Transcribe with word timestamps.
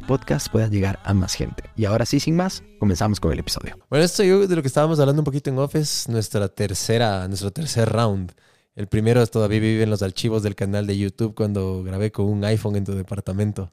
podcast 0.00 0.48
pueda 0.52 0.68
llegar 0.68 1.00
a 1.04 1.12
más 1.12 1.34
gente. 1.34 1.64
Y 1.76 1.86
ahora 1.86 2.06
sí, 2.06 2.20
sin 2.20 2.36
más, 2.36 2.62
comenzamos 2.78 3.18
con 3.18 3.32
el 3.32 3.40
episodio. 3.40 3.76
Bueno, 3.90 4.04
esto 4.04 4.22
yo 4.22 4.46
de 4.46 4.54
lo 4.54 4.62
que 4.62 4.68
estábamos 4.68 5.00
hablando 5.00 5.22
un 5.22 5.24
poquito 5.24 5.50
en 5.50 5.58
off 5.58 5.74
es 5.74 6.08
nuestra 6.08 6.48
tercera, 6.48 7.26
nuestro 7.26 7.50
tercer 7.50 7.88
round. 7.88 8.32
El 8.76 8.86
primero 8.86 9.26
todavía 9.26 9.58
vive 9.58 9.82
en 9.82 9.90
los 9.90 10.02
archivos 10.02 10.44
del 10.44 10.54
canal 10.54 10.86
de 10.86 10.96
YouTube 10.96 11.34
cuando 11.34 11.82
grabé 11.82 12.12
con 12.12 12.26
un 12.26 12.44
iPhone 12.44 12.76
en 12.76 12.84
tu 12.84 12.92
departamento. 12.94 13.72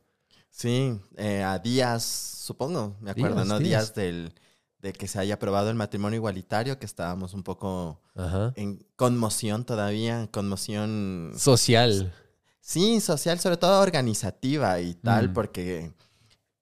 Sí, 0.50 1.00
eh, 1.18 1.44
a 1.44 1.60
días, 1.60 2.04
supongo, 2.04 2.96
me 3.00 3.12
acuerdo, 3.12 3.36
Días, 3.36 3.48
¿no? 3.48 3.60
días. 3.60 3.94
Días 3.94 3.96
del, 3.96 4.34
de 4.82 4.94
que 4.94 5.08
se 5.08 5.20
haya 5.20 5.36
aprobado 5.36 5.70
el 5.70 5.76
matrimonio 5.76 6.18
igualitario, 6.18 6.80
que 6.80 6.88
estábamos 6.88 7.36
un 7.36 7.44
poco 7.44 8.02
Ajá. 8.16 8.54
en 8.56 8.84
conmoción 8.96 9.66
todavía, 9.66 10.28
conmoción, 10.32 11.34
Social. 11.38 12.12
sí, 12.60 13.00
social, 13.02 13.40
sobre 13.40 13.58
todo 13.58 13.82
organizativa 13.82 14.80
y 14.82 14.96
tal, 14.96 15.30
Mm. 15.30 15.34
porque 15.34 15.92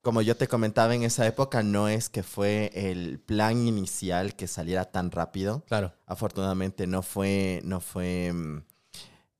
como 0.05 0.21
yo 0.21 0.37
te 0.37 0.47
comentaba 0.47 0.93
en 0.93 1.01
esa 1.01 1.25
época, 1.25 1.63
no 1.63 1.89
es 1.89 2.09
que 2.09 2.21
fue 2.21 2.69
el 2.75 3.19
plan 3.19 3.65
inicial 3.65 4.35
que 4.35 4.45
saliera 4.45 4.85
tan 4.85 5.09
rápido. 5.09 5.63
Claro. 5.65 5.95
afortunadamente 6.05 6.85
no 6.85 7.01
fue, 7.01 7.59
no 7.63 7.79
fue 7.79 8.31
mm, 8.31 8.63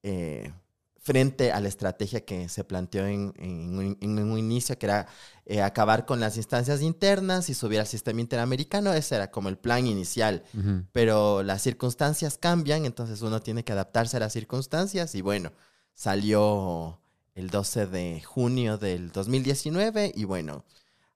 eh, 0.02 0.52
frente 0.97 1.52
a 1.52 1.61
la 1.61 1.67
estrategia 1.67 2.25
que 2.25 2.49
se 2.49 2.63
planteó 2.63 3.05
en, 3.05 3.31
en 3.38 3.77
un, 3.77 3.97
en 4.02 4.17
un 4.17 4.39
inicio, 4.39 4.75
que 4.80 4.88
era 4.88 5.05
eh, 5.45 5.61
acabar 5.61 6.08
con 6.08 6.19
las 6.19 6.36
instancias 6.36 6.81
internas 6.81 7.47
y 7.52 7.53
subir 7.53 7.80
al 7.80 7.86
sistema 7.86 8.21
interamericano. 8.21 8.91
Ese 8.91 9.17
era 9.17 9.30
como 9.30 9.49
el 9.49 9.59
plan 9.59 9.86
inicial. 9.86 10.41
Pero 10.91 11.43
las 11.43 11.61
circunstancias 11.61 12.39
cambian, 12.39 12.86
entonces 12.86 13.21
uno 13.21 13.39
tiene 13.39 13.63
que 13.63 13.73
adaptarse 13.73 14.17
a 14.17 14.21
las 14.21 14.33
circunstancias 14.33 15.13
y 15.13 15.21
bueno, 15.21 15.52
salió 15.93 16.99
el 17.36 17.50
12 17.50 17.88
de 17.88 18.22
junio 18.22 18.78
del 18.78 19.11
2019 19.11 20.11
y 20.16 20.23
bueno, 20.23 20.66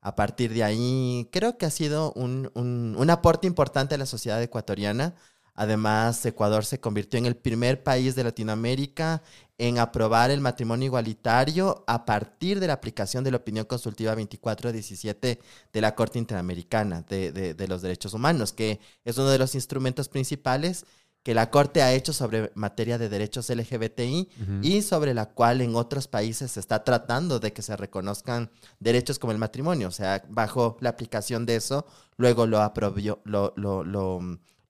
a 0.01 0.15
partir 0.15 0.53
de 0.53 0.63
ahí 0.63 1.27
creo 1.31 1.57
que 1.57 1.65
ha 1.65 1.69
sido 1.69 2.13
un, 2.13 2.51
un- 2.55 2.95
un 2.97 3.09
aporte 3.09 3.47
importante 3.47 3.95
a 3.95 3.97
la 3.97 4.05
sociedad 4.05 4.41
ecuatoriana. 4.41 5.15
Además, 5.55 6.25
Ecuador 6.25 6.63
se 6.63 6.79
convirtió 6.79 7.17
en 7.17 7.25
el 7.25 7.35
primer 7.35 7.83
país 7.83 8.15
de 8.15 8.23
Latinoamérica 8.23 9.21
en 9.57 9.77
aprobar 9.77 10.31
el 10.31 10.39
matrimonio 10.39 10.85
igualitario 10.85 11.83
a 11.85 12.05
partir 12.05 12.61
de 12.61 12.67
la 12.67 12.73
aplicación 12.73 13.25
de 13.25 13.31
la 13.31 13.37
opinión 13.37 13.65
consultiva 13.65 14.11
2417 14.15 15.39
de 15.73 15.81
la 15.81 15.95
Corte 15.95 16.17
Interamericana 16.19 17.01
de, 17.09 17.31
de- 17.33 17.53
de 17.53 17.67
los 17.67 17.81
Derechos 17.81 18.13
Humanos, 18.13 18.53
que 18.53 18.79
es 19.03 19.17
uno 19.17 19.29
de 19.29 19.37
los 19.39 19.53
instrumentos 19.55 20.07
principales 20.07 20.85
que 21.29 21.35
la 21.35 21.51
Corte 21.51 21.83
ha 21.83 21.93
hecho 21.93 22.11
sobre 22.11 22.51
materia 22.55 22.97
de 22.97 23.07
derechos 23.07 23.51
LGBTI 23.51 24.29
y 24.63 24.81
sobre 24.81 25.13
la 25.13 25.27
cual 25.27 25.61
en 25.61 25.75
otros 25.75 26.07
países 26.07 26.49
se 26.53 26.59
está 26.59 26.83
tratando 26.83 27.39
de 27.39 27.53
que 27.53 27.61
se 27.61 27.77
reconozcan 27.77 28.49
derechos 28.79 29.19
como 29.19 29.31
el 29.31 29.37
matrimonio. 29.37 29.89
O 29.89 29.91
sea, 29.91 30.23
bajo 30.27 30.77
la 30.79 30.89
aplicación 30.89 31.45
de 31.45 31.57
eso, 31.57 31.85
luego 32.17 32.47
lo 32.47 32.59
aprobió, 32.63 33.19
lo, 33.25 33.53
lo, 33.57 33.83
lo, 33.83 34.19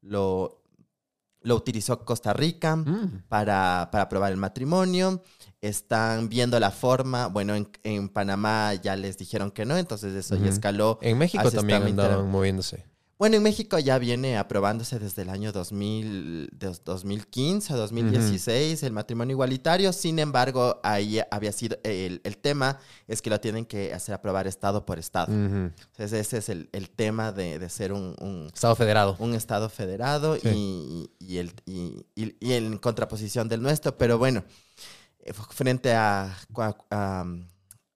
lo, 0.01 0.61
lo 1.43 1.55
utilizó 1.55 2.03
Costa 2.03 2.33
Rica 2.33 2.75
Mm. 2.75 3.23
para, 3.29 3.87
para 3.89 4.03
aprobar 4.03 4.33
el 4.33 4.37
matrimonio. 4.37 5.23
Están 5.61 6.27
viendo 6.27 6.59
la 6.59 6.71
forma. 6.71 7.27
Bueno, 7.27 7.55
en, 7.55 7.69
en 7.83 8.09
Panamá 8.09 8.73
ya 8.73 8.97
les 8.97 9.17
dijeron 9.17 9.51
que 9.51 9.63
no, 9.65 9.77
entonces 9.77 10.13
eso 10.13 10.35
ya 10.35 10.41
Ujú. 10.41 10.49
escaló. 10.49 10.99
En 11.01 11.17
México 11.17 11.49
también 11.51 11.83
andaban 11.83 12.29
moviéndose. 12.29 12.83
Bueno, 13.19 13.35
en 13.35 13.43
México 13.43 13.77
ya 13.79 13.97
viene 13.99 14.37
aprobándose 14.37 14.97
desde 14.97 15.23
el 15.23 15.29
año 15.29 15.51
2000, 15.51 16.51
de 16.53 16.73
2015 16.85 17.73
a 17.73 17.75
2016 17.75 18.81
el 18.83 18.93
matrimonio 18.93 19.33
igualitario. 19.33 19.91
Sin 19.91 20.19
embargo, 20.19 20.79
ahí 20.83 21.19
había 21.29 21.51
sido 21.51 21.77
el, 21.83 22.21
el 22.23 22.37
tema 22.37 22.79
es 23.09 23.21
que 23.21 23.29
lo 23.29 23.41
tienen 23.41 23.65
que 23.65 23.93
hacer 23.93 24.15
aprobar 24.15 24.47
estado 24.47 24.85
por 24.85 24.99
estado. 24.99 25.33
Ujú. 25.33 25.69
Entonces, 25.91 26.13
ese 26.13 26.37
es 26.37 26.47
el, 26.47 26.69
el 26.71 26.89
tema 26.91 27.33
de, 27.33 27.59
de 27.59 27.67
ser 27.69 27.91
un, 27.91 28.15
un- 28.21 28.49
Estado 28.53 28.77
federado. 28.77 29.17
un 29.19 29.35
estado 29.35 29.67
federado 29.69 30.37
y, 30.37 31.09
y 31.19 31.37
el, 31.39 31.51
y, 31.65 32.05
y- 32.15 32.53
en 32.53 32.77
contraposición 32.77 33.49
del 33.49 33.61
nuestro. 33.61 33.97
Pero 33.97 34.17
bueno, 34.17 34.45
eh, 35.19 35.33
frente 35.33 35.93
a, 35.93 36.37
cua- 36.53 36.77
a- 36.89 37.25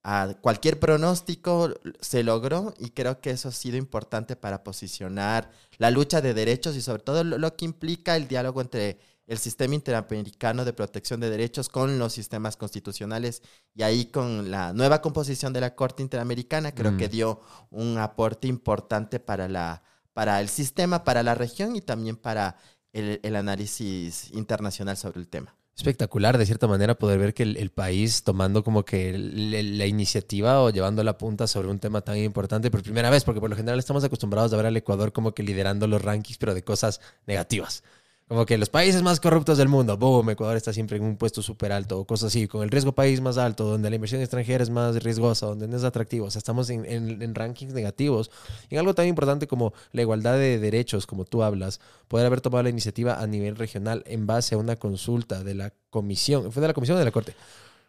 a 0.06 0.34
cualquier 0.42 0.78
pronóstico 0.78 1.72
se 1.98 2.22
logró 2.22 2.74
y 2.78 2.90
creo 2.90 3.22
que 3.22 3.30
eso 3.30 3.48
ha 3.48 3.52
sido 3.52 3.78
importante 3.78 4.36
para 4.36 4.62
posicionar 4.62 5.50
la 5.78 5.90
lucha 5.90 6.20
de 6.20 6.34
derechos 6.34 6.76
y 6.76 6.82
sobre 6.82 7.02
todo 7.02 7.24
lo, 7.24 7.56
que 7.56 7.64
implica 7.64 8.14
el 8.14 8.28
diálogo 8.28 8.60
entre 8.60 8.98
el 9.26 9.38
sistema 9.38 9.74
interamericano 9.74 10.66
de 10.66 10.74
protección 10.74 11.20
de 11.20 11.30
derechos 11.30 11.70
con 11.70 11.98
los 11.98 12.12
sistemas 12.12 12.58
constitucionales 12.58 13.42
y 13.74 13.82
ahí 13.82 14.04
con 14.04 14.50
la 14.50 14.74
nueva 14.74 15.00
composición 15.00 15.54
de 15.54 15.62
la 15.62 15.74
Corte 15.74 16.02
Interamericana 16.02 16.74
creo 16.74 16.92
Mm. 16.92 16.96
que 16.98 17.08
dio 17.08 17.40
un 17.70 17.96
aporte 17.96 18.46
importante 18.46 19.18
para 19.20 19.48
la 19.48 19.82
para 20.12 20.40
el 20.40 20.48
sistema, 20.48 21.02
para 21.02 21.22
la 21.24 21.34
región 21.34 21.74
y 21.74 21.80
también 21.80 22.16
para 22.16 22.56
el, 22.92 23.20
el 23.24 23.34
análisis 23.34 24.30
internacional 24.32 24.96
sobre 24.96 25.18
el 25.18 25.28
tema. 25.28 25.56
Espectacular, 25.76 26.38
de 26.38 26.46
cierta 26.46 26.68
manera, 26.68 26.94
poder 26.94 27.18
ver 27.18 27.34
que 27.34 27.42
el, 27.42 27.56
el 27.56 27.70
país 27.70 28.22
tomando 28.22 28.62
como 28.62 28.84
que 28.84 29.18
la 29.18 29.86
iniciativa 29.86 30.62
o 30.62 30.70
llevando 30.70 31.02
la 31.02 31.18
punta 31.18 31.48
sobre 31.48 31.68
un 31.68 31.80
tema 31.80 32.00
tan 32.00 32.16
importante 32.16 32.70
por 32.70 32.82
primera 32.82 33.10
vez, 33.10 33.24
porque 33.24 33.40
por 33.40 33.50
lo 33.50 33.56
general 33.56 33.78
estamos 33.80 34.04
acostumbrados 34.04 34.52
a 34.52 34.56
ver 34.56 34.66
al 34.66 34.76
Ecuador 34.76 35.12
como 35.12 35.34
que 35.34 35.42
liderando 35.42 35.88
los 35.88 36.00
rankings, 36.00 36.38
pero 36.38 36.54
de 36.54 36.62
cosas 36.62 37.00
negativas. 37.26 37.82
Como 38.26 38.46
que 38.46 38.56
los 38.56 38.70
países 38.70 39.02
más 39.02 39.20
corruptos 39.20 39.58
del 39.58 39.68
mundo, 39.68 39.98
boom, 39.98 40.30
Ecuador 40.30 40.56
está 40.56 40.72
siempre 40.72 40.96
en 40.96 41.04
un 41.04 41.16
puesto 41.18 41.42
súper 41.42 41.72
alto 41.72 41.98
o 42.00 42.06
cosas 42.06 42.28
así, 42.28 42.48
con 42.48 42.62
el 42.62 42.70
riesgo 42.70 42.92
país 42.94 43.20
más 43.20 43.36
alto, 43.36 43.64
donde 43.64 43.90
la 43.90 43.96
inversión 43.96 44.22
extranjera 44.22 44.62
es 44.64 44.70
más 44.70 45.02
riesgosa, 45.02 45.44
donde 45.46 45.68
no 45.68 45.76
es 45.76 45.84
atractivo. 45.84 46.26
O 46.26 46.30
sea, 46.30 46.38
estamos 46.38 46.70
en, 46.70 46.86
en- 46.86 47.20
en 47.20 47.34
rankings 47.34 47.74
negativos. 47.74 48.30
Y 48.70 48.76
en 48.76 48.80
algo 48.80 48.94
tan 48.94 49.06
importante 49.06 49.46
como 49.46 49.74
la 49.92 50.00
igualdad 50.00 50.34
de 50.38 50.58
derechos, 50.58 51.06
como 51.06 51.26
tú 51.26 51.42
hablas, 51.42 51.80
poder 52.08 52.24
haber 52.26 52.40
tomado 52.40 52.62
la 52.62 52.70
iniciativa 52.70 53.20
a 53.20 53.26
nivel 53.26 53.56
regional 53.56 54.02
en 54.06 54.26
base 54.26 54.54
a 54.54 54.58
una 54.58 54.76
consulta 54.76 55.44
de 55.44 55.54
la 55.54 55.74
comisión. 55.90 56.50
¿Fue 56.50 56.62
de 56.62 56.68
la 56.68 56.74
comisión 56.74 56.96
o 56.96 57.00
de 57.00 57.04
la 57.04 57.12
corte? 57.12 57.36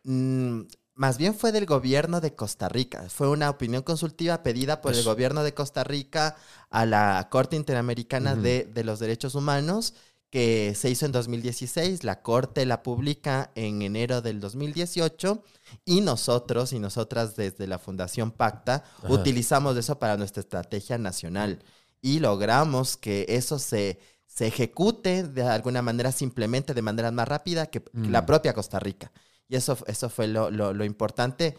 Mm, 0.03 0.61
más 0.95 1.17
bien 1.17 1.35
fue 1.35 1.51
del 1.51 1.65
gobierno 1.65 2.21
de 2.21 2.35
Costa 2.35 2.69
Rica. 2.69 3.09
Fue 3.09 3.29
una 3.29 3.49
opinión 3.49 3.83
consultiva 3.83 4.43
pedida 4.43 4.81
por 4.81 4.93
el 4.93 5.03
gobierno 5.03 5.43
de 5.43 5.53
Costa 5.53 5.83
Rica 5.83 6.35
a 6.69 6.85
la 6.85 7.27
Corte 7.31 7.55
Interamericana 7.55 8.35
de, 8.35 8.65
de 8.65 8.83
los 8.83 8.99
Derechos 8.99 9.35
Humanos 9.35 9.93
que 10.35 10.75
se 10.75 10.89
hizo 10.89 11.05
en 11.05 11.13
2016. 11.13 12.03
La 12.03 12.21
Corte 12.21 12.65
la 12.65 12.83
publica 12.83 13.51
en 13.55 13.81
enero 13.81 14.21
del 14.21 14.41
2018 14.41 15.41
y 15.85 16.01
nosotros 16.01 16.73
y 16.73 16.79
nosotras 16.79 17.37
desde 17.37 17.67
la 17.67 17.79
Fundación 17.79 18.31
Pacta 18.31 18.83
Ajá. 18.97 19.13
utilizamos 19.13 19.77
eso 19.77 19.97
para 19.97 20.17
nuestra 20.17 20.41
estrategia 20.41 20.97
nacional 20.97 21.59
y 22.01 22.19
logramos 22.19 22.97
que 22.97 23.25
eso 23.29 23.59
se, 23.59 23.97
se 24.25 24.47
ejecute 24.47 25.23
de 25.23 25.43
alguna 25.43 25.81
manera, 25.81 26.11
simplemente 26.11 26.73
de 26.73 26.81
manera 26.81 27.11
más 27.11 27.29
rápida 27.29 27.67
que 27.67 27.79
Mm. 27.93 28.09
la 28.11 28.25
propia 28.25 28.53
Costa 28.53 28.77
Rica. 28.77 29.13
Y 29.47 29.55
eso, 29.55 29.77
eso 29.87 30.09
fue 30.09 30.27
lo, 30.27 30.51
lo- 30.51 30.73
lo 30.73 30.83
importante, 30.83 31.55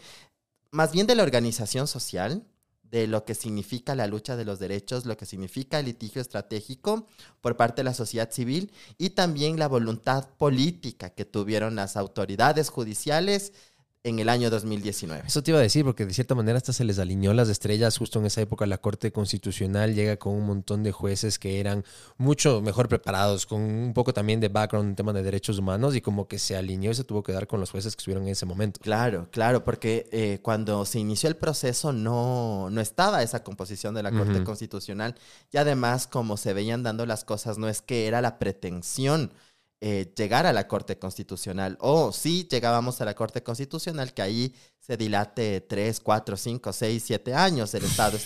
más 0.70 0.92
bien 0.92 1.06
de 1.06 1.14
la 1.14 1.22
organización 1.22 1.86
social, 1.86 2.44
de 2.90 3.06
lo 3.06 3.24
que 3.24 3.34
significa 3.34 3.94
la 3.94 4.06
lucha 4.06 4.36
de 4.36 4.44
los 4.44 4.58
derechos, 4.58 5.06
lo 5.06 5.16
que 5.16 5.26
significa 5.26 5.78
el 5.78 5.86
litigio 5.86 6.20
estratégico 6.20 7.06
por 7.40 7.56
parte 7.56 7.80
de 7.80 7.84
la 7.84 7.94
sociedad 7.94 8.30
civil 8.30 8.72
y 8.98 9.10
también 9.10 9.58
la 9.58 9.68
voluntad 9.68 10.28
política 10.36 11.10
que 11.10 11.24
tuvieron 11.24 11.76
las 11.76 11.96
autoridades 11.96 12.70
judiciales 12.70 13.52
en 14.06 14.20
el 14.20 14.28
año 14.28 14.50
2019. 14.50 15.24
Eso 15.26 15.42
te 15.42 15.50
iba 15.50 15.58
a 15.58 15.62
decir, 15.62 15.84
porque 15.84 16.06
de 16.06 16.14
cierta 16.14 16.36
manera 16.36 16.56
hasta 16.56 16.72
se 16.72 16.84
les 16.84 17.00
alineó 17.00 17.34
las 17.34 17.48
estrellas. 17.48 17.98
Justo 17.98 18.20
en 18.20 18.26
esa 18.26 18.40
época 18.40 18.64
la 18.64 18.78
Corte 18.78 19.10
Constitucional 19.10 19.94
llega 19.94 20.16
con 20.16 20.34
un 20.34 20.46
montón 20.46 20.84
de 20.84 20.92
jueces 20.92 21.40
que 21.40 21.58
eran 21.58 21.84
mucho 22.16 22.62
mejor 22.62 22.88
preparados, 22.88 23.46
con 23.46 23.60
un 23.60 23.92
poco 23.94 24.14
también 24.14 24.38
de 24.38 24.48
background 24.48 24.90
en 24.90 24.96
tema 24.96 25.12
de 25.12 25.24
derechos 25.24 25.58
humanos 25.58 25.96
y 25.96 26.00
como 26.00 26.28
que 26.28 26.38
se 26.38 26.56
alineó 26.56 26.92
y 26.92 26.94
se 26.94 27.02
tuvo 27.02 27.24
que 27.24 27.32
dar 27.32 27.48
con 27.48 27.58
los 27.58 27.72
jueces 27.72 27.96
que 27.96 28.00
estuvieron 28.00 28.24
en 28.24 28.30
ese 28.30 28.46
momento. 28.46 28.78
Claro, 28.80 29.28
claro, 29.32 29.64
porque 29.64 30.08
eh, 30.12 30.38
cuando 30.40 30.84
se 30.84 31.00
inició 31.00 31.28
el 31.28 31.36
proceso 31.36 31.92
no, 31.92 32.70
no 32.70 32.80
estaba 32.80 33.24
esa 33.24 33.42
composición 33.42 33.94
de 33.94 34.02
la 34.02 34.12
Corte. 34.12 34.36
Constitucional 34.44 35.14
y 35.52 35.56
además 35.56 36.06
como 36.06 36.36
se 36.36 36.52
veían 36.52 36.82
dando 36.82 37.06
las 37.06 37.24
cosas 37.24 37.58
no 37.58 37.68
es 37.68 37.82
que 37.82 38.06
era 38.06 38.20
la 38.20 38.38
pretensión 38.38 39.32
eh, 39.80 40.12
llegar 40.16 40.46
a 40.46 40.52
la 40.52 40.66
Corte 40.68 40.98
Constitucional. 40.98 41.76
O 41.80 42.12
si 42.12 42.48
llegábamos 42.48 43.00
a 43.00 43.04
la 43.04 43.14
Corte 43.14 43.42
Constitucional, 43.42 44.14
que 44.14 44.22
ahí 44.22 44.54
se 44.78 44.96
dilate 44.96 45.60
tres, 45.60 46.00
cuatro, 46.00 46.36
cinco, 46.36 46.72
seis, 46.72 47.02
siete 47.04 47.34
años 47.34 47.74
el 47.74 47.84
estado, 47.84 48.18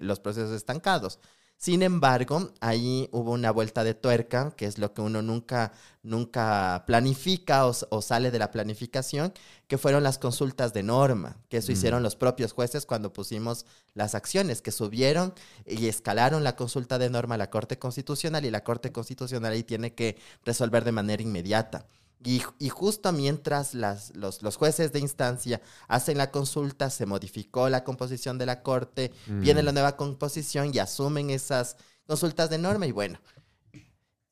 los 0.00 0.20
procesos 0.20 0.52
estancados. 0.52 1.18
Sin 1.60 1.82
embargo, 1.82 2.52
ahí 2.60 3.08
hubo 3.10 3.32
una 3.32 3.50
vuelta 3.50 3.82
de 3.82 3.92
tuerca, 3.92 4.52
que 4.56 4.64
es 4.64 4.78
lo 4.78 4.94
que 4.94 5.00
uno 5.00 5.22
nunca, 5.22 5.72
nunca 6.04 6.84
planifica 6.86 7.66
o, 7.66 8.00
sale 8.00 8.30
de 8.30 8.38
la 8.38 8.52
planificación, 8.52 9.32
que 9.66 9.76
fueron 9.76 10.04
las 10.04 10.18
consultas 10.18 10.72
de 10.72 10.84
norma, 10.84 11.36
que 11.48 11.56
eso 11.56 11.72
mm. 11.72 11.74
hicieron 11.74 12.02
los 12.04 12.14
propios 12.14 12.52
jueces 12.52 12.86
cuando 12.86 13.12
pusimos 13.12 13.66
las 13.94 14.14
acciones, 14.14 14.62
que 14.62 14.70
subieron 14.70 15.34
y 15.66 15.88
escalaron 15.88 16.44
la 16.44 16.54
consulta 16.54 16.96
de 16.96 17.10
norma 17.10 17.34
a 17.34 17.38
la 17.38 17.50
Corte 17.50 17.76
Constitucional 17.76 18.44
y 18.44 18.52
la 18.52 18.62
Corte 18.62 18.92
Constitucional 18.92 19.52
ahí 19.52 19.64
tiene 19.64 19.94
que 19.94 20.16
resolver 20.44 20.84
de 20.84 20.92
manera 20.92 21.24
inmediata. 21.24 21.88
Y, 22.24 22.68
justo 22.68 23.12
mientras 23.12 23.74
las, 23.74 24.14
los, 24.16 24.56
jueces 24.56 24.92
de 24.92 24.98
instancia 24.98 25.62
hacen 25.86 26.18
la 26.18 26.32
consulta, 26.32 26.90
se 26.90 27.06
modificó 27.06 27.68
la 27.68 27.84
composición 27.84 28.38
de 28.38 28.46
la 28.46 28.62
corte, 28.62 29.12
viene 29.26 29.62
la 29.62 29.70
mm. 29.70 29.74
nueva 29.74 29.96
composición 29.96 30.74
y 30.74 30.78
asumen 30.78 31.30
esas 31.30 31.76
consultas 32.06 32.50
de 32.50 32.58
norma 32.58 32.86
y 32.86 32.92
bueno, 32.92 33.20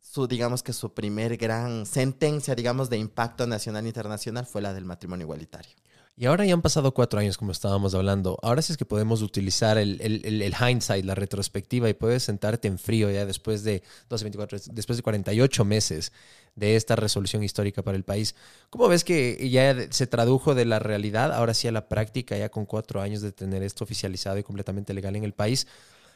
su, 0.00 0.26
digamos 0.26 0.62
que 0.62 0.72
su 0.72 0.94
primer 0.94 1.36
gran 1.36 1.86
sentencia, 1.86 2.54
digamos, 2.54 2.90
de 2.90 2.98
impacto 2.98 3.46
nacional 3.46 3.84
e 3.84 3.88
internacional 3.88 4.46
fue 4.46 4.62
la 4.62 4.74
del 4.74 4.84
matrimonio 4.84 5.24
igualitario. 5.24 5.76
Y 6.18 6.24
ahora 6.24 6.46
ya 6.46 6.54
han 6.54 6.62
pasado 6.62 6.94
cuatro 6.94 7.20
años, 7.20 7.36
como 7.36 7.52
estábamos 7.52 7.94
hablando. 7.94 8.38
Ahora 8.42 8.62
sí 8.62 8.72
es 8.72 8.78
que 8.78 8.86
podemos 8.86 9.20
utilizar 9.20 9.76
el, 9.76 10.00
el, 10.00 10.42
el, 10.42 10.54
hindsight, 10.54 11.04
la 11.04 11.14
retrospectiva, 11.14 11.90
y 11.90 11.94
puedes 11.94 12.22
sentarte 12.22 12.68
en 12.68 12.78
frío 12.78 13.10
ya 13.10 13.26
después 13.26 13.64
de 13.64 13.82
12, 14.08 14.24
24, 14.24 14.58
después 14.72 14.96
de 14.96 15.02
48 15.02 15.64
meses 15.66 16.12
de 16.54 16.76
esta 16.76 16.96
resolución 16.96 17.42
histórica 17.42 17.82
para 17.82 17.98
el 17.98 18.04
país. 18.04 18.34
¿Cómo 18.70 18.88
ves 18.88 19.04
que 19.04 19.50
ya 19.50 19.76
se 19.92 20.06
tradujo 20.06 20.54
de 20.54 20.64
la 20.64 20.78
realidad, 20.78 21.34
ahora 21.34 21.52
sí 21.52 21.68
a 21.68 21.72
la 21.72 21.86
práctica, 21.86 22.34
ya 22.38 22.48
con 22.48 22.64
cuatro 22.64 23.02
años 23.02 23.20
de 23.20 23.32
tener 23.32 23.62
esto 23.62 23.84
oficializado 23.84 24.38
y 24.38 24.42
completamente 24.42 24.94
legal 24.94 25.16
en 25.16 25.24
el 25.24 25.34
país? 25.34 25.66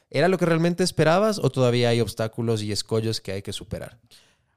¿Era 0.09 0.29
lo 0.29 0.39
que 0.39 0.47
realmente 0.47 0.83
esperabas 0.83 1.39
o 1.39 1.51
todavía 1.51 1.91
hay 1.91 2.01
obstáculos 2.01 2.63
y 2.63 2.73
escollos 2.73 3.21
que 3.21 3.33
hay 3.33 3.43
que 3.43 3.53
superar? 3.53 3.99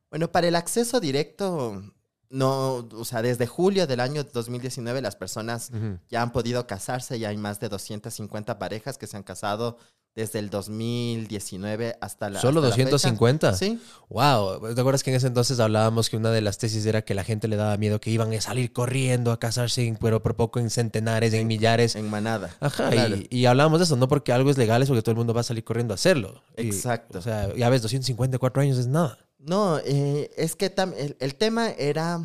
Bueno, 0.10 0.32
para 0.32 0.48
el 0.48 0.56
acceso 0.56 1.02
directo 1.02 1.84
no, 2.34 2.88
o 2.92 3.06
sea, 3.06 3.22
desde 3.22 3.46
julio 3.46 3.86
del 3.86 4.00
año 4.00 4.24
2019 4.24 5.02
las 5.02 5.16
personas 5.16 5.70
ya 6.10 6.24
han 6.24 6.32
podido 6.32 6.66
casarse, 6.66 7.20
ya 7.20 7.30
hay 7.30 7.38
más 7.38 7.60
de 7.60 7.70
250 7.70 8.58
parejas 8.58 8.98
que 8.98 9.06
se 9.06 9.16
han 9.16 9.24
casado 9.24 9.78
desde 10.16 10.40
el 10.40 10.50
2019 10.50 11.98
hasta 12.02 12.32
la 12.32 12.40
¿Solo 12.40 12.62
250? 12.62 13.54
sí. 13.54 13.80
Wow, 14.10 14.74
¿te 14.74 14.82
acuerdas 14.82 15.04
que 15.04 15.12
en 15.12 15.18
ese 15.18 15.28
entonces 15.28 15.60
hablábamos 15.60 16.10
que 16.10 16.18
una 16.18 16.32
de 16.32 16.42
las 16.42 16.58
tesis 16.58 16.86
era 16.88 17.04
que 17.04 17.14
la 17.14 17.24
gente 17.24 17.48
le 17.48 17.56
daba 17.56 17.78
miedo 17.78 18.00
que 18.00 18.10
iban 18.10 18.34
a 18.34 18.42
salir 18.42 18.74
corriendo 18.74 19.32
a 19.32 19.40
casarse, 19.40 19.96
pero 20.02 20.24
por 20.24 20.36
poco 20.36 20.60
en 20.60 20.72
centenares, 20.72 21.34
en, 21.34 21.46
millares? 21.48 21.96
En 21.96 22.10
manada. 22.10 22.56
Ajá, 22.60 22.90
y, 23.30 23.46
hablábamos 23.46 23.80
de 23.80 23.86
eso, 23.86 23.96
no 23.96 24.08
porque 24.08 24.32
algo 24.32 24.50
es 24.50 24.58
legal, 24.58 24.82
es 24.82 24.88
porque 24.88 25.04
todo 25.04 25.12
el 25.12 25.18
mundo 25.18 25.36
va 25.36 25.42
a 25.42 25.44
salir 25.44 25.64
corriendo 25.64 25.94
a 25.94 25.96
hacerlo. 25.96 26.44
Exacto. 26.58 27.20
o 27.20 27.22
sea, 27.22 27.54
ya 27.56 27.70
ves, 27.70 27.84
254 27.84 28.62
años 28.62 28.78
es 28.80 28.88
nada. 28.88 29.20
No, 29.46 29.78
eh, 29.80 30.32
es 30.38 30.56
que 30.56 30.74
el, 31.20 31.36
tema 31.36 31.70
era 31.72 32.24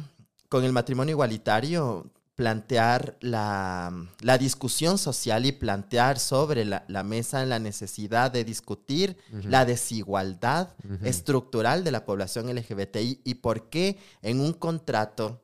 con 0.48 0.64
el 0.64 0.72
matrimonio 0.72 1.12
igualitario 1.12 2.06
plantear 2.36 3.16
la, 3.20 3.92
discusión 4.38 4.98
social 4.98 5.44
y 5.44 5.50
plantear 5.50 6.20
sobre 6.20 6.64
la, 6.64 7.02
mesa 7.02 7.44
la 7.44 7.58
necesidad 7.58 8.30
de 8.30 8.44
discutir 8.44 9.16
la 9.42 9.64
desigualdad 9.64 10.74
estructural 11.02 11.82
de 11.82 11.90
la 11.90 12.04
población 12.04 12.54
LGBTI 12.54 13.22
y 13.24 13.34
por 13.34 13.68
qué 13.68 13.98
en 14.22 14.40
un 14.40 14.52
contrato 14.52 15.42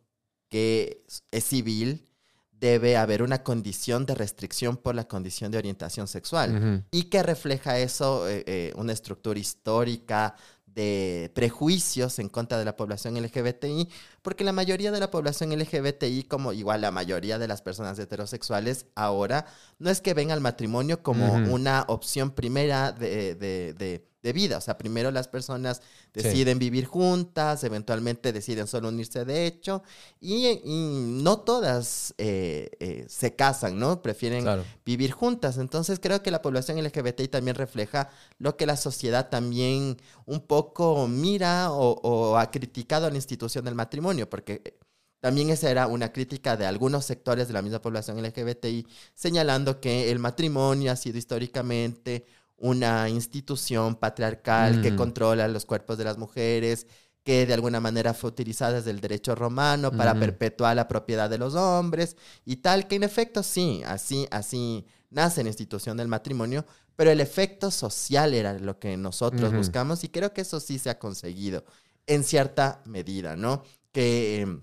que 0.48 1.04
es 1.32 1.44
civil 1.44 2.06
debe 2.52 2.96
haber 2.96 3.22
una 3.22 3.42
condición 3.42 4.06
de 4.06 4.14
restricción 4.14 4.76
por 4.76 4.94
la 4.94 5.08
condición 5.08 5.50
de 5.50 5.58
orientación 5.58 6.06
sexual 6.06 6.84
y 6.92 7.04
que 7.04 7.22
refleja 7.22 7.78
eso 7.78 8.28
eh, 8.28 8.44
eh, 8.46 8.72
una 8.76 8.92
estructura 8.92 9.38
histórica 9.38 10.36
de 10.74 11.30
prejuicios 11.34 12.18
en 12.18 12.28
contra 12.28 12.58
de 12.58 12.64
la 12.64 12.76
población 12.76 13.14
LGBTI, 13.20 13.88
porque 14.22 14.44
la 14.44 14.52
mayoría 14.52 14.90
de 14.90 15.00
la 15.00 15.10
población 15.10 15.50
LGBTI, 15.50 16.24
como 16.24 16.52
igual 16.52 16.80
la 16.80 16.90
mayoría 16.90 17.38
de 17.38 17.48
las 17.48 17.62
personas 17.62 17.98
heterosexuales, 17.98 18.86
ahora 18.94 19.46
no 19.78 19.90
es 19.90 20.00
que 20.00 20.14
ven 20.14 20.30
al 20.30 20.40
matrimonio 20.40 21.02
como 21.02 21.34
una 21.34 21.84
opción 21.88 22.30
primera 22.30 22.92
de, 22.92 23.34
de 23.34 23.74
de 23.74 24.13
vida. 24.32 24.58
O 24.58 24.60
sea, 24.60 24.78
primero 24.78 25.10
las 25.10 25.28
personas 25.28 25.82
deciden 26.12 26.58
vivir 26.58 26.86
juntas, 26.86 27.64
eventualmente 27.64 28.32
deciden 28.32 28.66
solo 28.66 28.88
unirse 28.88 29.24
de 29.24 29.46
hecho, 29.46 29.82
y, 30.20 30.60
no 30.64 31.40
todas 31.40 32.14
eh, 32.18 32.70
eh, 32.80 33.06
se 33.08 33.34
casan, 33.34 33.78
¿no? 33.78 34.02
Prefieren 34.02 34.46
vivir 34.84 35.12
juntas. 35.12 35.58
Entonces 35.58 35.98
creo 36.00 36.22
que 36.22 36.30
la 36.30 36.42
población 36.42 36.82
LGBTI 36.82 37.28
también 37.28 37.56
refleja 37.56 38.10
lo 38.38 38.56
que 38.56 38.66
la 38.66 38.76
sociedad 38.76 39.28
también 39.28 39.96
un 40.26 40.40
poco 40.40 41.06
mira 41.08 41.70
o, 41.72 42.36
ha 42.36 42.50
criticado 42.50 43.06
a 43.06 43.10
la 43.10 43.16
institución 43.16 43.64
del 43.64 43.74
matrimonio, 43.74 44.28
porque 44.28 44.78
también 45.20 45.50
esa 45.50 45.70
era 45.70 45.86
una 45.86 46.12
crítica 46.12 46.56
de 46.56 46.66
algunos 46.66 47.04
sectores 47.04 47.48
de 47.48 47.54
la 47.54 47.62
misma 47.62 47.80
población 47.80 48.22
LGBTI, 48.22 48.86
señalando 49.14 49.80
que 49.80 50.10
el 50.10 50.18
matrimonio 50.18 50.92
ha 50.92 50.96
sido 50.96 51.18
históricamente 51.18 52.26
una 52.56 53.08
institución 53.08 53.96
patriarcal 53.96 54.80
que 54.80 54.92
mm. 54.92 54.96
controla 54.96 55.48
los 55.48 55.66
cuerpos 55.66 55.98
de 55.98 56.04
las 56.04 56.18
mujeres, 56.18 56.86
que 57.24 57.46
de 57.46 57.54
alguna 57.54 57.80
manera 57.80 58.14
fue 58.14 58.30
utilizada 58.30 58.74
desde 58.74 58.90
el 58.90 59.00
derecho 59.00 59.34
romano 59.34 59.90
para 59.90 60.14
perpetuar 60.14 60.76
la 60.76 60.86
propiedad 60.86 61.30
de 61.30 61.38
los 61.38 61.54
hombres 61.54 62.16
y 62.44 62.56
tal, 62.56 62.86
que 62.86 62.96
en 62.96 63.02
efecto 63.02 63.42
sí, 63.42 63.82
así, 63.86 64.28
así 64.30 64.86
nace 65.10 65.42
la 65.42 65.48
institución 65.48 65.96
del 65.96 66.08
matrimonio, 66.08 66.66
pero 66.96 67.10
el 67.10 67.20
efecto 67.20 67.70
social 67.70 68.34
era 68.34 68.58
lo 68.58 68.78
que 68.78 68.96
nosotros 68.96 69.52
buscamos 69.54 70.04
y 70.04 70.08
creo 70.10 70.34
que 70.34 70.42
eso 70.42 70.60
sí 70.60 70.78
se 70.78 70.90
ha 70.90 70.98
conseguido 70.98 71.64
en 72.06 72.24
cierta 72.24 72.82
medida, 72.84 73.36
¿no? 73.36 73.62
Que... 73.90 74.42
Em, 74.42 74.62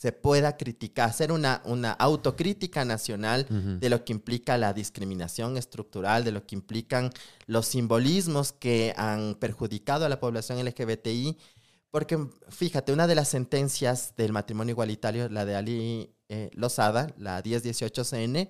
se 0.00 0.12
pueda 0.12 0.56
criticar, 0.56 1.10
hacer 1.10 1.30
una, 1.30 1.60
una 1.66 1.92
autocrítica 1.92 2.86
nacional 2.86 3.46
de 3.80 3.90
lo 3.90 4.02
que 4.02 4.14
implica 4.14 4.56
la 4.56 4.72
discriminación 4.72 5.58
estructural, 5.58 6.24
de 6.24 6.32
lo 6.32 6.46
que 6.46 6.54
implican 6.54 7.10
los 7.44 7.66
simbolismos 7.66 8.52
que 8.52 8.94
han 8.96 9.34
perjudicado 9.34 10.06
a 10.06 10.08
la 10.08 10.18
población 10.18 10.64
LGBTI. 10.64 11.36
Porque 11.90 12.18
fíjate, 12.48 12.94
una 12.94 13.06
de 13.06 13.14
las 13.14 13.28
sentencias 13.28 14.14
del 14.16 14.32
matrimonio 14.32 14.72
igualitario, 14.72 15.28
la 15.28 15.44
de 15.44 15.54
Ali 15.54 16.14
eh, 16.30 16.48
Lozada, 16.54 17.12
la 17.18 17.42
1018CN. 17.42 18.48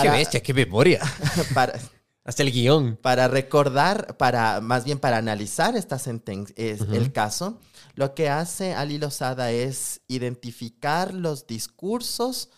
¡Qué 0.00 0.08
bestia, 0.08 0.42
qué 0.42 0.54
memoria! 0.54 1.02
para, 1.52 1.78
hasta 2.26 2.42
el 2.42 2.52
guion. 2.52 2.96
Para 2.96 3.28
recordar, 3.28 4.16
para 4.16 4.60
más 4.60 4.84
bien 4.84 4.98
para 4.98 5.16
analizar 5.16 5.76
esta 5.76 5.98
sentencia, 5.98 6.52
es 6.58 6.80
el 6.80 7.12
caso, 7.12 7.60
lo 7.94 8.14
que 8.14 8.28
hace 8.28 8.74
Ali 8.74 8.98
Lozada 8.98 9.52
es 9.52 10.00
identificar 10.08 11.14
los 11.14 11.46
discursos, 11.46 12.50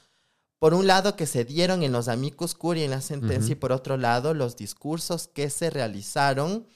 por 0.59 0.75
un 0.75 0.87
lado, 0.87 1.15
que 1.17 1.27
se 1.27 1.45
dieron 1.45 1.83
en 1.83 1.93
los 1.93 2.09
amicus 2.09 2.55
curiae 2.55 2.87
en 2.87 2.91
la 2.91 3.03
sentencia, 3.03 3.53
y 3.53 3.57
por 3.57 3.71
otro 3.71 3.97
lado, 3.99 4.35
los 4.35 4.57
discursos 4.57 5.29
que 5.29 5.51
se 5.51 5.71
realizaron 5.71 6.67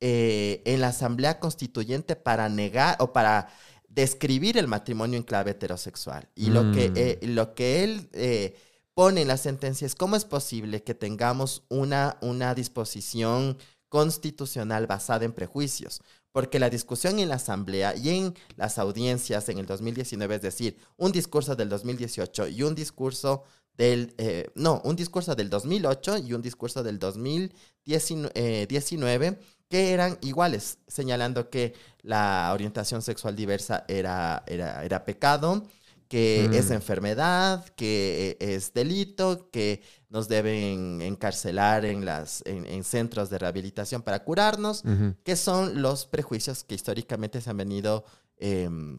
eh, 0.00 0.62
en 0.64 0.80
la 0.80 0.88
Asamblea 0.88 1.38
Constituyente 1.38 2.16
para 2.16 2.48
negar 2.48 2.96
o 2.98 3.12
para 3.12 3.48
describir 3.88 4.56
el 4.56 4.68
matrimonio 4.68 5.16
en 5.16 5.22
clave 5.22 5.50
heterosexual. 5.50 6.28
Y 6.34 6.50
lo, 6.50 6.72
que, 6.72 6.90
mm. 6.90 6.94
eh, 6.96 7.18
lo 7.22 7.54
que 7.54 7.84
él 7.84 8.08
eh, 8.12 8.56
pone 8.98 9.22
en 9.22 9.28
las 9.28 9.42
sentencias 9.42 9.94
cómo 9.94 10.16
es 10.16 10.24
posible 10.24 10.82
que 10.82 10.92
tengamos 10.92 11.62
una, 11.68 12.18
una 12.20 12.52
disposición 12.52 13.56
constitucional 13.88 14.88
basada 14.88 15.24
en 15.24 15.32
prejuicios. 15.32 16.00
Porque 16.32 16.58
la 16.58 16.68
discusión 16.68 17.20
en 17.20 17.28
la 17.28 17.36
Asamblea 17.36 17.94
y 17.94 18.08
en 18.08 18.34
las 18.56 18.76
audiencias 18.76 19.48
en 19.50 19.58
el 19.58 19.66
2019, 19.66 20.34
es 20.34 20.42
decir, 20.42 20.78
un 20.96 21.12
discurso 21.12 21.54
del 21.54 21.68
2018 21.68 22.48
y 22.48 22.64
un 22.64 22.74
discurso 22.74 23.44
del, 23.76 24.16
eh, 24.18 24.50
no, 24.56 24.82
un 24.84 24.96
discurso 24.96 25.36
del 25.36 25.48
2008 25.48 26.18
y 26.18 26.32
un 26.32 26.42
discurso 26.42 26.82
del 26.82 26.98
2019, 26.98 29.26
eh, 29.28 29.38
que 29.68 29.92
eran 29.92 30.18
iguales, 30.22 30.78
señalando 30.88 31.50
que 31.50 31.72
la 32.02 32.50
orientación 32.52 33.00
sexual 33.00 33.36
diversa 33.36 33.84
era, 33.86 34.42
era, 34.48 34.84
era 34.84 35.04
pecado, 35.04 35.68
que 36.08 36.46
es 36.46 36.70
mm. 36.70 36.72
enfermedad, 36.72 37.64
que 37.76 38.36
es 38.40 38.72
delito, 38.72 39.50
que 39.50 39.82
nos 40.08 40.26
deben 40.26 41.02
encarcelar 41.02 41.84
en, 41.84 42.04
las, 42.04 42.42
en, 42.46 42.82
centros 42.82 43.28
de 43.28 43.38
rehabilitación 43.38 44.02
para 44.02 44.24
curarnos, 44.24 44.82
que 45.22 45.36
son 45.36 45.82
los 45.82 46.06
prejuicios 46.06 46.64
que 46.64 46.74
históricamente 46.74 47.42
se 47.42 47.50
han 47.50 47.58
venido 47.58 48.04
em, 48.38 48.98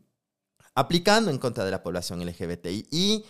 aplicando 0.76 1.32
en 1.32 1.40
contra 1.40 1.66
de 1.66 1.72
la 1.72 1.82
población 1.82 2.24
LGBTI. 2.24 2.88
Y 2.92 3.26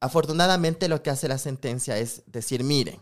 afortunadamente 0.00 0.88
lo 0.88 1.02
que 1.02 1.10
hace 1.10 1.28
la 1.28 1.38
sentencia 1.38 1.98
es 1.98 2.22
decir, 2.26 2.64
miren, 2.64 2.98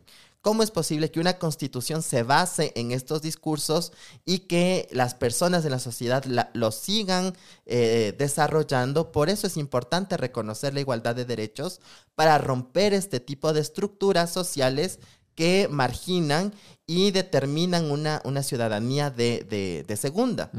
¿cómo 0.47 0.62
es 0.62 0.71
posible 0.71 1.11
que 1.11 1.19
una 1.19 1.41
constitución 1.41 2.03
se 2.03 2.23
base 2.23 2.71
en 2.76 2.93
estos 2.93 3.21
discursos 3.21 3.91
y 4.25 4.47
que 4.47 4.87
las 4.93 5.17
personas 5.17 5.65
de 5.65 5.71
la 5.71 5.81
sociedad 5.81 6.25
lo 6.53 6.71
sigan 6.71 7.33
eh, 7.65 8.15
desarrollando? 8.17 9.11
Por 9.11 9.29
eso 9.29 9.49
es 9.49 9.57
importante 9.57 10.17
reconocer 10.17 10.73
la 10.73 10.79
igualdad 10.79 11.17
de 11.17 11.25
derechos 11.25 11.81
para 12.15 12.38
romper 12.38 12.95
este 12.95 13.19
tipo 13.19 13.53
de 13.53 13.61
estructuras 13.61 14.33
sociales 14.33 15.00
que 15.35 15.67
marginan 15.69 16.55
y 16.87 17.11
determinan 17.11 17.91
una, 17.91 18.23
una 18.25 18.45
ciudadanía 18.45 19.11
de, 19.11 19.85
segunda 20.00 20.53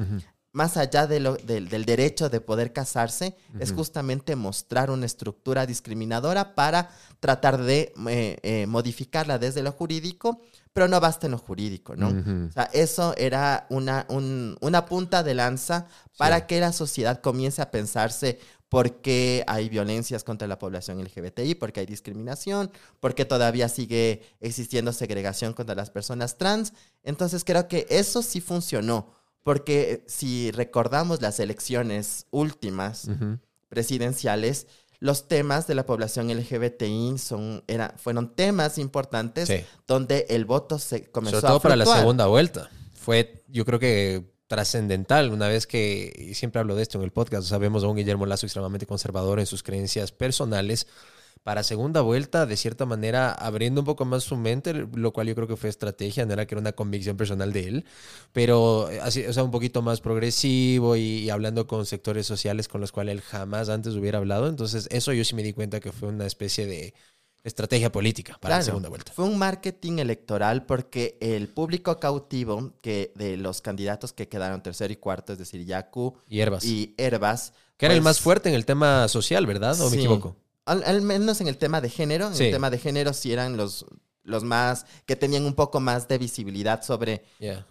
más 0.58 0.76
allá 0.76 1.06
de 1.06 1.20
lo, 1.20 1.36
del 1.36 1.86
derecho 1.86 2.30
de 2.30 2.42
poder 2.42 2.74
casarse, 2.74 3.38
es 3.60 3.72
justamente 3.72 4.36
mostrar 4.36 4.90
una 4.90 5.06
estructura 5.06 5.68
discriminadora 5.68 6.56
para 6.56 6.90
tratar 7.20 7.62
de 7.62 7.94
eh, 8.10 8.40
eh, 8.42 8.66
modificarla 8.66 9.38
desde 9.38 9.62
lo 9.62 9.72
jurídico, 9.72 10.42
pero 10.74 10.88
no 10.88 11.00
basta 11.00 11.28
en 11.28 11.34
lo 11.34 11.38
jurídico, 11.38 11.96
¿no? 11.96 12.08
O 12.08 12.52
sea, 12.52 12.64
eso 12.74 13.14
era 13.18 13.68
una, 13.70 14.08
una 14.10 14.86
punta 14.88 15.22
de 15.22 15.36
lanza 15.36 15.86
para 16.18 16.48
que 16.48 16.60
la 16.60 16.74
sociedad 16.74 17.22
comience 17.22 17.62
a 17.62 17.70
pensarse 17.70 18.40
por 18.68 19.02
qué 19.02 19.44
hay 19.46 19.70
violencias 19.70 20.24
contra 20.24 20.48
la 20.48 20.58
población 20.58 21.00
LGBTI, 21.04 21.54
por 21.54 21.72
qué 21.72 21.82
hay 21.82 21.86
discriminación, 21.86 22.72
por 23.00 23.14
qué 23.14 23.26
todavía 23.26 23.70
sigue 23.70 24.24
existiendo 24.42 24.92
segregación 24.92 25.54
contra 25.54 25.76
las 25.76 25.92
personas 25.92 26.40
trans. 26.40 26.74
Entonces 27.04 27.44
creo 27.44 27.68
que 27.68 27.86
eso 27.90 28.24
sí 28.24 28.42
funcionó 28.42 29.17
porque 29.48 30.04
si 30.08 30.52
recordamos 30.52 31.22
las 31.22 31.40
elecciones 31.40 32.26
últimas 32.32 33.10
presidenciales, 33.70 34.68
los 35.00 35.30
temas 35.30 35.68
de 35.68 35.76
la 35.76 35.86
población 35.86 36.28
LGBTI 36.28 37.18
son, 37.18 37.64
era, 37.66 37.94
fueron 37.98 38.36
temas 38.36 38.78
importantes 38.78 39.50
donde 39.88 40.26
el 40.28 40.44
voto 40.44 40.80
se 40.80 41.06
comenzó 41.06 41.40
Sobre 41.40 41.50
todo 41.50 41.62
para 41.62 41.78
la 41.78 41.86
segunda 41.86 42.26
vuelta. 42.26 42.70
Fue, 42.94 43.46
yo 43.48 43.64
creo 43.64 43.80
que 43.80 44.26
trascendental, 44.48 45.32
una 45.32 45.48
vez 45.48 45.66
que, 45.66 46.12
y 46.18 46.34
siempre 46.34 46.60
hablo 46.60 46.76
de 46.76 46.84
esto 46.84 46.98
en 46.98 47.06
el 47.06 47.12
podcast, 47.12 47.48
sabemos 47.48 47.86
a 47.86 47.88
un 47.88 47.96
Guillermo 47.96 48.26
Lazo 48.26 48.48
extremadamente 48.48 48.86
conservador 48.86 49.40
en 49.40 49.46
sus 49.46 49.64
creencias 49.64 50.12
personales, 50.12 50.88
para 51.48 51.64
segunda 51.64 52.02
vuelta, 52.02 52.46
de 52.46 52.58
cierta 52.58 52.86
manera, 52.86 53.32
abriendo 53.32 53.80
un 53.80 53.86
poco 53.86 54.04
más 54.04 54.26
su 54.26 54.36
mente, 54.36 54.74
lo 54.74 55.14
cual 55.14 55.28
yo 55.28 55.34
creo 55.34 55.48
que 55.48 55.56
fue 55.56 55.70
estrategia, 55.70 56.26
no 56.26 56.34
era 56.34 56.46
que 56.46 56.56
era 56.56 56.60
una 56.60 56.74
convicción 56.74 57.16
personal 57.16 57.54
de 57.54 57.70
él, 57.70 57.86
pero 58.34 58.90
eh, 58.92 59.00
así, 59.00 59.26
o 59.26 59.32
sea, 59.32 59.44
un 59.44 59.52
poquito 59.52 59.82
más 59.82 60.02
progresivo 60.02 60.98
y, 60.98 61.30
hablando 61.30 61.66
con 61.66 61.86
sectores 61.86 62.28
sociales 62.28 62.68
con 62.68 62.82
los 62.82 62.92
cuales 62.92 63.16
él 63.16 63.22
jamás 63.22 63.70
antes 63.70 63.96
hubiera 63.96 64.18
hablado. 64.18 64.50
Entonces, 64.50 64.90
eso 64.92 65.14
yo 65.14 65.24
sí 65.24 65.36
me 65.36 65.42
di 65.42 65.54
cuenta 65.54 65.80
que 65.80 65.94
fue 65.94 66.10
una 66.10 66.26
especie 66.26 66.66
de 66.66 66.94
estrategia 67.46 67.94
política 67.94 68.38
para 68.42 68.58
la 68.58 68.64
segunda 68.64 68.90
vuelta. 68.90 69.14
Fue 69.14 69.24
un 69.24 69.38
marketing 69.38 70.00
electoral 70.00 70.66
porque 70.66 71.18
el 71.22 71.48
público 71.48 71.98
cautivo 71.98 72.74
que 72.82 73.14
de 73.16 73.38
los 73.38 73.62
candidatos 73.62 74.12
que 74.12 74.28
quedaron 74.28 74.62
tercero 74.62 74.92
y 74.92 74.98
cuarto, 74.98 75.32
es 75.32 75.40
decir, 75.40 75.64
Yaku 75.66 76.14
y 76.28 76.42
Herbas, 76.42 76.66
y 76.66 76.94
Herbas 76.98 77.54
que 77.78 77.86
era 77.86 77.96
el 77.96 78.02
más 78.02 78.18
pues 78.18 78.24
fuerte 78.24 78.50
en 78.50 78.56
el 78.56 78.66
tema 78.66 79.08
social, 79.08 79.46
¿verdad? 79.46 79.80
¿O 79.80 79.90
me 79.90 79.96
equivoco? 79.96 80.36
Al, 80.68 81.02
menos 81.02 81.42
en 81.42 81.48
el 81.48 81.58
tema 81.58 81.82
de 81.82 81.90
género, 81.90 82.28
en 82.28 82.34
el 82.34 82.52
tema 82.52 82.70
de 82.70 82.78
género 82.78 83.14
sí 83.14 83.32
eran 83.32 83.58
los, 83.58 83.86
los 84.24 84.44
más, 84.44 84.86
que 85.06 85.16
tenían 85.16 85.46
un 85.46 85.54
poco 85.54 85.80
más 85.80 86.08
de 86.08 86.18
visibilidad 86.18 86.84
sobre, 86.84 87.24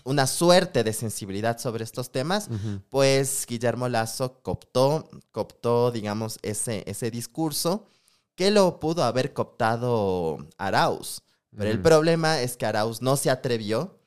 una 0.04 0.26
suerte 0.26 0.82
de 0.82 0.92
sensibilidad 0.92 1.58
sobre 1.58 1.84
estos 1.84 2.10
temas, 2.10 2.48
pues 2.88 3.44
Guillermo 3.46 3.88
Lazo 3.88 4.40
cooptó, 4.42 5.08
cooptó, 5.30 5.90
digamos, 5.90 6.38
ese, 6.42 6.82
ese 6.86 7.10
discurso 7.10 7.86
que 8.34 8.50
lo 8.50 8.80
pudo 8.80 9.04
haber 9.04 9.32
cooptado 9.32 10.38
Arauz. 10.58 11.22
Pero 11.56 11.70
el 11.70 11.78
mm. 11.78 11.82
problema 11.82 12.40
es 12.40 12.56
que 12.56 12.66
Arauz 12.66 13.00
no 13.00 13.16
se 13.16 13.30
atrevió 13.30 13.98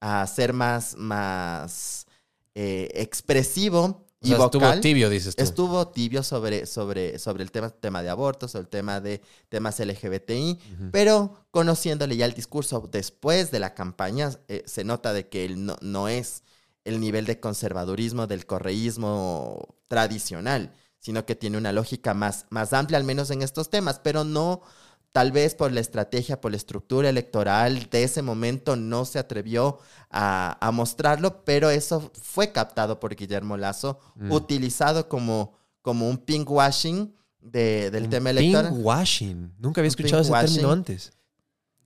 a 0.00 0.26
ser 0.26 0.52
más, 0.52 0.96
más 0.96 2.06
eh, 2.54 2.90
expresivo 2.94 4.07
estuvo 4.20 4.80
tibio, 4.80 5.10
dices 5.10 5.36
tú. 5.36 5.42
Estuvo 5.42 5.88
tibio 5.88 6.22
sobre, 6.22 6.66
sobre, 6.66 7.18
sobre 7.18 7.44
el 7.44 7.50
tema, 7.50 7.70
tema 7.70 8.02
de 8.02 8.10
aborto, 8.10 8.48
sobre 8.48 8.62
el 8.62 8.68
tema 8.68 9.00
de 9.00 9.20
temas 9.48 9.78
LGBTI, 9.78 10.58
pero 10.90 11.46
conociéndole 11.50 12.16
ya 12.16 12.26
el 12.26 12.34
discurso 12.34 12.88
después 12.90 13.50
de 13.50 13.60
la 13.60 13.74
campaña, 13.74 14.30
eh, 14.48 14.62
se 14.66 14.84
nota 14.84 15.12
de 15.12 15.28
que 15.28 15.44
él 15.44 15.64
no, 15.64 15.76
no 15.80 16.08
es 16.08 16.42
el 16.84 17.00
nivel 17.00 17.26
de 17.26 17.38
conservadurismo 17.38 18.26
del 18.26 18.46
correísmo 18.46 19.76
tradicional, 19.88 20.72
sino 20.98 21.24
que 21.24 21.36
tiene 21.36 21.58
una 21.58 21.72
lógica 21.72 22.14
más, 22.14 22.46
más 22.50 22.72
amplia, 22.72 22.98
al 22.98 23.04
menos 23.04 23.30
en 23.30 23.42
estos 23.42 23.70
temas, 23.70 24.00
pero 24.00 24.24
no 24.24 24.62
Tal 25.12 25.32
vez 25.32 25.54
por 25.54 25.72
la 25.72 25.80
estrategia, 25.80 26.40
por 26.40 26.50
la 26.50 26.56
estructura 26.56 27.08
electoral 27.08 27.88
de 27.90 28.04
ese 28.04 28.22
momento 28.22 28.76
no 28.76 29.04
se 29.04 29.18
atrevió 29.18 29.78
a, 30.10 30.70
mostrarlo, 30.72 31.44
pero 31.44 31.70
eso 31.70 32.10
fue 32.22 32.52
captado 32.52 33.00
por 33.00 33.16
Guillermo 33.16 33.56
Lazo, 33.56 33.98
mm. 34.16 34.32
utilizado 34.32 35.08
como, 35.08 35.54
como 35.82 36.08
un 36.08 36.18
pinkwashing 36.18 37.14
de, 37.40 37.90
del 37.90 38.08
tema 38.08 38.30
electoral. 38.30 38.72
Pinkwashing. 38.72 39.54
Nunca 39.58 39.80
había 39.80 39.88
escuchado 39.88 40.22
ese 40.22 40.32
término 40.32 40.70
antes. 40.70 41.12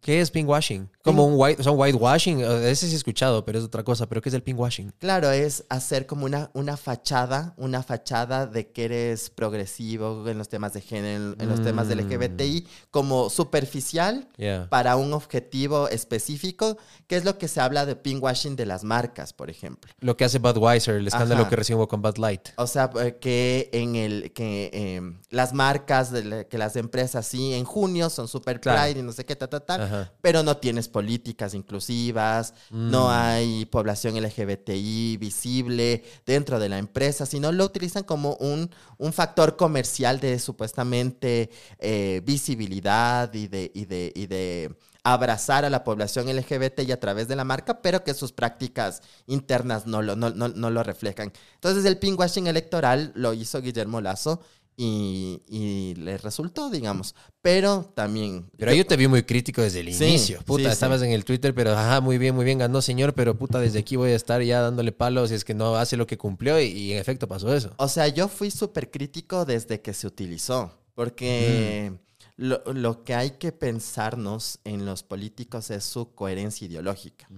¿Qué 0.00 0.20
es 0.20 0.30
pinkwashing? 0.32 0.90
Como 1.02 1.26
un 1.26 1.34
white, 1.36 1.60
o 1.60 1.64
sea, 1.64 1.72
whitewashing, 1.72 2.40
ese 2.40 2.86
sí 2.86 2.94
he 2.94 2.96
escuchado, 2.96 3.44
pero 3.44 3.58
es 3.58 3.64
otra 3.64 3.82
cosa. 3.82 4.06
¿Pero 4.06 4.20
qué 4.20 4.28
es 4.28 4.34
el 4.34 4.42
pinkwashing? 4.42 4.92
Claro, 4.98 5.30
es 5.30 5.64
hacer 5.68 6.06
como 6.06 6.24
una, 6.24 6.50
una 6.54 6.76
fachada, 6.76 7.54
una 7.56 7.82
fachada 7.82 8.46
de 8.46 8.70
que 8.70 8.84
eres 8.84 9.30
progresivo 9.30 10.28
en 10.28 10.38
los 10.38 10.48
temas 10.48 10.72
de 10.72 10.80
género, 10.80 11.34
en 11.38 11.48
los 11.48 11.62
temas 11.62 11.88
del 11.88 12.04
mm. 12.04 12.12
LGBTI, 12.12 12.66
como 12.90 13.30
superficial 13.30 14.28
para 14.68 14.96
un 14.96 15.12
objetivo 15.12 15.88
específico, 15.88 16.76
que 17.06 17.16
es 17.16 17.24
lo 17.24 17.38
que 17.38 17.48
se 17.48 17.60
habla 17.60 17.84
de 17.86 17.96
pinkwashing 17.96 18.56
de 18.56 18.66
las 18.66 18.84
marcas, 18.84 19.32
por 19.32 19.50
ejemplo. 19.50 19.92
Lo 20.00 20.16
que 20.16 20.24
hace 20.24 20.38
Budweiser, 20.38 20.96
el 20.96 21.06
escándalo 21.06 21.48
que 21.48 21.56
recibió 21.56 21.88
con 21.88 22.02
Bud 22.02 22.18
Light. 22.18 22.50
O 22.56 22.66
sea, 22.66 22.90
eh, 23.00 23.18
que 23.20 23.70
en 23.72 23.96
el 23.96 24.32
que 24.32 24.70
em, 24.72 25.18
las 25.30 25.52
marcas, 25.52 26.10
de 26.10 26.46
que 26.46 26.58
las 26.58 26.76
empresas 26.76 27.26
sí, 27.26 27.54
en 27.54 27.64
junio 27.64 28.10
son 28.10 28.28
super 28.28 28.60
pride 28.60 29.00
y 29.00 29.02
no 29.02 29.12
sé 29.12 29.24
qué, 29.24 29.36
tal, 29.36 29.48
tal, 29.48 29.62
tal, 29.62 30.12
pero 30.20 30.42
no 30.42 30.56
tienes 30.56 30.88
políticas 30.92 31.54
inclusivas, 31.54 32.54
no 32.70 33.06
mm. 33.06 33.10
hay 33.10 33.64
población 33.66 34.14
LGBTI 34.22 35.16
visible 35.16 36.04
dentro 36.24 36.60
de 36.60 36.68
la 36.68 36.78
empresa, 36.78 37.26
sino 37.26 37.50
lo 37.50 37.64
utilizan 37.64 38.04
como 38.04 38.34
un, 38.36 38.70
un 38.98 39.12
factor 39.12 39.56
comercial 39.56 40.20
de 40.20 40.38
supuestamente 40.38 41.50
eh, 41.78 42.20
visibilidad 42.24 43.32
y 43.34 43.48
de, 43.48 43.70
y 43.74 43.86
de, 43.86 44.12
y 44.14 44.26
de 44.26 44.76
abrazar 45.04 45.64
a 45.64 45.70
la 45.70 45.82
población 45.82 46.28
LGBTI 46.34 46.92
a 46.92 47.00
través 47.00 47.26
de 47.26 47.36
la 47.36 47.44
marca, 47.44 47.82
pero 47.82 48.04
que 48.04 48.14
sus 48.14 48.32
prácticas 48.32 49.02
internas 49.26 49.86
no 49.86 50.02
lo, 50.02 50.14
no, 50.14 50.30
no, 50.30 50.48
no 50.48 50.70
lo 50.70 50.82
reflejan. 50.82 51.32
Entonces 51.54 51.84
el 51.84 51.98
pinkwashing 51.98 52.46
electoral 52.46 53.12
lo 53.14 53.32
hizo 53.32 53.60
Guillermo 53.60 54.00
Lazo 54.00 54.42
y, 54.76 55.42
y 55.48 55.94
le 55.96 56.18
resultó, 56.18 56.70
digamos. 56.70 57.14
Pero 57.40 57.92
también. 57.94 58.50
Pero 58.56 58.72
yo, 58.72 58.86
te 58.86 58.96
vi 58.96 59.08
muy 59.08 59.22
crítico 59.22 59.62
desde 59.62 59.80
el 59.80 59.88
inicio. 59.88 60.40
Puta, 60.42 60.70
estabas 60.70 61.02
en 61.02 61.10
el 61.10 61.24
Twitter, 61.24 61.54
pero 61.54 61.72
ajá, 61.76 62.00
muy 62.00 62.18
bien, 62.18 62.34
muy 62.34 62.44
bien, 62.44 62.58
ganó 62.58 62.80
señor, 62.80 63.14
pero 63.14 63.36
puta, 63.36 63.58
desde 63.60 63.80
aquí 63.80 63.96
voy 63.96 64.10
a 64.10 64.16
estar 64.16 64.42
ya 64.42 64.60
dándole 64.60 64.92
palos 64.92 65.28
si 65.28 65.34
es 65.34 65.44
que 65.44 65.54
no 65.54 65.76
hace 65.76 65.96
lo 65.96 66.06
que 66.06 66.18
cumplió 66.18 66.60
y, 66.60 66.92
en 66.92 66.98
efecto 66.98 67.28
pasó 67.28 67.54
eso. 67.54 67.72
O 67.76 67.88
sea, 67.88 68.08
yo 68.08 68.28
fui 68.28 68.50
súper 68.50 68.90
crítico 68.90 69.44
desde 69.44 69.80
que 69.80 69.92
se 69.92 70.06
utilizó, 70.06 70.72
porque 70.94 71.92
lo, 72.36 72.62
lo, 72.72 73.04
que 73.04 73.14
hay 73.14 73.32
que 73.32 73.52
pensarnos 73.52 74.58
en 74.64 74.86
los 74.86 75.02
políticos 75.02 75.70
es 75.70 75.84
su 75.84 76.14
coherencia 76.14 76.66
ideológica. 76.66 77.28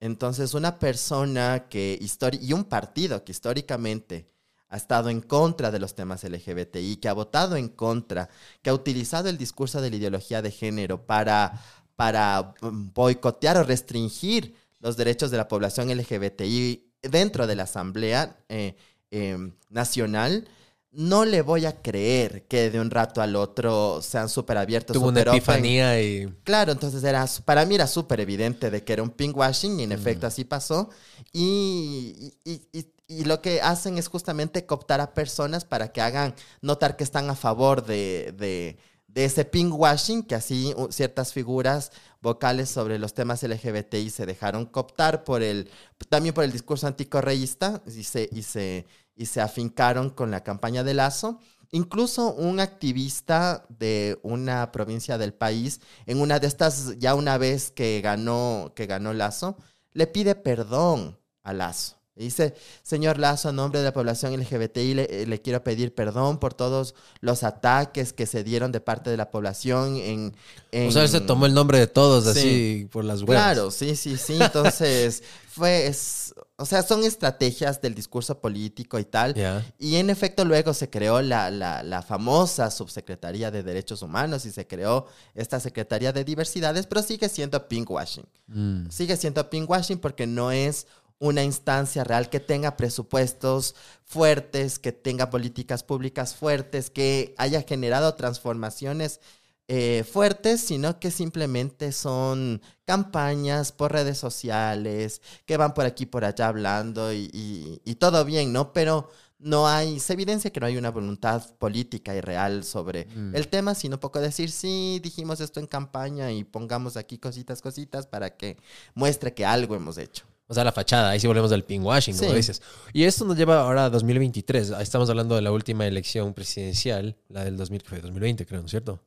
Entonces, 0.00 0.54
una 0.54 0.78
persona 0.78 1.66
que 1.68 1.98
y 2.40 2.52
un 2.52 2.64
partido 2.64 3.24
que 3.24 3.32
históricamente 3.32 4.35
ha 4.76 4.78
estado 4.78 5.08
en 5.08 5.22
contra 5.22 5.70
de 5.70 5.78
los 5.78 5.94
temas 5.94 6.22
LGBTI, 6.22 6.96
que 6.96 7.08
ha 7.08 7.14
votado 7.14 7.56
en 7.56 7.68
contra, 7.68 8.28
que 8.60 8.68
ha 8.68 8.74
utilizado 8.74 9.30
el 9.30 9.38
discurso 9.38 9.80
de 9.80 9.88
la 9.88 9.96
ideología 9.96 10.42
de 10.42 10.50
género 10.50 11.06
para, 11.06 11.62
para 11.96 12.54
mm, 12.60 12.92
boicotear 12.92 13.56
o 13.56 13.62
restringir 13.64 14.54
los 14.80 14.98
derechos 14.98 15.30
de 15.30 15.38
la 15.38 15.48
población 15.48 15.88
LGBTI 15.88 16.92
dentro 17.02 17.46
de 17.46 17.56
la 17.56 17.62
Asamblea 17.62 18.36
eh, 18.50 18.76
em, 19.10 19.54
Nacional, 19.70 20.46
no 20.92 21.24
le 21.24 21.40
voy 21.40 21.64
a 21.64 21.80
creer 21.80 22.46
que 22.46 22.70
de 22.70 22.78
un 22.78 22.90
rato 22.90 23.22
al 23.22 23.34
otro 23.34 24.00
sean 24.02 24.28
súper 24.28 24.58
abiertos. 24.58 24.94
Tuvo 24.94 25.08
una 25.08 25.22
epifanía 25.22 26.00
y... 26.02 26.26
Claro, 26.44 26.72
entonces 26.72 27.02
era, 27.02 27.26
para 27.46 27.64
mí 27.64 27.74
era 27.74 27.86
súper 27.86 28.20
evidente 28.20 28.70
de 28.70 28.84
que 28.84 28.92
era 28.92 29.02
un 29.02 29.10
pinkwashing 29.10 29.80
y 29.80 29.84
en 29.84 29.92
efecto 29.92 30.26
así 30.26 30.44
pasó. 30.44 30.90
y, 31.32 32.34
y 32.44 32.86
lo 33.08 33.40
que 33.40 33.60
hacen 33.60 33.98
es 33.98 34.08
justamente 34.08 34.66
cooptar 34.66 35.00
a 35.00 35.14
personas 35.14 35.64
para 35.64 35.92
que 35.92 36.00
hagan 36.00 36.34
notar 36.60 36.96
que 36.96 37.04
están 37.04 37.30
a 37.30 37.36
favor 37.36 37.84
de, 37.84 38.34
de, 38.36 38.78
de 39.06 39.24
ese 39.24 39.44
pinkwashing, 39.44 40.22
que 40.24 40.34
así 40.34 40.74
ciertas 40.90 41.32
figuras 41.32 41.92
vocales 42.20 42.68
sobre 42.68 42.98
los 42.98 43.14
temas 43.14 43.42
LGBTI 43.42 44.10
se 44.10 44.26
dejaron 44.26 44.66
cooptar 44.66 45.24
por 45.24 45.42
el, 45.42 45.70
también 46.08 46.34
por 46.34 46.44
el 46.44 46.52
discurso 46.52 46.86
anticorreísta 46.86 47.82
y 47.86 48.02
se, 48.02 48.28
y 48.32 48.42
se, 48.42 48.86
y 49.14 49.26
se 49.26 49.40
afincaron 49.40 50.10
con 50.10 50.30
la 50.30 50.42
campaña 50.42 50.84
de 50.84 50.94
Lazo. 50.94 51.40
Incluso 51.70 52.32
un 52.34 52.60
activista 52.60 53.64
de 53.68 54.18
una 54.22 54.70
provincia 54.70 55.18
del 55.18 55.32
país, 55.32 55.80
en 56.06 56.20
una 56.20 56.38
de 56.38 56.46
estas, 56.46 56.98
ya 56.98 57.14
una 57.14 57.38
vez 57.38 57.70
que 57.70 58.00
ganó, 58.02 58.72
que 58.76 58.86
ganó 58.86 59.12
Lazo, 59.12 59.56
le 59.92 60.06
pide 60.06 60.34
perdón 60.34 61.18
a 61.42 61.52
Lazo. 61.52 61.96
Dice, 62.16 62.54
señor 62.82 63.18
Lazo, 63.18 63.50
en 63.50 63.56
nombre 63.56 63.80
de 63.80 63.84
la 63.84 63.92
población 63.92 64.34
LGBTI, 64.34 64.94
le, 64.94 65.26
le, 65.26 65.42
quiero 65.42 65.62
pedir 65.62 65.94
perdón 65.94 66.38
por 66.38 66.54
todos 66.54 66.94
los 67.20 67.42
ataques 67.42 68.14
que 68.14 68.24
se 68.24 68.42
dieron 68.42 68.72
de 68.72 68.80
parte 68.80 69.10
de 69.10 69.18
la 69.18 69.30
población 69.30 69.96
en... 69.96 70.34
en... 70.72 70.88
O 70.88 70.92
sea, 70.92 71.02
él 71.02 71.10
se 71.10 71.20
tomó 71.20 71.44
el 71.44 71.52
nombre 71.52 71.78
de 71.78 71.86
todos 71.86 72.24
sí. 72.24 72.30
así 72.30 72.88
por 72.90 73.04
las 73.04 73.20
webs. 73.20 73.32
Claro, 73.32 73.70
sí, 73.70 73.96
sí, 73.96 74.16
sí. 74.16 74.38
Entonces, 74.40 75.22
fue... 75.48 75.86
Es, 75.86 76.34
o 76.58 76.64
sea, 76.64 76.82
son 76.82 77.04
estrategias 77.04 77.82
del 77.82 77.94
discurso 77.94 78.40
político 78.40 78.98
y 78.98 79.04
tal. 79.04 79.34
Yeah. 79.34 79.62
Y 79.78 79.96
en 79.96 80.08
efecto 80.08 80.42
luego 80.46 80.72
se 80.72 80.88
creó 80.88 81.20
la, 81.20 81.50
la, 81.50 81.82
la, 81.82 82.00
famosa 82.00 82.70
Subsecretaría 82.70 83.50
de 83.50 83.62
Derechos 83.62 84.00
Humanos 84.00 84.46
y 84.46 84.52
se 84.52 84.66
creó 84.66 85.06
esta 85.34 85.60
Secretaría 85.60 86.12
de 86.12 86.24
Diversidades, 86.24 86.86
pero 86.86 87.02
sigue 87.02 87.28
siendo 87.28 87.68
pinkwashing. 87.68 88.24
Mm. 88.46 88.88
Sigue 88.88 89.18
siendo 89.18 89.50
pinkwashing 89.50 89.98
porque 89.98 90.26
no 90.26 90.50
es 90.50 90.86
una 91.18 91.42
instancia 91.42 92.04
real 92.04 92.28
que 92.28 92.40
tenga 92.40 92.76
presupuestos 92.76 93.74
fuertes, 94.04 94.78
que 94.78 94.92
tenga 94.92 95.30
políticas 95.30 95.82
públicas 95.82 96.34
fuertes, 96.34 96.90
que 96.90 97.34
haya 97.38 97.62
generado 97.62 98.14
transformaciones 98.14 99.20
eh, 99.68 100.04
fuertes, 100.04 100.60
sino 100.60 101.00
que 101.00 101.10
simplemente 101.10 101.90
son 101.90 102.62
campañas 102.84 103.72
por 103.72 103.92
redes 103.92 104.16
sociales, 104.18 105.22
que 105.44 105.56
van 105.56 105.74
por 105.74 105.86
aquí 105.86 106.06
por 106.06 106.24
allá 106.24 106.48
hablando 106.48 107.12
y, 107.12 107.28
y, 107.32 107.80
y, 107.84 107.94
todo 107.96 108.24
bien, 108.24 108.52
¿no? 108.52 108.72
Pero 108.72 109.10
no 109.38 109.66
hay, 109.66 109.98
se 109.98 110.12
evidencia 110.12 110.52
que 110.52 110.60
no 110.60 110.66
hay 110.66 110.76
una 110.76 110.90
voluntad 110.90 111.42
política 111.58 112.14
y 112.14 112.20
real 112.20 112.62
sobre 112.62 113.06
mm. 113.06 113.34
el 113.34 113.48
tema, 113.48 113.74
sino 113.74 113.98
poco 114.00 114.20
decir, 114.20 114.50
sí, 114.50 115.00
dijimos 115.02 115.40
esto 115.40 115.60
en 115.60 115.66
campaña 115.66 116.30
y 116.30 116.44
pongamos 116.44 116.96
aquí 116.96 117.18
cositas, 117.18 117.60
cositas 117.60 118.06
para 118.06 118.36
que 118.36 118.56
muestre 118.94 119.34
que 119.34 119.44
algo 119.44 119.74
hemos 119.74 119.98
hecho. 119.98 120.24
O 120.48 120.54
sea, 120.54 120.62
la 120.64 120.70
fachada, 120.72 121.10
ahí 121.10 121.18
sí 121.20 121.26
volvemos 121.26 121.50
al 121.52 121.64
pinkwashing, 121.64 122.16
como 122.16 122.30
Sí. 122.30 122.36
dices. 122.36 122.62
Y 122.92 123.02
esto 123.04 123.24
nos 123.24 123.36
lleva 123.36 123.60
ahora 123.62 123.86
a 123.86 123.90
2023. 123.90 124.70
Ahí 124.72 124.82
Estamos 124.84 125.10
hablando 125.10 125.34
de 125.34 125.42
la 125.42 125.50
última 125.52 125.86
elección 125.86 126.34
presidencial, 126.34 127.16
la 127.28 127.44
del 127.44 127.56
2000, 127.56 127.82
que 127.82 127.88
fue 127.88 128.00
2020, 128.00 128.46
creo, 128.46 128.60
¿no 128.60 128.66
es 128.66 128.70
cierto? 128.70 129.02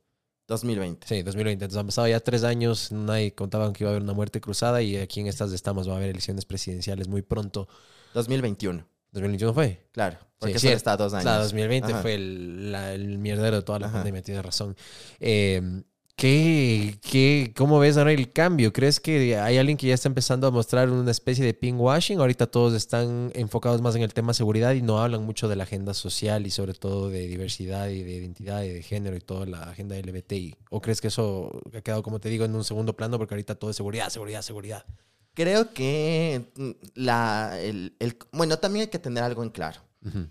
2020. 0.47 1.07
Sí, 1.07 1.21
2020. 1.21 1.65
Entonces 1.65 1.79
han 1.79 1.85
pasado 1.85 2.07
ya 2.07 2.19
tres 2.19 2.43
años, 2.43 2.91
nadie 2.91 3.33
contaban 3.35 3.71
que 3.71 3.83
iba 3.83 3.89
a 3.89 3.93
haber 3.93 4.03
una 4.03 4.13
muerte 4.13 4.41
cruzada 4.41 4.81
y 4.81 4.97
aquí 4.97 5.19
en 5.21 5.27
estas 5.27 5.51
estamos 5.53 5.87
va 5.87 5.93
a 5.93 5.97
haber 5.97 6.09
elecciones 6.09 6.43
presidenciales 6.45 7.07
muy 7.07 7.21
pronto. 7.21 7.67
2021, 8.15 8.85
2021 9.11 9.53
fue. 9.53 9.85
claro, 9.91 10.17
porque 10.39 10.55
Sí, 10.55 10.59
solo 10.61 10.71
sí, 10.71 10.75
está 10.77 10.97
dos 10.97 11.13
años. 11.13 11.23
Claro, 11.23 11.43
2020 11.43 11.91
Ajá. 11.93 12.01
fue 12.01 12.15
el, 12.15 12.71
la- 12.71 12.93
el 12.93 13.17
mierdero 13.19 13.57
de 13.57 13.61
toda 13.61 13.77
la 13.79 13.87
Ajá. 13.87 13.97
pandemia, 13.97 14.21
tienes 14.23 14.43
razón. 14.43 14.75
Eh, 15.19 15.83
¿qué, 16.19 16.97
qué, 17.01 17.53
¿Cómo 17.55 17.79
ves 17.79 17.95
ahora 17.97 18.11
el 18.11 18.31
cambio? 18.33 18.73
¿Crees 18.73 18.99
que 18.99 19.37
hay 19.37 19.57
alguien 19.57 19.77
que 19.77 19.87
ya 19.87 19.93
está 19.93 20.09
empezando 20.09 20.47
a 20.47 20.51
mostrar 20.51 20.89
una 20.89 21.09
especie 21.11 21.45
de 21.45 21.53
pinkwashing? 21.53 22.19
Ahorita 22.19 22.47
todos 22.47 22.73
están 22.73 23.31
enfocados 23.35 23.81
más 23.81 23.95
en 23.95 24.01
el 24.03 24.13
tema 24.13 24.33
seguridad 24.33 24.73
y 24.73 24.81
no 24.81 24.99
hablan 25.01 25.23
mucho 25.23 25.47
de 25.47 25.55
la 25.55 25.63
agenda 25.63 25.93
social 25.93 26.45
y 26.45 26.51
sobre 26.51 26.73
todo 26.73 27.09
de 27.09 27.25
diversidad 27.27 27.87
y 27.87 28.03
de 28.03 28.11
identidad 28.17 28.63
y 28.63 28.69
de 28.69 28.83
género 28.83 29.15
y 29.15 29.21
toda 29.21 29.45
la 29.45 29.63
agenda 29.63 29.95
LGBTI. 29.97 30.55
¿O 30.69 30.81
crees 30.81 30.99
que 31.01 31.07
eso 31.07 31.51
ha 31.75 31.81
quedado, 31.81 32.03
como 32.03 32.19
te 32.19 32.29
digo, 32.29 32.43
en 32.45 32.53
un 32.53 32.63
segundo 32.63 32.93
plano 32.95 33.17
porque 33.17 33.33
ahorita 33.35 33.55
todo 33.55 33.69
es 33.71 33.77
seguridad, 33.77 34.09
seguridad, 34.09 34.41
seguridad? 34.41 34.85
Creo 35.33 35.73
que 35.73 36.51
mm, 36.57 36.69
la, 36.95 37.57
el, 37.61 37.95
el- 37.99 38.17
bueno, 38.33 38.57
también 38.59 38.81
hay 38.83 38.89
que 38.89 38.99
tener 38.99 39.23
algo 39.23 39.41
en 39.41 39.49
claro. 39.51 39.79
Ujú. 40.05 40.27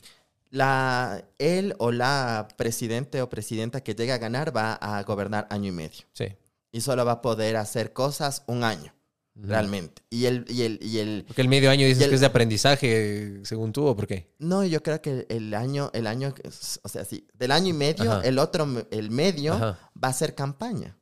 La, 0.50 1.23
él 1.38 1.75
o 1.78 1.93
la 1.93 2.49
presidente 2.57 3.21
o 3.23 3.28
presidenta 3.28 3.83
que 3.83 3.95
llegue 3.95 4.12
a 4.12 4.19
ganar 4.19 4.57
va 4.57 4.75
a 4.75 5.02
gobernar 5.02 5.47
año 5.50 5.69
y 5.69 5.73
medio. 5.73 6.05
Sí. 6.14 6.26
Y 6.73 6.81
solo 6.81 7.05
va 7.05 7.12
a 7.12 7.23
poder 7.23 7.57
hacer 7.57 7.93
cosas 7.93 8.43
un 8.47 8.64
año, 8.64 8.95
realmente. 9.35 10.02
Y 10.11 10.25
el, 10.26 10.45
y 10.49 10.62
el, 10.62 10.78
y 10.83 10.99
el, 10.99 11.25
Porque 11.26 11.43
el 11.43 11.49
medio 11.49 11.71
año 11.71 11.87
dices 11.87 12.05
el- 12.05 12.09
que 12.11 12.14
es 12.14 12.21
de 12.21 12.26
aprendizaje, 12.26 13.40
según 13.45 13.73
tú, 13.73 13.87
¿o 13.87 13.95
por 13.97 14.07
qué? 14.07 14.33
no, 14.38 14.64
yo 14.64 14.83
creo 14.83 15.00
que 15.02 15.26
el 15.28 15.52
año, 15.55 15.90
el 15.93 16.07
año, 16.07 16.35
o 16.83 16.88
sea, 16.88 17.05
sí, 17.05 17.26
del 17.35 17.52
año 17.52 17.69
y 17.69 17.73
medio, 17.75 18.12
Ajá. 18.12 18.21
el 18.26 18.38
otro, 18.38 18.67
el 18.90 19.11
medio, 19.11 19.55
Ajá. 19.55 19.78
va 20.02 20.09
a 20.09 20.12
ser 20.12 20.35
campaña. 20.35 20.95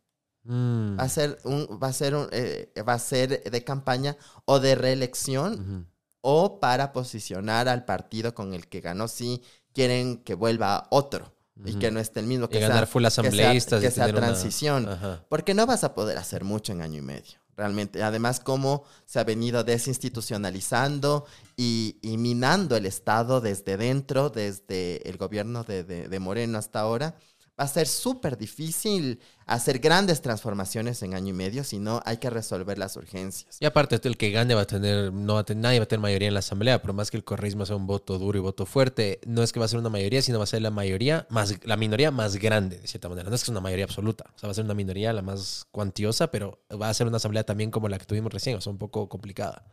Mm. 0.45 0.97
Va 0.99 1.03
a 1.03 1.09
ser 1.09 1.38
un, 1.45 1.67
va 1.83 1.88
a 1.88 1.93
ser 1.93 2.15
un, 2.15 2.29
eh, 2.31 2.73
va 2.88 2.93
a 2.95 2.99
ser 3.00 3.43
de 3.43 3.65
campaña 3.65 4.17
o 4.45 4.61
de 4.61 4.76
reelección. 4.76 5.88
O 6.29 6.59
para 6.59 6.93
posicionar 6.93 7.69
al 7.69 7.85
partido 7.85 8.35
con 8.35 8.53
el 8.53 8.67
que 8.67 8.81
ganó 8.81 9.07
si 9.07 9.43
quieren 9.73 10.17
que 10.25 10.35
vuelva 10.35 10.89
otro 10.91 11.33
y 11.65 11.75
que 11.79 11.91
no 11.93 12.01
esté 12.01 12.19
el 12.21 12.27
mismo 12.27 12.47
Y 12.47 12.49
que 12.49 12.61
ganar 12.61 12.79
sea, 12.79 12.87
full 12.87 13.05
que 13.05 13.11
sea, 13.11 13.23
asambleístas. 13.25 13.81
que 13.81 13.87
y 13.87 13.91
sea 13.93 14.07
una- 14.07 14.15
transición 14.15 14.89
porque 15.29 15.55
no 15.55 15.67
vas 15.67 15.85
a 15.85 15.95
poder 15.95 16.19
hacer 16.19 16.43
mucho 16.45 16.73
en 16.73 16.83
año 16.83 16.99
y 16.99 17.03
medio 17.03 17.39
realmente 17.57 18.03
además 18.03 18.41
cómo 18.41 18.83
se 19.07 19.19
ha 19.21 19.25
venido 19.25 19.62
desinstitucionalizando 19.65 21.27
y, 21.57 21.97
y 22.03 22.17
minando 22.19 22.77
el 22.77 22.87
estado 22.87 23.41
desde 23.41 23.77
dentro 23.77 24.29
desde 24.31 25.09
el 25.09 25.17
gobierno 25.17 25.65
de, 25.65 25.85
de- 25.85 26.09
de 26.09 26.19
Moreno 26.21 26.59
hasta 26.59 26.81
ahora 26.81 27.15
va 27.59 27.64
a 27.64 27.69
ser 27.69 27.87
súper 27.87 28.37
difícil 28.37 29.21
hacer 29.47 29.79
grandes 29.79 30.21
transformaciones 30.21 31.03
en 31.03 31.14
año 31.14 31.31
y 31.31 31.33
medio 31.33 31.64
si 31.64 31.79
no 31.79 32.03
hay 32.05 32.19
que 32.19 32.29
resolver 32.29 32.77
las 32.79 32.97
urgencias 32.97 33.57
Y 33.61 33.64
aparte, 33.64 33.99
el 34.03 34.16
que 34.16 34.31
gane 34.31 34.55
va 34.55 34.62
a 34.62 34.66
tener, 34.66 35.12
no 35.12 35.35
va 35.35 35.40
a 35.40 35.45
tener, 35.45 35.62
nadie 35.62 35.79
va 35.79 35.85
a 35.85 35.88
tener 35.88 36.01
mayoría 36.01 36.29
en 36.29 36.35
la 36.35 36.40
asamblea, 36.40 36.83
por 36.83 36.92
más 36.92 37.11
que 37.11 37.16
el 37.16 37.25
correísmo 37.25 37.64
sea 37.64 37.77
un 37.77 37.87
voto 37.87 38.19
duro 38.19 38.38
y 38.38 38.42
voto 38.42 38.66
fuerte, 38.66 39.21
no 39.27 39.42
es 39.42 39.53
que 39.53 39.61
va 39.61 39.66
a 39.66 39.69
ser 39.69 39.79
una 39.79 39.88
mayoría, 39.88 40.21
sino 40.21 40.38
va 40.38 40.45
a 40.45 40.49
ser 40.49 40.62
la 40.62 40.71
mayoría 40.71 41.27
más, 41.31 41.55
la 41.64 41.77
minoría 41.77 42.11
más 42.11 42.37
grande, 42.37 42.79
de 42.79 42.87
cierta 42.87 43.09
manera. 43.09 43.29
No 43.29 43.35
es 43.35 43.42
que 43.42 43.47
es 43.47 43.51
una 43.51 43.61
mayoría 43.61 43.87
absoluta, 43.87 44.27
o 44.35 44.38
sea, 44.38 44.49
va 44.49 44.51
a 44.51 44.55
ser 44.55 44.64
una 44.64 44.75
minoría 44.75 45.12
la 45.12 45.23
más 45.23 45.66
cuantiosa, 45.71 46.31
pero 46.31 46.61
va 46.71 46.90
a 46.90 46.95
ser 46.95 47.07
una 47.07 47.16
asamblea 47.16 47.45
también 47.45 47.71
como 47.71 47.88
la 47.88 47.99
que 47.99 48.05
tuvimos 48.05 48.33
recién, 48.33 48.57
o 48.57 48.61
sea, 48.61 48.71
un 48.71 48.79
poco 48.79 49.09
complicada. 49.09 49.64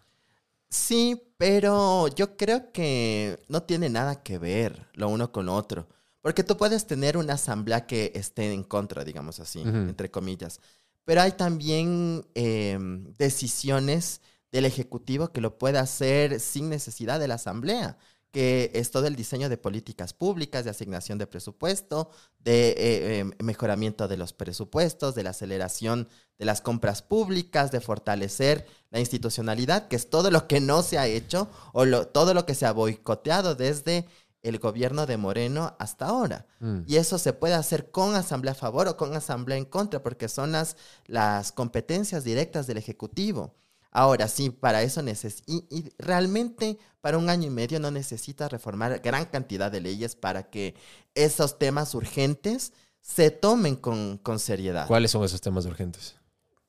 Sí, 0.69 1.21
pero 1.37 2.07
yo 2.07 2.35
creo 2.35 2.71
que 2.71 3.37
no 3.47 3.61
tiene 3.61 3.89
nada 3.89 4.23
que 4.23 4.39
ver 4.39 4.87
lo 4.93 5.09
uno 5.09 5.31
con 5.31 5.45
lo 5.45 5.55
otro. 5.55 5.87
Porque 6.23 6.43
tú 6.43 6.57
puedes 6.57 6.87
tener 6.87 7.17
una 7.17 7.33
asamblea 7.33 7.85
que 7.85 8.11
esté 8.15 8.51
en 8.51 8.63
contra, 8.63 9.03
digamos 9.03 9.39
así, 9.39 9.59
entre 9.89 10.09
comillas. 10.09 10.59
Pero 11.05 11.21
hay 11.21 11.33
también 11.33 12.25
eh, 12.33 12.77
decisiones 13.19 14.21
del 14.51 14.65
Ejecutivo 14.65 15.31
que 15.31 15.41
lo 15.41 15.57
puede 15.57 15.77
hacer 15.79 16.39
sin 16.39 16.69
necesidad 16.69 17.19
de 17.19 17.27
la 17.27 17.35
asamblea, 17.35 17.97
que 18.31 18.71
es 18.73 18.89
todo 18.89 19.05
el 19.07 19.15
diseño 19.15 19.47
de 19.49 19.57
políticas 19.57 20.13
públicas, 20.13 20.63
de 20.63 20.71
asignación 20.71 21.17
de 21.19 21.27
presupuesto, 21.27 22.09
de 22.39 22.69
eh, 22.69 22.75
eh, 23.19 23.25
mejoramiento 23.43 24.07
de 24.07 24.17
los 24.17 24.33
presupuestos, 24.33 25.13
de 25.15 25.23
la 25.23 25.31
aceleración 25.31 26.07
de 26.39 26.45
las 26.45 26.61
compras 26.61 27.01
públicas, 27.03 27.71
de 27.71 27.79
fortalecer 27.79 28.65
la 28.91 28.99
institucionalidad, 28.99 29.87
que 29.87 29.95
es 29.95 30.09
todo 30.09 30.31
lo 30.31 30.47
que 30.47 30.59
no 30.61 30.81
se 30.83 30.97
ha 30.97 31.05
hecho 31.07 31.47
o 31.73 31.85
lo- 31.85 32.07
todo 32.07 32.33
lo 32.33 32.45
que 32.45 32.55
se 32.55 32.65
ha 32.65 32.71
boicoteado 32.71 33.53
desde 33.55 34.05
el 34.43 34.59
gobierno 34.59 35.05
de 35.05 35.17
Moreno 35.17 35.75
hasta 35.79 36.05
ahora. 36.05 36.45
Mm. 36.59 36.81
Y 36.85 36.97
eso 36.97 37.17
se 37.17 37.33
puede 37.33 37.55
hacer 37.55 37.89
con 37.89 38.13
asamblea 38.15 38.51
a 38.51 38.55
favor 38.55 38.87
o 38.87 38.97
con 38.97 39.15
asamblea 39.15 39.57
en 39.57 39.65
contra, 39.65 40.03
porque 40.03 40.29
son 40.29 40.51
las, 40.51 40.77
las 41.05 41.51
competencias 41.51 42.23
directas 42.23 42.67
del 42.67 42.77
Ejecutivo. 42.77 43.55
Ahora 43.89 44.27
sí, 44.27 44.49
para 44.49 44.83
eso 44.83 45.01
necesitas... 45.01 45.47
Y, 45.47 45.65
y 45.69 45.93
realmente 45.97 46.77
para 46.99 47.17
un 47.17 47.29
año 47.29 47.47
y 47.47 47.51
medio 47.51 47.79
no 47.79 47.89
necesitas 47.91 48.51
reformar 48.51 48.99
gran 48.99 49.25
cantidad 49.25 49.71
de 49.71 49.81
leyes 49.81 50.15
para 50.15 50.49
que 50.49 50.75
esos 51.15 51.57
temas 51.57 51.95
urgentes 51.95 52.73
se 53.01 53.31
tomen 53.31 53.75
con, 53.75 54.17
con 54.17 54.39
seriedad. 54.39 54.87
¿Cuáles 54.87 55.11
son 55.11 55.23
esos 55.23 55.41
temas 55.41 55.65
urgentes? 55.65 56.15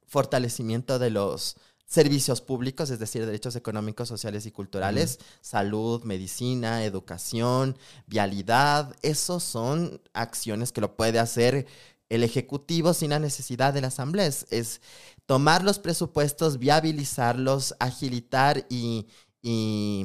Fortalecimiento 0.06 0.98
de 0.98 1.10
los 1.10 1.56
servicios 1.87 2.40
públicos, 2.40 2.90
es 2.90 2.99
decir, 2.99 3.25
derechos 3.27 3.57
económicos, 3.57 4.09
sociales 4.09 4.47
y 4.47 4.51
culturales, 4.51 5.18
salud, 5.40 6.03
medicina, 6.05 6.85
educación, 6.85 7.77
vialidad. 8.07 8.94
Esos 9.03 9.42
son 9.42 10.01
acciones 10.12 10.73
que 10.73 10.81
lo 10.81 10.97
puede 10.97 11.18
hacer 11.18 11.66
el 12.09 12.23
Ejecutivo 12.23 12.94
sin 12.94 13.11
la 13.11 13.18
necesidad 13.18 13.73
de 13.75 13.81
la 13.81 13.88
Asamblea. 13.88 14.27
Es, 14.27 14.47
es 14.51 14.81
tomar 15.27 15.62
los 15.62 15.79
presupuestos, 15.79 16.59
viabilizarlos, 16.59 17.75
agilitar 17.79 18.66
y, 18.68 19.07
y 19.42 20.05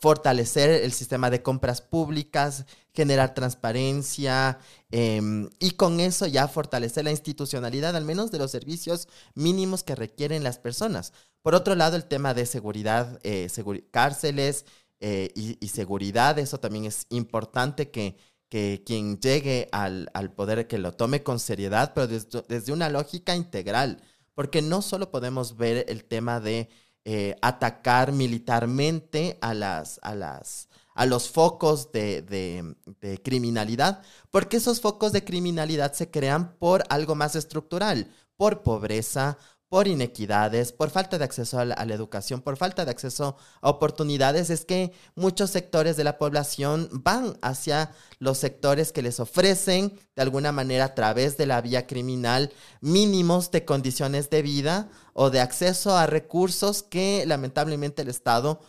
fortalecer 0.00 0.70
el 0.70 0.92
sistema 0.92 1.30
de 1.30 1.42
compras 1.42 1.80
públicas, 1.80 2.66
generar 2.94 3.34
transparencia 3.34 4.58
em, 4.90 5.48
y 5.58 5.72
con 5.72 6.00
eso 6.00 6.26
ya 6.26 6.48
fortalecer 6.48 7.04
la 7.04 7.10
institucionalidad, 7.10 7.96
al 7.96 8.04
menos 8.04 8.30
de 8.30 8.38
los 8.38 8.50
servicios 8.50 9.08
mínimos 9.34 9.82
que 9.82 9.94
requieren 9.94 10.42
las 10.42 10.58
personas. 10.58 11.12
Por 11.42 11.54
otro 11.54 11.74
lado, 11.74 11.96
el 11.96 12.04
tema 12.04 12.34
de 12.34 12.46
seguridad, 12.46 13.20
eh, 13.22 13.48
cárceles 13.90 14.64
eh, 15.00 15.30
y, 15.34 15.56
y 15.64 15.68
seguridad, 15.68 16.38
eso 16.38 16.60
también 16.60 16.84
es 16.84 17.06
importante 17.10 17.90
que, 17.90 18.16
que 18.48 18.82
quien 18.84 19.20
llegue 19.20 19.68
al, 19.72 20.10
al 20.12 20.32
poder 20.32 20.66
que 20.66 20.78
lo 20.78 20.92
tome 20.92 21.22
con 21.22 21.38
seriedad, 21.38 21.92
pero 21.94 22.08
desde, 22.08 22.42
desde 22.48 22.72
una 22.72 22.90
lógica 22.90 23.34
integral, 23.34 24.02
porque 24.34 24.60
no 24.60 24.82
solo 24.82 25.10
podemos 25.10 25.56
ver 25.56 25.86
el 25.88 26.04
tema 26.04 26.40
de 26.40 26.68
eh, 27.04 27.36
atacar 27.40 28.12
militarmente 28.12 29.38
a 29.40 29.54
las, 29.54 30.00
a 30.02 30.14
las, 30.14 30.68
a 31.00 31.06
los 31.06 31.30
focos 31.30 31.92
de, 31.92 32.76
criminalidad, 33.24 34.02
porque 34.30 34.58
esos 34.58 34.82
focos 34.82 35.12
de 35.12 35.24
criminalidad 35.24 35.94
se 35.94 36.10
crean 36.10 36.58
por 36.58 36.84
algo 36.90 37.14
más 37.14 37.36
estructural, 37.36 38.12
por 38.36 38.62
pobreza, 38.62 39.38
por 39.70 39.88
inequidades, 39.88 40.72
por 40.72 40.90
falta 40.90 41.16
de 41.16 41.24
acceso 41.24 41.58
a 41.58 41.64
la, 41.64 41.74
a 41.74 41.86
la, 41.86 41.94
educación, 41.94 42.42
por 42.42 42.58
falta 42.58 42.84
de 42.84 42.90
acceso 42.90 43.38
a 43.62 43.70
oportunidades, 43.70 44.50
es 44.50 44.66
que 44.66 44.92
muchos 45.14 45.48
sectores 45.48 45.96
de 45.96 46.04
la 46.04 46.18
población 46.18 46.90
van 46.92 47.38
hacia 47.40 47.92
los 48.18 48.36
sectores 48.36 48.92
que 48.92 49.00
les 49.00 49.20
ofrecen, 49.20 49.98
de 50.14 50.20
alguna 50.20 50.52
manera, 50.52 50.84
a 50.84 50.94
través 50.94 51.38
de 51.38 51.46
la 51.46 51.62
vía 51.62 51.86
criminal, 51.86 52.52
mínimos 52.82 53.50
de 53.50 53.64
condiciones 53.64 54.28
de 54.28 54.42
vida 54.42 54.90
o 55.14 55.30
de 55.30 55.40
acceso 55.40 55.96
a 55.96 56.04
recursos 56.04 56.82
que 56.82 57.24
lamentablemente 57.26 58.02
el 58.02 58.08
Estado 58.08 58.60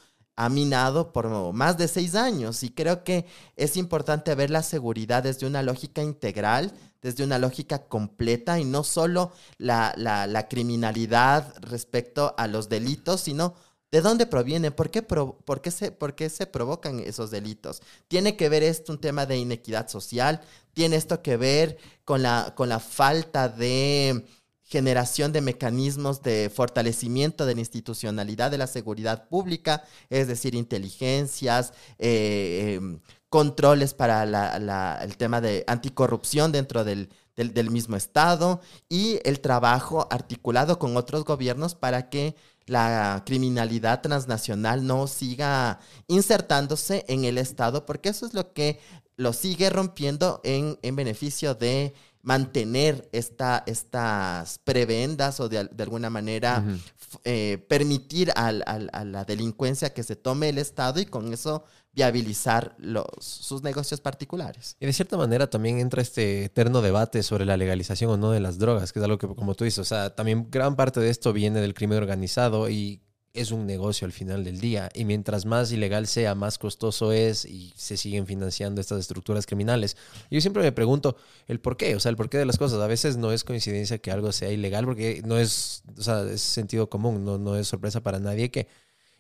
ha 0.42 0.50
minado 0.50 1.14
por 1.14 1.54
más 1.54 1.78
de 1.78 1.88
seis 1.88 2.16
años. 2.16 2.64
Y 2.64 2.72
creo 2.72 3.04
que 3.04 3.26
es 3.56 3.78
importante 3.78 4.34
ver 4.34 4.50
la 4.50 4.64
seguridad 4.64 5.24
desde 5.24 5.46
una 5.46 5.62
lógica 5.62 6.02
integral 6.02 6.74
desde 7.02 7.24
una 7.24 7.40
lógica 7.40 7.88
completa 7.88 8.60
y 8.60 8.64
no 8.64 8.84
solo 8.84 9.32
la, 9.58 9.94
la, 9.98 10.48
criminalidad 10.48 11.52
respecto 11.60 12.36
a 12.38 12.46
los 12.46 12.70
delitos, 12.70 13.22
sino 13.22 13.56
de 13.92 14.02
dónde 14.02 14.28
provienen, 14.28 14.72
¿Por 14.72 14.92
qué, 14.92 15.02
por, 15.02 15.62
qué 15.62 15.72
se, 15.72 15.92
por 15.92 16.14
qué 16.14 16.30
se 16.30 16.46
provocan 16.46 17.00
esos 17.00 17.32
delitos. 17.32 17.82
Tiene 18.08 18.38
que 18.38 18.50
ver 18.50 18.62
esto 18.62 18.94
un 18.94 19.02
tema 19.02 19.26
de 19.26 19.38
inequidad 19.38 19.90
social, 19.90 20.42
tiene 20.74 20.96
esto 20.96 21.24
que 21.24 21.38
ver 21.38 21.78
con 22.06 22.22
la, 22.22 22.54
con 22.56 22.70
la 22.70 22.80
falta 22.80 23.50
de 23.50 24.26
generación 24.72 25.34
de 25.34 25.42
mecanismos 25.42 26.24
de 26.24 26.50
fortalecimiento 26.50 27.46
de 27.46 27.56
la 27.56 27.60
institucionalidad 27.60 28.50
de 28.50 28.58
la 28.58 28.68
seguridad 28.68 29.28
pública, 29.28 29.84
es 30.10 30.30
decir, 30.30 30.56
inteligencias, 30.56 31.74
eh, 32.00 32.80
eh, 32.80 33.00
controles 33.28 33.94
para 33.94 34.26
la, 34.26 35.00
el 35.04 35.18
tema 35.18 35.42
de 35.42 35.66
anticorrupción 35.68 36.54
dentro 36.54 36.86
del, 36.86 37.10
del, 37.36 37.54
del, 37.54 37.70
mismo 37.70 37.98
Estado 37.98 38.62
y 38.88 39.20
el 39.26 39.42
trabajo 39.42 40.08
articulado 40.10 40.80
con 40.80 40.96
otros 40.96 41.26
gobiernos 41.26 41.76
para 41.76 42.10
que 42.10 42.36
la 42.66 43.24
criminalidad 43.26 44.02
transnacional 44.02 44.88
no 44.88 45.08
siga 45.08 45.80
insertándose 46.08 47.04
en 47.10 47.26
el 47.26 47.38
Estado, 47.38 47.86
porque 47.86 48.10
eso 48.10 48.26
es 48.26 48.34
lo 48.34 48.54
que 48.54 48.80
lo 49.18 49.34
sigue 49.34 49.70
rompiendo 49.70 50.40
en, 50.44 50.80
en 50.82 50.96
beneficio 50.96 51.56
de 51.56 51.94
mantener 52.24 53.10
esta, 53.12 53.64
estas 53.66 54.60
prebendas 54.64 55.40
o 55.40 55.50
de, 55.50 55.66
de 55.66 55.84
alguna 55.84 56.10
manera 56.10 56.64
uh 56.66 56.70
-huh. 56.70 56.80
eh, 57.24 57.66
permitir 57.68 58.32
al, 58.36 58.64
al, 58.66 58.90
a 58.94 59.04
la 59.06 59.26
delincuencia 59.26 59.94
que 59.94 60.04
se 60.04 60.16
tome 60.16 60.50
el 60.50 60.58
Estado 60.58 61.00
y 61.00 61.06
con 61.06 61.34
eso 61.34 61.64
viabilizar 61.94 62.76
los, 62.78 63.06
sus 63.20 63.64
negocios 63.64 64.00
particulares. 64.00 64.78
Y 64.80 64.86
de 64.86 64.94
cierta 64.94 65.18
manera 65.18 65.50
también 65.50 65.80
entra 65.80 66.02
este 66.02 66.46
eterno 66.46 66.82
debate 66.82 67.22
sobre 67.22 67.46
la 67.46 67.58
legalización 67.58 68.12
o 68.12 68.18
no 68.18 68.32
de 68.32 68.40
las 68.40 68.58
drogas, 68.58 68.94
que 68.94 69.00
es 69.00 69.04
algo 69.04 69.18
que, 69.18 69.28
como 69.28 69.56
tú 69.56 69.66
dices, 69.66 69.80
o 69.80 69.86
sea, 69.86 70.16
también 70.16 70.48
gran 70.50 70.76
parte 70.76 71.00
de 71.00 71.10
esto 71.10 71.34
viene 71.34 71.60
del 71.60 71.74
crimen 71.74 71.98
organizado 71.98 72.70
y 72.70 73.02
es 73.34 73.52
un 73.52 73.66
negocio 73.66 74.06
al 74.06 74.12
final 74.12 74.44
del 74.44 74.60
día. 74.60 74.90
Y 74.94 75.06
mientras 75.06 75.46
más 75.46 75.72
ilegal 75.72 76.08
sea, 76.08 76.36
más 76.36 76.58
costoso 76.58 77.12
es 77.12 77.46
y 77.46 77.74
se 77.76 77.98
siguen 77.98 78.28
financiando 78.28 78.82
estas 78.82 79.00
estructuras 79.00 79.46
criminales. 79.46 79.98
Yo 80.30 80.42
siempre 80.42 80.64
me 80.64 80.72
pregunto 80.72 81.16
el 81.48 81.60
por 81.60 81.78
qué, 81.78 81.96
o 81.96 82.00
sea, 82.00 82.10
el 82.10 82.18
porqué 82.18 82.38
de 82.38 82.46
las 82.46 82.58
cosas. 82.58 82.80
A 82.80 82.88
veces 82.88 83.18
no 83.18 83.32
es 83.32 83.44
coincidencia 83.44 84.00
que 84.00 84.12
algo 84.12 84.32
sea 84.32 84.52
ilegal 84.52 84.86
porque 84.86 85.22
no 85.26 85.38
es, 85.38 85.84
o 85.98 86.02
sea, 86.02 86.24
es 86.24 86.42
sentido 86.42 86.90
común, 86.90 87.24
no, 87.26 87.38
no 87.38 87.56
es 87.56 87.68
sorpresa 87.68 88.02
para 88.02 88.20
nadie 88.20 88.52
que 88.52 88.68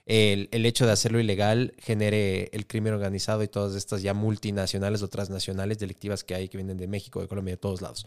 el, 0.05 0.49
el, 0.51 0.65
hecho 0.65 0.85
de 0.85 0.91
hacerlo 0.91 1.19
ilegal 1.19 1.73
genere 1.77 2.49
el 2.53 2.67
crimen 2.67 2.93
organizado 2.93 3.43
y 3.43 3.47
todas 3.47 3.75
estas 3.75 4.01
ya 4.01 4.13
multinacionales 4.13 5.01
o 5.03 5.07
transnacionales 5.07 5.79
delictivas 5.79 6.23
que 6.23 6.35
hay 6.35 6.49
que 6.49 6.57
vienen 6.57 6.77
de 6.77 6.87
México, 6.87 7.21
de 7.21 7.27
Colombia, 7.27 7.53
de 7.53 7.57
todos 7.57 7.81
lados. 7.81 8.05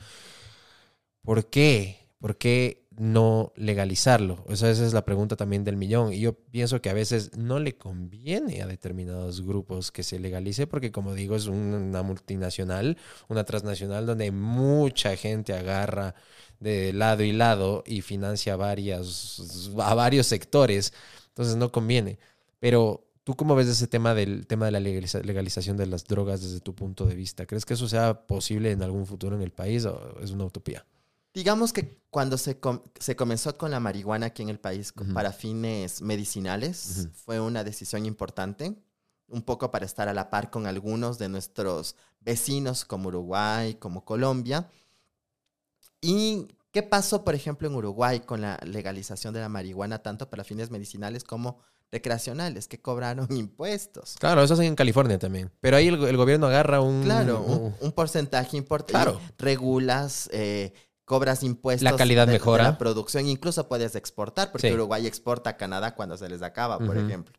¿Por 1.23 1.47
qué? 1.49 2.04
¿Por 2.25 2.39
qué 2.39 2.87
no 2.97 3.53
legalizarlo? 3.55 4.43
O 4.49 4.57
sea, 4.57 4.71
esa 4.71 4.87
es 4.87 4.95
la 4.95 5.05
pregunta 5.05 5.37
también 5.37 5.63
del 5.63 5.77
millón. 5.77 6.11
Y 6.15 6.21
yo 6.21 6.33
pienso 6.33 6.81
que 6.81 6.89
a 6.89 6.95
veces 6.95 7.37
no 7.37 7.59
le 7.59 7.77
conviene 7.77 8.63
a 8.63 8.67
determinados 8.67 9.45
grupos 9.45 9.93
que 9.93 10.03
se 10.03 10.19
legalice 10.19 10.67
porque, 10.67 10.91
como 10.91 11.13
digo, 11.13 11.37
es 11.37 11.49
una 11.49 12.03
multinacional, 12.03 12.97
una 13.29 13.45
transnacional 13.45 14.07
donde 14.07 14.31
mucha 14.31 15.15
gente 15.17 15.53
agarra 15.53 16.15
de 16.61 16.95
lado 16.95 17.25
y 17.25 17.33
lado 17.33 17.85
y 17.87 18.01
financia 18.01 18.55
a 18.55 18.57
varios 18.57 20.27
sectores. 20.27 20.95
Entonces 21.29 21.57
no 21.57 21.71
conviene. 21.71 22.19
Pero 22.59 23.07
¿tú 23.25 23.37
cómo 23.37 23.55
ves 23.55 23.69
ese 23.69 23.87
tema 23.87 24.15
del 24.15 24.47
tema 24.47 24.65
de 24.65 24.73
la 24.73 24.81
legaliza 24.81 25.21
legalización 25.21 25.77
de 25.77 25.89
las 25.89 26.07
drogas 26.07 26.41
desde 26.41 26.61
tu 26.61 26.75
punto 26.75 27.05
de 27.05 27.17
vista? 27.17 27.45
¿Crees 27.45 27.67
que 27.67 27.75
eso 27.75 27.87
sea 27.87 28.27
posible 28.27 28.71
en 28.71 28.83
algún 28.83 29.05
futuro 29.05 29.37
en 29.37 29.43
el 29.43 29.53
país 29.53 29.85
o 29.85 30.19
es 30.23 30.31
una 30.31 30.47
utopía? 30.47 30.87
Digamos 31.35 31.73
que 31.73 32.04
cuando 32.15 32.39
se, 32.39 32.61
com 32.61 32.79
se 33.01 33.17
comenzó 33.17 33.59
con 33.59 33.73
la 33.73 33.81
marihuana 33.81 34.27
aquí 34.27 34.43
en 34.45 34.49
el 34.49 34.61
país 34.61 34.93
uh 34.97 35.01
-huh. 35.01 35.15
para 35.15 35.33
fines 35.33 36.01
medicinales, 36.01 36.77
uh 36.77 37.01
-huh. 37.01 37.11
fue 37.11 37.41
una 37.41 37.65
decisión 37.65 38.07
importante, 38.07 38.73
un 39.27 39.43
poco 39.43 39.73
para 39.73 39.85
estar 39.85 40.07
a 40.09 40.15
la 40.15 40.31
par 40.31 40.49
con 40.49 40.69
algunos 40.69 41.19
de 41.19 41.29
nuestros 41.29 41.97
vecinos 42.21 42.85
como 42.85 43.09
Uruguay, 43.09 43.75
como 43.81 44.05
Colombia. 44.05 44.71
Y 46.01 46.47
¿Qué 46.71 46.85
pasó, 46.85 47.25
por 47.25 47.35
ejemplo, 47.35 47.67
en 47.67 47.75
Uruguay 47.75 48.21
con 48.21 48.41
la 48.41 48.61
legalización 48.65 49.35
de 49.35 49.41
la 49.41 49.49
marihuana, 49.49 49.99
tanto 50.01 50.31
para 50.31 50.45
fines 50.45 50.71
medicinales 50.71 51.25
como 51.25 51.59
recreacionales, 51.91 52.69
que 52.69 52.81
cobraron 52.81 53.27
impuestos? 53.37 54.15
Claro, 54.21 54.41
eso 54.45 54.55
es 54.55 54.61
en 54.61 54.77
California 54.77 55.19
también. 55.19 55.51
Pero 55.61 55.77
ahí 55.77 55.89
el, 55.89 56.05
el 56.05 56.17
gobierno 56.17 56.47
agarra 56.47 56.81
un... 56.81 57.03
Claro, 57.03 57.43
un, 57.47 57.75
un 57.81 57.93
porcentaje 57.93 58.57
importante. 58.57 58.93
Claro. 58.93 59.21
Regulas, 59.39 60.29
eh, 60.33 60.73
cobras 61.05 61.43
impuestos. 61.43 61.91
La 61.91 61.97
calidad 61.97 62.27
de, 62.27 62.35
mejora. 62.35 62.65
De 62.65 62.71
la 62.71 62.79
producción, 62.79 63.27
incluso 63.27 63.69
puedes 63.69 63.95
exportar, 63.95 64.53
porque 64.53 64.69
sí. 64.69 64.75
Uruguay 64.75 65.07
exporta 65.07 65.51
a 65.51 65.57
Canadá 65.57 65.95
cuando 65.95 66.17
se 66.17 66.29
les 66.29 66.43
acaba, 66.43 66.79
por 66.79 66.97
uh 66.97 67.01
-huh. 67.01 67.07
ejemplo. 67.07 67.35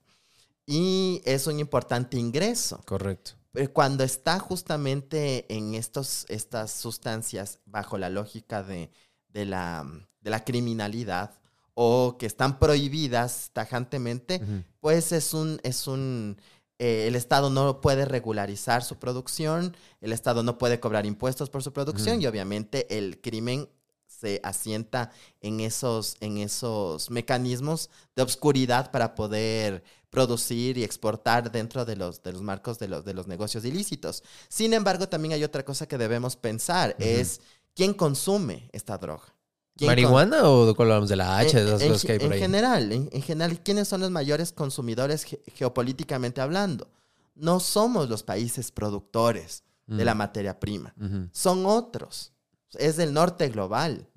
Y 0.65 1.21
es 1.25 1.47
un 1.47 1.59
importante 1.59 2.17
ingreso. 2.17 2.81
Correcto 2.85 3.31
cuando 3.71 4.03
está 4.03 4.37
justamente 4.37 5.45
en 5.47 5.75
estos, 5.75 6.25
estas 6.27 6.71
sustancias 6.71 7.59
bajo 7.65 7.97
la 7.97 8.09
lógica 8.09 8.63
de 8.63 8.91
de 9.35 9.45
la, 9.45 9.85
de 10.21 10.29
la 10.31 10.43
criminalidad 10.43 11.31
o 11.73 12.15
que 12.17 12.25
están 12.25 12.57
prohibidas 12.57 13.51
tajantemente, 13.51 14.39
uh 14.41 14.45
-huh. 14.45 14.63
pues 14.79 15.11
es 15.11 15.33
un, 15.33 15.59
es 15.63 15.87
un 15.87 16.37
eh, 16.79 17.07
el 17.07 17.15
Estado 17.15 17.49
no 17.49 17.81
puede 17.81 18.05
regularizar 18.05 18.83
su 18.83 18.97
producción, 18.97 19.75
el 20.01 20.13
Estado 20.13 20.43
no 20.43 20.57
puede 20.57 20.79
cobrar 20.79 21.05
impuestos 21.05 21.49
por 21.49 21.63
su 21.63 21.73
producción 21.73 22.21
y 22.21 22.27
obviamente 22.27 22.97
el 22.97 23.21
crimen 23.21 23.69
se 24.07 24.39
asienta 24.43 25.11
en 25.41 25.59
esos, 25.59 26.15
en 26.19 26.37
esos 26.37 27.09
mecanismos 27.09 27.89
de 28.15 28.23
obscuridad 28.23 28.91
para 28.91 29.15
poder 29.15 29.83
producir 30.09 30.77
y 30.77 30.83
exportar 30.83 31.51
dentro 31.51 31.83
de 31.83 31.95
los, 31.97 32.23
de 32.23 32.31
los 32.31 32.41
marcos 32.41 32.79
de 32.79 32.87
los, 32.87 33.03
de 33.03 33.13
los 33.13 33.27
negocios 33.27 33.65
ilícitos. 33.65 34.23
Sin 34.47 34.73
embargo, 34.73 35.09
también 35.09 35.33
hay 35.33 35.43
otra 35.43 35.65
cosa 35.65 35.87
que 35.87 35.97
debemos 35.97 36.37
pensar, 36.37 36.95
es 36.99 37.41
¿Quién 37.75 37.93
consume 37.93 38.69
esta 38.71 38.97
droga? 38.97 39.34
¿Marihuana 39.81 40.41
con... 40.41 40.47
o 40.47 40.75
hablamos 40.77 41.09
de 41.09 41.15
la 41.15 41.37
H? 41.37 41.57
En, 41.57 41.65
de 41.65 41.69
esas 41.69 41.81
en, 41.81 41.87
cosas 41.89 42.05
que 42.05 42.11
hay 42.13 42.19
por 42.19 42.27
en 42.27 42.33
ahí? 42.33 42.39
general, 42.39 42.91
en, 42.91 43.09
en, 43.11 43.21
general, 43.21 43.59
¿quiénes 43.61 43.87
son 43.87 44.01
los 44.01 44.11
mayores 44.11 44.51
consumidores 44.51 45.23
ge 45.23 45.41
geopolíticamente 45.53 46.41
hablando? 46.41 46.87
No 47.35 47.59
somos 47.59 48.09
los 48.09 48.23
países 48.23 48.71
productores 48.71 49.63
mm. 49.87 49.97
de 49.97 50.05
la 50.05 50.15
materia 50.15 50.59
prima, 50.59 50.93
son 51.31 51.65
otros. 51.65 52.31
Es 52.77 52.97
del 52.97 53.13
norte 53.13 53.49
global. 53.49 54.07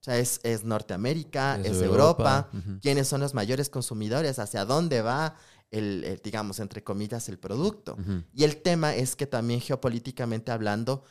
O 0.00 0.04
sea, 0.04 0.18
es, 0.18 0.40
es 0.42 0.64
Norteamérica, 0.64 1.58
es, 1.60 1.72
es 1.72 1.82
Europa. 1.82 2.48
¿Quiénes 2.80 3.08
son 3.08 3.20
los 3.20 3.34
mayores 3.34 3.68
consumidores? 3.68 4.38
¿Hacia 4.38 4.64
dónde 4.64 5.02
va 5.02 5.34
el, 5.70 6.04
el 6.04 6.20
digamos, 6.22 6.60
entre 6.60 6.82
comillas, 6.84 7.28
el 7.28 7.38
producto? 7.38 7.96
Y 8.32 8.44
el 8.44 8.62
tema 8.62 8.94
es 8.94 9.16
que 9.16 9.26
también 9.26 9.60
geopolíticamente 9.60 10.52
hablando, 10.52 11.02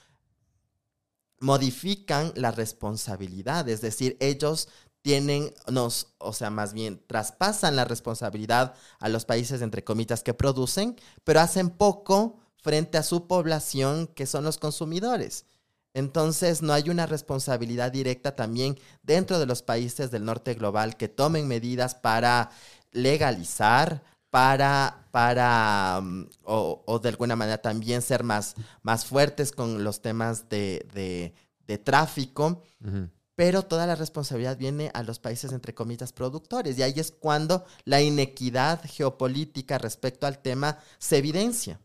modifican 1.39 2.31
la 2.35 2.51
responsabilidad, 2.51 3.67
es 3.69 3.81
decir, 3.81 4.17
ellos 4.19 4.69
tienen, 5.01 5.53
nos, 5.71 6.13
o 6.17 6.33
sea, 6.33 6.49
más 6.49 6.73
bien 6.73 7.01
traspasan 7.07 7.75
la 7.75 7.85
responsabilidad 7.85 8.73
a 8.99 9.07
los 9.07 9.25
países, 9.25 9.61
entre 9.61 9.83
comillas, 9.83 10.23
que 10.23 10.33
producen, 10.33 10.97
pero 11.23 11.39
hacen 11.39 11.69
poco 11.69 12.39
frente 12.57 12.97
a 12.97 13.03
su 13.03 13.27
población, 13.27 14.07
que 14.07 14.25
son 14.25 14.43
los 14.43 14.57
consumidores. 14.57 15.45
Entonces, 15.93 16.61
no 16.61 16.73
hay 16.73 16.89
una 16.89 17.05
responsabilidad 17.05 17.91
directa 17.91 18.35
también 18.35 18.77
dentro 19.01 19.39
de 19.39 19.45
los 19.45 19.61
países 19.61 20.11
del 20.11 20.25
norte 20.25 20.53
global 20.53 20.97
que 20.97 21.07
tomen 21.07 21.47
medidas 21.47 21.95
para 21.95 22.49
legalizar, 22.91 24.03
para, 24.29 25.07
para 25.11 25.99
um, 26.01 26.27
o, 26.43 26.83
o, 26.85 26.99
de 26.99 27.09
alguna 27.09 27.35
manera 27.35 27.59
también 27.59 28.01
ser 28.01 28.23
más, 28.23 28.55
más 28.81 29.05
fuertes 29.05 29.51
con 29.51 29.83
los 29.83 30.01
temas 30.01 30.49
de, 30.49 30.87
de, 30.93 31.33
de 31.67 31.77
tráfico. 31.77 32.63
Uh 32.83 32.87
-huh. 32.87 33.09
pero 33.35 33.61
toda 33.61 33.85
la 33.85 33.95
responsabilidad 33.95 34.57
viene 34.57 34.89
a 34.93 35.03
los 35.03 35.19
países, 35.19 35.51
entre 35.51 35.73
comillas, 35.73 36.11
productores. 36.11 36.77
Y 36.77 36.83
ahí 36.83 36.93
es 36.95 37.11
cuando 37.11 37.65
la 37.85 38.01
inequidad 38.01 38.81
geopolítica 38.83 39.77
respecto 39.77 40.25
al 40.25 40.39
tema 40.39 40.79
se 40.97 41.17
evidencia. 41.17 41.79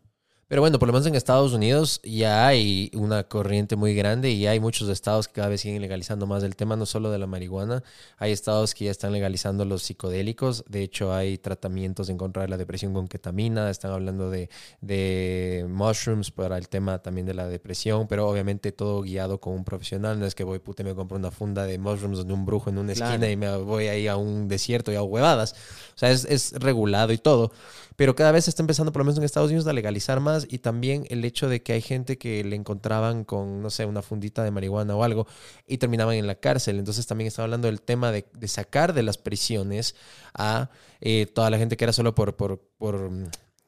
Pero 0.53 0.61
bueno, 0.61 0.79
por 0.79 0.87
lo 0.87 0.93
menos 0.93 1.07
en 1.07 1.15
Estados 1.15 1.55
Unidos 1.55 1.99
ya 2.05 2.47
hay 2.47 2.91
una 2.93 3.25
corriente 3.25 3.75
muy 3.75 3.95
grande 3.95 4.33
y 4.33 4.47
hay 4.47 4.61
muchos 4.61 4.91
estados 4.91 5.27
que 5.27 5.33
cada 5.33 5.49
vez 5.49 5.63
siguen 5.63 5.81
legalizando 5.81 6.27
más 6.27 6.43
el 6.43 6.57
tema, 6.57 6.77
no 6.77 6.85
solo 6.85 7.11
de 7.11 7.19
la 7.19 7.27
marihuana. 7.27 7.83
Hay 8.19 8.33
estados 8.33 8.75
que 8.75 8.85
ya 8.85 8.91
están 8.91 9.13
legalizando 9.13 9.65
los 9.65 9.83
psicodélicos. 9.83 10.63
De 10.69 10.83
hecho, 10.83 11.15
hay 11.15 11.39
tratamientos 11.39 12.11
en 12.11 12.19
contra 12.19 12.43
de 12.43 12.49
la 12.49 12.59
depresión 12.59 12.93
con 12.93 13.09
ketamina. 13.09 13.71
Están 13.71 13.93
hablando 13.93 14.29
de, 14.29 14.51
de 14.83 15.65
mushrooms 15.71 16.31
para 16.31 16.59
el 16.59 16.69
tema 16.69 16.99
también 16.99 17.27
de 17.27 17.33
la 17.33 17.49
depresión, 17.49 18.07
pero 18.07 18.29
obviamente 18.29 18.73
todo 18.73 19.01
guiado 19.01 19.41
con 19.41 19.55
un 19.55 19.65
profesional. 19.65 20.21
No 20.21 20.27
es 20.27 20.35
que 20.35 20.45
voy, 20.45 20.59
puta, 20.59 20.85
me 20.85 20.95
compro 20.95 21.17
una 21.17 21.31
funda 21.31 21.65
de 21.65 21.79
mushrooms 21.79 22.27
de 22.27 22.31
un 22.35 22.45
brujo 22.45 22.69
en 22.69 22.77
una 22.77 22.93
esquina 22.93 23.27
y 23.31 23.39
me 23.39 23.57
voy 23.57 23.87
ahí 23.87 24.07
a 24.07 24.17
un 24.17 24.49
desierto 24.49 24.93
y 24.93 24.97
a 24.97 25.03
huevadas. 25.03 25.55
O 25.95 25.99
sea, 25.99 26.11
es, 26.11 26.27
es 26.27 26.53
regulado 26.53 27.15
y 27.15 27.17
todo 27.17 27.53
pero 27.97 28.15
cada 28.15 28.33
vez 28.33 28.45
se 28.45 28.51
está 28.51 28.63
empezando, 28.63 28.93
por 28.93 29.01
lo 29.01 29.05
menos 29.05 29.19
en 29.19 29.25
Estados 29.25 29.51
Unidos, 29.51 29.67
a 29.67 29.73
legalizar 29.73 30.21
más 30.21 30.42
y 30.49 30.59
también 30.59 31.07
el 31.11 31.25
hecho 31.25 31.49
de 31.49 31.63
que 31.63 31.73
hay 31.73 31.83
gente 31.83 32.19
que 32.19 32.45
le 32.45 32.57
encontraban 32.57 33.25
con, 33.25 33.63
no 33.63 33.71
sé, 33.71 33.85
una 33.87 34.03
fundita 34.03 34.45
de 34.45 34.51
marihuana 34.51 34.97
o 34.97 35.05
algo 35.05 35.27
y 35.67 35.79
terminaban 35.79 36.17
en 36.17 36.27
la 36.27 36.37
cárcel. 36.37 36.79
Entonces 36.79 37.07
también 37.07 37.29
está 37.29 37.43
hablando 37.43 37.69
del 37.69 37.81
tema 37.81 38.13
de, 38.13 38.25
sacar 38.47 38.93
de 38.93 39.03
las 39.03 39.19
prisiones 39.19 39.95
a 40.35 40.71
eh, 41.01 41.27
toda 41.27 41.51
la 41.51 41.59
gente 41.59 41.77
que 41.77 41.85
era 41.85 41.93
solo 41.93 42.15
por, 42.15 42.37
por, 42.37 42.61
por 42.79 43.11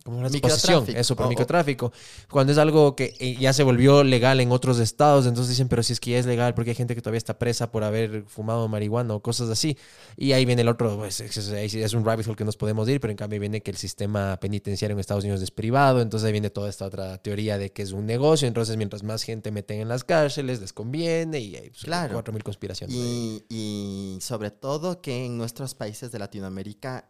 como 0.04 0.18
una 0.18 0.28
exposición, 0.28 0.84
eso, 0.94 1.16
por 1.16 1.28
microtráfico. 1.28 1.90
Cuando 2.30 2.52
es 2.52 2.58
algo 2.58 2.94
que 2.94 3.16
eh, 3.18 3.36
ya 3.40 3.54
se 3.54 3.62
volvió 3.62 4.04
legal 4.04 4.38
en 4.40 4.52
otros 4.52 4.78
estados, 4.78 5.26
entonces 5.26 5.48
dicen, 5.48 5.68
pero 5.68 5.82
si 5.82 5.94
es 5.94 6.00
que 6.00 6.10
ya 6.10 6.18
es 6.18 6.26
legal, 6.26 6.54
porque 6.54 6.72
hay 6.72 6.76
gente 6.76 6.94
que 6.94 7.00
todavía 7.00 7.18
está 7.18 7.38
presa 7.38 7.72
por 7.72 7.84
haber 7.84 8.24
fumado 8.26 8.68
marihuana 8.68 9.14
o 9.14 9.22
cosas 9.22 9.48
así. 9.48 9.78
Y 10.18 10.32
ahí 10.32 10.44
viene 10.44 10.60
el 10.60 10.68
otro, 10.68 10.98
pues, 10.98 11.20
es, 11.20 11.94
un 11.94 12.04
rabbit 12.04 12.26
hole 12.26 12.36
que 12.36 12.44
nos 12.44 12.58
podemos 12.58 12.86
ir, 12.86 13.00
pero 13.00 13.12
en 13.12 13.16
cambio 13.16 13.40
viene 13.40 13.62
que 13.62 13.70
el 13.70 13.78
sistema 13.78 14.38
penitenciario 14.38 14.92
en 14.94 15.00
Estados 15.00 15.24
Unidos 15.24 15.40
es 15.40 15.50
privado, 15.50 16.02
entonces 16.02 16.26
ahí 16.26 16.32
viene 16.32 16.50
toda 16.50 16.68
esta 16.68 16.84
otra 16.84 17.16
teoría 17.16 17.56
de 17.56 17.72
que 17.72 17.80
es 17.80 17.92
un 17.92 18.04
negocio, 18.04 18.46
entonces 18.46 18.76
mientras 18.76 19.02
más 19.02 19.22
gente 19.22 19.52
meten 19.52 19.80
en 19.80 19.88
las 19.88 20.04
cárceles, 20.04 20.60
les 20.60 20.74
conviene 20.74 21.40
y 21.40 21.56
hay 21.56 21.70
pues, 21.70 21.82
claro. 21.82 22.12
cuatro 22.12 22.34
mil 22.34 22.44
conspiraciones. 22.44 22.94
Y, 22.94 23.46
y 23.48 24.18
sobre 24.20 24.50
todo 24.50 25.00
que 25.00 25.24
en 25.24 25.38
nuestros 25.38 25.74
países 25.74 26.12
de 26.12 26.18
Latinoamérica 26.18 27.08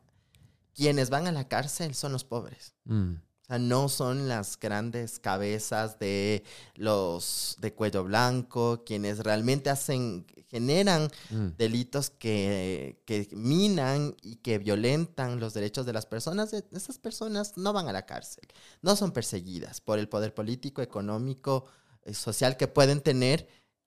quienes 0.74 1.10
van 1.10 1.26
a 1.26 1.32
la 1.32 1.48
cárcel 1.48 1.94
son 1.94 2.12
los 2.12 2.24
pobres. 2.24 2.74
Mm. 2.84 3.14
O 3.14 3.46
sea, 3.46 3.58
no 3.58 3.90
son 3.90 4.26
las 4.26 4.58
grandes 4.58 5.18
cabezas 5.18 5.98
de 5.98 6.44
los 6.76 7.56
de 7.60 7.74
cuello 7.74 8.02
blanco, 8.02 8.84
quienes 8.87 9.18
realmente 9.18 9.68
hacen, 9.68 10.26
generan 10.48 11.10
mm. 11.30 11.48
delitos 11.58 12.08
que, 12.08 13.02
que, 13.04 13.28
minan 13.32 14.16
y 14.22 14.37
que 14.37 14.58
violentan 14.58 15.40
los 15.40 15.52
derechos 15.52 15.84
de 15.84 15.92
las 15.92 16.06
personas. 16.06 16.54
Esas 16.54 16.98
personas 16.98 17.58
no 17.58 17.74
van 17.74 17.87
a 17.88 17.92
la 17.92 18.06
cárcel, 18.06 18.44
no 18.80 18.96
son 18.96 19.12
perseguidas 19.12 19.82
por 19.82 19.98
el 19.98 20.08
poder 20.08 20.32
político, 20.32 20.80
económico, 20.80 21.66
eh, 22.04 22.14
social 22.14 22.56
que 22.56 22.68
pueden 22.68 23.00
tener 23.00 23.46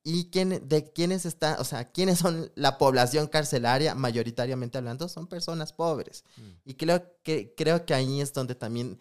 y 0.09 0.29
quién, 0.29 0.65
de 0.69 0.93
quiénes 0.93 1.25
está, 1.25 1.57
o 1.59 1.65
sea, 1.65 1.91
quiénes 1.91 2.19
son 2.19 2.49
la 2.55 2.77
población 2.77 3.27
carcelaria, 3.27 3.93
mayoritariamente 3.93 4.77
hablando, 4.77 5.09
son 5.09 5.27
personas 5.27 5.73
pobres. 5.73 6.23
Mm. 6.37 6.51
Y 6.63 6.73
creo 6.75 7.03
que, 7.23 7.53
creo 7.57 7.85
que 7.85 7.93
ahí 7.93 8.21
es 8.21 8.31
donde 8.31 8.55
también 8.55 8.97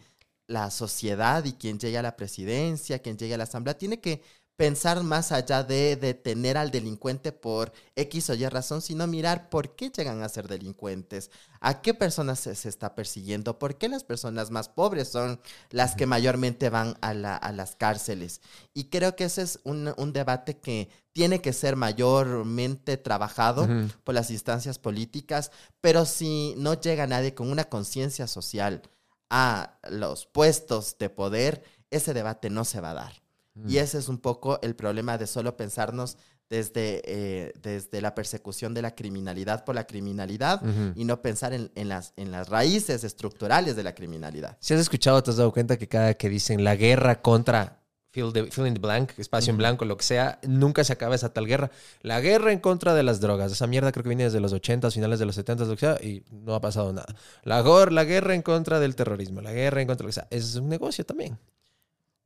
la 0.47 0.69
sociedad 0.69 1.45
y 1.45 1.53
quien 1.53 1.79
llegue 1.79 1.97
a 1.97 2.01
la 2.01 2.17
presidencia, 2.17 2.99
quien 2.99 3.17
llegue 3.17 3.35
a 3.35 3.37
la 3.37 3.45
asamblea, 3.45 3.77
tiene 3.77 4.01
que 4.01 4.21
pensar 4.57 5.03
más 5.03 5.31
allá 5.31 5.63
de 5.63 5.95
detener 5.95 6.57
al 6.57 6.71
delincuente 6.71 7.31
por 7.31 7.71
X 7.95 8.31
o 8.31 8.33
Y 8.33 8.45
razón, 8.47 8.81
sino 8.81 9.05
mirar 9.05 9.49
por 9.49 9.75
qué 9.75 9.91
llegan 9.91 10.23
a 10.23 10.29
ser 10.29 10.47
delincuentes, 10.47 11.29
a 11.61 11.81
qué 11.81 11.93
personas 11.93 12.39
se, 12.39 12.67
está 12.67 12.95
persiguiendo, 12.95 13.59
por 13.59 13.77
qué 13.77 13.87
las 13.87 14.03
personas 14.03 14.49
más 14.49 14.67
pobres 14.67 15.09
son 15.09 15.39
las 15.69 15.95
que 15.95 16.07
mayormente 16.07 16.69
van 16.69 16.97
a, 17.01 17.13
las 17.13 17.75
cárceles. 17.75 18.41
Y 18.73 18.85
creo 18.85 19.15
que 19.15 19.25
ese 19.25 19.43
es 19.43 19.59
un, 19.63 20.11
debate 20.11 20.57
que 20.57 20.89
tiene 21.13 21.39
que 21.39 21.53
ser 21.53 21.75
mayormente 21.75 22.97
trabajado 22.97 23.67
por 24.03 24.15
las 24.15 24.31
instancias 24.31 24.79
políticas, 24.79 25.51
pero 25.81 26.05
si 26.05 26.55
no 26.57 26.73
llega 26.73 27.05
nadie 27.05 27.35
con 27.35 27.51
una 27.51 27.65
conciencia 27.65 28.25
social 28.25 28.81
a 29.29 29.77
los 29.87 30.25
puestos 30.25 30.97
de 30.97 31.11
poder, 31.11 31.63
ese 31.91 32.15
debate 32.15 32.49
no 32.49 32.65
se 32.65 32.81
va 32.81 32.91
a 32.91 32.95
dar. 32.95 33.26
Y 33.65 33.75
mm. 33.75 33.77
ese 33.77 33.97
es 33.97 34.07
un 34.07 34.19
poco 34.19 34.59
el 34.61 34.75
problema 34.75 35.17
de 35.17 35.27
solo 35.27 35.57
pensarnos 35.57 36.17
desde, 36.49 37.01
eh, 37.05 37.53
desde 37.61 38.01
la 38.01 38.15
persecución 38.15 38.73
de 38.73 38.81
la 38.81 38.95
criminalidad 38.95 39.65
por 39.65 39.75
la 39.75 39.85
criminalidad 39.85 40.61
y 40.95 41.03
no 41.03 41.21
pensar 41.21 41.53
en, 41.53 41.89
las, 41.89 42.13
en 42.15 42.31
las 42.31 42.49
raíces 42.49 43.03
estructurales 43.03 43.75
de 43.75 43.83
la 43.83 43.93
criminalidad. 43.93 44.57
Si 44.59 44.73
has 44.73 44.79
escuchado, 44.79 45.21
te 45.21 45.31
has 45.31 45.37
dado 45.37 45.51
cuenta 45.51 45.77
que 45.77 45.87
cada 45.87 46.13
que 46.13 46.29
dicen 46.29 46.63
la 46.63 46.75
guerra 46.75 47.21
contra 47.21 47.81
fill, 48.11 48.67
in 48.67 48.73
the 48.73 48.79
blank, 48.79 49.11
espacio 49.17 49.51
en 49.51 49.57
blanco, 49.57 49.85
lo 49.85 49.97
que 49.97 50.03
sea, 50.03 50.39
nunca 50.43 50.83
se 50.83 50.93
acaba 50.93 51.15
esa 51.15 51.33
tal 51.33 51.45
guerra. 51.45 51.69
La 52.01 52.19
guerra 52.19 52.51
en 52.51 52.59
contra 52.59 52.93
de 52.93 53.03
las 53.03 53.19
drogas, 53.19 53.51
esa 53.51 53.67
mierda 53.67 53.91
creo 53.91 54.03
que 54.03 54.09
viene 54.09 54.23
desde 54.23 54.39
los 54.39 54.53
80, 54.53 54.89
finales 54.91 55.19
de 55.19 55.25
los 55.25 55.35
70, 55.35 55.65
lo 55.65 55.73
que 55.73 55.79
sea, 55.79 55.97
y 56.01 56.23
no 56.31 56.55
ha 56.55 56.61
pasado 56.61 56.93
nada. 56.93 57.13
La, 57.43 57.61
la 57.61 58.03
guerra 58.05 58.33
en 58.33 58.41
contra 58.41 58.79
del 58.79 58.95
terrorismo, 58.95 59.41
la 59.41 59.51
guerra 59.51 59.81
en 59.81 59.87
contra 59.87 60.03
de 60.03 60.07
lo 60.07 60.09
que 60.09 60.13
sea, 60.13 60.27
es 60.31 60.55
un 60.55 60.69
negocio 60.69 61.05
también. 61.05 61.37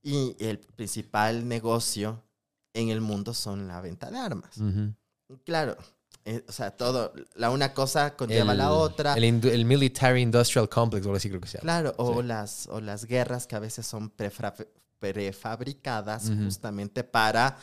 Y 0.04 0.36
el 0.40 0.60
principal 0.60 1.48
negocio 1.48 2.24
en 2.74 2.90
el 2.90 3.02
mundo 3.02 3.34
son 3.34 3.68
la 3.68 3.82
venta 3.82 4.10
de 4.10 4.18
armas. 4.18 4.56
Claro, 5.46 5.78
eh, 6.24 6.44
o 6.48 6.52
sea, 6.52 6.72
todo, 6.72 7.14
la 7.36 7.50
una 7.50 7.74
cosa 7.74 8.16
conlleva 8.16 8.54
la 8.54 8.72
otra. 8.72 9.16
El, 9.16 9.24
el, 9.24 9.66
Military 9.66 10.22
Industrial 10.22 10.70
Complex, 10.70 11.06
o 11.08 11.16
así 11.16 11.30
creo 11.30 11.42
que 11.42 11.48
sea. 11.48 11.62
Claro, 11.62 11.96
o, 11.98 12.22
las, 12.22 12.68
o 12.68 12.80
las 12.80 13.06
guerras 13.06 13.48
que 13.48 13.56
a 13.56 13.60
veces 13.60 13.88
son 13.88 14.12
prefabricadas 15.00 16.32
justamente 16.44 17.04
para 17.04 17.58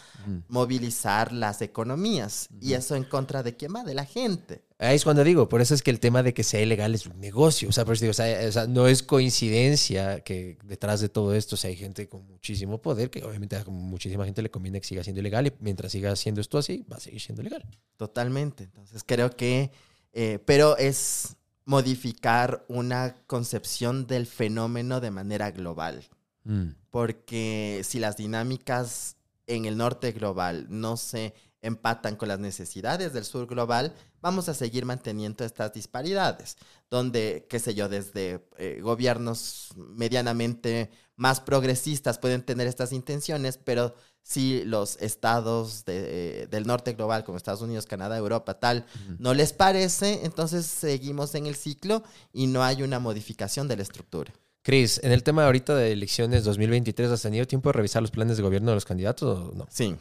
movilizar 0.48 1.33
las 1.33 1.62
economías. 1.62 2.48
Y 2.61 2.72
eso 2.72 2.96
en 2.96 3.05
contra 3.05 3.44
de 3.44 3.57
quién 3.57 3.74
va, 3.74 3.85
de 3.85 3.94
la 3.94 4.05
gente. 4.05 4.64
Ahí 4.81 4.95
es 4.95 5.03
cuando 5.03 5.25
digo, 5.25 5.49
por 5.49 5.61
eso 5.61 5.75
es 5.75 5.83
que 5.83 5.91
el 5.91 5.99
tema 5.99 6.23
de 6.23 6.33
que 6.33 6.45
sea 6.45 6.62
ilegal 6.62 6.95
es 6.95 7.07
un 7.07 7.19
negocio. 7.19 7.69
O 7.69 7.73
sea, 7.73 7.85
por 7.85 7.95
eso 7.95 8.05
digo, 8.05 8.12
o 8.12 8.53
sea, 8.53 8.67
no 8.69 8.87
es 8.87 9.03
coincidencia 9.03 10.21
que 10.21 10.57
detrás 10.62 11.01
de 11.01 11.09
todo 11.09 11.35
esto 11.35 11.57
o 11.57 11.59
sea, 11.59 11.71
hay 11.71 11.77
gente 11.77 12.09
con 12.09 12.25
muchísimo 12.27 12.81
poder, 12.81 13.11
que 13.11 13.25
obviamente 13.25 13.57
a 13.57 13.64
muchísima 13.64 14.25
gente 14.25 14.41
le 14.41 14.53
conviene 14.53 14.81
que 14.81 14.87
siga 14.87 15.03
siendo 15.03 15.19
ilegal 15.19 15.49
y 15.49 15.53
mientras 15.59 15.91
siga 15.91 16.12
haciendo 16.12 16.41
esto 16.41 16.59
así, 16.59 16.87
va 16.91 16.99
a 16.99 17.01
seguir 17.01 17.21
siendo 17.21 17.43
legal. 17.43 17.64
Totalmente. 17.97 18.64
Entonces 18.64 19.03
creo 19.05 19.35
que, 19.35 19.73
eh, 20.12 20.38
pero 20.47 20.77
es 20.77 21.37
modificar 21.64 22.64
una 22.69 23.17
concepción 23.27 24.07
del 24.07 24.27
fenómeno 24.27 25.01
de 25.01 25.11
manera 25.11 25.51
global. 25.51 26.05
Mm. 26.45 26.69
Porque 26.91 27.83
si 27.85 27.99
las 27.99 28.17
dinámicas 28.17 29.17
en 29.49 29.64
el 29.64 29.77
norte 29.77 30.12
global 30.12 30.67
no 30.71 30.97
se 30.97 31.35
empatan 31.62 32.16
con 32.16 32.29
las 32.29 32.38
necesidades 32.38 33.12
del 33.12 33.25
sur 33.25 33.47
global, 33.47 33.94
vamos 34.21 34.49
a 34.49 34.55
seguir 34.55 34.85
manteniendo 34.85 35.44
estas 35.44 35.73
disparidades, 35.73 36.57
donde, 36.90 37.47
qué 37.49 37.59
sé 37.59 37.75
yo, 37.75 37.88
desde 37.88 38.47
eh, 38.59 38.81
gobiernos 38.83 39.71
medianamente 39.77 40.90
más 41.16 41.40
progresistas 41.40 42.18
pueden 42.18 42.42
tener 42.42 42.66
estas 42.68 42.92
intenciones, 42.92 43.59
pero 43.59 43.94
si 44.23 44.62
los 44.64 44.97
estados 45.01 45.85
eh, 45.87 46.47
del 46.51 46.66
norte 46.66 46.92
global, 46.92 47.25
como 47.25 47.38
Estados 47.38 47.62
Unidos, 47.62 47.87
Canadá, 47.87 48.16
Europa, 48.16 48.61
tal, 48.61 48.85
no 49.18 49.35
les 49.35 49.53
parece, 49.53 50.21
entonces 50.25 50.66
seguimos 50.66 51.35
en 51.35 51.47
el 51.47 51.57
ciclo 51.57 52.03
y 52.33 52.47
no 52.47 52.62
hay 52.62 52.83
una 52.83 53.01
modificación 53.01 53.68
de 53.68 53.77
la 53.77 53.83
estructura. 53.83 54.33
Cris, 54.62 55.01
en 55.03 55.12
el 55.12 55.23
tema 55.23 55.47
ahorita 55.47 55.75
de 55.75 55.92
elecciones 55.92 56.44
2023, 56.44 57.11
¿has 57.11 57.23
tenido 57.23 57.47
tiempo 57.47 57.71
de 57.71 57.73
revisar 57.73 58.03
los 58.03 58.11
planes 58.11 58.37
de 58.37 58.42
gobierno 58.42 58.71
de 58.71 58.75
los 58.75 58.85
candidatos 58.85 59.38
o 59.38 59.55
no? 59.55 59.66
Sí. 59.71 59.97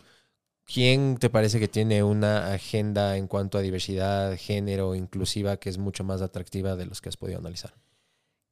¿Quién 0.72 1.18
te 1.18 1.30
parece 1.30 1.62
que 1.62 1.70
tiene 1.70 2.04
una 2.04 2.52
agenda 2.52 3.16
en 3.16 3.28
cuanto 3.28 3.58
a 3.58 3.62
diversidad, 3.62 4.36
género, 4.38 4.96
inclusiva, 4.96 5.58
que 5.58 5.70
es 5.70 5.78
mucho 5.78 6.04
más 6.04 6.22
atractiva 6.22 6.76
de 6.76 6.86
los 6.86 7.00
que 7.00 7.08
has 7.08 7.16
podido 7.16 7.40
analizar? 7.40 7.74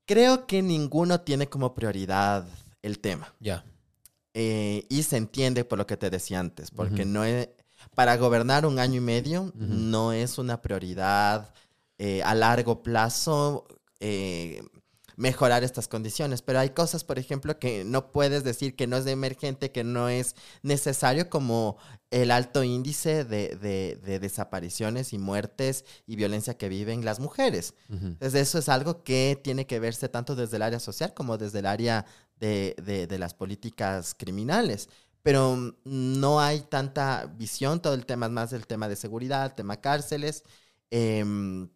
Creo 0.06 0.48
que 0.48 0.62
ninguno 0.62 1.20
tiene 1.22 1.48
como 1.50 1.76
prioridad 1.76 2.46
el 2.82 3.00
tema. 3.00 3.34
Ya. 3.42 3.66
Eh, 4.34 4.86
y 4.88 5.04
se 5.04 5.18
entiende 5.18 5.66
por 5.66 5.78
lo 5.78 5.86
que 5.86 5.98
te 5.98 6.10
decía 6.10 6.40
antes, 6.40 6.72
porque 6.72 7.04
no 7.04 7.26
es, 7.26 7.50
para 7.96 8.16
gobernar 8.16 8.66
un 8.66 8.80
año 8.80 8.96
y 8.96 9.02
medio 9.02 9.52
no 9.54 10.14
es 10.14 10.38
una 10.38 10.62
prioridad 10.62 11.54
eh, 11.98 12.24
a 12.24 12.34
largo 12.34 12.82
plazo. 12.82 13.68
Eh, 14.00 14.62
mejorar 15.16 15.64
estas 15.64 15.88
condiciones. 15.88 16.42
Pero 16.42 16.60
hay 16.60 16.72
cosas, 16.72 17.04
por 17.04 17.20
ejemplo, 17.20 17.58
que 17.60 17.84
no 17.84 18.12
puedes 18.12 18.44
decir 18.44 18.76
que 18.76 18.88
no 18.88 18.98
es 18.98 19.06
de 19.06 19.12
emergente, 19.12 19.72
que 19.72 19.84
no 19.84 20.10
es 20.10 20.36
necesario, 20.62 21.30
como 21.30 21.78
el 22.12 22.32
alto 22.32 22.64
índice 22.64 23.26
de, 23.26 24.20
desapariciones 24.22 25.14
y 25.14 25.18
muertes 25.18 25.86
y 26.08 26.16
violencia 26.16 26.58
que 26.58 26.70
viven 26.70 27.06
las 27.06 27.20
mujeres. 27.20 27.74
Entonces, 27.90 28.36
eso 28.36 28.60
es 28.60 28.70
algo 28.70 29.04
que 29.04 29.40
tiene 29.44 29.68
que 29.68 29.80
verse 29.80 30.10
tanto 30.10 30.36
desde 30.36 30.58
el 30.58 30.62
área 30.62 30.80
social 30.80 31.14
como 31.14 31.38
desde 31.38 31.60
el 31.60 31.66
área 31.66 32.06
de, 32.40 33.08
las 33.20 33.34
políticas 33.34 34.16
criminales. 34.18 34.90
pero 35.24 35.76
no 35.86 36.40
hay 36.40 36.60
tanta 36.62 37.26
visión, 37.26 37.82
todo 37.82 37.96
el 37.96 38.06
tema 38.06 38.28
es 38.28 38.32
más 38.32 38.54
el 38.54 38.68
tema 38.68 38.88
de 38.88 38.96
seguridad, 38.96 39.46
el 39.48 39.56
tema 39.56 39.82
cárceles, 39.82 40.44
em, 40.92 41.68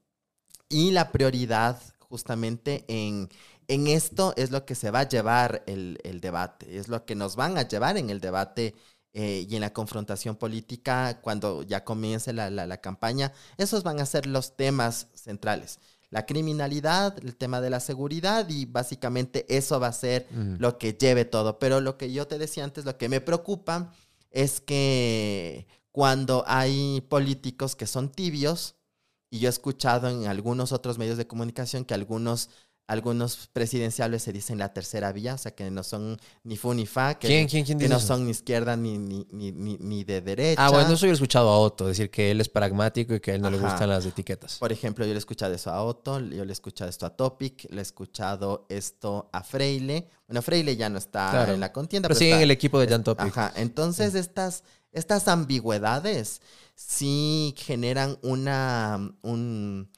y 0.69 0.91
la 0.91 1.12
prioridad 1.12 1.82
justamente 2.10 2.86
en, 2.88 3.30
en 3.67 3.88
esto 3.88 4.34
es 4.36 4.52
lo 4.52 4.65
que 4.65 4.76
se 4.76 4.91
va 4.91 5.02
a 5.02 5.08
llevar 5.10 5.63
el, 5.67 6.00
el 6.04 6.19
debate, 6.19 6.78
es 6.78 6.88
lo 6.88 7.06
que 7.06 7.15
nos 7.15 7.36
van 7.36 7.58
a 7.58 7.67
llevar 7.67 7.98
en 7.98 8.10
el 8.10 8.19
debate 8.19 8.76
eh, 9.13 9.45
y 9.50 9.56
en 9.56 9.62
la 9.62 9.74
confrontación 9.74 10.36
política 10.36 11.19
cuando 11.22 11.63
ya 11.63 11.84
comience 11.84 12.34
la, 12.34 12.50
la, 12.50 12.67
la, 12.67 12.78
campaña. 12.78 13.32
Esos 13.58 13.84
van 13.84 14.00
a 14.00 14.06
ser 14.06 14.28
los 14.28 14.56
temas 14.56 15.08
centrales. 15.13 15.80
La 16.12 16.26
criminalidad, 16.26 17.17
el 17.24 17.36
tema 17.36 17.62
de 17.62 17.69
la 17.69 17.80
seguridad 17.80 18.48
y 18.50 18.65
básicamente 18.65 19.45
eso 19.56 19.80
va 19.80 19.88
a 19.88 19.93
ser 19.93 20.28
uh 20.32 20.36
-huh. 20.36 20.58
lo 20.60 20.78
que 20.78 20.93
lleve 20.93 21.26
todo. 21.26 21.60
Pero 21.60 21.82
lo 21.82 21.98
que 21.98 22.12
yo 22.12 22.28
te 22.28 22.38
decía 22.38 22.63
antes, 22.63 22.86
lo 22.86 22.98
que 22.98 23.10
me 23.10 23.22
preocupa 23.22 23.93
es 24.32 24.62
que 24.62 25.67
cuando 25.91 26.43
hay 26.48 27.02
políticos 27.02 27.76
que 27.76 27.88
son 27.88 28.10
tibios, 28.12 28.76
y 29.30 29.39
yo 29.39 29.48
he 29.48 29.52
escuchado 29.52 30.10
en 30.10 30.28
algunos 30.28 30.72
otros 30.72 30.98
medios 30.98 31.18
de 31.18 31.28
comunicación 31.28 31.86
que 31.86 31.94
algunos 31.94 32.50
algunos 32.88 33.48
presidenciales 33.54 34.24
se 34.24 34.34
dicen 34.34 34.58
la 34.58 34.74
tercera 34.74 35.12
vía, 35.12 35.36
o 35.36 35.38
sea, 35.38 35.54
que 35.54 35.70
no 35.70 35.84
son 35.84 36.18
ni 36.44 36.58
fu 36.58 36.74
ni 36.74 36.88
fa, 36.88 37.13
que, 37.20 37.28
¿Quién, 37.28 37.48
quién, 37.48 37.63
quién 37.63 37.78
que 37.78 37.88
no 37.88 37.98
eso? 37.98 38.08
son 38.08 38.26
ni 38.26 38.32
izquierda 38.32 38.76
ni, 38.76 38.98
ni, 38.98 39.28
ni, 39.30 39.52
ni, 39.52 39.78
ni 39.80 40.04
de 40.04 40.22
derecha. 40.22 40.65
Ah, 40.65 40.72
bueno, 40.72 40.94
eso 40.96 41.06
yo 41.06 41.12
he 41.12 41.13
escuchado 41.13 41.50
a 41.50 41.60
Otto, 41.60 41.86
decir 41.86 42.10
que 42.10 42.32
él 42.32 42.42
es 42.42 42.50
pragmático 42.50 43.13
y 43.13 43.20
que 43.20 43.30
a 43.30 43.36
él 43.36 43.44
no 43.44 43.52
le 43.52 43.60
gustan 43.60 43.89
las 43.89 44.08
etiquetas. 44.08 44.58
Por 44.58 44.72
ejemplo, 44.72 45.06
yo 45.06 45.10
le 45.12 45.18
he 45.18 45.20
escuchado 45.20 45.54
eso 45.54 45.70
a 45.70 45.84
Otto, 45.84 46.20
yo 46.20 46.44
le 46.44 46.52
he 46.52 46.54
escuchado 46.54 46.89
esto 46.89 47.06
a 47.06 47.12
Topic, 47.15 47.68
le 47.70 47.78
he 47.78 47.84
escuchado 47.84 48.65
esto 48.70 49.30
a 49.34 49.44
Freile. 49.44 50.10
Bueno, 50.28 50.42
Freile 50.42 50.76
ya 50.76 50.89
no 50.89 50.98
está 50.98 51.30
Claro. 51.30 51.54
en 51.54 51.60
la 51.60 51.72
contienda. 51.72 52.08
Pero 52.08 52.18
sigue 52.18 52.34
en 52.38 52.42
el 52.42 52.50
equipo 52.50 52.80
de 52.80 52.88
Jan 52.88 53.04
Topic. 53.04 53.28
Ajá, 53.28 53.54
entonces 53.56 54.15
estas, 54.15 54.63
estas 54.92 55.28
ambigüedades 55.28 56.42
sí 56.84 57.54
generan 57.58 58.18
una, 58.22 59.13
un- 59.22 59.92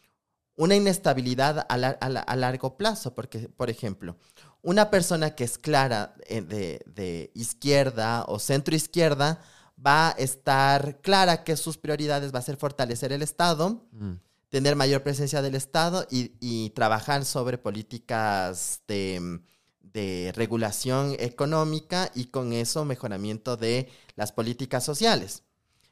una 0.56 0.76
inestabilidad 0.76 1.66
a, 1.70 1.78
la- 1.78 1.90
a 2.02 2.10
la- 2.10 2.22
a 2.22 2.36
largo 2.36 2.76
plazo, 2.76 3.14
porque, 3.14 3.50
por 3.50 3.70
ejemplo, 3.70 4.18
una 4.64 4.90
persona 4.90 5.36
que 5.36 5.44
es 5.44 5.58
clara 5.60 6.16
eh, 6.28 6.42
de, 6.42 6.84
de 6.88 7.32
izquierda 7.36 8.26
o 8.28 8.40
centro 8.40 8.76
izquierda 8.76 9.40
va 9.84 10.10
a 10.10 10.12
estar 10.14 11.00
clara 11.02 11.44
que 11.44 11.56
sus 11.56 11.78
prioridades 11.78 12.34
va 12.34 12.40
a 12.40 12.44
ser 12.44 12.58
fortalecer 12.58 13.12
el 13.14 13.22
Estado, 13.22 13.86
Mm. 13.92 14.14
tener 14.50 14.76
mayor 14.76 15.04
presencia 15.04 15.42
del 15.44 15.56
Estado 15.56 16.06
y, 16.12 16.32
y 16.40 16.72
trabajar 16.72 17.26
sobre 17.26 17.58
políticas 17.60 18.82
de, 18.88 19.40
de 19.82 20.32
regulación 20.36 21.16
económica 21.20 22.12
y 22.16 22.26
con 22.26 22.54
eso 22.54 22.86
mejoramiento 22.86 23.56
de 23.56 23.88
las 24.16 24.32
políticas 24.32 24.84
sociales. 24.84 25.44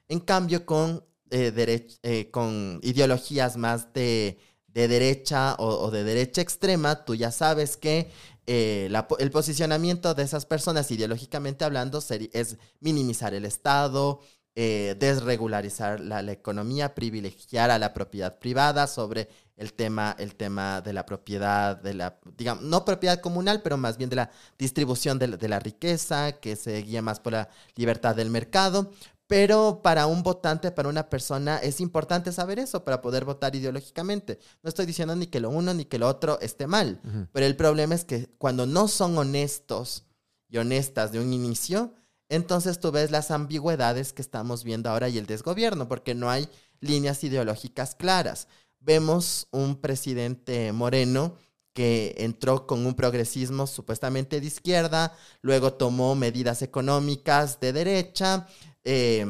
En 0.09 0.19
cambio, 0.19 0.65
con, 0.65 1.05
eh, 1.29 1.87
eh, 2.01 2.31
con 2.31 2.79
ideologías 2.81 3.57
más 3.57 3.93
de, 3.93 4.39
de 4.67 4.87
derecha 4.87 5.55
o, 5.59 5.91
de 5.91 6.03
derecha 6.03 6.41
extrema, 6.41 7.05
tú 7.05 7.13
ya 7.13 7.31
sabes 7.31 7.77
que 7.77 8.09
eh, 8.47 8.91
el 9.19 9.31
posicionamiento 9.31 10.15
de 10.15 10.23
esas 10.23 10.47
personas, 10.47 10.89
ideológicamente 10.89 11.63
hablando, 11.63 11.99
es 12.33 12.57
minimizar 12.79 13.35
el 13.35 13.45
Estado, 13.45 14.19
desregularizar 14.55 16.01
la, 16.01 16.19
economía, 16.31 16.93
privilegiar 16.93 17.71
a 17.71 17.79
la 17.79 17.93
propiedad 17.93 18.39
privada 18.39 18.87
sobre 18.87 19.29
el 19.55 19.73
tema, 19.73 20.15
el 20.19 20.35
tema 20.35 20.81
de 20.81 20.91
la 20.91 21.05
propiedad, 21.05 21.77
de 21.77 21.93
la, 21.93 22.19
digamos, 22.35 22.63
no 22.65 22.83
propiedad 22.83 23.21
comunal, 23.21 23.61
pero 23.61 23.77
más 23.77 23.97
bien 23.97 24.09
de 24.09 24.17
la 24.17 24.31
distribución 24.57 25.17
de 25.19 25.47
la 25.47 25.59
riqueza, 25.59 26.33
que 26.33 26.57
se 26.57 26.81
guía 26.81 27.01
más 27.01 27.21
por 27.21 27.33
la 27.33 27.49
libertad 27.75 28.15
del 28.15 28.31
mercado. 28.31 28.91
Pero 29.29 29.81
para 29.83 30.07
un 30.07 30.23
votante, 30.23 30.71
para 30.71 30.89
una 30.89 31.07
persona, 31.07 31.59
es 31.59 31.81
importante 31.81 32.31
saber 32.31 32.57
eso 32.57 32.83
para 32.83 32.99
poder 32.99 33.25
votar 33.25 33.55
ideológicamente. 33.55 34.39
No 34.63 34.69
estoy 34.69 34.87
diciendo 34.87 35.15
ni 35.15 35.27
que 35.27 35.39
lo 35.39 35.51
uno 35.51 35.71
ni 35.75 35.85
que 35.85 35.99
lo 35.99 36.07
otro 36.07 36.39
esté 36.41 36.65
mal, 36.65 36.99
pero 37.31 37.45
el 37.45 37.55
problema 37.55 37.93
es 37.93 38.05
que 38.05 38.27
cuando 38.39 38.65
no 38.65 38.87
son 38.87 39.15
honestos 39.19 40.05
y 40.47 40.57
honestas 40.57 41.11
de 41.11 41.19
un 41.19 41.31
inicio, 41.31 41.93
entonces 42.27 42.79
tú 42.79 42.91
ves 42.91 43.11
las 43.11 43.29
ambigüedades 43.29 44.13
que 44.13 44.23
estamos 44.23 44.63
viendo 44.63 44.89
ahora 44.89 45.09
y 45.09 45.19
el 45.19 45.27
desgobierno, 45.27 45.87
porque 45.87 46.15
no 46.15 46.31
hay 46.31 46.49
líneas 46.79 47.23
ideológicas 47.23 47.93
claras. 47.93 48.47
Vemos 48.79 49.47
un 49.51 49.75
presidente 49.75 50.71
moreno 50.71 51.35
que 51.73 52.15
entró 52.17 52.65
con 52.65 52.83
un 52.83 52.95
progresismo 52.95 53.67
supuestamente 53.67 54.41
de 54.41 54.47
izquierda, 54.47 55.15
luego 55.43 55.73
tomó 55.73 56.15
medidas 56.15 56.63
económicas 56.63 57.59
de 57.59 57.73
derecha, 57.73 58.47
eh, 58.89 59.25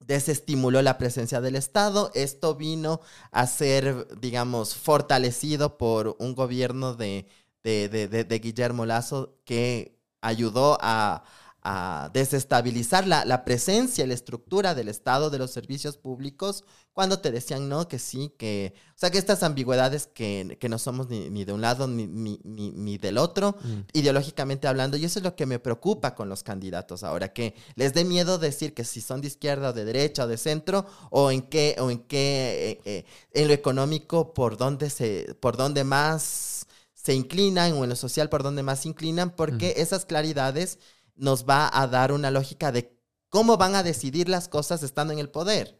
desestimuló 0.00 0.82
la 0.82 0.98
presencia 0.98 1.40
del 1.40 1.56
Estado. 1.56 2.10
Esto 2.14 2.54
vino 2.54 3.00
a 3.30 3.46
ser, 3.46 4.08
digamos, 4.20 4.74
fortalecido 4.74 5.76
por 5.78 6.16
un 6.18 6.34
gobierno 6.34 6.94
de, 6.94 7.26
de- 7.62 7.88
de- 7.88 8.24
de 8.24 8.38
Guillermo 8.38 8.86
Lazo 8.86 9.36
que 9.44 9.98
ayudó 10.22 10.78
a, 10.80 11.24
a 11.62 12.10
desestabilizar 12.14 13.06
la, 13.06 13.24
la 13.24 13.44
presencia 13.44 14.04
y 14.04 14.08
la 14.08 14.14
estructura 14.14 14.74
del 14.74 14.88
Estado 14.88 15.30
de 15.30 15.38
los 15.38 15.50
servicios 15.50 15.96
públicos 15.96 16.64
cuando 16.92 17.20
te 17.20 17.30
decían 17.30 17.68
no, 17.68 17.86
que 17.88 17.98
sí, 17.98 18.32
que... 18.36 18.74
O 18.90 18.98
sea, 19.00 19.10
que 19.10 19.18
estas 19.18 19.42
ambigüedades 19.42 20.06
que, 20.06 20.56
que 20.60 20.68
no 20.68 20.78
somos 20.78 21.08
ni, 21.08 21.30
ni 21.30 21.44
de 21.44 21.52
un 21.52 21.60
lado 21.60 21.86
ni, 21.86 22.06
ni, 22.06 22.38
ni, 22.44 22.98
del 22.98 23.16
otro, 23.16 23.56
Mm. 23.62 23.80
ideológicamente 23.94 24.68
hablando, 24.68 24.96
y 24.96 25.04
eso 25.04 25.18
es 25.18 25.22
lo 25.24 25.34
que 25.34 25.46
me 25.46 25.58
preocupa 25.58 26.14
con 26.14 26.28
los 26.28 26.42
candidatos 26.42 27.02
ahora, 27.02 27.32
que 27.32 27.54
les 27.74 27.94
dé 27.94 28.04
miedo 28.04 28.38
decir 28.38 28.74
que 28.74 28.84
si 28.84 29.00
son 29.00 29.20
de 29.20 29.28
izquierda 29.28 29.70
o 29.70 29.72
de 29.72 29.84
derecha 29.84 30.24
o 30.24 30.28
de 30.28 30.36
centro, 30.36 30.86
o 31.10 31.30
en 31.30 31.42
qué, 31.42 31.76
o 31.78 31.90
en 31.90 32.00
qué, 32.00 32.80
eh, 32.84 32.90
eh, 32.98 33.04
en 33.32 33.48
lo 33.48 33.54
económico, 33.54 34.34
por 34.34 34.56
dónde 34.56 34.90
se, 34.90 35.34
por 35.40 35.56
dónde 35.56 35.84
más 35.84 36.66
se 36.94 37.14
inclinan, 37.14 37.72
o 37.72 37.84
en 37.84 37.90
lo 37.90 37.96
social, 37.96 38.28
por 38.28 38.42
dónde 38.42 38.62
más 38.62 38.80
se 38.82 38.88
inclinan, 38.88 39.30
porque 39.30 39.74
esas 39.78 40.04
claridades 40.04 40.78
nos 41.20 41.44
va 41.44 41.70
a 41.72 41.86
dar 41.86 42.12
una 42.12 42.30
lógica 42.30 42.72
de 42.72 42.98
cómo 43.28 43.58
van 43.58 43.74
a 43.74 43.82
decidir 43.82 44.28
las 44.28 44.48
cosas 44.48 44.82
estando 44.82 45.12
en 45.12 45.18
el 45.18 45.28
poder. 45.28 45.78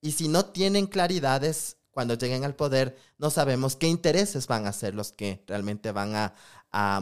Y 0.00 0.12
si 0.12 0.28
no 0.28 0.46
tienen 0.46 0.86
claridades 0.86 1.76
cuando 1.90 2.14
lleguen 2.14 2.44
al 2.44 2.54
poder, 2.54 2.96
no 3.18 3.30
sabemos 3.30 3.74
qué 3.74 3.88
intereses 3.88 4.46
van 4.46 4.66
a 4.66 4.72
ser 4.72 4.94
los 4.94 5.10
que 5.10 5.42
realmente 5.46 5.90
van 5.92 6.14
a, 6.14 6.34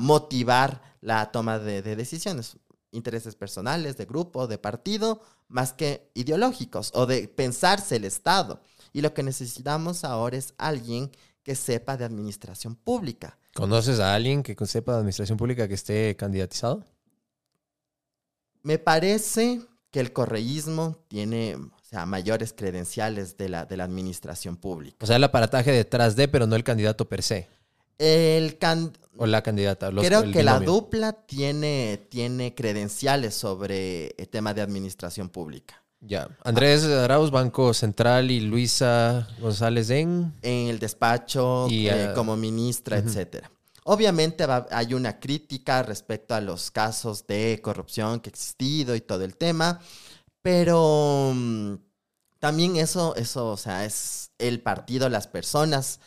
motivar 0.01 0.81
la 1.01 1.33
toma 1.33 1.59
de, 1.59 1.83
de 1.83 1.97
decisiones. 1.97 2.57
Intereses 2.93 3.35
personales, 3.35 3.97
de 3.97 4.07
grupo, 4.07 4.47
de 4.47 4.59
partido, 4.59 5.21
más 5.49 5.73
que 5.73 6.11
ideológicos 6.15 6.93
o 6.95 7.05
de 7.05 7.29
pensarse 7.29 7.97
el 7.97 8.05
Estado. 8.05 8.61
Y 8.93 9.03
lo 9.03 9.13
que 9.13 9.25
necesitamos 9.25 10.05
ahora 10.05 10.37
es 10.37 10.55
alguien 10.57 11.11
que 11.43 11.57
sepa 11.57 11.97
de 11.97 12.05
administración 12.05 12.77
pública. 12.77 13.39
¿Conoces 13.55 14.01
a 14.01 14.15
alguien 14.15 14.43
que 14.43 14.57
sepa 14.67 14.93
de 14.93 14.99
administración 14.99 15.37
pública 15.37 15.69
que 15.69 15.75
esté 15.75 16.17
candidatizado? 16.17 16.85
Me 18.67 18.79
parece 18.81 19.61
que 19.93 20.01
el 20.01 20.13
correísmo 20.13 20.97
tiene 21.07 21.55
o 21.55 21.71
sea, 21.89 22.05
mayores 22.05 22.53
credenciales 22.53 23.37
de 23.37 23.49
la, 23.49 23.65
de 23.65 23.77
la 23.77 23.85
administración 23.85 24.57
pública. 24.57 24.97
O 25.01 25.07
sea, 25.07 25.15
el 25.17 25.23
aparataje 25.25 25.71
detrás 25.71 26.17
de, 26.17 26.27
pero 26.27 26.49
no 26.49 26.57
el 26.57 26.65
candidato 26.65 27.09
per 27.09 27.23
se. 27.23 27.49
El 27.99 28.59
can- 28.59 28.93
O 29.17 29.25
la 29.27 29.43
candidata. 29.43 29.93
los- 29.93 30.05
Creo 30.05 30.31
que 30.33 30.43
la 30.43 30.59
dupla 30.59 31.13
tiene, 31.13 32.05
tiene 32.11 32.57
credenciales 32.57 33.35
sobre 33.37 34.09
el 34.19 34.29
tema 34.29 34.53
de 34.53 34.63
administración 34.63 35.29
pública. 35.29 35.81
Ya. 36.01 36.29
Andrés 36.43 36.85
Arauz, 36.85 37.31
Banco 37.31 37.73
Central 37.73 38.33
y 38.33 38.41
Luisa 38.41 39.29
González 39.41 39.91
en. 39.91 40.35
En 40.43 40.67
el 40.69 40.81
despacho, 40.81 41.69
Y, 41.71 41.87
eh, 41.89 42.09
ah, 42.09 42.15
como 42.15 42.37
ministra, 42.37 42.99
ujú. 42.99 43.09
etcétera. 43.09 43.51
Obviamente 43.89 44.45
hay 44.73 44.95
una 44.95 45.21
crítica 45.21 45.81
respecto 45.85 46.35
a 46.35 46.41
los 46.41 46.73
casos 46.73 47.25
de 47.29 47.61
corrupción 47.63 48.19
que 48.19 48.29
ha 48.29 48.33
existido 48.33 48.97
y 48.97 49.01
todo 49.01 49.23
el 49.23 49.37
tema, 49.37 49.81
pero 50.43 51.33
mm, 51.33 51.75
también 52.41 52.75
eso, 52.77 53.15
eso, 53.15 53.49
o 53.49 53.57
sea, 53.57 53.85
es 53.85 54.33
el 54.39 54.61
partido, 54.61 55.09
las 55.09 55.29
personas, 55.29 56.01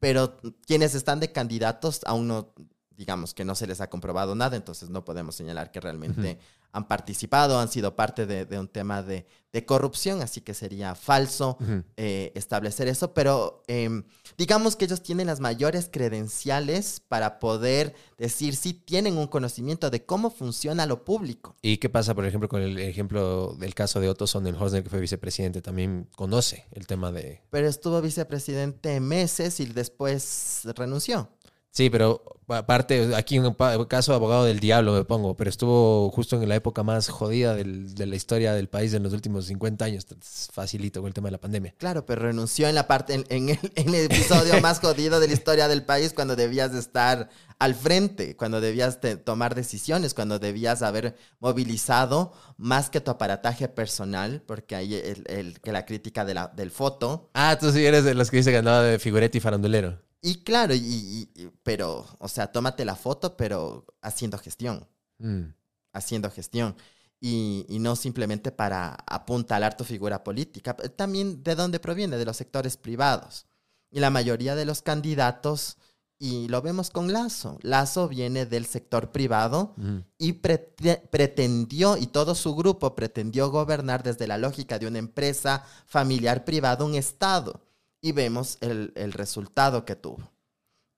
pero 0.00 0.38
quienes 0.66 0.96
están 0.96 1.20
de 1.20 1.30
candidatos 1.30 2.00
aún 2.04 2.26
no, 2.26 2.52
digamos 2.96 3.32
que 3.32 3.44
no 3.44 3.54
se 3.54 3.68
les 3.68 3.80
ha 3.80 3.88
comprobado 3.88 4.34
nada, 4.34 4.56
entonces 4.56 4.90
no 4.90 5.04
podemos 5.04 5.36
señalar 5.36 5.70
que 5.70 5.78
realmente 5.78 6.40
han 6.72 6.88
participado, 6.88 7.58
han 7.58 7.68
sido 7.68 7.96
parte 7.96 8.26
de, 8.26 8.46
de 8.46 8.58
un 8.58 8.68
tema 8.68 9.02
de, 9.02 9.26
de 9.52 9.64
corrupción, 9.64 10.22
así 10.22 10.40
que 10.40 10.54
sería 10.54 10.94
falso 10.94 11.58
eh, 11.96 12.30
establecer 12.36 12.86
eso, 12.86 13.12
pero 13.14 13.62
em, 13.66 14.04
digamos 14.38 14.76
que 14.76 14.84
ellos 14.84 15.02
tienen 15.02 15.26
las 15.26 15.40
mayores 15.40 15.88
credenciales 15.90 17.00
para 17.08 17.40
poder 17.40 17.94
decir 18.16 18.54
si 18.54 18.74
tienen 18.74 19.18
un 19.18 19.26
conocimiento 19.26 19.90
de 19.90 20.04
cómo 20.04 20.30
funciona 20.30 20.86
lo 20.86 21.04
público. 21.04 21.56
¿Y 21.62 21.78
qué 21.78 21.88
pasa, 21.88 22.14
por 22.14 22.26
ejemplo, 22.26 22.48
con 22.48 22.62
el 22.62 22.78
ejemplo 22.78 23.54
del 23.58 23.74
caso 23.74 23.98
de 23.98 24.08
Otto 24.08 24.26
Sonnenhorst, 24.26 24.76
que 24.76 24.88
fue 24.88 25.00
vicepresidente? 25.00 25.62
También 25.62 26.08
conoce 26.14 26.66
el 26.70 26.86
tema 26.86 27.10
de. 27.10 27.42
Pero 27.50 27.68
estuvo 27.68 28.00
vicepresidente 28.00 29.00
meses 29.00 29.58
y 29.58 29.66
después 29.66 30.60
renunció. 30.76 31.28
Sí, 31.72 31.88
pero 31.88 32.22
aparte, 32.48 33.14
aquí 33.14 33.36
en 33.36 33.46
un 33.46 33.54
caso 33.88 34.12
abogado 34.12 34.44
del 34.44 34.58
diablo 34.58 34.92
me 34.92 35.04
pongo, 35.04 35.36
pero 35.36 35.48
estuvo 35.48 36.10
justo 36.10 36.34
en 36.42 36.48
la 36.48 36.56
época 36.56 36.82
más 36.82 37.08
jodida 37.08 37.54
del- 37.54 37.94
de 37.94 38.06
la 38.06 38.16
historia 38.16 38.52
del 38.54 38.68
país 38.68 38.92
en 38.92 39.04
los 39.04 39.12
últimos 39.12 39.46
50 39.46 39.84
años. 39.84 40.04
Facilito 40.52 41.00
con 41.00 41.06
el 41.08 41.14
tema 41.14 41.28
de 41.28 41.32
la 41.32 41.38
pandemia. 41.40 41.74
Claro, 41.78 42.04
pero 42.04 42.22
renunció 42.22 42.66
en 42.68 42.74
la 42.74 42.88
parte, 42.88 43.14
en, 43.14 43.24
en 43.28 43.50
el, 43.50 43.58
en 43.76 43.94
el 43.94 44.04
episodio 44.10 44.60
más 44.60 44.80
jodido 44.80 45.20
de 45.20 45.28
la 45.28 45.32
historia 45.32 45.68
del 45.68 45.84
país 45.84 46.12
cuando 46.12 46.34
debías 46.34 46.72
de 46.72 46.80
estar 46.80 47.28
al 47.60 47.74
frente, 47.76 48.36
cuando 48.36 48.60
debías 48.60 49.00
de 49.00 49.16
tomar 49.16 49.54
decisiones, 49.54 50.12
cuando 50.12 50.40
debías 50.40 50.82
haber 50.82 51.14
movilizado 51.38 52.32
más 52.56 52.90
que 52.90 53.00
tu 53.00 53.10
aparataje 53.12 53.68
personal, 53.68 54.42
porque 54.46 54.74
hay 54.74 54.94
el, 54.96 55.24
el- 55.28 55.60
que 55.60 55.70
la 55.70 55.86
crítica 55.86 56.24
de 56.24 56.34
la, 56.34 56.48
del 56.48 56.70
foto. 56.72 57.30
Ah, 57.34 57.56
tú 57.60 57.70
sí 57.70 57.84
eres 57.84 58.02
de 58.04 58.14
los 58.14 58.30
que 58.30 58.38
dice 58.38 58.50
que 58.50 58.56
andaba 58.58 58.82
de 58.82 58.98
figuretti 58.98 59.38
y 59.38 59.40
farandulero. 59.40 59.98
Y 60.22 60.42
claro, 60.42 60.74
y, 60.74 60.78
y- 60.78 61.30
y- 61.34 61.50
pero, 61.62 62.06
o 62.18 62.28
sea, 62.28 62.52
tómate 62.52 62.84
la 62.84 62.94
foto, 62.96 63.36
pero 63.36 63.86
haciendo 64.02 64.38
gestión. 64.38 64.86
Mm. 65.18 65.52
haciendo 65.92 66.30
gestión 66.30 66.76
y, 67.20 67.66
y 67.68 67.78
no 67.80 67.96
simplemente 67.96 68.52
para 68.52 68.94
apuntalar 69.06 69.76
tu 69.76 69.84
figura 69.84 70.22
política. 70.24 70.74
También 70.74 71.42
de 71.42 71.54
dónde 71.56 71.80
proviene, 71.80 72.16
de 72.16 72.24
los 72.24 72.36
sectores 72.36 72.76
privados. 72.76 73.44
Y 73.90 73.98
la 74.00 74.08
mayoría 74.08 74.54
de 74.54 74.64
los 74.64 74.82
candidatos, 74.82 75.76
y 76.18 76.46
lo 76.48 76.62
vemos 76.62 76.90
con 76.90 77.12
Lazo, 77.12 77.58
Lazo 77.62 78.06
viene 78.08 78.46
del 78.46 78.66
sector 78.66 79.10
privado 79.10 79.74
Mm. 79.76 79.98
y 80.16 80.32
prete- 80.34 81.02
pretendió, 81.10 81.96
y 81.96 82.06
todo 82.06 82.34
su 82.36 82.54
grupo 82.54 82.94
pretendió 82.94 83.50
gobernar 83.50 84.02
desde 84.04 84.26
la 84.28 84.38
lógica 84.38 84.78
de 84.78 84.86
una 84.86 84.98
empresa 85.00 85.64
familiar 85.86 86.44
privada, 86.44 86.84
un 86.84 86.94
Estado. 86.94 87.60
Y 88.00 88.12
vemos 88.12 88.58
el, 88.60 88.92
el 88.96 89.12
resultado 89.12 89.84
que 89.84 89.96
tuvo, 89.96 90.30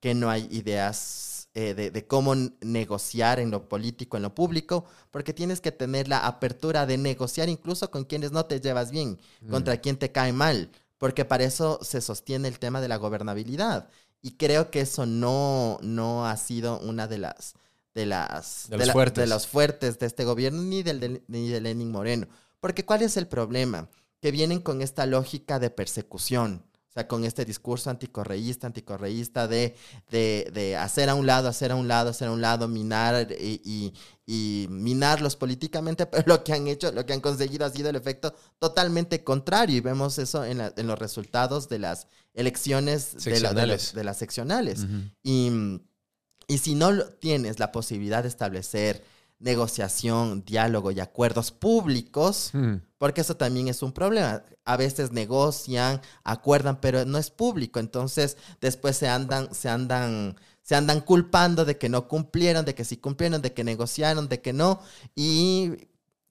que 0.00 0.14
no 0.14 0.30
hay 0.30 0.46
ideas 0.50 1.48
eh, 1.54 1.74
de, 1.74 1.90
de 1.90 2.06
cómo 2.06 2.34
negociar 2.60 3.40
en 3.40 3.50
lo 3.50 3.68
político, 3.68 4.16
en 4.16 4.22
lo 4.22 4.34
público, 4.34 4.84
porque 5.10 5.32
tienes 5.34 5.60
que 5.60 5.72
tener 5.72 6.08
la 6.08 6.26
apertura 6.26 6.86
de 6.86 6.98
negociar 6.98 7.48
incluso 7.48 7.90
con 7.90 8.04
quienes 8.04 8.30
no 8.32 8.46
te 8.46 8.60
llevas 8.60 8.90
bien, 8.90 9.18
contra 9.50 9.76
quien 9.78 9.96
te 9.96 10.12
cae 10.12 10.32
mal, 10.32 10.70
porque 10.98 11.24
para 11.24 11.44
eso 11.44 11.80
se 11.82 12.00
sostiene 12.00 12.46
el 12.48 12.58
tema 12.58 12.80
de 12.80 12.88
la 12.88 12.96
gobernabilidad. 12.96 13.88
Y 14.22 14.36
creo 14.36 14.70
que 14.70 14.82
eso 14.82 15.04
no, 15.04 15.78
no 15.82 16.26
ha 16.26 16.36
sido 16.36 16.78
una 16.80 17.08
de 17.08 17.18
las 17.18 17.54
de 17.94 18.06
las 18.06 18.70
De 18.70 18.78
los 18.78 18.86
la- 18.86 18.92
fuertes. 18.94 19.22
de 19.24 19.26
los 19.28 19.46
fuertes 19.46 19.98
de 19.98 20.06
este 20.06 20.24
gobierno 20.24 20.62
ni 20.62 20.82
del 20.82 21.00
de, 21.00 21.22
ni 21.26 21.48
de 21.50 21.60
Lenin 21.60 21.90
Moreno. 21.90 22.26
Porque 22.60 22.86
¿cuál 22.86 23.02
es 23.02 23.16
el 23.18 23.26
problema? 23.26 23.88
Que 24.20 24.30
vienen 24.30 24.60
con 24.60 24.80
esta 24.80 25.04
lógica 25.04 25.58
de 25.58 25.68
persecución. 25.68 26.62
O 26.92 26.94
sea, 26.94 27.08
con 27.08 27.24
este 27.24 27.46
discurso 27.46 27.88
anticorreísta, 27.88 28.66
anticorreísta 28.66 29.48
de, 29.48 29.74
de, 30.10 30.50
de 30.52 30.76
hacer 30.76 31.08
a 31.08 31.14
un 31.14 31.24
lado, 31.26 31.48
hacer 31.48 31.72
a 31.72 31.74
un 31.74 31.88
lado, 31.88 32.10
hacer 32.10 32.28
a 32.28 32.32
un 32.32 32.42
lado, 32.42 32.68
minar 32.68 33.28
y, 33.32 33.62
y- 33.64 33.94
y 34.26 34.66
minarlos 34.68 35.34
políticamente, 35.36 36.04
pero 36.12 36.24
lo 36.26 36.44
que 36.44 36.52
han 36.52 36.68
hecho, 36.68 36.92
lo 36.92 37.06
que 37.06 37.14
han 37.14 37.22
conseguido 37.22 37.64
ha 37.64 37.70
sido 37.70 37.88
el 37.88 37.96
efecto 37.96 38.34
totalmente 38.58 39.24
contrario. 39.24 39.76
Y 39.78 39.80
vemos 39.80 40.18
eso 40.18 40.44
en, 40.44 40.58
la- 40.58 40.74
en 40.76 40.86
los 40.86 40.98
resultados 40.98 41.70
de 41.70 41.78
las 41.78 42.08
elecciones 42.34 43.16
de, 43.24 43.40
la- 43.40 43.54
de 43.54 43.66
las- 43.66 43.82
Seccionales. 43.82 43.94
de 43.94 44.04
las 44.04 44.18
seccionales. 44.18 44.78
Ujú. 44.80 45.02
Y, 45.22 45.80
y 46.46 46.58
si 46.58 46.74
no 46.74 47.06
tienes 47.06 47.58
la 47.58 47.72
posibilidad 47.72 48.22
de 48.22 48.28
establecer 48.28 49.02
negociación, 49.42 50.44
diálogo 50.44 50.90
y 50.90 51.00
acuerdos 51.00 51.50
públicos, 51.50 52.50
Mm. 52.52 52.76
porque 52.98 53.20
eso 53.20 53.36
también 53.36 53.68
es 53.68 53.82
un 53.82 53.92
problema. 53.92 54.42
A 54.64 54.76
veces 54.76 55.12
negocian, 55.12 56.00
acuerdan, 56.24 56.80
pero 56.80 57.04
no 57.04 57.18
es 57.18 57.30
público. 57.30 57.80
Entonces, 57.80 58.36
después 58.60 58.96
se 58.96 59.08
andan, 59.08 59.52
se 59.54 59.68
andan, 59.68 60.36
se 60.62 60.74
andan 60.76 61.00
culpando 61.00 61.64
de 61.64 61.76
que 61.76 61.88
no 61.88 62.06
cumplieron, 62.08 62.64
de 62.64 62.74
que 62.74 62.84
sí 62.84 62.96
cumplieron, 62.96 63.42
de 63.42 63.52
que 63.52 63.64
negociaron, 63.64 64.28
de 64.28 64.40
que 64.40 64.52
no. 64.52 64.80
Y 65.16 65.72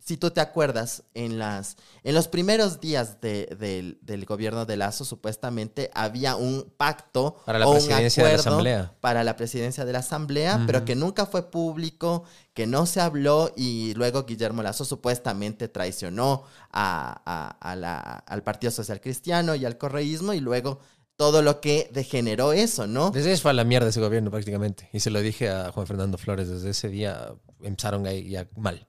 si 0.03 0.17
tú 0.17 0.31
te 0.31 0.41
acuerdas, 0.41 1.03
en, 1.13 1.37
las, 1.37 1.77
en 2.03 2.15
los 2.15 2.27
primeros 2.27 2.81
días 2.81 3.21
de- 3.21 3.45
del, 3.59 3.99
del 4.01 4.25
gobierno 4.25 4.65
de 4.65 4.75
Lazo, 4.75 5.05
supuestamente 5.05 5.91
había 5.93 6.35
un 6.35 6.73
pacto 6.75 7.35
Para 7.45 7.59
la 7.59 7.67
o 7.67 7.69
un 7.71 7.75
presidencia 7.77 8.23
de 8.23 8.29
la 8.29 8.35
acuerdo 8.35 8.49
Asamblea. 8.51 8.95
para 8.99 9.23
la 9.23 9.35
presidencia 9.35 9.85
de 9.85 9.93
la 9.93 9.99
Asamblea, 9.99 10.63
pero 10.65 10.83
que 10.85 10.95
nunca 10.95 11.27
fue 11.27 11.51
público, 11.51 12.23
que 12.55 12.65
no 12.65 12.85
se 12.87 12.99
habló 12.99 13.53
y 13.55 13.93
luego 13.93 14.25
Guillermo 14.25 14.63
Lazo 14.63 14.85
supuestamente 14.85 15.67
traicionó 15.67 16.43
a- 16.71 17.21
a- 17.25 17.71
a 17.71 17.75
la- 17.75 17.99
al 18.01 18.41
Partido 18.43 18.71
Social 18.71 18.99
Cristiano 19.01 19.53
y 19.55 19.65
al 19.65 19.77
correísmo 19.77 20.33
y 20.33 20.39
luego 20.39 20.79
todo 21.15 21.43
lo 21.43 21.61
que 21.61 21.89
degeneró 21.93 22.51
eso, 22.53 22.87
¿no? 22.87 23.11
Desde 23.11 23.33
eso 23.33 23.43
fue 23.43 23.51
a 23.51 23.53
la 23.53 23.63
mierda 23.63 23.89
ese 23.89 23.99
gobierno 24.01 24.31
prácticamente. 24.31 24.89
Y 24.91 24.99
se 25.01 25.11
lo 25.11 25.21
dije 25.21 25.49
a 25.51 25.71
Juan 25.71 25.85
Fernando 25.85 26.17
Flores. 26.17 26.49
Desde 26.49 26.71
ese 26.71 26.89
día 26.89 27.33
empezaron 27.61 28.07
ahí 28.07 28.27
ya 28.29 28.47
mal. 28.57 28.87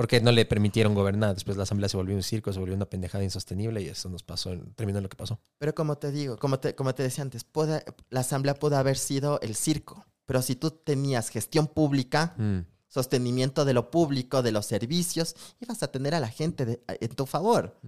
Porque 0.00 0.18
no 0.22 0.32
le 0.32 0.46
permitieron 0.46 0.94
gobernar. 0.94 1.34
Después 1.34 1.58
la 1.58 1.64
asamblea 1.64 1.90
se 1.90 1.96
volvió 1.98 2.16
un 2.16 2.22
circo, 2.22 2.50
se 2.54 2.58
volvió 2.58 2.74
una 2.74 2.86
pendejada 2.86 3.22
insostenible 3.22 3.82
y 3.82 3.88
eso 3.88 4.08
nos 4.08 4.22
pasó, 4.22 4.56
terminó 4.74 4.98
en 4.98 5.02
lo 5.02 5.08
que 5.10 5.16
pasó. 5.18 5.38
Pero 5.58 5.74
como 5.74 5.98
te 5.98 6.10
digo, 6.10 6.38
como 6.38 6.58
te, 6.58 6.74
como 6.74 6.94
te 6.94 7.02
decía 7.02 7.20
antes, 7.22 7.44
puede- 7.44 7.84
la 8.08 8.20
Asamblea 8.20 8.54
pudo 8.54 8.78
haber 8.78 8.96
sido 8.96 9.38
el 9.42 9.54
circo, 9.54 10.06
pero 10.24 10.40
si 10.40 10.56
tú 10.56 10.70
tenías 10.70 11.28
gestión 11.28 11.66
pública, 11.66 12.34
Mm. 12.38 12.60
Sostenimiento 12.90 13.64
de 13.64 13.72
lo 13.72 13.90
público, 13.90 14.42
de 14.42 14.50
los 14.52 14.66
servicios, 14.66 15.34
ibas 15.60 15.82
a 15.82 15.90
tener 15.90 16.14
a 16.14 16.20
la 16.20 16.28
gente 16.28 16.66
de- 16.66 16.80
en 16.88 17.08
tu 17.14 17.24
favor. 17.24 17.78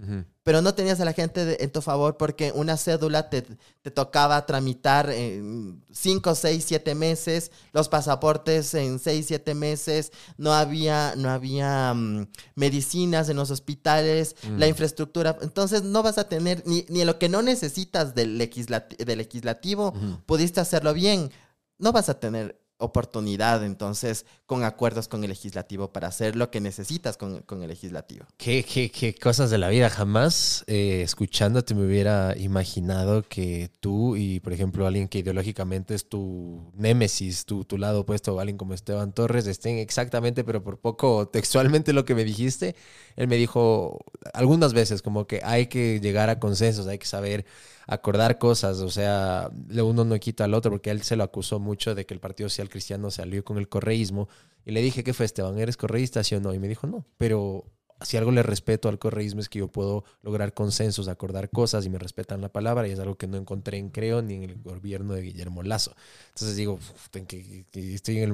Pero 0.43 0.61
no 0.61 0.73
tenías 0.73 0.99
a 1.01 1.05
la 1.05 1.13
gente 1.13 1.43
de- 1.45 1.57
en 1.59 1.71
tu 1.71 1.81
favor 1.81 2.17
porque 2.17 2.51
una 2.55 2.77
cédula 2.77 3.29
te, 3.29 3.41
te 3.81 3.91
tocaba 3.91 4.45
tramitar 4.45 5.09
en 5.09 5.83
5, 5.91 6.33
6, 6.35 6.63
7 6.65 6.95
meses, 6.95 7.51
los 7.73 7.89
pasaportes 7.89 8.73
en 8.73 8.97
6, 8.99 9.25
7 9.27 9.53
meses, 9.53 10.11
no 10.37 10.53
había, 10.53 11.15
no 11.17 11.29
había 11.29 11.93
mm, 11.93 12.27
medicinas 12.55 13.27
en 13.29 13.35
los 13.37 13.51
hospitales, 13.51 14.35
Mm. 14.47 14.57
la 14.57 14.67
infraestructura, 14.67 15.37
entonces 15.41 15.83
no 15.83 16.01
vas 16.01 16.17
a 16.17 16.27
tener 16.29 16.63
ni, 16.65 16.85
ni 16.89 17.03
lo 17.05 17.19
que 17.19 17.27
no 17.29 17.41
necesitas 17.41 18.15
del, 18.15 18.39
legislati- 18.39 18.97
del 18.97 19.17
legislativo, 19.17 19.93
pudiste 20.25 20.61
hacerlo 20.61 20.93
bien, 20.93 21.29
no 21.77 21.91
vas 21.91 22.07
a 22.09 22.19
tener 22.19 22.59
oportunidad 22.77 23.63
entonces 23.63 24.25
con 24.45 24.63
acuerdos 24.63 25.07
con 25.07 25.23
el 25.23 25.29
legislativo 25.29 25.91
para 25.93 26.07
hacer 26.09 26.35
lo 26.35 26.51
que 26.51 26.61
necesitas 26.61 27.17
con, 27.17 27.41
con 27.43 27.61
el 27.63 27.69
legislativo. 27.69 28.25
Qué, 28.37 28.63
qué- 28.65 28.91
qué 28.91 29.13
cosas 29.15 29.49
de 29.51 29.57
la 29.57 29.69
vida. 29.69 29.89
Jamás 29.89 30.65
eh, 30.67 31.01
escuchándote 31.01 31.73
me 31.75 31.85
hubiera 31.85 32.35
imaginado 32.37 33.23
que 33.23 33.71
tú 33.79 34.17
y, 34.17 34.41
por 34.41 34.51
ejemplo, 34.51 34.85
alguien 34.85 35.07
que 35.07 35.19
ideológicamente 35.19 35.95
es 35.95 36.09
tu 36.09 36.69
némesis, 36.75 37.45
tu, 37.45 37.63
tu 37.63 37.77
lado 37.77 38.01
opuesto, 38.01 38.37
alguien 38.39 38.57
como 38.57 38.73
Esteban 38.73 39.13
Torres, 39.13 39.47
estén 39.47 39.77
exactamente, 39.77 40.43
pero 40.43 40.61
por 40.61 40.79
poco 40.79 41.29
textualmente 41.29 41.93
lo 41.93 42.03
que 42.03 42.15
me 42.15 42.25
dijiste. 42.25 42.75
Él 43.15 43.27
me 43.29 43.37
dijo 43.37 43.99
algunas 44.33 44.73
veces 44.73 45.01
como 45.01 45.25
que 45.25 45.39
hay 45.43 45.67
que 45.67 45.99
llegar 46.01 46.29
a 46.29 46.39
consensos, 46.39 46.87
hay 46.87 46.97
que 46.97 47.05
saber 47.07 47.45
acordar 47.87 48.37
cosas, 48.37 48.79
o 48.79 48.89
sea, 48.89 49.49
uno 49.69 50.05
no 50.05 50.19
quita 50.19 50.45
al 50.45 50.53
otro, 50.53 50.71
porque 50.71 50.91
él 50.91 51.01
se 51.01 51.15
lo 51.15 51.23
acusó 51.23 51.59
mucho 51.59 51.95
de 51.95 52.05
que 52.05 52.13
el 52.13 52.19
Partido 52.19 52.49
Social 52.49 52.69
Cristiano 52.69 53.11
se 53.11 53.21
alió 53.21 53.43
con 53.43 53.57
el 53.57 53.69
correísmo. 53.69 54.29
Y 54.65 54.71
le 54.71 54.81
dije, 54.81 55.03
¿qué 55.03 55.13
fue 55.13 55.25
Esteban? 55.25 55.59
¿Eres 55.59 55.77
correísta, 55.77 56.23
sí 56.23 56.35
o 56.35 56.39
no? 56.39 56.53
Y 56.53 56.59
me 56.59 56.67
dijo, 56.67 56.87
no, 56.87 57.05
pero 57.17 57.65
si 58.01 58.17
algo 58.17 58.31
le 58.31 58.43
respeto 58.43 58.89
al 58.89 58.99
correísmo 58.99 59.39
es 59.41 59.49
que 59.49 59.59
yo 59.59 59.67
puedo 59.69 60.03
lograr 60.21 60.53
consensos, 60.53 61.07
acordar 61.07 61.49
cosas 61.49 61.85
y 61.85 61.89
me 61.89 61.99
respetan 61.99 62.41
la 62.41 62.49
palabra 62.49 62.87
y 62.87 62.91
es 62.91 62.99
algo 62.99 63.15
que 63.15 63.27
no 63.27 63.37
encontré 63.37 63.77
en 63.77 63.89
Creo 63.89 64.21
ni 64.21 64.35
en 64.35 64.43
el 64.43 64.55
gobierno 64.61 65.13
de 65.13 65.21
Guillermo 65.21 65.63
Lazo. 65.63 65.95
Entonces 66.29 66.55
digo, 66.57 66.79
en 67.13 67.25
que, 67.25 67.65
estoy 67.73 68.19
en 68.19 68.23
el, 68.23 68.31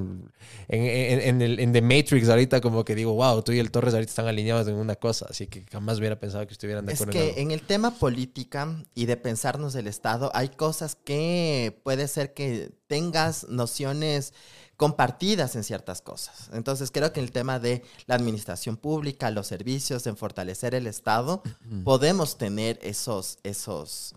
en, 0.68 0.84
en- 0.84 1.22
en 1.22 1.41
el 1.41 1.60
en 1.60 1.74
The 1.74 1.82
Matrix 1.82 2.30
ahorita 2.30 2.62
como 2.62 2.84
que 2.86 2.95
digo, 2.95 3.14
wow, 3.14 3.41
tú 3.43 3.51
y 3.51 3.60
el 3.60 3.72
Torres 3.72 3.93
ahorita 3.93 4.10
están 4.10 4.28
alineados 4.28 4.68
en 4.68 4.76
una 4.76 4.95
cosa, 4.95 5.28
así 5.30 5.47
que 5.47 5.66
jamás 5.72 5.99
hubiera 5.99 6.20
pensado 6.20 6.45
que 6.47 6.53
estuvieran 6.53 6.86
de 6.86 6.93
Es 6.93 6.93
acuerdo 6.93 7.14
en 7.14 7.18
que 7.18 7.20
algo. 7.20 7.38
en 7.38 7.51
el 7.51 7.62
tema 7.62 7.99
política 7.99 8.84
y 8.95 9.05
de 9.05 9.16
pensarnos 9.18 9.76
el 9.76 9.88
Estado, 9.88 10.32
hay 10.34 10.49
cosas 10.49 10.95
que 10.95 11.80
puede 11.84 12.07
ser 12.07 12.34
que 12.34 12.72
tengas 12.88 13.47
nociones 13.47 14.34
compartidas 14.80 15.58
en 15.58 15.66
ciertas 15.66 16.02
cosas. 16.02 16.50
Entonces 16.54 16.90
creo 16.90 17.12
que 17.12 17.20
en 17.20 17.26
el 17.26 17.34
tema 17.34 17.60
de 17.60 17.84
la 18.06 18.16
administración 18.16 18.78
pública, 18.78 19.30
los 19.30 19.46
servicios, 19.46 20.08
en 20.08 20.16
fortalecer 20.16 20.74
el 20.74 20.88
Estado, 20.88 21.44
podemos 21.84 22.38
tener 22.38 22.80
esos, 22.82 23.40
esos, 23.44 24.16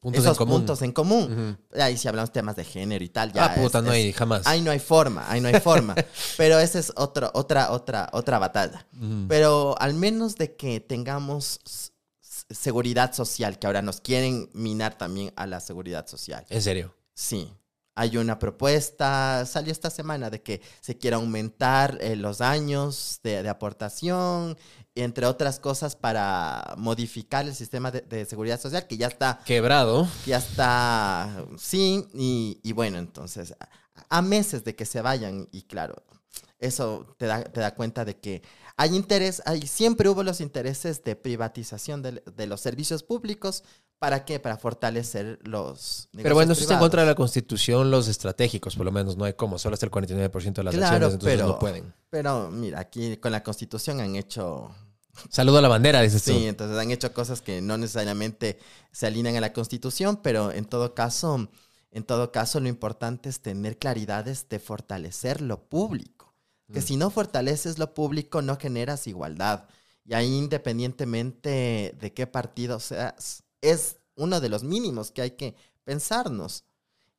Puntos 0.00 0.24
esos 0.24 0.32
en 0.34 0.38
común. 0.38 0.56
puntos 0.60 0.80
en 0.80 0.92
común. 0.92 1.58
Ahí 1.78 1.98
si 1.98 2.08
hablamos 2.08 2.32
temas 2.32 2.56
de 2.56 2.64
género 2.64 3.04
y 3.04 3.10
tal, 3.10 3.34
ya 3.34 3.44
ah, 3.44 3.54
puta, 3.54 3.78
es- 3.80 3.84
no 3.84 3.90
es- 3.92 3.96
hay 3.96 4.12
jamás. 4.14 4.46
Ahí 4.46 4.62
no 4.62 4.70
hay 4.70 4.78
forma, 4.78 5.30
ahí 5.30 5.42
no 5.42 5.48
hay 5.48 5.60
forma. 5.60 5.94
Pero 6.38 6.58
esa 6.58 6.78
es 6.78 6.90
otro, 6.96 7.30
otra, 7.34 7.70
otra, 7.70 8.08
otra 8.14 8.38
batalla. 8.38 8.86
Pero 9.28 9.74
al 9.78 9.92
menos 9.92 10.36
de 10.36 10.56
que 10.56 10.80
tengamos 10.80 11.60
seguridad 12.48 13.12
social, 13.12 13.58
que 13.58 13.66
ahora 13.66 13.82
nos 13.82 14.00
quieren 14.00 14.48
minar 14.54 14.96
también 14.96 15.34
a 15.36 15.46
la 15.46 15.60
seguridad 15.60 16.06
social. 16.06 16.46
En 16.48 16.62
serio. 16.62 16.94
Sí. 17.12 17.52
Hay 17.94 18.16
una 18.16 18.38
propuesta, 18.38 19.44
salió 19.46 19.70
esta 19.70 19.90
semana, 19.90 20.30
de 20.30 20.42
que 20.42 20.62
se 20.80 20.96
quiera 20.96 21.16
aumentar 21.18 21.98
eh, 22.00 22.16
los 22.16 22.40
años 22.40 23.20
de, 23.22 23.42
de 23.42 23.48
aportación 23.48 24.56
entre 24.94 25.24
otras 25.24 25.58
cosas, 25.58 25.96
para 25.96 26.74
modificar 26.76 27.46
el 27.46 27.54
sistema 27.54 27.90
de, 27.90 28.02
de 28.02 28.26
seguridad 28.26 28.60
social, 28.60 28.86
que 28.86 28.98
ya 28.98 29.06
está 29.06 29.40
Quebrado. 29.44 30.06
ya 30.26 30.36
está, 30.36 31.46
sí, 31.56 32.06
y, 32.12 32.60
y 32.62 32.72
bueno, 32.72 32.98
entonces, 32.98 33.54
a, 33.58 33.68
a 34.18 34.20
meses 34.22 34.64
de 34.64 34.74
que 34.76 34.84
se 34.84 35.00
vayan, 35.00 35.48
y 35.50 35.62
claro, 35.62 36.02
eso 36.58 37.06
te 37.18 37.24
da, 37.26 37.42
te 37.42 37.60
da 37.60 37.74
cuenta 37.74 38.04
de 38.04 38.18
que 38.18 38.42
hay 38.76 38.94
interés, 38.94 39.42
hay, 39.46 39.66
siempre 39.66 40.10
hubo 40.10 40.22
los 40.22 40.40
intereses 40.42 41.02
de 41.04 41.16
privatización 41.16 42.02
de, 42.02 42.22
de 42.36 42.46
los 42.46 42.60
servicios 42.60 43.02
públicos, 43.02 43.64
¿para 44.02 44.24
qué? 44.24 44.40
Para 44.40 44.56
fortalecer 44.58 45.38
los 45.44 46.08
Pero 46.12 46.34
bueno, 46.34 46.52
eso 46.54 46.62
está 46.62 46.74
en 46.74 46.80
contra 46.80 47.02
de 47.02 47.06
la 47.08 47.14
constitución, 47.14 47.88
los 47.90 48.08
estratégicos, 48.08 48.74
por 48.74 48.84
lo 48.84 48.90
menos, 48.90 49.16
no 49.16 49.24
hay 49.24 49.34
como, 49.34 49.58
solo 49.60 49.74
hasta 49.74 49.86
el 49.86 49.92
49% 49.92 50.52
de 50.60 50.64
las 50.64 50.74
Claro, 50.74 50.86
acciones, 51.06 51.14
entonces 51.14 51.36
pero- 51.38 51.46
no 51.46 51.58
pueden. 51.60 51.94
Pero 52.10 52.50
mira, 52.50 52.80
aquí 52.80 53.16
con 53.18 53.30
la 53.30 53.44
constitución 53.44 54.00
han 54.00 54.16
hecho 54.16 54.74
Saludo 55.30 55.58
a 55.58 55.60
la 55.60 55.68
bandera, 55.68 56.00
dices 56.00 56.24
tú. 56.24 56.32
Sí, 56.32 56.46
entonces 56.48 56.76
han 56.78 56.90
hecho 56.90 57.12
cosas 57.12 57.40
que 57.42 57.60
no 57.62 57.76
necesariamente 57.78 58.58
se 58.92 59.06
alinean 59.06 59.36
a 59.36 59.40
la 59.42 59.52
Constitución, 59.52 60.16
pero 60.22 60.50
en 60.50 60.64
todo 60.64 60.94
caso, 60.94 61.48
en 61.90 62.02
todo 62.04 62.32
caso, 62.32 62.58
lo 62.60 62.68
importante 62.68 63.28
es 63.28 63.40
tener 63.40 63.78
claridades 63.78 64.48
de 64.48 64.58
fortalecer 64.58 65.42
lo 65.42 65.62
público. 65.68 66.34
Que 66.72 66.80
Mm. 66.80 66.82
si 66.82 66.96
no 66.96 67.10
fortaleces 67.10 67.78
lo 67.78 67.92
público, 67.92 68.40
no 68.40 68.56
generas 68.56 69.06
igualdad. 69.06 69.66
Y 70.06 70.14
ahí, 70.14 70.34
independientemente 70.34 71.94
de 72.00 72.12
qué 72.12 72.26
partido 72.26 72.80
seas, 72.80 73.41
es 73.62 73.96
uno 74.16 74.40
de 74.40 74.50
los 74.50 74.62
mínimos 74.62 75.10
que 75.10 75.22
hay 75.22 75.30
que 75.32 75.54
pensarnos. 75.84 76.64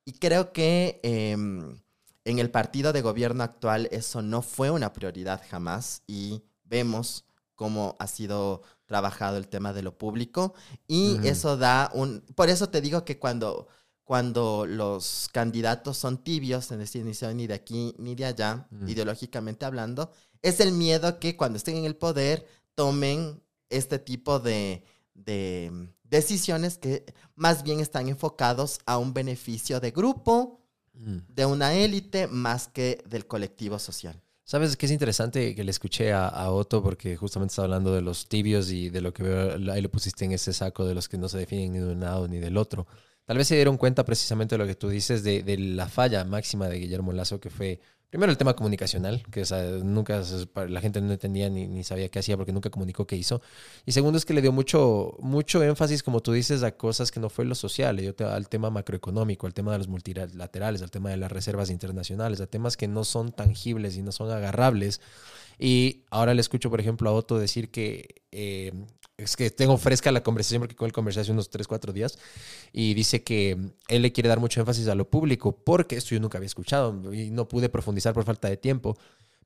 Y 0.05 0.13
creo 0.13 0.53
que 0.53 0.99
em, 1.03 1.81
en 2.25 2.39
el 2.39 2.51
partido 2.51 2.93
de 2.93 3.01
gobierno 3.01 3.43
actual 3.43 3.87
eso 3.91 4.21
no 4.21 4.41
fue 4.41 4.69
una 4.69 4.93
prioridad 4.93 5.41
jamás 5.49 6.03
y 6.07 6.43
vemos 6.65 7.25
cómo 7.55 7.95
ha 7.99 8.07
sido 8.07 8.61
trabajado 8.85 9.37
el 9.37 9.47
tema 9.47 9.73
de 9.73 9.81
lo 9.81 9.97
público 9.97 10.53
y 10.87 11.25
eso 11.25 11.57
da 11.57 11.89
un... 11.93 12.21
Por 12.35 12.49
eso 12.49 12.69
te 12.69 12.81
digo 12.81 13.05
que 13.05 13.17
cuando, 13.17 13.67
cuando 14.03 14.65
los 14.65 15.29
candidatos 15.31 15.97
son 15.97 16.17
tibios, 16.17 16.71
es 16.71 16.77
decir, 16.77 17.05
ni 17.05 17.13
son 17.13 17.37
ni 17.37 17.47
de 17.47 17.53
aquí 17.53 17.95
ni 17.97 18.15
de 18.15 18.25
allá, 18.25 18.67
ideológicamente 18.87 19.65
hablando, 19.65 20.11
es 20.41 20.59
el 20.59 20.73
miedo 20.73 21.19
que 21.19 21.37
cuando 21.37 21.57
estén 21.57 21.77
en 21.77 21.85
el 21.85 21.95
poder 21.95 22.45
tomen 22.75 23.41
este 23.69 23.99
tipo 23.99 24.39
de, 24.39 24.83
de 25.13 25.89
decisiones 26.17 26.77
que 26.77 27.03
más 27.35 27.63
bien 27.63 27.79
están 27.79 28.07
enfocados 28.07 28.79
a 28.85 28.97
un 28.97 29.13
beneficio 29.13 29.79
de 29.79 29.91
grupo, 29.91 30.59
Mm. 30.95 31.17
de 31.27 31.45
una 31.47 31.73
élite, 31.73 32.27
más 32.27 32.67
que 32.67 33.03
del 33.09 33.25
colectivo 33.25 33.79
social. 33.79 34.21
¿Sabes 34.43 34.77
qué 34.77 34.85
es 34.85 34.91
interesante 34.91 35.55
que 35.55 35.63
le 35.63 35.71
escuché 35.71 36.13
a, 36.13 36.27
a 36.27 36.51
Otto? 36.51 36.83
Porque 36.83 37.15
justamente 37.17 37.51
estaba 37.53 37.65
hablando 37.65 37.95
de 37.95 38.01
los 38.01 38.27
tibios 38.29 38.69
y 38.69 38.89
de 38.91 39.01
lo 39.01 39.11
que 39.11 39.23
veo, 39.23 39.71
ahí 39.73 39.81
lo 39.81 39.89
pusiste 39.89 40.23
en 40.25 40.33
ese 40.33 40.53
saco 40.53 40.85
de 40.85 40.93
los 40.93 41.09
que 41.09 41.17
no 41.17 41.27
se 41.29 41.39
definen 41.39 41.73
ni 41.73 41.79
de 41.79 41.91
un 41.93 41.99
lado 41.99 42.27
ni 42.27 42.37
del 42.37 42.57
otro. 42.57 42.85
Tal 43.25 43.37
vez 43.37 43.47
se 43.47 43.55
dieron 43.55 43.75
cuenta 43.77 44.05
precisamente 44.05 44.53
de 44.53 44.59
lo 44.59 44.67
que 44.67 44.75
tú 44.75 44.87
dices, 44.87 45.23
de, 45.23 45.41
de 45.41 45.57
la 45.57 45.87
falla 45.89 46.25
máxima 46.25 46.67
de 46.67 46.77
Guillermo 46.77 47.11
Lazo, 47.11 47.39
que 47.39 47.49
fue 47.49 47.79
primero 48.13 48.29
el 48.31 48.37
tema 48.37 48.55
comunicacional, 48.55 49.23
que 49.31 49.43
nunca 49.83 50.21
la 50.67 50.81
gente 50.81 51.01
no 51.01 51.11
entendía 51.11 51.49
ni, 51.49 51.83
sabía 51.83 52.09
qué 52.09 52.19
hacía 52.19 52.37
porque 52.37 52.51
nunca 52.53 52.69
comunicó 52.69 53.07
qué 53.07 53.15
hizo. 53.15 53.41
Y 53.87 53.91
segundo 53.91 54.19
es 54.19 54.25
que 54.25 54.35
le 54.35 54.43
dio 54.43 54.51
mucho, 54.51 55.17
mucho 55.19 55.63
énfasis, 55.63 56.03
como 56.03 56.19
tú 56.19 56.31
dices, 56.31 56.61
a 56.61 56.77
cosas 56.77 57.09
que 57.09 57.19
no 57.19 57.31
fue 57.31 57.43
lo 57.43 57.55
social, 57.55 58.13
al 58.19 58.49
tema 58.49 58.69
macroeconómico, 58.69 59.47
al 59.47 59.55
tema 59.55 59.71
de 59.71 59.79
los 59.79 59.87
multilaterales, 59.87 60.83
al 60.83 60.91
tema 60.91 61.09
de 61.09 61.17
las 61.17 61.31
reservas 61.31 61.71
internacionales, 61.71 62.39
a 62.39 62.45
temas 62.45 62.77
que 62.77 62.87
no 62.87 63.03
son 63.03 63.31
tangibles 63.31 63.97
y 63.97 64.03
no 64.03 64.11
son 64.11 64.29
agarrables. 64.29 65.01
Y 65.57 66.03
ahora 66.11 66.35
le 66.35 66.41
escucho, 66.41 66.69
por 66.69 66.79
ejemplo, 66.79 67.09
a 67.09 67.13
Otto 67.13 67.39
decir 67.39 67.71
que 67.71 68.21
eh, 68.31 68.73
es 69.17 69.35
que 69.35 69.49
tengo 69.51 69.77
fresca 69.77 70.11
la 70.11 70.23
conversación 70.23 70.61
porque 70.61 70.75
con 70.75 70.87
él 70.87 70.91
conversé 70.91 71.21
hace 71.21 71.31
unos 71.31 71.49
3, 71.49 71.67
4 71.67 71.93
días 71.93 72.17
y 72.71 72.93
dice 72.93 73.23
que 73.23 73.57
él 73.87 74.01
le 74.01 74.11
quiere 74.11 74.29
dar 74.29 74.39
mucho 74.39 74.59
énfasis 74.59 74.87
a 74.87 74.95
lo 74.95 75.09
público 75.09 75.55
porque 75.63 75.95
esto 75.95 76.15
yo 76.15 76.19
nunca 76.19 76.37
había 76.37 76.47
escuchado 76.47 77.13
y 77.13 77.29
no 77.29 77.47
pude 77.47 77.69
profundizar 77.69 78.13
por 78.13 78.23
falta 78.23 78.49
de 78.49 78.57
tiempo. 78.57 78.97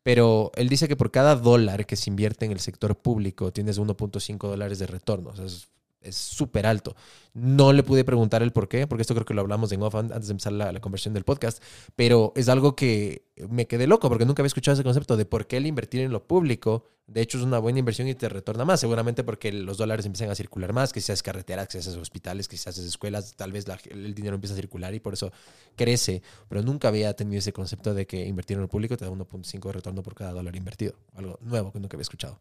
Pero 0.03 0.51
él 0.55 0.70
dice 0.70 0.88
que 0.88 0.95
por 0.95 1.11
cada 1.11 1.36
dólar 1.36 1.86
que 1.86 1.97
se 1.97 2.09
invierte 2.09 2.45
en 2.45 2.53
el 2.53 2.61
sector 2.61 2.95
público 2.97 3.51
tienes 3.51 3.78
1.5 3.78 4.38
dólares 4.38 4.80
de 4.80 4.88
retorno. 4.88 5.32
O 5.32 5.36
sea, 5.36 5.45
es 5.45 5.68
es 6.08 6.16
súper 6.16 6.66
alto. 6.66 6.95
No 7.34 7.72
le 7.74 7.84
pude 7.84 8.03
preguntar 8.03 8.41
el 8.41 8.51
por 8.51 8.68
qué, 8.68 8.88
porque 8.88 9.01
esto 9.01 9.14
creo 9.14 9.26
que 9.26 9.34
lo 9.34 9.41
hablamos 9.41 9.72
en 9.72 9.82
off 9.84 9.95
an- 9.95 10.12
antes 10.12 10.28
de 10.28 10.32
empezar 10.32 10.53
la, 10.53 10.80
conversión 10.80 11.14
del 11.14 11.24
podcast, 11.24 11.62
pero 11.95 12.34
es 12.36 12.49
algo 12.49 12.76
que 12.76 13.26
me 13.49 13.68
quedé 13.68 13.86
loco 13.88 14.10
porque 14.10 14.26
nunca 14.26 14.41
había 14.41 14.47
escuchado 14.47 14.74
ese 14.74 14.84
concepto 14.84 15.18
de 15.18 15.26
por 15.26 15.45
qué 15.47 15.58
el 15.58 15.68
invertir 15.68 16.01
en 16.01 16.12
lo 16.12 16.26
público, 16.26 16.86
de 17.05 17.22
hecho 17.22 17.38
es 17.38 17.43
una 17.43 17.60
buena 17.60 17.80
inversión 17.80 18.08
y 18.08 18.16
te 18.16 18.28
retorna 18.30 18.66
más, 18.66 18.80
seguramente 18.80 19.24
porque 19.24 19.51
los 19.51 19.78
dólares 19.78 20.05
empiezan 20.05 20.32
a 20.32 20.36
circular 20.36 20.74
más, 20.74 20.91
que 20.93 21.01
seas 21.01 21.22
carreteras, 21.22 21.68
que 21.68 21.82
seas 21.82 21.95
hospitales, 21.95 22.47
que 22.47 22.58
seas 22.58 22.78
escuelas, 22.80 23.36
tal 23.36 23.51
vez 23.51 23.66
el 23.91 24.16
dinero 24.16 24.36
empieza 24.36 24.53
a 24.53 24.58
circular 24.58 24.93
y 24.95 24.99
por 24.99 25.14
eso 25.14 25.32
crece, 25.76 26.24
pero 26.49 26.64
nunca 26.64 26.88
había 26.88 27.14
tenido 27.16 27.39
ese 27.39 27.53
concepto 27.53 27.93
de 27.93 28.08
que 28.08 28.26
invertir 28.26 28.55
en 28.55 28.62
lo 28.62 28.68
público 28.68 28.97
te 28.97 29.05
da 29.05 29.12
1.5 29.12 29.68
de 29.68 29.74
retorno 29.74 30.01
por 30.01 30.16
cada 30.16 30.32
dólar 30.32 30.55
invertido, 30.55 30.95
algo 31.14 31.38
nuevo 31.41 31.72
que 31.72 31.80
nunca 31.80 31.95
había 31.95 32.03
escuchado. 32.03 32.39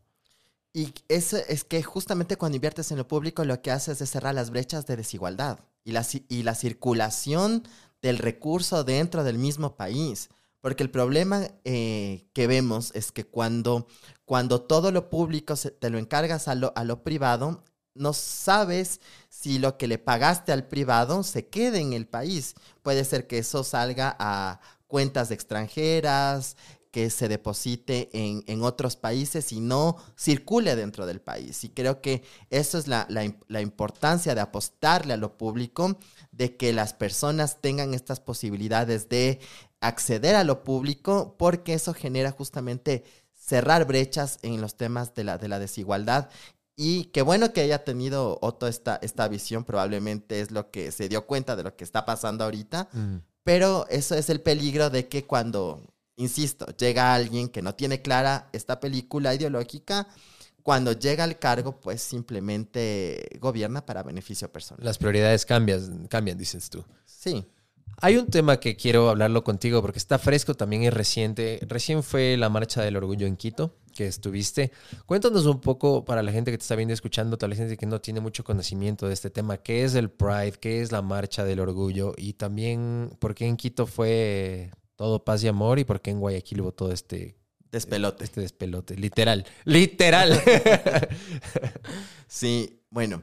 Y 0.76 0.92
eso 1.08 1.38
es 1.48 1.64
que 1.64 1.82
justamente 1.82 2.36
cuando 2.36 2.56
inviertes 2.56 2.90
en 2.90 2.98
lo 2.98 3.08
público 3.08 3.44
lo 3.46 3.62
que 3.62 3.70
haces 3.70 3.98
es 4.02 4.10
cerrar 4.10 4.34
las 4.34 4.50
brechas 4.50 4.84
de 4.86 4.96
desigualdad 4.96 5.58
y 5.84 5.92
la, 5.92 6.06
y 6.28 6.42
la 6.42 6.54
circulación 6.54 7.62
del 8.02 8.18
recurso 8.18 8.84
dentro 8.84 9.24
del 9.24 9.38
mismo 9.38 9.74
país. 9.76 10.28
Porque 10.60 10.82
el 10.82 10.90
problema 10.90 11.48
eh, 11.64 12.26
que 12.34 12.46
vemos 12.46 12.90
es 12.94 13.10
que 13.10 13.24
cuando, 13.24 13.86
cuando 14.26 14.60
todo 14.60 14.92
lo 14.92 15.08
público 15.08 15.56
se- 15.56 15.70
te 15.70 15.88
lo 15.88 15.96
encargas 15.96 16.46
a 16.46 16.54
lo, 16.54 16.74
a 16.76 16.84
lo 16.84 17.02
privado, 17.02 17.62
no 17.94 18.12
sabes 18.12 19.00
si 19.30 19.58
lo 19.58 19.78
que 19.78 19.86
le 19.88 19.96
pagaste 19.98 20.52
al 20.52 20.66
privado 20.68 21.22
se 21.22 21.48
quede 21.48 21.80
en 21.80 21.94
el 21.94 22.06
país. 22.06 22.54
Puede 22.82 23.04
ser 23.04 23.26
que 23.26 23.38
eso 23.38 23.64
salga 23.64 24.14
a 24.18 24.60
cuentas 24.86 25.30
extranjeras, 25.30 26.56
que 26.96 27.10
se 27.10 27.28
deposite 27.28 28.08
en, 28.14 28.42
en 28.46 28.62
otros 28.62 28.96
países 28.96 29.52
y 29.52 29.60
no 29.60 29.98
circule 30.16 30.74
dentro 30.76 31.04
del 31.04 31.20
país. 31.20 31.62
Y 31.62 31.68
creo 31.68 32.00
que 32.00 32.22
eso 32.48 32.78
es 32.78 32.88
la, 32.88 33.04
la 33.10 33.30
la 33.48 33.60
importancia 33.60 34.34
de 34.34 34.40
apostarle 34.40 35.12
a 35.12 35.18
lo 35.18 35.36
público, 35.36 35.98
de 36.32 36.56
que 36.56 36.72
las 36.72 36.94
personas 36.94 37.60
tengan 37.60 37.92
estas 37.92 38.20
posibilidades 38.20 39.10
de 39.10 39.40
acceder 39.82 40.36
a 40.36 40.44
lo 40.44 40.64
público, 40.64 41.34
porque 41.38 41.74
eso 41.74 41.92
genera 41.92 42.30
justamente 42.30 43.04
cerrar 43.34 43.84
brechas 43.84 44.38
en 44.40 44.62
los 44.62 44.78
temas 44.78 45.14
de 45.14 45.24
la, 45.24 45.36
de 45.36 45.48
la 45.48 45.58
desigualdad. 45.58 46.30
Y 46.76 47.04
qué 47.12 47.20
bueno 47.20 47.52
que 47.52 47.60
haya 47.60 47.84
tenido 47.84 48.38
Otto 48.40 48.68
esta, 48.68 48.98
esta 49.02 49.28
visión, 49.28 49.64
probablemente 49.64 50.40
es 50.40 50.50
lo 50.50 50.70
que 50.70 50.92
se 50.92 51.10
dio 51.10 51.26
cuenta 51.26 51.56
de 51.56 51.62
lo 51.62 51.76
que 51.76 51.84
está 51.84 52.06
pasando 52.06 52.44
ahorita, 52.44 52.88
pero 53.44 53.86
eso 53.90 54.14
es 54.14 54.30
el 54.30 54.40
peligro 54.40 54.88
de 54.88 55.08
que 55.08 55.26
cuando, 55.26 55.82
insisto, 56.16 56.66
llega 56.76 57.14
alguien 57.14 57.48
que 57.48 57.62
no 57.62 57.74
tiene 57.74 58.02
clara 58.02 58.48
esta 58.52 58.80
película 58.80 59.34
ideológica, 59.34 60.08
cuando 60.62 60.92
llega 60.92 61.22
al 61.22 61.38
cargo, 61.38 61.80
pues 61.80 62.02
simplemente 62.02 63.38
gobierna 63.40 63.86
para 63.86 64.02
beneficio 64.02 64.50
personal. 64.50 64.84
Las 64.84 64.98
prioridades 64.98 65.46
cambian, 65.46 66.08
cambian, 66.08 66.36
dices 66.36 66.68
tú. 66.68 66.84
Sí. 67.04 67.46
Hay 68.00 68.16
un 68.16 68.26
tema 68.26 68.58
que 68.58 68.76
quiero 68.76 69.08
hablarlo 69.08 69.44
contigo 69.44 69.80
porque 69.80 69.98
está 69.98 70.18
fresco, 70.18 70.54
también 70.54 70.82
es 70.82 70.92
reciente. 70.92 71.60
Recién 71.68 72.02
fue 72.02 72.36
la 72.36 72.48
Marcha 72.48 72.82
del 72.82 72.96
Orgullo 72.96 73.28
en 73.28 73.36
Quito, 73.36 73.76
que 73.94 74.08
estuviste. 74.08 74.72
Cuéntanos 75.06 75.46
un 75.46 75.60
poco 75.60 76.04
para 76.04 76.22
la 76.22 76.32
gente 76.32 76.50
que 76.50 76.58
te 76.58 76.62
está 76.62 76.74
viendo 76.74 76.92
escuchando, 76.92 77.38
tal 77.38 77.50
vez 77.50 77.58
gente 77.60 77.76
que 77.76 77.86
no 77.86 78.00
tiene 78.00 78.20
mucho 78.20 78.42
conocimiento 78.42 79.06
de 79.06 79.14
este 79.14 79.30
tema, 79.30 79.58
qué 79.58 79.84
es 79.84 79.94
el 79.94 80.10
Pride, 80.10 80.58
qué 80.60 80.82
es 80.82 80.90
la 80.90 81.00
Marcha 81.00 81.44
del 81.44 81.60
Orgullo 81.60 82.12
y 82.18 82.32
también 82.32 83.10
por 83.18 83.34
qué 83.34 83.46
en 83.46 83.56
Quito 83.56 83.86
fue 83.86 84.72
todo 84.96 85.24
paz 85.24 85.42
y 85.44 85.48
amor 85.48 85.78
y 85.78 85.84
por 85.84 86.00
qué 86.00 86.10
en 86.10 86.20
Guayaquil 86.20 86.62
hubo 86.62 86.72
todo 86.72 86.90
este, 86.92 87.36
Despelote. 87.70 88.24
este 88.24 88.40
despelote. 88.40 88.96
Literal, 88.96 89.44
literal. 89.64 90.40
Sí, 92.26 92.82
bueno. 92.90 93.22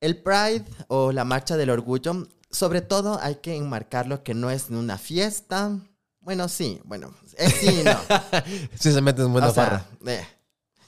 El 0.00 0.20
Pride 0.22 0.64
o 0.88 1.12
la 1.12 1.24
Marcha 1.24 1.56
del 1.56 1.70
Orgullo, 1.70 2.26
sobre 2.50 2.80
todo 2.80 3.18
hay 3.20 3.36
que 3.36 3.56
enmarcarlo 3.56 4.22
que 4.24 4.34
no 4.34 4.50
es 4.50 4.68
una 4.70 4.98
fiesta. 4.98 5.78
Bueno, 6.20 6.48
sí, 6.48 6.80
bueno, 6.84 7.14
es 7.36 7.52
sí 7.54 7.80
y 7.80 7.84
no. 7.84 7.98
sí, 8.78 8.92
se 8.92 9.00
meten 9.00 9.26
en 9.26 9.32
buena 9.32 9.48
O 9.48 9.54
sea, 9.54 9.64
farra. 9.64 9.86
eh, 10.06 10.26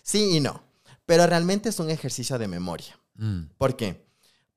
sí 0.02 0.36
y 0.36 0.40
no. 0.40 0.62
Pero 1.06 1.26
realmente 1.26 1.68
es 1.68 1.78
un 1.80 1.90
ejercicio 1.90 2.38
de 2.38 2.48
memoria. 2.48 2.98
Mm. 3.14 3.42
¿Por 3.58 3.76
qué? 3.76 4.03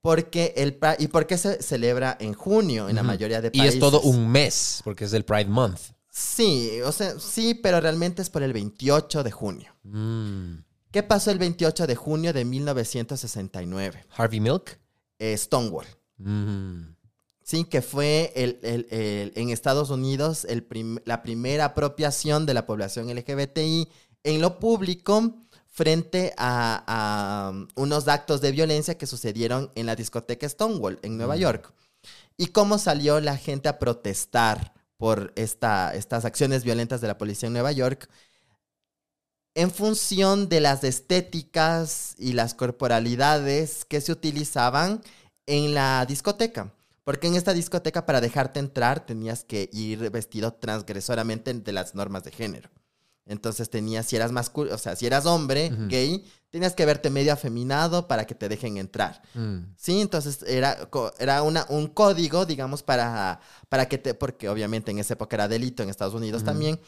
Porque 0.01 0.53
el 0.57 0.75
Pride, 0.75 0.97
¿Y 0.99 1.07
por 1.07 1.25
qué 1.27 1.37
se 1.37 1.61
celebra 1.61 2.15
en 2.19 2.33
junio 2.33 2.87
en 2.89 2.95
la 2.95 3.03
mayoría 3.03 3.41
de 3.41 3.49
Y 3.51 3.57
países? 3.59 3.75
es 3.75 3.79
todo 3.79 4.01
un 4.01 4.29
mes, 4.29 4.81
porque 4.83 5.05
es 5.05 5.13
el 5.13 5.25
Pride 5.25 5.45
Month. 5.49 5.79
Sí, 6.09 6.79
o 6.85 6.91
sea, 6.91 7.19
sí, 7.19 7.53
pero 7.55 7.79
realmente 7.81 8.21
es 8.21 8.29
por 8.29 8.41
el 8.43 8.53
28 8.53 9.23
de 9.23 9.31
junio. 9.31 9.75
Mm. 9.83 10.59
¿Qué 10.91 11.03
pasó 11.03 11.29
el 11.31 11.37
28 11.39 11.85
de 11.85 11.95
junio 11.95 12.33
de 12.33 12.45
1969? 12.45 14.05
Harvey 14.15 14.39
Milk. 14.39 14.79
Eh, 15.19 15.35
Stonewall. 15.37 15.85
Mm. 16.17 16.95
Sí, 17.43 17.63
que 17.65 17.81
fue 17.81 18.31
el, 18.35 18.59
el- 18.63 18.87
el- 18.89 19.31
en 19.35 19.49
Estados 19.49 19.89
Unidos 19.89 20.45
el 20.45 20.63
prim- 20.63 20.99
la 21.05 21.21
primera 21.23 21.65
apropiación 21.65 22.45
de 22.45 22.53
la 22.53 22.65
población 22.65 23.09
LGBTI 23.09 23.87
en 24.23 24.41
lo 24.41 24.59
público 24.59 25.46
frente 25.77 26.33
a, 26.37 26.83
a, 26.87 27.49
um, 27.51 27.67
unos 27.75 28.07
actos 28.07 28.41
de 28.41 28.51
violencia 28.51 28.97
que 28.97 29.05
sucedieron 29.05 29.71
en 29.75 29.85
la 29.85 29.95
discoteca 29.95 30.49
Stonewall 30.49 30.97
en 31.03 31.17
Nueva 31.17 31.35
Mm. 31.35 31.39
York. 31.39 31.73
Y 32.35 32.47
cómo 32.47 32.79
salió 32.79 33.19
la 33.19 33.37
gente 33.37 33.69
a 33.69 33.77
protestar 33.77 34.73
por 34.97 35.33
esta, 35.35 35.93
estas 35.93 36.25
acciones 36.25 36.63
violentas 36.63 36.99
de 36.99 37.07
la 37.07 37.19
policía 37.19 37.45
en 37.45 37.53
Nueva 37.53 37.71
York 37.73 38.09
en 39.53 39.69
función 39.69 40.49
de 40.49 40.61
las 40.61 40.83
estéticas 40.83 42.15
y 42.17 42.33
las 42.33 42.55
corporalidades 42.55 43.85
que 43.85 44.01
se 44.01 44.11
utilizaban 44.11 45.03
en 45.45 45.75
la 45.75 46.07
discoteca. 46.07 46.73
Porque 47.03 47.27
en 47.27 47.35
esta 47.35 47.53
discoteca 47.53 48.07
para 48.07 48.19
dejarte 48.19 48.59
entrar 48.59 49.05
tenías 49.05 49.43
que 49.43 49.69
ir 49.71 50.09
vestido 50.09 50.53
transgresoramente 50.53 51.53
de 51.53 51.71
las 51.71 51.93
normas 51.93 52.23
de 52.23 52.31
género. 52.31 52.69
Entonces 53.27 53.69
tenías, 53.69 54.05
si 54.05 54.15
eras 54.15 54.31
masculino, 54.31 54.75
o 54.75 54.77
sea, 54.77 54.95
si 54.95 55.05
eras 55.05 55.25
hombre, 55.25 55.71
gay, 55.87 56.25
tenías 56.49 56.73
que 56.73 56.85
verte 56.85 57.09
medio 57.09 57.33
afeminado 57.33 58.07
para 58.07 58.25
que 58.25 58.35
te 58.35 58.49
dejen 58.49 58.77
entrar. 58.77 59.21
Mm. 59.33 59.73
Sí, 59.75 60.01
entonces 60.01 60.43
era, 60.47 60.89
era 61.19 61.43
una, 61.43 61.65
un 61.69 61.87
código, 61.87 62.45
digamos, 62.45 62.83
para, 62.83 63.39
para 63.69 63.87
que 63.87 63.97
te, 63.97 64.13
porque 64.13 64.49
obviamente 64.49 64.91
en 64.91 64.99
esa 64.99 65.13
época 65.13 65.35
era 65.35 65.47
delito 65.47 65.83
en 65.83 65.89
Estados 65.89 66.13
Unidos 66.13 66.43
también, 66.43 66.79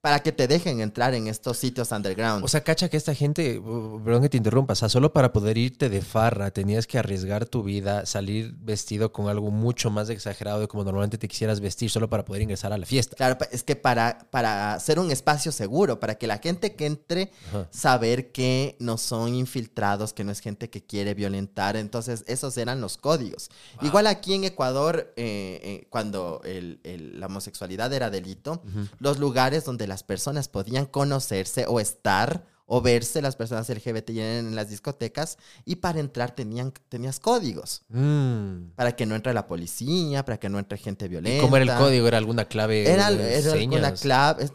para 0.00 0.20
que 0.20 0.30
te 0.30 0.46
dejen 0.46 0.80
entrar 0.80 1.12
en 1.14 1.26
estos 1.26 1.56
sitios 1.58 1.90
underground. 1.90 2.44
O 2.44 2.48
sea, 2.48 2.62
cacha 2.62 2.88
que 2.88 2.96
esta 2.96 3.14
gente, 3.16 3.60
perdón 4.04 4.22
que 4.22 4.28
te 4.28 4.36
interrumpa, 4.36 4.72
o 4.74 4.76
sea, 4.76 4.88
solo 4.88 5.12
para 5.12 5.32
poder 5.32 5.58
irte 5.58 5.88
de 5.88 6.00
farra 6.02 6.52
tenías 6.52 6.86
que 6.86 6.98
arriesgar 6.98 7.46
tu 7.46 7.64
vida, 7.64 8.06
salir 8.06 8.54
vestido 8.60 9.10
con 9.12 9.28
algo 9.28 9.50
mucho 9.50 9.90
más 9.90 10.08
exagerado 10.08 10.60
de 10.60 10.68
como 10.68 10.84
normalmente 10.84 11.18
te 11.18 11.26
quisieras 11.26 11.58
vestir, 11.58 11.90
solo 11.90 12.08
para 12.08 12.24
poder 12.24 12.42
ingresar 12.42 12.72
a 12.72 12.78
la 12.78 12.86
fiesta. 12.86 13.16
claro, 13.16 13.38
es 13.50 13.64
que 13.64 13.74
para, 13.74 14.28
para 14.30 14.74
hacer 14.74 15.00
un 15.00 15.10
espacio 15.10 15.50
seguro, 15.50 15.98
para 15.98 16.14
que 16.14 16.28
la 16.28 16.38
gente 16.38 16.76
que 16.76 16.86
entre, 16.86 17.32
Ajá. 17.48 17.66
saber 17.72 18.30
que 18.30 18.76
no 18.78 18.98
son 18.98 19.34
infiltrados, 19.34 20.12
que 20.12 20.22
no 20.22 20.30
es 20.30 20.38
gente 20.38 20.70
que 20.70 20.80
quiere 20.80 21.14
violentar, 21.14 21.74
entonces 21.76 22.22
esos 22.28 22.56
eran 22.56 22.80
los 22.80 22.98
códigos. 22.98 23.50
Igual 23.82 24.06
aquí 24.06 24.34
en 24.34 24.44
Ecuador, 24.44 25.12
eh, 25.16 25.60
eh, 25.62 25.86
cuando 25.90 26.40
el- 26.44 26.78
el- 26.84 27.18
la 27.18 27.26
homosexualidad 27.26 27.92
era 27.92 28.10
delito, 28.10 28.62
los 29.00 29.18
lugares 29.18 29.64
donde 29.64 29.87
las 29.88 30.04
personas 30.04 30.48
podían 30.48 30.86
conocerse 30.86 31.66
o 31.66 31.80
estar 31.80 32.44
o 32.70 32.82
verse 32.82 33.22
las 33.22 33.34
personas 33.34 33.68
LGBT 33.68 34.10
en 34.10 34.54
las 34.54 34.68
discotecas 34.68 35.38
y 35.64 35.76
para 35.76 36.00
entrar 36.00 36.32
tenían, 36.32 36.72
tenías 36.90 37.18
códigos. 37.18 37.82
Mm. 37.88 38.72
Para 38.76 38.94
que 38.94 39.06
no 39.06 39.14
entre 39.14 39.32
la 39.32 39.46
policía, 39.46 40.22
para 40.24 40.38
que 40.38 40.50
no 40.50 40.58
entre 40.58 40.76
gente 40.76 41.08
violenta. 41.08 41.38
¿Y 41.38 41.40
cómo 41.40 41.56
era 41.56 41.72
el 41.72 41.78
código? 41.78 42.06
¿Era 42.06 42.18
alguna 42.18 42.44
clave? 42.44 42.86
Era, 42.88 43.08
era 43.08 43.52
alguna 43.52 43.94
clave, 43.94 44.50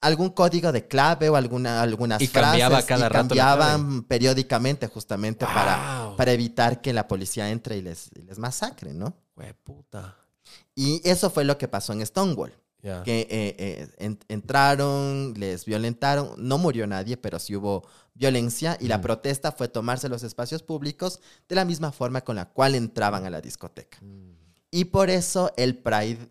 algún 0.00 0.30
código 0.30 0.70
de 0.70 0.86
clave 0.86 1.28
o 1.28 1.34
alguna, 1.34 1.82
algunas 1.82 2.22
Y 2.22 2.28
cambiaba 2.28 2.80
cada 2.82 3.06
y 3.06 3.08
rato 3.08 3.28
cambiaban 3.28 4.04
periódicamente 4.04 4.86
justamente 4.86 5.44
para, 5.44 6.04
Wow. 6.06 6.16
para 6.16 6.32
evitar 6.32 6.80
que 6.80 6.92
la 6.92 7.08
policía 7.08 7.50
entre 7.50 7.76
y 7.78 7.82
les, 7.82 8.08
y 8.14 8.22
les 8.22 8.38
masacre, 8.38 8.94
¿no? 8.94 9.16
Hueputa. 9.36 10.16
Y 10.76 11.00
eso 11.02 11.28
fue 11.28 11.44
lo 11.44 11.58
que 11.58 11.66
pasó 11.66 11.92
en 11.92 12.06
Stonewall. 12.06 12.54
Que 13.04 13.20
eh, 13.22 13.56
eh, 13.58 13.88
en- 13.98 14.18
entraron, 14.28 15.34
les 15.36 15.64
violentaron, 15.64 16.30
no 16.38 16.58
murió 16.58 16.86
nadie, 16.86 17.16
pero 17.16 17.38
sí 17.38 17.56
hubo 17.56 17.86
violencia 18.14 18.76
y 18.80 18.86
la 18.88 18.98
Mm. 18.98 19.02
protesta 19.02 19.52
fue 19.52 19.68
tomarse 19.68 20.08
los 20.08 20.22
espacios 20.22 20.62
públicos 20.62 21.20
de 21.48 21.54
la 21.56 21.64
misma 21.64 21.92
forma 21.92 22.20
con 22.22 22.36
la 22.36 22.46
cual 22.46 22.74
entraban 22.74 23.24
a 23.26 23.30
la 23.30 23.40
discoteca. 23.40 23.98
Mm. 24.00 24.32
Y 24.70 24.84
por 24.86 25.10
eso 25.10 25.52
el 25.56 25.76
Pride 25.78 26.28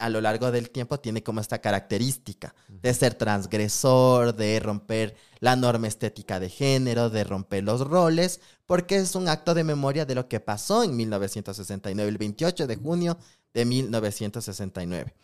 a 0.00 0.08
lo 0.08 0.20
largo 0.20 0.52
del 0.52 0.70
tiempo 0.70 1.00
tiene 1.00 1.24
como 1.24 1.40
esta 1.40 1.58
característica 1.60 2.54
de 2.68 2.94
ser 2.94 3.14
transgresor, 3.14 4.32
de 4.36 4.60
romper 4.60 5.16
la 5.40 5.56
norma 5.56 5.88
estética 5.88 6.38
de 6.38 6.48
género, 6.50 7.10
de 7.10 7.24
romper 7.24 7.64
los 7.64 7.80
roles, 7.80 8.40
porque 8.64 8.96
es 8.98 9.16
un 9.16 9.28
acto 9.28 9.54
de 9.54 9.64
memoria 9.64 10.06
de 10.06 10.14
lo 10.14 10.28
que 10.28 10.38
pasó 10.38 10.84
en 10.84 10.96
1969, 10.96 12.08
el 12.08 12.18
28 12.18 12.68
de 12.68 12.76
junio 12.76 13.18
de 13.58 13.64
1969. 13.64 15.14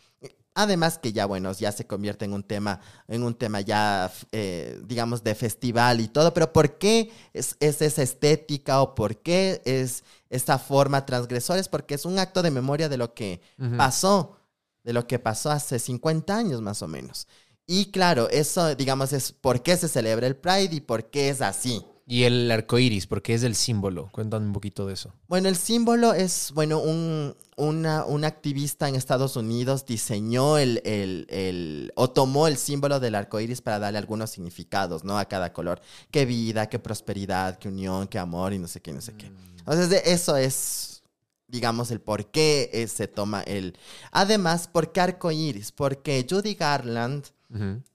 Además 0.53 0.97
que 0.97 1.13
ya, 1.13 1.25
bueno, 1.25 1.53
ya 1.53 1.71
se 1.71 1.87
convierte 1.87 2.25
en 2.25 2.33
un 2.33 2.43
tema, 2.43 2.81
en 3.07 3.23
un 3.23 3.33
tema 3.33 3.61
ya, 3.61 4.11
eh, 4.33 4.81
digamos, 4.85 5.23
de 5.23 5.35
festival 5.35 6.01
y 6.01 6.09
todo, 6.09 6.33
pero 6.33 6.51
¿por 6.51 6.77
qué 6.77 7.11
es, 7.33 7.55
es 7.61 7.81
esa 7.81 8.01
estética 8.01 8.81
o 8.81 8.93
por 8.93 9.21
qué 9.21 9.61
es 9.63 10.03
esta 10.29 10.59
forma 10.59 11.05
transgresora? 11.05 11.61
Es 11.61 11.69
porque 11.69 11.95
es 11.95 12.03
un 12.03 12.19
acto 12.19 12.41
de 12.41 12.51
memoria 12.51 12.89
de 12.89 12.97
lo 12.97 13.13
que 13.13 13.41
pasó, 13.77 14.37
de 14.83 14.91
lo 14.91 15.07
que 15.07 15.17
pasó 15.17 15.51
hace 15.51 15.79
50 15.79 16.35
años 16.35 16.61
más 16.61 16.81
o 16.81 16.87
menos. 16.89 17.27
Y 17.65 17.91
claro, 17.91 18.29
eso, 18.29 18.75
digamos, 18.75 19.13
es 19.13 19.31
por 19.31 19.63
qué 19.63 19.77
se 19.77 19.87
celebra 19.87 20.27
el 20.27 20.35
Pride 20.35 20.75
y 20.75 20.81
por 20.81 21.09
qué 21.09 21.29
es 21.29 21.41
así. 21.41 21.85
Y 22.07 22.23
el 22.23 22.51
arco 22.51 22.77
iris, 22.77 23.07
porque 23.07 23.33
es 23.33 23.41
el 23.41 23.55
símbolo. 23.55 24.09
Cuéntame 24.11 24.45
un 24.45 24.53
poquito 24.53 24.85
de 24.85 24.93
eso. 24.93 25.11
Bueno, 25.27 25.49
el 25.49 25.55
símbolo 25.55 26.13
es, 26.13 26.51
bueno, 26.53 26.79
un, 26.79 27.35
una, 27.57 28.05
un 28.05 28.25
activista 28.25 28.87
en 28.87 28.93
Estados 28.93 29.35
Unidos 29.35 29.87
diseñó 29.87 30.59
el, 30.59 30.81
el, 30.85 31.25
el- 31.29 31.91
o 31.95 32.11
tomó 32.11 32.47
el 32.47 32.57
símbolo 32.57 32.99
del 32.99 33.15
arco 33.15 33.39
iris 33.39 33.61
para 33.61 33.79
darle 33.79 33.97
algunos 33.97 34.29
significados, 34.29 35.03
¿no? 35.03 35.17
A 35.17 35.25
cada 35.25 35.51
color. 35.51 35.81
Qué 36.11 36.25
vida, 36.27 36.69
qué 36.69 36.77
prosperidad, 36.77 37.57
qué 37.57 37.69
unión, 37.69 38.07
qué 38.07 38.19
amor 38.19 38.53
y 38.53 38.59
no 38.59 38.67
sé 38.67 38.81
qué, 38.81 38.93
no 38.93 39.01
sé 39.01 39.15
qué. 39.17 39.31
Entonces, 39.57 39.89
de- 39.89 40.03
eso 40.05 40.37
es, 40.37 41.01
digamos, 41.47 41.89
el 41.89 42.01
por 42.01 42.27
qué 42.29 42.69
eh, 42.71 42.87
se 42.87 43.07
toma 43.07 43.41
el. 43.41 43.75
Además, 44.11 44.67
¿por 44.67 44.91
qué 44.91 45.01
arco 45.01 45.31
iris? 45.31 45.71
Porque 45.71 46.23
Judy 46.29 46.53
Garland, 46.53 47.25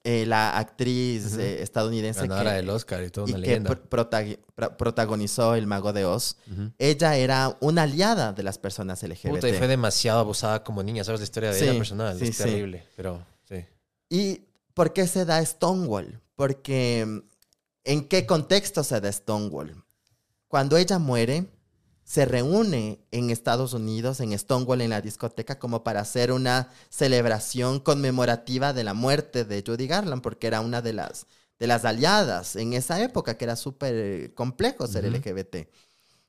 Eh, 0.04 0.24
la 0.26 0.56
actriz 0.56 1.36
eh, 1.36 1.62
estadounidense 1.62 2.20
Ganadora 2.22 2.50
que, 2.50 2.56
del 2.56 2.70
Oscar 2.70 3.02
y 3.04 3.10
toda 3.10 3.28
y 3.28 3.32
una 3.32 3.40
que 3.40 3.46
leyenda. 3.48 3.70
pr- 3.70 3.88
protagi- 3.88 4.38
pro- 4.54 4.76
protagonizó 4.76 5.54
El 5.54 5.66
Mago 5.66 5.92
de 5.92 6.04
Oz, 6.04 6.36
ella 6.78 7.16
era 7.16 7.56
una 7.60 7.82
aliada 7.82 8.32
de 8.32 8.42
las 8.42 8.58
personas 8.58 9.02
LGBT. 9.02 9.28
Puta, 9.34 9.48
y 9.48 9.52
fue 9.54 9.66
demasiado 9.68 10.20
abusada 10.20 10.62
como 10.64 10.82
niña. 10.82 11.04
¿Sabes 11.04 11.20
la 11.20 11.24
historia 11.24 11.50
de 11.52 11.58
Sí, 11.58 11.64
ella 11.64 11.76
personal? 11.78 12.18
sí, 12.18 12.24
es 12.28 12.36
sí. 12.36 12.42
terrible, 12.44 12.86
pero 12.96 13.26
sí. 13.48 13.64
¿Y 14.08 14.42
por 14.74 14.92
qué 14.92 15.06
se 15.06 15.24
da 15.24 15.44
Stonewall? 15.44 16.20
Porque 16.36 17.22
¿en 17.84 18.08
qué 18.08 18.26
contexto 18.26 18.82
se 18.84 19.00
da 19.00 19.10
Stonewall? 19.12 19.84
Cuando 20.48 20.76
ella 20.76 20.98
muere, 20.98 21.46
se 22.10 22.24
reúne 22.24 22.98
en 23.12 23.30
Estados 23.30 23.72
Unidos, 23.72 24.18
en 24.18 24.36
Stonewall, 24.36 24.80
en 24.80 24.90
la 24.90 25.00
discoteca, 25.00 25.60
como 25.60 25.84
para 25.84 26.00
hacer 26.00 26.32
una 26.32 26.68
celebración 26.88 27.78
conmemorativa 27.78 28.72
de 28.72 28.82
la 28.82 28.94
muerte 28.94 29.44
de 29.44 29.62
Judy 29.64 29.86
Garland, 29.86 30.20
porque 30.20 30.48
era 30.48 30.60
una 30.60 30.82
de 30.82 30.92
las, 30.92 31.26
de 31.60 31.68
las 31.68 31.84
aliadas 31.84 32.56
en 32.56 32.72
esa 32.72 33.00
época, 33.00 33.38
que 33.38 33.44
era 33.44 33.54
súper 33.54 33.94
eh, 33.94 34.32
complejo 34.34 34.88
ser. 34.88 35.04
LGBT. 35.04 35.68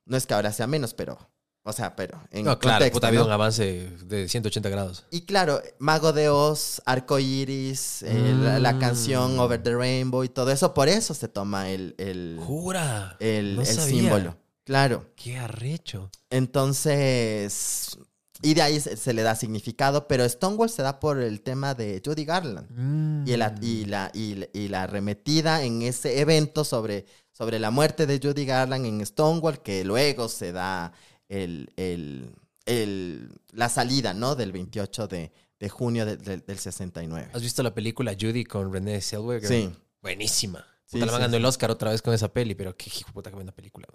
No 0.06 0.18
es 0.18 0.28
que 0.28 0.36
ahora 0.36 0.54
sea 0.54 0.68
menos, 0.68 0.94
pero, 0.94 1.18
o 1.64 1.74
sea, 1.74 1.96
pero 1.96 2.22
en 2.30 2.46
No, 2.46 2.60
claro, 2.60 2.78
contexto, 2.78 2.94
puta, 2.98 3.08
ha 3.08 3.10
habido 3.10 3.24
¿no? 3.24 3.30
un 3.30 3.34
avance 3.34 3.90
de 4.06 4.30
180 4.30 4.70
grados. 4.70 5.06
Y 5.10 5.22
claro, 5.22 5.64
Mago 5.80 6.14
de 6.14 6.30
Oz, 6.30 6.84
Arco 6.86 7.18
Iris, 7.18 8.04
eh, 8.04 8.36
la, 8.40 8.60
la 8.60 8.74
Mm. 8.74 8.80
canción 8.80 9.40
Over 9.40 9.64
the 9.64 9.76
Rainbow 9.76 10.24
y 10.24 10.30
todo 10.30 10.52
eso, 10.52 10.76
por 10.76 10.90
eso 10.90 11.16
se 11.16 11.28
toma 11.28 11.72
el, 11.72 11.96
el, 11.98 12.40
¡Jura! 12.46 13.18
el- 13.20 13.56
no 13.56 13.66
símbolo. 13.66 14.38
Claro. 14.64 15.12
¡Qué 15.16 15.38
arrecho! 15.38 16.10
Entonces, 16.30 17.98
y 18.42 18.54
de 18.54 18.62
ahí 18.62 18.80
se, 18.80 18.96
se 18.98 19.14
le 19.14 19.22
da 19.24 19.36
significado, 19.36 20.08
pero 20.08 20.28
Stonewall 20.28 20.70
se 20.70 20.82
da 20.84 21.00
por 21.00 21.20
el 21.20 21.42
tema 21.42 21.74
de 21.74 22.02
Judy 22.04 22.26
Garland. 22.26 23.28
Y, 23.28 23.34
el- 23.34 23.44
y 23.62 23.86
la, 23.86 24.12
y, 24.14 24.36
la- 24.36 24.50
y 24.54 24.68
la 24.68 24.84
arremetida 24.84 25.64
en 25.64 25.82
ese 25.82 26.20
evento 26.22 26.64
sobre, 26.64 27.06
sobre 27.32 27.60
la 27.60 27.72
muerte 27.72 28.06
de 28.06 28.20
Judy 28.22 28.46
Garland 28.46 28.86
en 28.86 29.06
Stonewall, 29.06 29.62
que 29.62 29.84
luego 29.84 30.30
se 30.30 30.52
da 30.52 30.92
el, 31.30 31.72
el- 31.76 32.36
el- 32.66 33.30
la 33.52 33.70
salida, 33.70 34.14
¿no? 34.14 34.36
Del 34.36 34.52
28 34.52 35.08
de, 35.08 35.32
de 35.60 35.70
junio 35.70 36.06
de- 36.06 36.18
de- 36.18 36.38
del 36.38 36.60
69. 36.60 37.30
¿Has 37.34 37.42
visto 37.42 37.64
la 37.64 37.74
película 37.74 38.16
Judy 38.20 38.44
con 38.44 38.72
René 38.72 39.02
Zellweger? 39.02 39.48
Sí. 39.48 39.72
Buenísima. 40.02 40.66
Sí, 40.86 41.00
Puta, 41.00 41.06
sí, 41.06 41.12
ganando 41.14 41.38
sí. 41.38 41.42
el 41.42 41.46
Oscar 41.46 41.72
otra 41.72 41.92
vez 41.92 42.02
con 42.02 42.14
esa 42.14 42.28
peli, 42.34 42.54
pero 42.56 42.76
qué 42.76 42.92
hijo 42.96 43.12
puta 43.14 43.30
que 43.30 43.36
buena 43.36 43.52
película. 43.54 43.88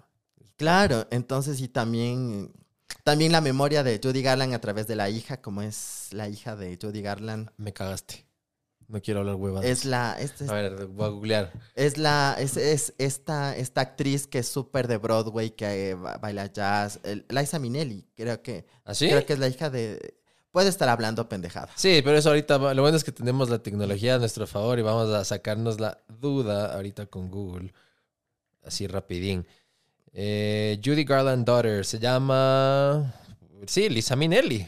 Claro, 0.57 1.07
entonces 1.11 1.61
y 1.61 1.67
también, 1.67 2.51
también 3.03 3.31
la 3.31 3.41
memoria 3.41 3.83
de 3.83 3.99
Judy 4.03 4.21
Garland 4.21 4.53
a 4.53 4.59
través 4.61 4.87
de 4.87 4.95
la 4.95 5.09
hija, 5.09 5.41
como 5.41 5.61
es 5.61 6.09
la 6.11 6.27
hija 6.29 6.55
de 6.55 6.77
Judy 6.81 7.01
Garland, 7.01 7.49
Me 7.57 7.73
cagaste. 7.73 8.25
No 8.87 9.01
quiero 9.01 9.19
hablar 9.19 9.35
huevadas. 9.35 9.69
es 9.69 9.83
la, 9.83 10.17
es, 10.17 10.39
es- 10.41 10.49
A 10.49 10.53
ver, 10.53 10.87
voy 10.87 11.05
a 11.05 11.09
googlear. 11.09 11.51
es 11.75 11.97
la, 11.97 12.35
es, 12.39 12.55
es 12.55 12.93
esta, 12.97 13.55
esta 13.55 13.81
actriz 13.81 14.27
que 14.27 14.39
es 14.39 14.47
súper 14.47 14.87
de 14.87 14.95
Broadway, 14.97 15.51
que 15.51 15.89
eh, 15.89 15.93
ba- 15.95 16.17
baila 16.17 16.45
jazz, 16.51 16.99
el- 17.03 17.25
Liza 17.29 17.59
Minnelli, 17.59 18.07
creo 18.15 18.41
que, 18.41 18.65
¿Así? 18.85 19.09
creo 19.09 19.25
que 19.25 19.33
es 19.33 19.39
la 19.39 19.49
hija 19.49 19.69
de, 19.69 20.15
puede 20.51 20.69
estar 20.69 20.87
hablando 20.87 21.27
pendejada. 21.27 21.69
Sí, 21.75 22.01
pero 22.03 22.17
eso 22.17 22.29
ahorita, 22.29 22.57
lo 22.73 22.81
bueno 22.81 22.95
es 22.97 23.03
que 23.03 23.11
tenemos 23.11 23.49
la 23.49 23.59
tecnología 23.61 24.15
a 24.15 24.19
nuestro 24.19 24.47
favor 24.47 24.79
y 24.79 24.83
vamos 24.83 25.09
a 25.13 25.23
sacarnos 25.25 25.79
la 25.81 25.99
duda 26.07 26.73
ahorita 26.73 27.07
con 27.07 27.29
Google. 27.29 27.73
Así 28.63 28.87
rapidín. 28.87 29.45
Eh, 30.19 30.81
Judy 30.83 31.03
Garland 31.03 31.45
Daughter, 31.45 31.85
se 31.85 31.99
llama... 31.99 33.13
Sí, 33.67 33.87
Lisa 33.87 34.15
Minnelli. 34.15 34.67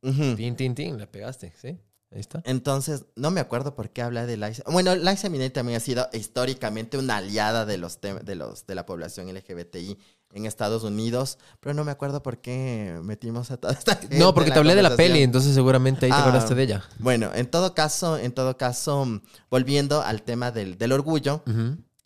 Tin, 0.00 0.54
tin, 0.54 0.74
tin, 0.74 0.98
la 0.98 1.06
pegaste, 1.06 1.52
¿sí? 1.60 1.80
Ahí 2.12 2.20
está. 2.20 2.42
Entonces, 2.44 3.06
no 3.16 3.32
me 3.32 3.40
acuerdo 3.40 3.74
por 3.74 3.90
qué 3.90 4.02
habla 4.02 4.24
de 4.24 4.36
Liza. 4.36 4.62
Bueno, 4.70 4.94
Liza 4.94 5.28
Minnelli 5.28 5.50
también 5.50 5.78
ha 5.78 5.80
sido 5.80 6.08
históricamente 6.12 6.96
una 6.96 7.16
aliada 7.16 7.66
de 7.66 7.76
los, 7.76 7.98
de 8.00 8.34
los 8.36 8.66
de 8.68 8.74
la 8.76 8.86
población 8.86 9.26
LGBTI 9.34 9.98
en 10.34 10.46
Estados 10.46 10.84
Unidos, 10.84 11.38
pero 11.58 11.74
no 11.74 11.82
me 11.84 11.90
acuerdo 11.90 12.22
por 12.22 12.38
qué 12.38 13.00
metimos 13.02 13.50
a 13.50 13.56
toda 13.56 13.72
esta 13.72 13.96
gente 14.00 14.16
No, 14.18 14.32
porque 14.32 14.52
te 14.52 14.58
hablé 14.58 14.76
de 14.76 14.82
la 14.82 14.94
peli, 14.94 15.22
entonces 15.22 15.54
seguramente 15.54 16.06
ahí 16.06 16.12
te 16.12 16.16
Ah. 16.18 16.20
acordaste 16.20 16.54
de 16.54 16.62
ella. 16.62 16.84
Bueno, 17.00 17.30
en 17.34 17.46
todo 17.50 17.74
caso, 17.74 18.16
en 18.16 18.30
todo 18.32 18.56
caso, 18.56 19.20
volviendo 19.50 20.02
al 20.02 20.22
tema 20.22 20.52
del, 20.52 20.78
del 20.78 20.92
orgullo. 20.92 21.42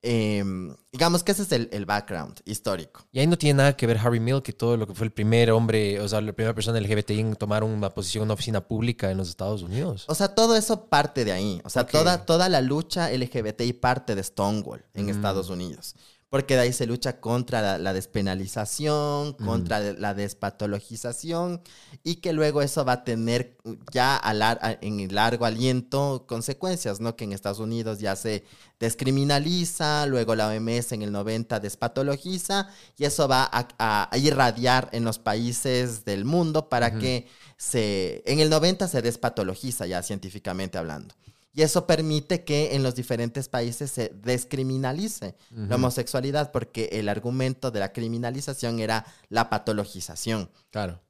Eh, 0.03 0.45
digamos 0.93 1.25
que 1.25 1.33
ese 1.33 1.43
es 1.43 1.53
el, 1.53 1.69
el 1.73 1.85
background 1.87 2.41
histórico. 2.45 3.05
Y 3.13 3.19
ahí 3.21 3.27
no 3.27 3.37
tiene 3.37 3.59
nada 3.59 3.77
que 3.77 3.87
ver 3.87 3.99
Harry 3.99 4.21
Milk, 4.21 4.43
que 4.45 4.53
todo 4.53 4.77
lo 4.77 4.87
que 4.87 4.95
fue 4.95 5.07
el 5.07 5.13
primer 5.13 5.51
hombre, 5.51 6.01
o 6.01 6.09
sea, 6.09 6.21
la 6.21 6.33
primera 6.33 6.55
persona 6.55 6.81
LGBTI 6.81 7.21
en 7.21 7.37
tomar 7.37 7.65
una 7.65 7.91
posición 7.91 8.23
en 8.23 8.27
una 8.27 8.35
oficina 8.35 8.61
pública 8.61 9.11
en 9.11 9.19
los 9.19 9.29
Estados 9.29 9.63
Unidos. 9.63 10.05
O 10.09 10.15
sea, 10.15 10.29
todo 10.35 10.57
eso 10.57 10.87
parte 10.87 11.25
de 11.25 11.33
ahí. 11.33 11.61
O 11.65 11.71
sea, 11.71 11.87
toda, 11.87 12.25
toda 12.25 12.49
la 12.49 12.61
lucha 12.61 13.11
LGBTI 13.11 13.73
parte 13.75 14.15
de 14.15 14.23
Stonewall 14.23 14.85
en 14.95 15.07
Mm. 15.07 15.11
Estados 15.11 15.49
Unidos. 15.51 15.95
Porque 16.31 16.55
de 16.57 16.61
ahí 16.61 16.73
se 16.75 16.87
lucha 16.87 17.21
contra 17.21 17.63
la, 17.63 17.79
la 17.79 17.95
despenalización, 17.95 19.33
contra 19.33 19.81
la 19.95 20.13
despatologización, 20.13 21.63
y 22.05 22.17
que 22.17 22.35
luego 22.35 22.61
eso 22.61 22.85
va 22.85 22.93
a 22.93 23.05
tener 23.05 23.57
ya 23.91 24.15
a 24.17 24.35
lar- 24.35 24.59
a- 24.61 24.77
en 24.83 25.01
el 25.01 25.15
largo 25.15 25.47
aliento 25.47 26.27
consecuencias, 26.29 27.01
¿no? 27.01 27.17
Que 27.17 27.25
en 27.25 27.33
Estados 27.33 27.61
Unidos 27.61 27.99
ya 27.99 28.15
se 28.15 28.45
descriminaliza, 28.79 30.07
luego 30.07 30.35
la 30.35 30.49
OMS 30.49 30.93
en 30.95 31.03
el 31.03 31.13
90 31.13 31.61
despatologiza, 31.61 32.69
y 32.97 33.05
eso 33.05 33.27
va 33.27 33.49
a, 33.51 33.69
a- 33.79 34.17
irradiar 34.19 34.89
en 34.93 35.05
los 35.05 35.19
países 35.19 36.05
del 36.05 36.25
mundo 36.25 36.69
para 36.69 36.99
que 36.99 37.27
se, 37.57 38.23
en 38.27 38.41
el 38.41 38.51
90 38.51 38.87
se 38.89 39.03
despatologiza 39.03 39.87
ya 39.87 40.03
científicamente 40.03 40.77
hablando. 40.79 41.15
Y 41.59 41.63
eso 41.63 41.89
permite 41.89 42.45
que 42.45 42.77
en 42.77 42.85
los 42.85 42.95
diferentes 42.95 43.49
países 43.49 43.91
se 43.91 44.11
descriminalice 44.11 45.35
la 45.51 45.75
homosexualidad, 45.75 46.53
porque 46.53 46.89
el 46.93 47.09
argumento 47.09 47.73
de 47.73 47.81
la 47.81 47.93
criminalización 47.93 48.79
era 48.79 49.05
la 49.29 49.51
patologización. 49.51 50.53
Claro. 50.71 51.01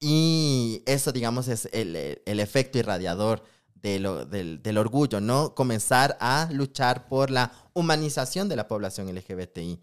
Y 0.00 0.82
eso, 0.86 1.12
digamos, 1.12 1.48
es 1.48 1.68
el, 1.72 1.96
el 2.24 2.40
efecto 2.40 2.78
irradiador 2.78 3.42
de 3.74 3.98
lo- 4.00 4.24
del, 4.24 4.62
del 4.62 4.78
orgullo, 4.78 5.20
¿no? 5.20 5.54
Comenzar 5.54 6.16
a 6.18 6.48
luchar 6.50 7.06
por 7.06 7.30
la 7.30 7.52
humanización 7.74 8.48
de 8.48 8.56
la 8.56 8.66
población 8.68 9.14
LGBTI. 9.14 9.82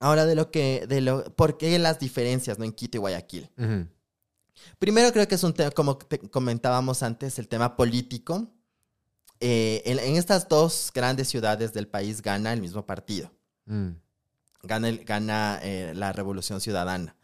Ahora 0.00 0.26
de 0.26 0.34
lo 0.34 0.50
que, 0.50 0.84
de 0.86 1.00
lo, 1.00 1.24
¿por 1.34 1.56
qué 1.56 1.78
las 1.78 1.98
diferencias, 1.98 2.58
¿no? 2.58 2.66
En 2.66 2.72
Quito 2.72 2.98
y 2.98 3.00
Guayaquil. 3.00 3.48
Primero 4.78 5.10
creo 5.14 5.26
que 5.26 5.36
es 5.36 5.44
un 5.44 5.54
tema, 5.54 5.70
como 5.70 5.96
te 5.96 6.18
comentábamos 6.18 7.02
antes, 7.02 7.38
el 7.38 7.48
tema 7.48 7.74
político. 7.74 8.48
Eh, 9.40 9.82
en, 9.84 9.98
en 9.98 10.16
estas 10.16 10.48
dos 10.48 10.90
grandes 10.94 11.28
ciudades 11.28 11.72
del 11.74 11.88
país 11.88 12.22
gana 12.22 12.52
el 12.52 12.60
mismo 12.60 12.84
partido, 12.86 13.30
Mm. 13.66 13.90
gana, 14.62 14.88
el- 14.88 15.04
gana 15.04 15.58
eh, 15.62 15.92
la 15.94 16.12
Revolución 16.12 16.60
Ciudadana. 16.60 17.16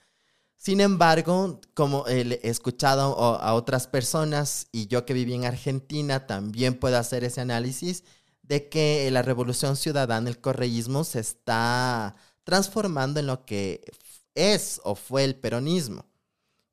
Sin 0.56 0.80
embargo, 0.80 1.60
como 1.74 2.06
eh, 2.06 2.38
he 2.42 2.48
escuchado 2.48 3.18
a 3.18 3.54
otras 3.54 3.86
personas 3.88 4.68
y 4.72 4.86
yo 4.86 5.04
que 5.04 5.12
viví 5.14 5.34
en 5.34 5.44
Argentina 5.44 6.26
también 6.26 6.78
puedo 6.78 6.98
hacer 6.98 7.24
ese 7.24 7.40
análisis 7.40 8.04
de 8.42 8.68
que 8.68 9.10
la 9.10 9.22
Revolución 9.22 9.76
Ciudadana, 9.76 10.28
el 10.28 10.40
correísmo, 10.40 11.02
se 11.04 11.20
está 11.20 12.14
transformando 12.44 13.18
en 13.20 13.26
lo 13.26 13.44
que 13.44 13.82
es 14.34 14.80
o 14.84 14.94
fue 14.94 15.24
el 15.24 15.34
peronismo 15.36 16.04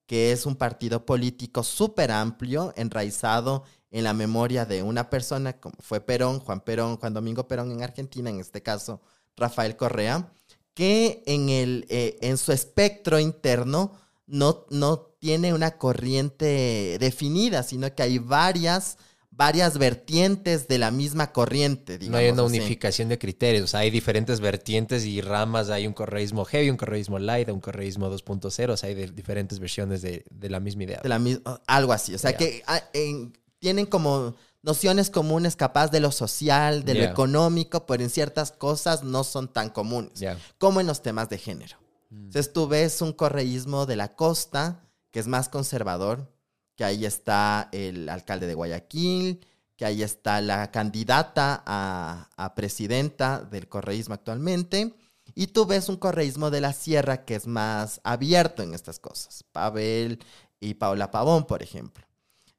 que 0.06 0.32
es 0.32 0.48
un 0.48 0.56
partido 0.56 1.06
político 1.06 1.64
súper 1.64 2.10
amplio, 2.10 2.74
enraizado 2.76 3.64
en 3.92 4.04
la 4.04 4.14
memoria 4.14 4.66
de 4.66 4.84
una 4.84 5.10
persona 5.10 5.54
como 5.60 5.76
fue 5.80 6.02
Perón, 6.02 6.40
Juan 6.40 6.62
Perón, 6.62 6.98
Juan 6.98 7.14
Domingo 7.14 7.48
Perón 7.48 7.72
en 7.72 7.82
Argentina, 7.84 8.30
en 8.30 8.40
este 8.40 8.62
caso 8.62 9.02
Rafael 9.36 9.76
Correa, 9.76 10.32
que 10.74 11.24
en, 11.26 11.50
el, 11.50 11.86
eh, 11.90 12.18
en 12.22 12.38
su 12.38 12.52
espectro 12.52 13.20
interno 13.20 13.92
no, 14.28 14.66
no 14.70 15.00
tiene 15.20 15.54
una 15.54 15.72
corriente 15.78 16.98
definida, 17.00 17.64
sino 17.64 17.94
que 17.96 18.04
hay 18.04 18.20
varias, 18.20 18.98
varias 19.32 19.78
vertientes 19.78 20.68
de 20.68 20.78
la 20.78 20.92
misma 20.92 21.32
corriente. 21.32 21.98
No 22.08 22.18
hay 22.18 22.30
una 22.30 22.44
así. 22.46 22.58
unificación 22.58 23.10
de 23.10 23.18
criterios, 23.18 23.64
o 23.64 23.68
sea, 23.68 23.82
hay 23.82 23.90
diferentes 23.90 24.40
vertientes 24.40 25.04
y 25.06 25.22
ramas, 25.22 25.70
hay 25.70 25.88
un 25.88 25.94
correísmo 25.94 26.46
heavy, 26.46 26.70
un 26.70 26.78
correísmo 26.78 27.18
light, 27.20 27.50
un 27.50 27.60
correísmo 27.60 28.10
2.0, 28.10 28.70
o 28.72 28.78
sea, 28.78 28.88
hay 28.90 28.96
de 28.96 29.08
diferentes 29.08 29.60
versiones 29.60 30.02
de, 30.02 30.24
de 30.30 30.50
la 30.50 30.60
misma 30.60 30.84
idea. 30.84 31.00
de 31.02 31.10
la 31.10 31.20
mis- 31.20 31.42
algo 31.68 31.92
así. 31.94 32.14
O 32.14 32.18
sea, 32.20 32.38
que 32.38 32.62
ah, 32.68 32.82
en- 32.94 33.34
tienen 33.60 33.86
como 33.86 34.36
nociones 34.62 35.10
comunes 35.10 35.56
capaz 35.56 35.90
de 35.90 36.00
lo 36.00 36.12
social, 36.12 36.84
de 36.84 36.96
lo 36.96 37.04
económico, 37.04 37.86
pero 37.86 38.04
en 38.04 38.10
ciertas 38.10 38.52
cosas 38.52 39.04
no 39.04 39.24
son 39.24 39.48
tan 39.48 39.70
comunes, 39.70 40.24
como 40.58 40.82
en 40.82 40.88
los 40.88 41.02
temas 41.02 41.30
de 41.30 41.38
género. 41.38 41.78
Mm. 42.10 42.26
Entonces 42.26 42.52
tú 42.52 42.68
ves 42.68 43.02
un 43.02 43.14
correísmo 43.14 43.86
de 43.86 43.96
la 43.96 44.16
costa, 44.16 44.84
que 45.12 45.20
es 45.20 45.28
más 45.28 45.50
conservador, 45.50 46.32
que 46.76 46.84
ahí 46.84 47.06
está 47.06 47.70
el 47.72 48.10
alcalde 48.10 48.48
de 48.48 48.54
Guayaquil, 48.54 49.46
que 49.76 49.86
ahí 49.86 50.04
está 50.04 50.42
la 50.42 50.72
candidata 50.72 51.64
a, 51.66 52.30
a 52.36 52.56
presidenta 52.56 53.40
del 53.40 53.70
correísmo 53.70 54.14
actualmente, 54.14 54.94
y 55.36 55.48
tú 55.48 55.66
ves 55.66 55.88
un 55.88 55.98
correísmo 55.98 56.50
de 56.50 56.60
la 56.60 56.74
sierra 56.74 57.24
que 57.24 57.36
es 57.36 57.48
más 57.48 58.02
abierto 58.04 58.62
en 58.62 58.74
estas 58.74 59.00
cosas, 59.00 59.44
Pavel 59.52 60.20
y 60.60 60.74
Paula 60.74 61.12
Pavón, 61.12 61.46
por 61.46 61.64
ejemplo. 61.64 62.09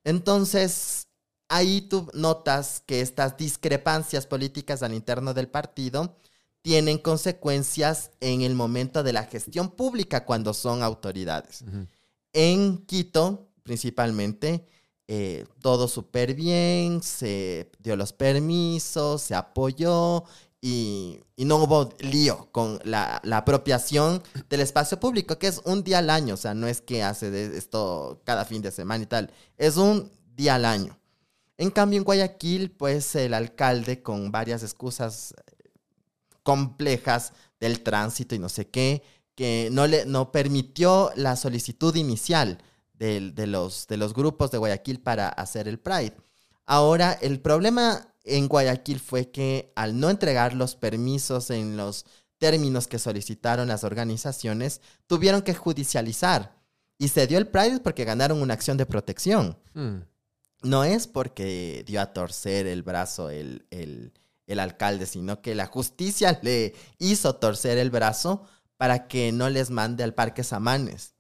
Entonces, 0.05 1.09
ahí 1.49 1.83
tú 1.83 2.09
notas 2.15 2.83
que 2.87 3.01
estas 3.01 3.37
discrepancias 3.37 4.27
políticas 4.27 4.83
al 4.83 4.95
interno 4.95 5.35
del 5.35 5.49
partido 5.49 6.17
tienen 6.63 6.99
consecuencias 6.99 8.11
en 8.21 8.43
el 8.43 8.55
momento 8.55 9.03
de 9.03 9.13
la 9.13 9.25
gestión 9.25 9.71
pública 9.71 10.25
cuando 10.25 10.55
son 10.55 10.83
autoridades. 10.83 11.65
En 12.33 12.79
Quito, 12.87 13.49
principalmente, 13.63 14.67
eh, 15.09 15.45
todo 15.61 15.89
súper 15.89 16.35
bien, 16.35 17.03
se 17.03 17.73
dio 17.81 17.97
los 17.97 18.13
permisos, 18.13 19.23
se 19.23 19.35
apoyó 19.35 20.25
y, 20.61 21.21
no 21.39 21.57
hubo 21.57 21.89
lío 22.01 22.49
con 22.53 22.79
la, 22.85 23.21
la 23.25 23.39
apropiación 23.39 24.23
del 24.49 24.61
espacio 24.61 25.01
público, 25.01 25.39
que 25.39 25.47
es 25.47 25.61
un 25.65 25.83
día 25.83 25.99
al 25.99 26.11
año, 26.11 26.35
o 26.35 26.37
sea, 26.37 26.53
no 26.55 26.67
es 26.67 26.81
que 26.83 27.03
hace 27.03 27.31
de 27.31 27.57
esto 27.57 28.21
cada 28.25 28.45
fin 28.45 28.61
de 28.61 28.71
semana 28.71 29.03
y 29.05 29.07
tal, 29.07 29.31
es 29.57 29.77
un 29.79 30.11
día 30.37 30.57
al 30.57 30.65
año. 30.67 30.99
En 31.57 31.71
cambio, 31.71 31.99
en 31.99 32.05
Guayaquil, 32.05 32.71
pues 32.71 33.15
el 33.15 33.35
alcalde 33.35 34.03
con 34.03 34.31
varias 34.31 34.63
excusas 34.63 35.33
eh, 35.33 35.71
complejas 36.43 37.33
del 37.59 37.83
tránsito 37.83 38.35
y 38.35 38.39
no 38.39 38.49
sé 38.49 38.69
qué, 38.69 39.03
que 39.35 39.69
no, 39.73 39.87
le, 39.87 40.05
no 40.07 40.33
permitió 40.33 41.11
la 41.17 41.37
solicitud 41.37 41.95
inicial 41.97 42.59
del- 42.95 43.35
de, 43.35 43.47
los, 43.47 43.87
de 43.87 43.97
los 43.97 44.13
grupos 44.15 44.51
de 44.51 44.59
Guayaquil 44.59 45.01
para 45.01 45.29
hacer 45.29 45.69
el 45.69 45.79
Pride. 45.79 46.17
Ahora, 46.67 47.13
el 47.13 47.41
problema 47.41 48.10
en 48.25 48.49
Guayaquil 48.49 49.01
fue 49.01 49.31
que 49.31 49.73
al 49.77 49.99
no 49.99 50.11
entregar 50.11 50.55
los 50.55 50.77
permisos 50.77 51.51
en 51.51 51.77
los 51.77 52.05
términos 52.39 52.87
que 52.87 52.99
solicitaron 52.99 53.69
las 53.69 53.85
organizaciones, 53.85 54.81
tuvieron 55.07 55.43
que 55.43 55.55
judicializar. 55.55 56.57
Y 56.99 57.09
se 57.09 57.27
dio 57.27 57.39
el 57.39 57.49
Pride 57.49 57.81
porque 57.81 58.05
ganaron 58.05 58.41
una 58.43 58.55
acción 58.55 58.77
de 58.77 58.87
protección. 58.87 59.59
Mm. 59.75 59.99
No 60.63 60.85
es 60.85 61.07
porque 61.07 61.83
dio 61.87 62.01
a 62.03 62.13
torcer 62.13 62.67
el 62.67 62.83
brazo 62.83 63.31
el, 63.31 63.67
el- 63.71 64.13
el 64.47 64.59
alcalde, 64.59 65.07
sino 65.07 65.41
que 65.43 65.55
la 65.55 65.67
justicia 65.67 66.39
le 66.43 66.75
hizo 66.99 67.37
torcer 67.37 67.79
el 67.79 67.91
brazo 67.91 68.43
para 68.77 69.07
que 69.07 69.31
no 69.33 69.49
les 69.49 69.71
mande 69.71 70.03
al 70.03 70.13
Parque 70.13 70.43
Samanes. 70.43 71.15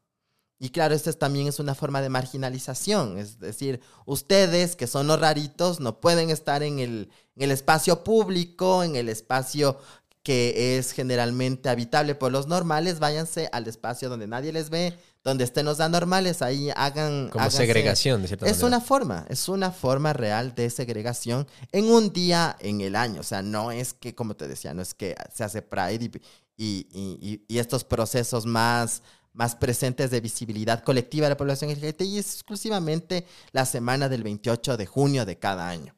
Y 0.62 0.68
claro, 0.70 0.94
esto 0.94 1.08
es- 1.10 1.18
también 1.18 1.48
es 1.48 1.58
una 1.58 1.74
forma 1.74 2.02
de 2.02 2.10
marginalización. 2.10 3.18
Es 3.18 3.38
decir, 3.40 3.80
ustedes 4.04 4.76
que 4.76 4.86
son 4.86 5.06
los 5.06 5.18
raritos 5.18 5.80
no 5.80 6.00
pueden 6.00 6.28
estar 6.30 6.62
en 6.62 6.78
el, 6.78 7.08
en 7.36 7.42
el 7.44 7.50
espacio 7.50 8.04
público, 8.04 8.84
en 8.84 8.94
el 8.94 9.08
espacio 9.08 9.78
que 10.22 10.76
es 10.76 10.92
generalmente 10.92 11.70
habitable 11.70 12.14
por 12.14 12.30
los 12.30 12.46
normales, 12.46 12.98
váyanse 12.98 13.48
al 13.52 13.66
espacio 13.66 14.10
donde 14.10 14.26
nadie 14.26 14.52
les 14.52 14.68
ve, 14.68 14.98
donde 15.24 15.44
estén 15.44 15.64
los 15.64 15.80
anormales, 15.80 16.42
ahí 16.42 16.68
hagan... 16.76 17.30
Como 17.30 17.42
háganse- 17.46 17.56
segregación, 17.56 18.20
de 18.20 18.28
cierta 18.28 18.44
es 18.46 18.52
manera. 18.58 18.66
una 18.66 18.80
forma, 18.82 19.24
es 19.30 19.48
una 19.48 19.70
forma 19.70 20.12
real 20.12 20.54
de 20.54 20.68
segregación 20.68 21.46
en 21.72 21.86
un 21.86 22.12
día 22.12 22.54
en 22.60 22.82
el 22.82 22.96
año. 22.96 23.22
O 23.22 23.24
sea, 23.24 23.40
no 23.40 23.72
es 23.72 23.94
que, 23.94 24.14
como 24.14 24.36
te 24.36 24.46
decía, 24.46 24.74
no 24.74 24.82
es 24.82 24.92
que 24.92 25.14
se 25.34 25.42
hace 25.42 25.62
Pride 25.62 26.04
y, 26.04 26.10
y- 26.58 26.86
y- 26.92 27.18
y- 27.22 27.44
y 27.48 27.58
estos 27.58 27.84
procesos 27.84 28.44
más, 28.44 29.02
más 29.32 29.54
presentes 29.56 30.10
de 30.10 30.20
visibilidad 30.20 30.82
colectiva 30.82 31.26
de 31.26 31.30
la 31.30 31.36
población 31.36 31.70
LGBTI 31.70 32.18
es 32.18 32.34
exclusivamente 32.34 33.26
la 33.52 33.64
semana 33.66 34.08
del 34.08 34.22
28 34.22 34.76
de 34.76 34.86
junio 34.86 35.24
de 35.24 35.38
cada 35.38 35.68
año. 35.68 35.94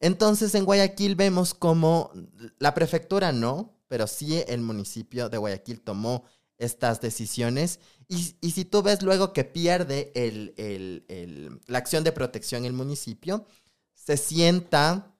Entonces, 0.00 0.54
en 0.54 0.64
Guayaquil 0.64 1.14
vemos 1.14 1.52
como 1.54 2.10
la 2.58 2.72
prefectura 2.74 3.32
no, 3.32 3.74
pero 3.88 4.06
sí 4.06 4.42
el 4.48 4.62
municipio 4.62 5.28
de 5.28 5.36
Guayaquil 5.38 5.80
tomó 5.80 6.24
estas 6.58 7.00
decisiones. 7.00 7.80
Y, 8.08 8.34
y 8.40 8.52
si 8.52 8.64
tú 8.64 8.82
ves 8.82 9.02
luego 9.02 9.32
que 9.32 9.44
pierde 9.44 10.10
el, 10.14 10.54
el- 10.56 11.04
el- 11.08 11.60
la 11.66 11.78
acción 11.78 12.02
de 12.04 12.12
protección 12.12 12.64
el 12.64 12.72
municipio, 12.72 13.46
se 13.94 14.16
sienta, 14.16 15.14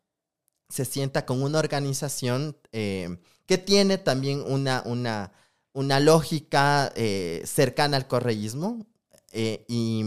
se 0.69 0.85
sienta 0.85 1.27
con 1.27 1.43
una 1.43 1.59
organización 1.59 2.57
eh, 2.73 3.19
que 3.47 3.59
tiene 3.59 3.99
también 3.99 4.43
una, 4.47 4.83
una, 4.87 5.33
una 5.73 6.01
lógica 6.01 6.93
eh, 6.97 7.43
cercana 7.47 7.97
al 7.97 8.07
correísmo 8.09 8.87
eh, 9.33 9.65
y, 9.69 10.05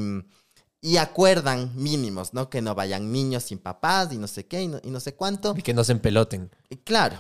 y 0.82 0.98
acuerdan 0.98 1.72
mínimos, 1.76 2.34
¿no? 2.34 2.50
Que 2.50 2.62
no 2.62 2.76
vayan 2.76 3.12
niños 3.12 3.44
sin 3.44 3.60
papás 3.60 4.12
y 4.12 4.18
no 4.18 4.28
sé 4.28 4.46
qué 4.46 4.62
y 4.64 4.68
no, 4.68 4.80
y 4.84 4.90
no 4.90 5.00
sé 5.00 5.16
cuánto. 5.16 5.56
Y 5.58 5.62
que 5.62 5.74
no 5.74 5.84
se 5.84 5.94
empeloten. 5.94 6.52
Y 6.70 6.78
Claro, 6.78 7.18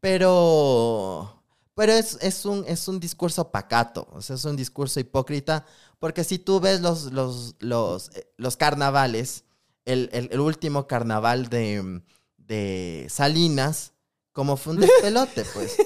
pero, 0.00 1.42
pero 1.74 1.92
es, 1.92 2.18
es, 2.20 2.44
un, 2.44 2.64
es 2.66 2.88
un 2.88 2.98
discurso 3.00 3.50
pacato, 3.50 4.08
o 4.12 4.20
sea, 4.22 4.36
es 4.36 4.44
un 4.44 4.56
discurso 4.56 5.00
hipócrita, 5.00 5.64
porque 5.98 6.24
si 6.24 6.38
tú 6.38 6.60
ves 6.60 6.80
los, 6.80 7.12
los, 7.12 7.54
los, 7.60 8.10
eh, 8.16 8.26
los 8.36 8.56
carnavales, 8.56 9.44
el, 9.84 10.08
el- 10.12 10.28
el 10.32 10.40
último 10.40 10.86
carnaval 10.86 11.48
de, 11.48 12.02
de 12.38 13.06
Salinas, 13.10 13.92
como 14.32 14.56
fue 14.56 14.74
un 14.74 14.80
despelote, 14.82 15.44
pues. 15.54 15.76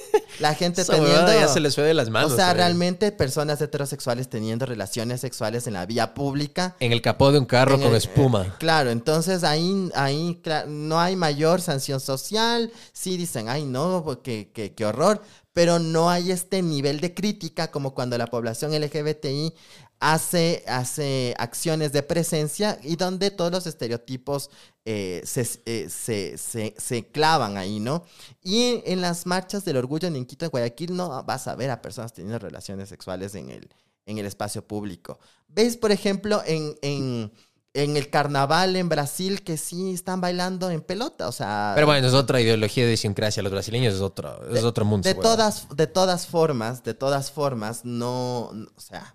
La 0.40 0.54
gente 0.54 0.82
Esa 0.82 0.94
teniendo... 0.94 1.32
ya 1.32 1.48
se 1.48 1.60
les 1.60 1.74
fue 1.74 1.84
de 1.84 1.94
las 1.94 2.10
manos. 2.10 2.32
o 2.32 2.36
sea, 2.36 2.50
eh. 2.50 2.54
realmente 2.54 3.10
personas 3.12 3.60
heterosexuales 3.60 4.28
teniendo 4.28 4.66
relaciones 4.66 5.20
sexuales 5.20 5.66
en 5.66 5.74
la 5.74 5.86
vía 5.86 6.14
pública. 6.14 6.76
En 6.80 6.92
el 6.92 7.02
capó 7.02 7.32
de 7.32 7.38
un 7.38 7.46
carro 7.46 7.78
con 7.78 7.90
el- 7.90 7.96
espuma. 7.96 8.46
eh, 8.46 8.52
claro, 8.58 8.90
entonces 8.90 9.44
ahí, 9.44 9.90
ahí 9.94 10.40
no 10.68 11.00
hay 11.00 11.16
mayor 11.16 11.60
sanción 11.60 12.00
social. 12.00 12.70
Sí 12.92 13.16
dicen, 13.16 13.48
ay, 13.48 13.64
no, 13.64 14.20
qué, 14.22 14.50
qué, 14.54 14.74
qué 14.74 14.84
horror. 14.86 15.22
Pero 15.52 15.80
no 15.80 16.08
hay 16.08 16.30
este 16.30 16.62
nivel 16.62 17.00
de 17.00 17.14
crítica 17.14 17.72
como 17.72 17.92
cuando 17.92 18.16
la 18.16 18.28
población 18.28 18.72
LGBTI 18.80 19.52
hace, 20.00 20.62
hace 20.68 21.34
acciones 21.38 21.92
de 21.92 22.02
presencia 22.02 22.78
y 22.82 22.96
donde 22.96 23.30
todos 23.30 23.50
los 23.50 23.66
estereotipos 23.66 24.50
eh, 24.84 25.22
se, 25.24 25.46
eh, 25.66 25.88
se, 25.90 26.38
se- 26.38 26.74
se 26.78 27.06
clavan 27.10 27.56
ahí, 27.56 27.80
¿no? 27.80 28.04
Y 28.42 28.82
en, 28.86 29.00
las 29.00 29.26
marchas 29.26 29.64
del 29.64 29.76
orgullo 29.76 30.08
en 30.08 30.24
Quito, 30.24 30.44
en 30.44 30.50
Guayaquil, 30.50 30.96
no 30.96 31.22
vas 31.24 31.48
a 31.48 31.54
ver 31.56 31.70
a 31.70 31.82
personas 31.82 32.12
teniendo 32.12 32.38
relaciones 32.38 32.88
sexuales 32.88 33.34
en 33.34 33.50
el, 33.50 33.68
en 34.06 34.18
el 34.18 34.26
espacio 34.26 34.66
público. 34.66 35.18
¿Ves, 35.48 35.76
por 35.76 35.90
ejemplo, 35.92 36.42
en, 36.46 36.74
en, 36.82 37.32
en 37.74 37.96
el 37.96 38.08
carnaval 38.08 38.76
en 38.76 38.88
Brasil 38.88 39.42
que 39.42 39.56
sí 39.56 39.92
están 39.92 40.20
bailando 40.20 40.70
en 40.70 40.80
pelota? 40.80 41.28
O 41.28 41.32
sea, 41.32 41.72
Pero 41.74 41.86
bueno, 41.88 42.06
es 42.06 42.14
otra 42.14 42.40
ideología 42.40 42.84
de 42.84 42.90
idiosincrasia. 42.90 43.42
Los 43.42 43.52
brasileños 43.52 43.94
es 43.94 44.00
otro, 44.00 44.48
es 44.54 44.62
otro 44.64 44.84
mundo. 44.84 45.08
de 45.08 45.14
todas, 45.14 45.66
de 45.74 45.86
todas 45.86 46.26
formas, 46.26 46.82
de 46.84 46.94
todas 46.94 47.30
formas, 47.30 47.84
no- 47.84 48.44
o 48.74 48.80
sea, 48.80 49.14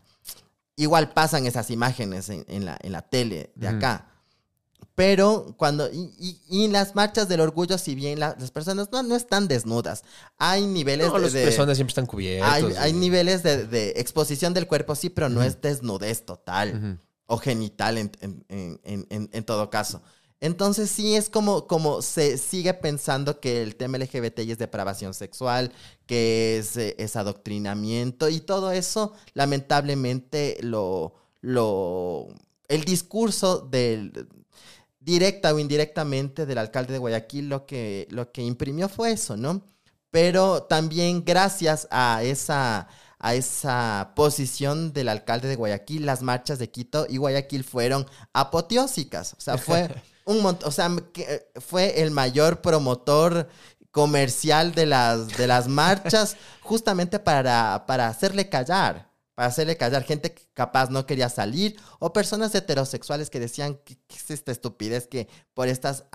igual 0.75 1.11
pasan 1.13 1.45
esas 1.45 1.69
imágenes 1.69 2.29
en, 2.29 2.45
en 2.47 2.65
la, 2.65 2.77
en 2.81 2.91
la 2.91 3.01
tele 3.01 3.51
de 3.55 3.67
acá. 3.67 4.07
Pero 4.95 5.55
cuando, 5.57 5.89
y, 5.91 6.39
y- 6.49 6.67
las 6.67 6.93
marchas 6.93 7.27
del 7.27 7.39
orgullo, 7.39 7.77
si 7.79 7.95
bien 7.95 8.19
la- 8.19 8.35
las 8.39 8.51
personas 8.51 8.89
no, 8.91 9.01
no 9.01 9.15
están 9.15 9.47
desnudas, 9.47 10.03
hay 10.37 10.67
niveles 10.67 11.07
No, 11.07 11.13
de, 11.15 11.21
las 11.21 11.31
personas 11.33 11.77
siempre 11.77 11.91
están 11.91 12.05
cubiertas. 12.05 12.51
hay, 12.53 12.63
y- 12.63 12.75
hay 12.77 12.93
niveles 12.93 13.41
de, 13.41 13.65
de 13.65 13.93
exposición 13.95 14.53
del 14.53 14.67
cuerpo, 14.67 14.93
sí, 14.95 15.09
pero 15.09 15.29
no 15.29 15.41
es 15.41 15.59
desnudez 15.61 16.25
total 16.25 16.99
o 17.25 17.37
genital 17.37 17.97
en, 17.97 18.11
en- 18.21 18.45
en- 18.49 18.79
en- 18.83 19.07
en- 19.09 19.29
en 19.33 19.43
todo 19.43 19.69
caso. 19.71 20.01
Entonces 20.43 20.91
sí 20.91 21.15
es 21.15 21.29
como, 21.29 21.67
como 21.67 22.01
se 22.01 22.37
sigue 22.37 22.73
pensando 22.73 23.39
que 23.39 23.63
el 23.63 23.77
tema 23.77 23.97
LGBTI 23.97 24.51
es 24.51 24.57
depravación 24.57 25.13
sexual, 25.13 25.71
que 26.05 26.57
es, 26.57 26.75
eh, 26.75 26.97
es 26.99 27.15
adoctrinamiento 27.15 28.27
y 28.27 28.41
todo 28.41 28.73
eso 28.73 29.13
lamentablemente 29.35 30.57
lo, 30.59 31.13
lo 31.39 32.27
el 32.67 32.83
discurso 32.83 33.59
del 33.59 34.27
directa 34.99 35.53
o 35.53 35.59
indirectamente 35.59 36.45
del 36.45 36.57
alcalde 36.57 36.91
de 36.91 36.99
Guayaquil 36.99 37.47
lo 37.47 37.65
que, 37.65 38.05
lo 38.09 38.33
que 38.33 38.41
imprimió 38.41 38.89
fue 38.89 39.13
eso, 39.13 39.37
¿no? 39.37 39.63
Pero 40.11 40.63
también 40.63 41.23
gracias 41.23 41.87
a 41.89 42.21
esa, 42.21 42.89
a 43.17 43.33
esa 43.33 44.11
posición 44.13 44.91
del 44.91 45.07
alcalde 45.07 45.47
de 45.47 45.55
Guayaquil, 45.55 46.05
las 46.05 46.21
marchas 46.21 46.59
de 46.59 46.69
Quito 46.69 47.05
y 47.07 47.15
Guayaquil 47.15 47.63
fueron 47.63 48.05
apoteósicas. 48.33 49.35
O 49.37 49.39
sea, 49.39 49.57
fue 49.57 49.87
un 50.25 50.41
montón, 50.41 50.67
o 50.67 50.71
sea, 50.71 50.89
que 51.13 51.49
fue 51.59 52.01
el 52.01 52.11
mayor 52.11 52.61
promotor 52.61 53.47
comercial 53.91 54.73
de 54.73 54.85
las, 54.87 55.27
de 55.37 55.47
las 55.47 55.67
marchas 55.67 56.35
justamente 56.61 57.19
para, 57.19 57.85
para 57.85 58.07
hacerle 58.07 58.49
callar, 58.49 59.11
para 59.35 59.47
hacerle 59.47 59.77
callar 59.77 60.03
gente 60.03 60.33
que 60.33 60.43
capaz 60.53 60.89
no 60.89 61.05
quería 61.05 61.29
salir 61.29 61.79
o 61.99 62.11
personas 62.11 62.53
heterosexuales 62.55 63.29
que 63.29 63.39
decían 63.39 63.79
que 63.83 63.97
es 64.09 64.31
esta 64.31 64.51
estupidez 64.51 65.07
que 65.07 65.27
por 65.53 65.67
estos 65.67 66.05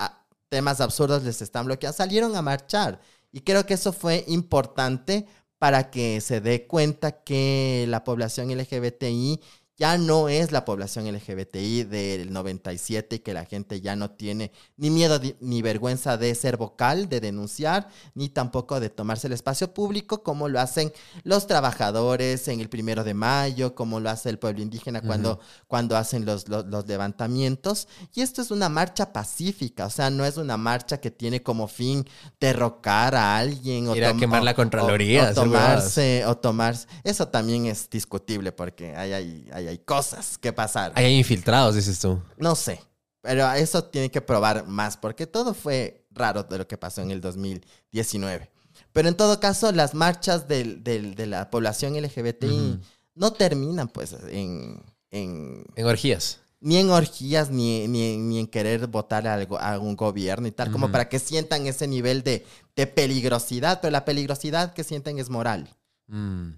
temas 0.49 0.81
absurdos 0.81 1.23
les 1.23 1.41
están 1.41 1.65
bloqueando, 1.65 1.95
salieron 1.95 2.35
a 2.35 2.41
marchar. 2.41 2.99
Y 3.31 3.41
creo 3.41 3.65
que 3.65 3.75
eso 3.75 3.93
fue 3.93 4.25
importante 4.27 5.27
para 5.59 5.91
que 5.91 6.21
se 6.21 6.41
dé 6.41 6.67
cuenta 6.67 7.23
que 7.23 7.85
la 7.87 8.03
población 8.03 8.49
LGBTI 8.49 9.41
ya 9.79 9.97
no 9.97 10.27
es 10.27 10.51
la 10.51 10.65
población 10.65 11.07
LGBTI 11.07 11.85
del 11.85 12.33
97 12.33 13.15
y 13.15 13.19
que 13.19 13.33
la 13.33 13.45
gente 13.45 13.79
ya 13.79 13.95
no 13.95 14.11
tiene 14.11 14.51
ni 14.75 14.89
miedo 14.89 15.21
ni 15.39 15.61
vergüenza 15.61 16.17
de 16.17 16.35
ser 16.35 16.57
vocal, 16.57 17.07
de 17.07 17.21
denunciar, 17.21 17.87
ni 18.13 18.27
tampoco 18.27 18.81
de 18.81 18.89
tomarse 18.89 19.27
el 19.27 19.33
espacio 19.33 19.73
público 19.73 20.21
como 20.21 20.49
lo 20.49 20.59
hacen 20.59 20.91
los 21.23 21.47
trabajadores 21.47 22.49
en 22.49 22.59
el 22.59 22.67
primero 22.67 23.05
de 23.05 23.13
mayo, 23.13 23.73
como 23.73 24.01
lo 24.01 24.09
hace 24.09 24.29
el 24.29 24.37
pueblo 24.37 24.61
indígena 24.61 25.01
cuando, 25.01 25.31
uh 25.31 25.35
-huh. 25.35 25.63
cuando 25.67 25.95
hacen 25.95 26.25
los, 26.25 26.49
los, 26.49 26.65
los, 26.65 26.85
levantamientos. 26.85 27.87
Y 28.13 28.21
esto 28.21 28.41
es 28.41 28.51
una 28.51 28.67
marcha 28.67 29.13
pacífica, 29.13 29.85
o 29.85 29.89
sea, 29.89 30.09
no 30.09 30.25
es 30.25 30.35
una 30.35 30.57
marcha 30.57 30.99
que 30.99 31.09
tiene 31.09 31.41
como 31.41 31.69
fin 31.69 32.05
derrocar 32.37 33.15
a 33.15 33.37
alguien 33.37 33.87
o, 33.87 33.93
a 33.93 34.17
quemar 34.17 34.43
la 34.43 34.53
Contraloría. 34.53 35.27
o, 35.27 35.31
o 35.31 35.33
tomarse, 35.35 36.25
o 36.25 36.35
tomarse. 36.35 36.85
Eso 37.05 37.29
también 37.29 37.65
es 37.65 37.89
discutible 37.89 38.51
porque 38.51 38.93
hay, 38.93 39.13
hay, 39.13 39.49
hay 39.53 39.68
hay 39.69 39.77
cosas 39.79 40.37
que 40.37 40.51
pasar. 40.53 40.91
Hay 40.95 41.17
infiltrados, 41.17 41.75
dices 41.75 41.99
tú. 41.99 42.21
No 42.37 42.55
sé, 42.55 42.81
pero 43.21 43.51
eso 43.53 43.83
tiene 43.85 44.09
que 44.11 44.21
probar 44.21 44.67
más 44.67 44.97
porque 44.97 45.27
todo 45.27 45.53
fue 45.53 46.05
raro 46.11 46.43
de 46.43 46.57
lo 46.57 46.67
que 46.67 46.77
pasó 46.77 47.01
en 47.01 47.11
el 47.11 47.21
2019. 47.21 48.51
Pero 48.91 49.07
en 49.07 49.15
todo 49.15 49.39
caso, 49.39 49.71
las 49.71 49.93
marchas 49.93 50.47
del, 50.47 50.83
de 50.83 51.25
la 51.27 51.49
población 51.49 51.93
LGBTI 51.95 52.47
uh 52.47 52.73
-huh. 52.73 52.81
no 53.15 53.33
terminan 53.33 53.87
pues 53.87 54.15
en, 54.29 54.81
en... 55.11 55.63
En 55.75 55.85
orgías. 55.85 56.39
Ni 56.61 56.77
en 56.77 56.89
orgías, 56.89 57.49
ni, 57.49 57.87
ni, 57.87 58.17
ni 58.17 58.39
en 58.39 58.47
querer 58.47 58.87
votar 58.87 59.27
a, 59.27 59.35
algo, 59.35 59.59
a 59.59 59.79
un 59.79 59.95
gobierno 59.95 60.47
y 60.47 60.51
tal, 60.51 60.67
uh 60.67 60.71
-huh. 60.71 60.73
como 60.73 60.91
para 60.91 61.07
que 61.07 61.19
sientan 61.19 61.67
ese 61.67 61.87
nivel 61.87 62.23
de, 62.23 62.45
de, 62.75 62.87
peligrosidad, 62.87 63.79
pero 63.81 63.91
la 63.91 64.03
peligrosidad 64.05 64.73
que 64.73 64.83
sienten 64.83 65.19
es 65.19 65.29
moral. 65.29 65.69
Mm. 66.07 66.53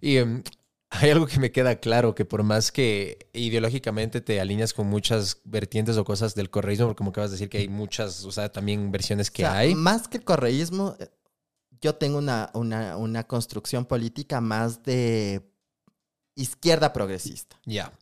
Y 0.00 0.18
um, 0.18 0.42
hay 0.90 1.10
algo 1.10 1.26
que 1.26 1.38
me 1.38 1.52
queda 1.52 1.76
claro, 1.76 2.14
que 2.14 2.24
por 2.24 2.42
más 2.42 2.72
que 2.72 3.28
ideológicamente 3.32 4.20
te 4.20 4.40
alineas 4.40 4.72
con 4.72 4.86
muchas 4.86 5.40
vertientes 5.44 5.96
o 5.96 6.04
cosas 6.04 6.34
del 6.34 6.50
correísmo, 6.50 6.86
porque 6.86 6.98
como 6.98 7.10
acabas 7.10 7.30
de 7.30 7.34
decir 7.34 7.48
que 7.48 7.58
hay 7.58 7.68
muchas, 7.68 8.24
o 8.24 8.32
sea, 8.32 8.50
también 8.50 8.90
versiones 8.90 9.30
que 9.30 9.44
o 9.44 9.48
sea, 9.48 9.58
hay. 9.58 9.74
Más 9.74 10.08
que 10.08 10.16
el 10.16 10.24
correísmo, 10.24 10.96
yo 11.80 11.94
tengo 11.96 12.18
una, 12.18 12.50
una, 12.54 12.96
una 12.96 13.24
construcción 13.24 13.84
política 13.84 14.40
más 14.40 14.82
de 14.82 15.42
izquierda 16.34 16.92
progresista. 16.92 17.56
Ya. 17.66 17.72
Yeah. 17.72 17.92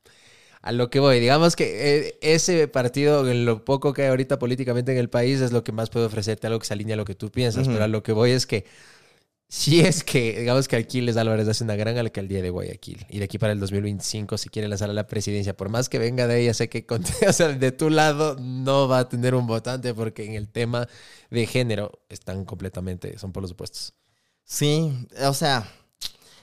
A 0.62 0.72
lo 0.72 0.90
que 0.90 0.98
voy, 0.98 1.20
digamos 1.20 1.54
que 1.54 1.98
eh, 2.08 2.18
ese 2.22 2.66
partido, 2.66 3.28
en 3.30 3.44
lo 3.44 3.64
poco 3.64 3.92
que 3.92 4.02
hay 4.02 4.08
ahorita 4.08 4.40
políticamente 4.40 4.90
en 4.90 4.98
el 4.98 5.08
país, 5.08 5.40
es 5.40 5.52
lo 5.52 5.62
que 5.62 5.70
más 5.70 5.90
puede 5.90 6.06
ofrecerte, 6.06 6.48
algo 6.48 6.58
que 6.58 6.66
se 6.66 6.74
alinea 6.74 6.94
a 6.94 6.96
lo 6.96 7.04
que 7.04 7.14
tú 7.14 7.30
piensas, 7.30 7.66
uh 7.66 7.70
-huh. 7.70 7.74
pero 7.74 7.84
a 7.84 7.88
lo 7.88 8.02
que 8.02 8.10
voy 8.12 8.32
es 8.32 8.46
que 8.46 8.64
si 9.48 9.80
es 9.80 10.02
que, 10.02 10.40
digamos 10.40 10.66
que 10.66 10.76
Alquiles 10.76 11.16
Álvarez 11.16 11.46
hace 11.46 11.62
una 11.62 11.76
gran 11.76 11.96
alcaldía 11.98 12.42
de 12.42 12.50
Guayaquil 12.50 13.06
y 13.08 13.18
de 13.18 13.24
aquí 13.24 13.38
para 13.38 13.52
el 13.52 13.60
2025 13.60 14.38
si 14.38 14.48
quiere 14.48 14.66
lanzar 14.66 14.90
a 14.90 14.92
la 14.92 15.06
presidencia, 15.06 15.56
por 15.56 15.68
más 15.68 15.88
que 15.88 16.00
venga 16.00 16.26
de 16.26 16.40
ella, 16.40 16.52
sé 16.52 16.68
que 16.68 16.84
o 17.28 17.32
sea, 17.32 17.48
de 17.48 17.72
tu 17.72 17.88
lado 17.88 18.36
no 18.40 18.88
va 18.88 19.00
a 19.00 19.08
tener 19.08 19.34
un 19.34 19.46
votante 19.46 19.94
porque 19.94 20.24
en 20.24 20.34
el 20.34 20.48
tema 20.48 20.88
de 21.30 21.46
género 21.46 21.92
están 22.08 22.44
completamente, 22.44 23.18
son 23.18 23.32
por 23.32 23.42
los 23.42 23.52
opuestos. 23.52 23.94
Sí, 24.42 24.92
o 25.24 25.34
sea, 25.34 25.68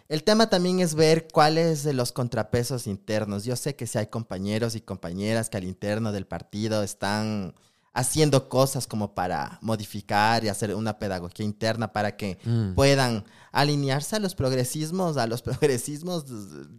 el 0.10 0.24
tema 0.24 0.50
también 0.50 0.80
es 0.80 0.96
ver 0.96 1.28
cuáles 1.32 1.84
de 1.84 1.94
los 1.94 2.12
contrapesos 2.12 2.88
internos. 2.88 3.46
Yo 3.46 3.56
sé 3.56 3.76
que 3.76 3.88
si 3.88 3.98
hay 3.98 4.08
compañeros 4.08 4.76
y 4.76 4.82
compañeras 4.82 5.50
que 5.50 5.58
al 5.58 5.64
interno 5.64 6.12
del 6.12 6.28
partido 6.28 6.84
están 6.84 7.56
haciendo 7.94 8.50
cosas 8.50 8.88
como 8.88 9.14
para 9.14 9.60
modificar 9.62 10.44
y 10.44 10.50
hacer 10.50 10.74
una 10.74 10.98
pedagogía 10.98 11.46
interna 11.46 11.94
para 11.94 12.18
que 12.18 12.40
mm. 12.44 12.74
puedan 12.74 13.24
alinearse 13.52 14.16
a 14.16 14.20
los 14.20 14.34
progresismos, 14.34 15.18
a 15.18 15.28
los 15.28 15.42
progresismos 15.44 16.26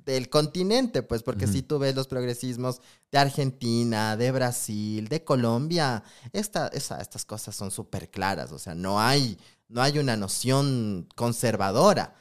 del 0.05 0.29
continente, 0.29 1.03
pues 1.03 1.23
porque 1.23 1.47
mm. 1.47 1.53
si 1.53 1.63
tú 1.63 1.79
ves 1.79 1.95
los 1.95 2.09
progresismos 2.09 2.81
de 3.13 3.19
Argentina, 3.19 4.17
de 4.17 4.33
Brasil, 4.33 5.09
de 5.09 5.23
Colombia, 5.23 6.03
esta, 6.33 6.67
esa, 6.69 7.01
estas 7.01 7.25
cosas 7.25 7.55
son 7.55 7.71
súper 7.71 8.11
claras, 8.11 8.51
o 8.51 8.59
sea, 8.59 8.75
no 8.75 9.01
hay, 9.01 9.39
no 9.69 9.83
hay 9.83 9.99
una 10.01 10.17
noción 10.17 11.09
conservadora. 11.15 12.17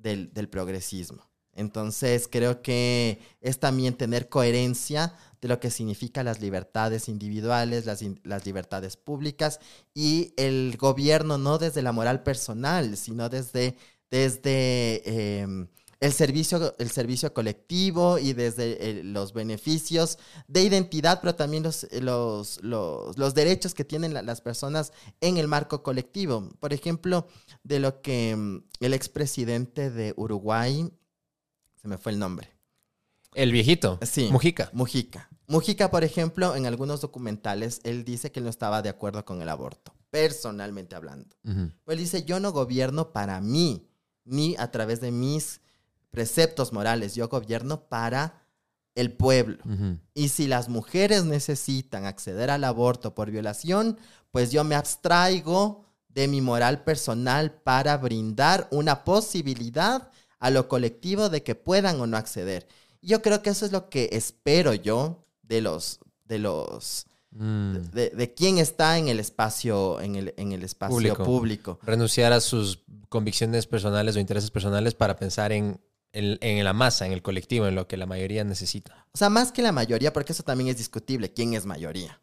del, 0.00 0.32
del 0.32 0.48
progresismo. 0.48 1.28
Entonces 1.58 2.28
creo 2.30 2.62
que 2.62 3.18
es 3.40 3.58
también 3.58 3.94
tener 3.94 4.28
coherencia 4.28 5.14
de 5.40 5.48
lo 5.48 5.60
que 5.60 5.70
significan 5.70 6.24
las 6.26 6.40
libertades 6.40 7.08
individuales, 7.08 7.84
las, 7.84 8.46
libertades 8.46 8.96
públicas 8.96 9.60
y 9.94 10.32
el 10.36 10.76
gobierno 10.78 11.36
no 11.36 11.58
desde 11.58 11.82
la 11.82 11.92
moral 11.92 12.22
personal, 12.22 12.96
sino 12.96 13.28
desde, 13.28 13.76
desde 14.10 15.40
em, 15.40 15.68
el, 16.00 16.12
servicio, 16.12 16.74
el 16.78 16.90
servicio 16.90 17.32
colectivo 17.34 18.18
y 18.18 18.32
desde 18.32 18.90
eh, 19.00 19.02
los 19.04 19.32
beneficios 19.32 20.18
de 20.46 20.62
identidad, 20.62 21.20
pero 21.20 21.34
también 21.34 21.62
los, 21.64 21.86
los, 21.92 22.62
los, 22.62 23.18
los 23.18 23.34
derechos 23.34 23.74
que 23.74 23.84
tienen 23.84 24.14
la- 24.14 24.22
las 24.22 24.40
personas 24.40 24.92
en 25.20 25.36
el 25.38 25.48
marco 25.48 25.82
colectivo. 25.82 26.48
Por 26.60 26.72
ejemplo, 26.72 27.26
de 27.64 27.80
lo 27.80 28.00
que 28.00 28.30
em, 28.30 28.62
el 28.80 28.94
expresidente 28.94 29.90
de 29.90 30.14
Uruguay, 30.16 30.90
se 31.88 31.90
me 31.90 31.98
fue 31.98 32.12
el 32.12 32.18
nombre. 32.18 32.52
El 33.34 33.52
viejito. 33.52 33.98
Sí. 34.02 34.28
Mujica. 34.30 34.70
Mujica. 34.72 35.28
Mujica, 35.46 35.90
por 35.90 36.04
ejemplo, 36.04 36.54
en 36.54 36.66
algunos 36.66 37.00
documentales, 37.00 37.80
él 37.84 38.04
dice 38.04 38.30
que 38.30 38.40
él 38.40 38.44
no 38.44 38.50
estaba 38.50 38.82
de 38.82 38.90
acuerdo 38.90 39.24
con 39.24 39.40
el 39.40 39.48
aborto, 39.48 39.94
personalmente 40.10 40.94
hablando. 40.94 41.36
Ujú. 41.44 41.72
Él 41.86 41.98
dice, 41.98 42.24
yo 42.24 42.40
no 42.40 42.52
gobierno 42.52 43.12
para 43.12 43.40
mí, 43.40 43.88
ni 44.24 44.54
a 44.58 44.70
través 44.70 45.00
de 45.00 45.10
mis 45.10 45.62
preceptos 46.10 46.72
morales, 46.72 47.14
yo 47.14 47.28
gobierno 47.28 47.88
para 47.88 48.42
el 48.94 49.12
pueblo. 49.12 49.62
Y 50.12 50.28
si 50.28 50.48
las 50.48 50.68
mujeres 50.68 51.24
necesitan 51.24 52.04
acceder 52.04 52.50
al 52.50 52.64
aborto 52.64 53.14
por 53.14 53.30
violación, 53.30 53.96
pues 54.30 54.50
yo 54.50 54.64
me 54.64 54.74
abstraigo 54.74 55.84
de 56.08 56.26
mi 56.26 56.40
moral 56.40 56.82
personal 56.82 57.52
para 57.52 57.96
brindar 57.96 58.68
una 58.70 59.04
posibilidad 59.04 60.10
a 60.40 60.50
lo 60.50 60.68
colectivo 60.68 61.28
de 61.28 61.42
que 61.42 61.54
puedan 61.54 62.00
o 62.00 62.06
no 62.06 62.16
acceder. 62.16 62.66
Yo 63.02 63.22
creo 63.22 63.42
que 63.42 63.50
eso 63.50 63.64
es 63.66 63.72
lo 63.72 63.88
que 63.90 64.08
espero 64.12 64.74
yo 64.74 65.24
de 65.42 65.60
los 65.60 66.00
de 66.24 66.38
los 66.38 67.06
Mm. 67.30 67.74
de, 67.92 68.08
de 68.08 68.32
quién 68.32 68.56
está 68.56 68.96
en 68.96 69.08
el 69.08 69.20
espacio 69.20 70.00
en 70.00 70.16
el, 70.16 70.34
en 70.38 70.52
el 70.52 70.62
espacio 70.64 70.94
Público. 70.96 71.24
público. 71.24 71.78
Renunciar 71.82 72.32
a 72.32 72.40
sus 72.40 72.80
convicciones 73.10 73.66
personales 73.66 74.16
o 74.16 74.18
intereses 74.18 74.50
personales 74.50 74.94
para 74.94 75.14
pensar 75.16 75.52
en, 75.52 75.78
en- 76.12 76.38
en 76.40 76.64
la 76.64 76.72
masa, 76.72 77.04
en 77.04 77.12
el 77.12 77.20
colectivo, 77.20 77.66
en 77.66 77.74
lo 77.74 77.86
que 77.86 77.98
la 77.98 78.06
mayoría 78.06 78.44
necesita. 78.44 79.06
O 79.12 79.18
sea, 79.18 79.28
más 79.28 79.52
que 79.52 79.60
la 79.60 79.72
mayoría, 79.72 80.12
porque 80.14 80.32
eso 80.32 80.42
también 80.42 80.70
es 80.70 80.78
discutible, 80.78 81.30
quién 81.32 81.52
es 81.52 81.66
mayoría, 81.66 82.18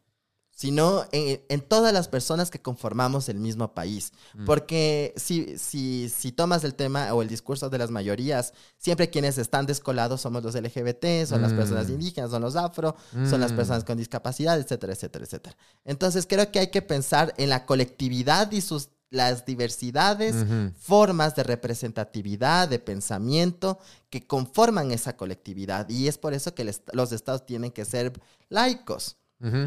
sino 0.56 1.06
en, 1.12 1.42
en 1.50 1.62
todas 1.62 1.94
las 1.94 2.08
personas 2.08 2.50
que 2.50 2.62
conformamos 2.62 3.30
el 3.30 3.38
mismo 3.38 3.74
país. 3.76 4.14
Mm. 4.34 4.46
Porque 4.46 5.14
si, 5.18 5.58
si, 5.60 6.10
si 6.10 6.32
tomas 6.32 6.64
el 6.64 6.74
tema 6.74 7.14
o 7.14 7.22
el 7.22 7.28
discurso 7.28 7.70
de 7.70 7.78
las 7.78 7.92
mayorías, 7.92 8.54
siempre 8.78 9.10
quienes 9.10 9.38
están 9.38 9.66
descolados 9.66 10.22
somos 10.22 10.42
los 10.44 10.56
LGBT, 10.56 11.26
son 11.28 11.42
las 11.42 11.52
Mm. 11.54 11.58
personas 11.58 11.90
indígenas, 11.90 12.32
son 12.32 12.42
los 12.42 12.56
afro, 12.56 12.96
son 13.30 13.42
las 13.42 13.52
Mm. 13.52 13.56
personas 13.58 13.84
con 13.84 13.98
discapacidad, 13.98 14.58
etcétera, 14.60 14.94
etcétera, 14.94 15.26
etcétera. 15.26 15.58
Entonces 15.84 16.26
creo 16.28 16.50
que 16.52 16.60
hay 16.60 16.72
que 16.72 16.82
pensar 16.82 17.34
en 17.38 17.50
la 17.50 17.66
colectividad 17.66 18.52
y 18.52 18.62
sus 18.62 18.90
las 19.12 19.46
diversidades, 19.46 20.36
formas 20.78 21.36
de 21.36 21.44
representatividad, 21.44 22.68
de 22.68 22.80
pensamiento 22.80 23.80
que 24.10 24.26
conforman 24.26 24.92
esa 24.92 25.16
colectividad. 25.16 25.88
Y 25.90 26.08
es 26.08 26.18
por 26.18 26.34
eso 26.34 26.54
que 26.54 26.70
los 26.92 27.12
estados 27.12 27.46
tienen 27.46 27.72
que 27.72 27.86
ser 27.86 28.12
laicos, 28.50 29.18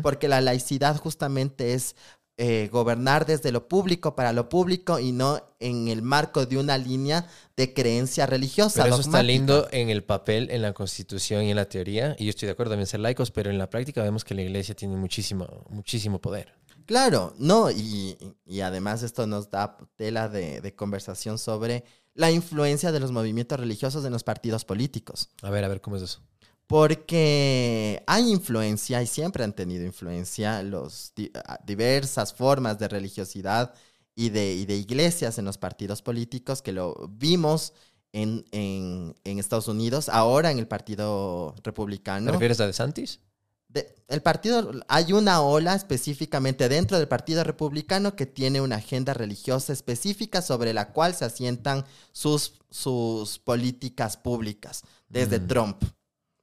Porque 0.03 0.29
la 0.29 0.41
laicidad 0.41 0.97
justamente 0.97 1.75
es 1.75 1.95
eh, 2.41 2.69
gobernar 2.71 3.27
desde 3.27 3.51
lo 3.51 3.66
público 3.66 4.14
para 4.14 4.33
lo 4.33 4.49
público 4.49 5.01
y 5.01 5.11
no 5.11 5.43
en 5.59 5.89
el 5.89 6.03
marco 6.03 6.47
de 6.47 6.57
una 6.57 6.79
línea 6.79 7.27
de 7.57 7.75
creencia 7.75 8.27
religiosa. 8.27 8.85
Pero 8.85 8.95
eso 8.95 9.03
está 9.03 9.25
lindo 9.25 9.66
en 9.73 9.91
el 9.91 10.05
papel, 10.05 10.49
en 10.53 10.62
la 10.62 10.73
constitución 10.73 11.43
y 11.43 11.51
en 11.51 11.57
la 11.57 11.64
teoría. 11.64 12.14
Y 12.16 12.27
yo 12.27 12.31
estoy 12.31 12.47
de 12.47 12.53
acuerdo 12.53 12.71
también 12.71 12.85
en 12.85 12.87
ser 12.87 13.01
laicos, 13.01 13.33
pero 13.33 13.51
en 13.51 13.59
la 13.59 13.69
práctica 13.69 14.05
vemos 14.05 14.25
que 14.25 14.35
la 14.35 14.43
iglesia 14.43 14.77
tiene 14.77 14.97
muchísimo, 14.97 15.64
muchísimo 15.69 16.21
poder. 16.21 16.55
Claro, 16.87 17.35
no, 17.39 17.73
y, 17.73 18.16
y 18.47 18.61
además 18.61 19.03
esto 19.03 19.27
nos 19.27 19.51
da 19.51 19.77
tela 19.97 20.29
de, 20.29 20.61
de 20.61 20.75
conversación 20.77 21.39
sobre 21.39 21.83
la 22.14 22.31
influencia 22.31 22.93
de 22.93 23.01
los 23.01 23.11
movimientos 23.11 23.59
religiosos 23.59 24.05
en 24.05 24.12
los 24.12 24.23
partidos 24.23 24.64
políticos. 24.64 25.29
A 25.43 25.51
ver, 25.51 25.64
a 25.64 25.69
ver, 25.69 25.81
¿cómo 25.81 25.97
es 25.97 26.03
eso? 26.03 26.21
Porque 26.69 28.03
hay 28.07 28.31
influencia 28.31 29.03
y 29.03 29.07
siempre 29.07 29.43
han 29.43 29.55
tenido 29.55 29.85
influencia 29.87 30.62
los 30.62 31.12
di- 31.16 31.33
a- 31.35 31.59
diversas 31.66 32.35
formas 32.35 32.79
de 32.79 32.89
religiosidad 32.89 33.75
y 34.14 34.29
de, 34.29 34.53
y 34.55 34.66
de 34.66 34.77
iglesias 34.77 35.39
en 35.39 35.47
los 35.47 35.57
partidos 35.59 36.03
políticos 36.03 36.61
que 36.61 36.73
lo 36.73 37.09
vimos 37.11 37.73
en, 38.12 38.45
en- 38.53 39.14
en 39.25 39.39
Estados 39.39 39.66
Unidos, 39.69 40.11
ahora 40.11 40.51
en 40.51 40.59
el 40.59 40.69
Partido 40.69 41.55
¿Te 41.57 41.62
Republicano. 41.71 42.31
refieres 42.33 42.61
a 42.61 42.66
De 42.66 42.73
Santis? 42.75 43.21
De- 43.69 43.95
el 44.09 44.21
partido, 44.23 44.71
hay 44.89 45.12
una 45.14 45.41
ola 45.41 45.75
específicamente 45.75 46.69
dentro 46.69 46.99
del 46.99 47.09
Partido 47.09 47.45
Republicano 47.45 48.14
que 48.14 48.27
tiene 48.27 48.61
una 48.61 48.77
agenda 48.77 49.14
religiosa 49.14 49.73
específica 49.73 50.43
sobre 50.43 50.75
la 50.75 50.93
cual 50.93 51.14
se 51.14 51.25
asientan 51.25 51.85
sus, 52.12 52.55
sus 52.71 53.39
políticas 53.39 54.16
públicas, 54.19 54.83
desde 55.09 55.41
Mm. 55.41 55.47
Trump. 55.49 55.83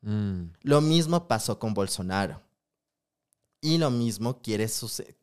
Mm. 0.06 0.52
Lo 0.62 0.82
mismo 0.82 1.28
pasó 1.28 1.58
con 1.60 1.74
Bolsonaro. 1.74 2.42
Y 3.60 3.80
lo 3.80 3.90
mismo 3.90 4.42
quiere 4.42 4.70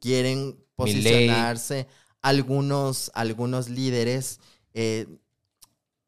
quieren 0.00 0.58
posicionarse 0.74 1.86
algunos, 2.20 3.10
algunos 3.14 3.68
líderes 3.68 4.40
eh, 4.74 5.06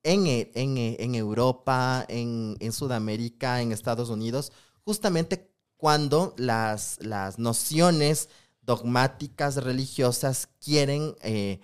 en, 0.02 0.26
e- 0.26 0.50
en 0.54 0.76
e- 0.76 0.96
en 0.98 1.14
Europa, 1.14 2.04
en, 2.08 2.56
en 2.58 2.72
Sudamérica, 2.72 3.62
en 3.62 3.70
Estados 3.70 4.10
Unidos, 4.10 4.50
justamente 4.84 5.48
cuando 5.76 6.34
las, 6.36 6.98
las 7.00 7.38
nociones 7.38 8.28
dogmáticas 8.62 9.56
religiosas 9.56 10.48
quieren 10.60 11.14
eh, 11.22 11.60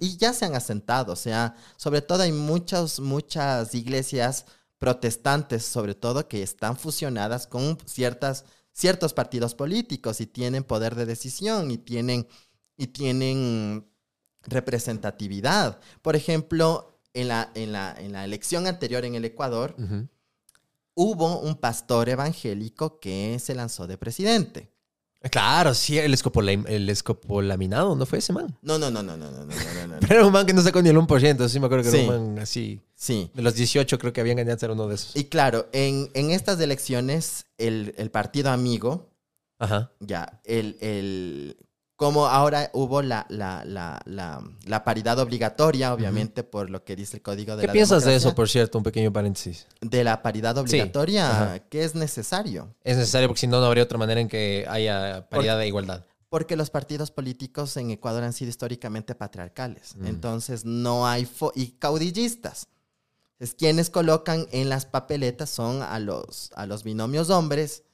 y 0.00 0.16
ya 0.18 0.32
se 0.34 0.44
han 0.44 0.54
asentado, 0.54 1.14
o 1.14 1.16
sea, 1.16 1.56
sobre 1.76 2.02
todo 2.02 2.22
hay 2.22 2.32
muchas, 2.32 3.00
muchas 3.00 3.74
iglesias 3.74 4.44
protestantes, 4.78 5.64
sobre 5.64 5.94
todo, 5.94 6.28
que 6.28 6.42
están 6.42 6.76
fusionadas 6.76 7.46
con 7.46 7.78
ciertas, 7.86 8.44
ciertos 8.72 9.14
partidos 9.14 9.54
políticos 9.54 10.20
y 10.20 10.26
tienen 10.26 10.64
poder 10.64 10.94
de 10.94 11.06
decisión 11.06 11.70
y 11.70 11.78
tienen, 11.78 12.28
y 12.76 12.88
tienen 12.88 13.90
representatividad. 14.42 15.80
Por 16.02 16.16
ejemplo, 16.16 17.00
en 17.14 17.28
la, 17.28 17.50
en 17.54 17.72
la, 17.72 17.94
en 17.98 18.12
la 18.12 18.24
elección 18.24 18.66
anterior 18.66 19.04
en 19.04 19.14
el 19.14 19.24
Ecuador, 19.24 19.74
hubo 20.94 21.40
un 21.40 21.56
pastor 21.56 22.08
evangélico 22.08 23.00
que 23.00 23.38
se 23.38 23.54
lanzó 23.54 23.86
de 23.86 23.98
presidente. 23.98 24.75
Claro, 25.30 25.74
sí, 25.74 25.98
el, 25.98 26.12
escopola- 26.14 26.52
el 26.68 26.88
escopolaminado, 26.90 27.94
¿no 27.96 28.06
fue 28.06 28.18
ese 28.18 28.32
man? 28.32 28.56
No, 28.62 28.78
no, 28.78 28.90
no, 28.90 29.02
no, 29.02 29.16
no, 29.16 29.30
no, 29.30 29.44
no, 29.44 29.46
no, 29.46 29.86
no. 29.88 29.96
Pero 30.00 30.14
era 30.14 30.26
un 30.26 30.32
man 30.32 30.46
que 30.46 30.52
no 30.52 30.62
sacó 30.62 30.80
ni 30.82 30.88
el 30.90 30.96
1%, 30.96 31.48
sí 31.48 31.60
me 31.60 31.66
acuerdo 31.66 31.84
que 31.84 31.90
Sí. 31.90 31.98
era 31.98 32.16
un 32.18 32.34
man 32.34 32.38
así. 32.42 32.80
Sí. 32.94 33.30
De 33.34 33.42
los 33.42 33.54
18 33.54 33.98
creo 33.98 34.12
que 34.12 34.20
habían 34.20 34.36
ganado 34.36 34.58
ser 34.58 34.70
uno 34.70 34.86
de 34.88 34.94
esos. 34.94 35.16
Y 35.16 35.24
claro, 35.24 35.68
en, 35.72 36.10
en 36.14 36.30
estas 36.30 36.60
elecciones, 36.60 37.46
el, 37.58 37.94
el 37.98 38.10
partido 38.10 38.50
amigo, 38.50 39.10
Ajá. 39.58 39.92
ya, 40.00 40.40
el, 40.44 40.76
el, 40.80 41.56
como 41.96 42.26
ahora 42.26 42.70
hubo 42.74 43.00
la, 43.02 43.26
la, 43.30 43.64
la, 43.64 44.00
la, 44.04 44.42
la 44.64 44.84
paridad 44.84 45.18
obligatoria, 45.18 45.94
obviamente, 45.94 46.42
por 46.44 46.68
lo 46.70 46.84
que 46.84 46.94
dice 46.94 47.16
el 47.16 47.22
código 47.22 47.56
de 47.56 47.62
¿Qué 47.62 47.66
la 47.68 47.72
piensas 47.72 48.04
de 48.04 48.14
eso, 48.14 48.34
por 48.34 48.48
cierto? 48.48 48.76
Un 48.78 48.84
pequeño 48.84 49.12
paréntesis. 49.12 49.66
De 49.80 50.04
la 50.04 50.20
paridad 50.22 50.56
obligatoria, 50.58 51.30
Ajá. 51.30 51.58
que 51.60 51.84
es 51.84 51.94
necesario. 51.94 52.74
Es 52.84 52.96
necesario 52.98 53.28
porque 53.28 53.40
si 53.40 53.46
no, 53.46 53.60
no 53.60 53.66
habría 53.66 53.84
otra 53.84 53.96
manera 53.98 54.20
en 54.20 54.28
que 54.28 54.66
haya 54.68 55.26
paridad 55.30 55.58
de 55.58 55.66
igualdad. 55.68 56.04
Porque 56.28 56.56
los 56.56 56.68
partidos 56.70 57.10
políticos 57.10 57.76
en 57.78 57.90
Ecuador 57.90 58.24
han 58.24 58.32
sido 58.34 58.50
históricamente 58.50 59.14
patriarcales. 59.14 59.94
Entonces 60.04 60.64
no 60.64 61.06
hay... 61.06 61.24
fo- 61.24 61.52
y 61.54 61.68
caudillistas. 61.78 62.66
Es 63.38 63.54
quienes 63.54 63.90
colocan 63.90 64.46
en 64.50 64.68
las 64.68 64.86
papeletas 64.86 65.48
son 65.50 65.82
a 65.82 65.98
los, 65.98 66.50
a 66.56 66.66
los 66.66 66.84
binomios 66.84 67.30
hombres 67.30 67.84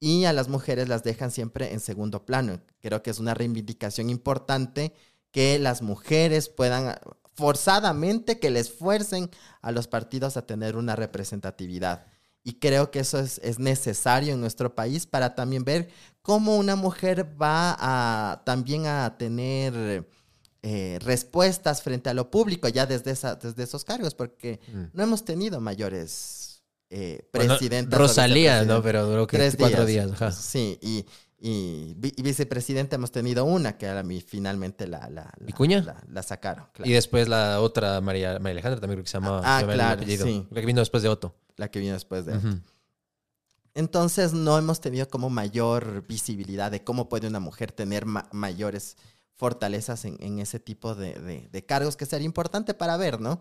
y 0.00 0.24
a 0.24 0.32
las 0.32 0.48
mujeres 0.48 0.88
las 0.88 1.04
dejan 1.04 1.30
siempre 1.30 1.72
en 1.72 1.80
segundo 1.80 2.24
plano. 2.24 2.60
Creo 2.80 3.02
que 3.02 3.10
es 3.10 3.18
una 3.20 3.34
reivindicación 3.34 4.08
importante 4.10 4.94
que 5.30 5.58
las 5.58 5.82
mujeres 5.82 6.48
puedan 6.48 6.98
forzadamente 7.34 8.38
que 8.38 8.50
les 8.50 8.72
fuercen 8.72 9.30
a 9.62 9.72
los 9.72 9.86
partidos 9.86 10.36
a 10.36 10.46
tener 10.46 10.76
una 10.76 10.96
representatividad. 10.96 12.06
Y 12.42 12.54
creo 12.54 12.90
que 12.90 13.00
eso 13.00 13.18
es, 13.18 13.38
es 13.44 13.58
necesario 13.58 14.32
en 14.32 14.40
nuestro 14.40 14.74
país 14.74 15.06
para 15.06 15.34
también 15.34 15.64
ver 15.64 15.90
cómo 16.22 16.56
una 16.56 16.74
mujer 16.76 17.36
va 17.40 17.76
a 17.78 18.42
también 18.44 18.86
a 18.86 19.16
tener 19.18 20.08
eh, 20.62 20.98
respuestas 21.02 21.82
frente 21.82 22.08
a 22.10 22.14
lo 22.14 22.30
público 22.30 22.68
ya 22.68 22.86
desde, 22.86 23.10
esa, 23.10 23.34
desde 23.34 23.62
esos 23.62 23.84
cargos, 23.84 24.14
porque 24.14 24.60
Mm. 24.72 24.84
no 24.94 25.02
hemos 25.02 25.24
tenido 25.24 25.60
mayores 25.60 26.49
eh, 26.90 27.28
Bueno, 27.32 27.54
presidentas. 27.56 27.98
o 27.98 28.02
Rosalía, 28.02 28.64
¿no? 28.64 28.82
Pero 28.82 29.06
duró 29.06 29.26
que 29.26 29.36
Tres 29.38 29.56
cuatro 29.56 29.86
días. 29.86 30.10
ajá. 30.12 30.32
Sí, 30.32 30.78
y, 30.82 31.06
Y, 31.42 31.94
vi- 31.96 32.12
y 32.18 32.20
vicepresidenta 32.22 32.96
hemos 32.96 33.12
tenido 33.12 33.46
una, 33.46 33.78
que 33.78 33.88
ahora 33.88 34.02
mi- 34.02 34.20
finalmente 34.20 34.86
la, 34.86 35.08
la, 35.08 35.22
la- 35.24 35.32
¿Vicuña? 35.46 35.80
la- 35.80 36.02
la 36.06 36.22
sacaron. 36.22 36.66
claro. 36.74 36.90
Y 36.90 36.92
después 36.92 37.28
la 37.28 37.62
otra, 37.62 37.98
María, 38.02 38.32
María 38.38 38.50
Alejandra, 38.50 38.78
también 38.78 38.96
creo 38.98 39.04
que 39.04 39.10
se 39.10 39.16
llama. 39.16 39.40
Ah, 39.42 39.60
se 39.60 39.66
claro, 39.66 40.02
sí. 40.06 40.46
La 40.50 40.60
que 40.60 40.66
vino 40.66 40.80
después 40.80 41.02
de 41.02 41.08
Otto. 41.08 41.34
La 41.56 41.70
que 41.70 41.78
vino 41.78 41.94
después 41.94 42.26
de... 42.26 42.36
Ujú. 42.36 42.58
Entonces 43.74 44.32
no 44.32 44.58
hemos 44.58 44.80
tenido 44.80 45.08
como 45.08 45.30
mayor 45.30 46.04
visibilidad 46.06 46.70
de 46.70 46.82
cómo 46.82 47.08
puede 47.08 47.28
una 47.28 47.40
mujer 47.40 47.72
tener 47.72 48.04
ma- 48.04 48.28
mayores 48.32 48.96
fortalezas 49.36 50.04
en, 50.04 50.16
en 50.20 50.40
ese 50.40 50.58
tipo 50.60 50.94
de, 50.94 51.14
de- 51.14 51.48
de 51.50 51.64
cargos 51.64 51.96
que 51.96 52.04
sería 52.04 52.26
importante 52.26 52.74
para 52.74 52.96
ver, 52.96 53.20
¿no? 53.20 53.40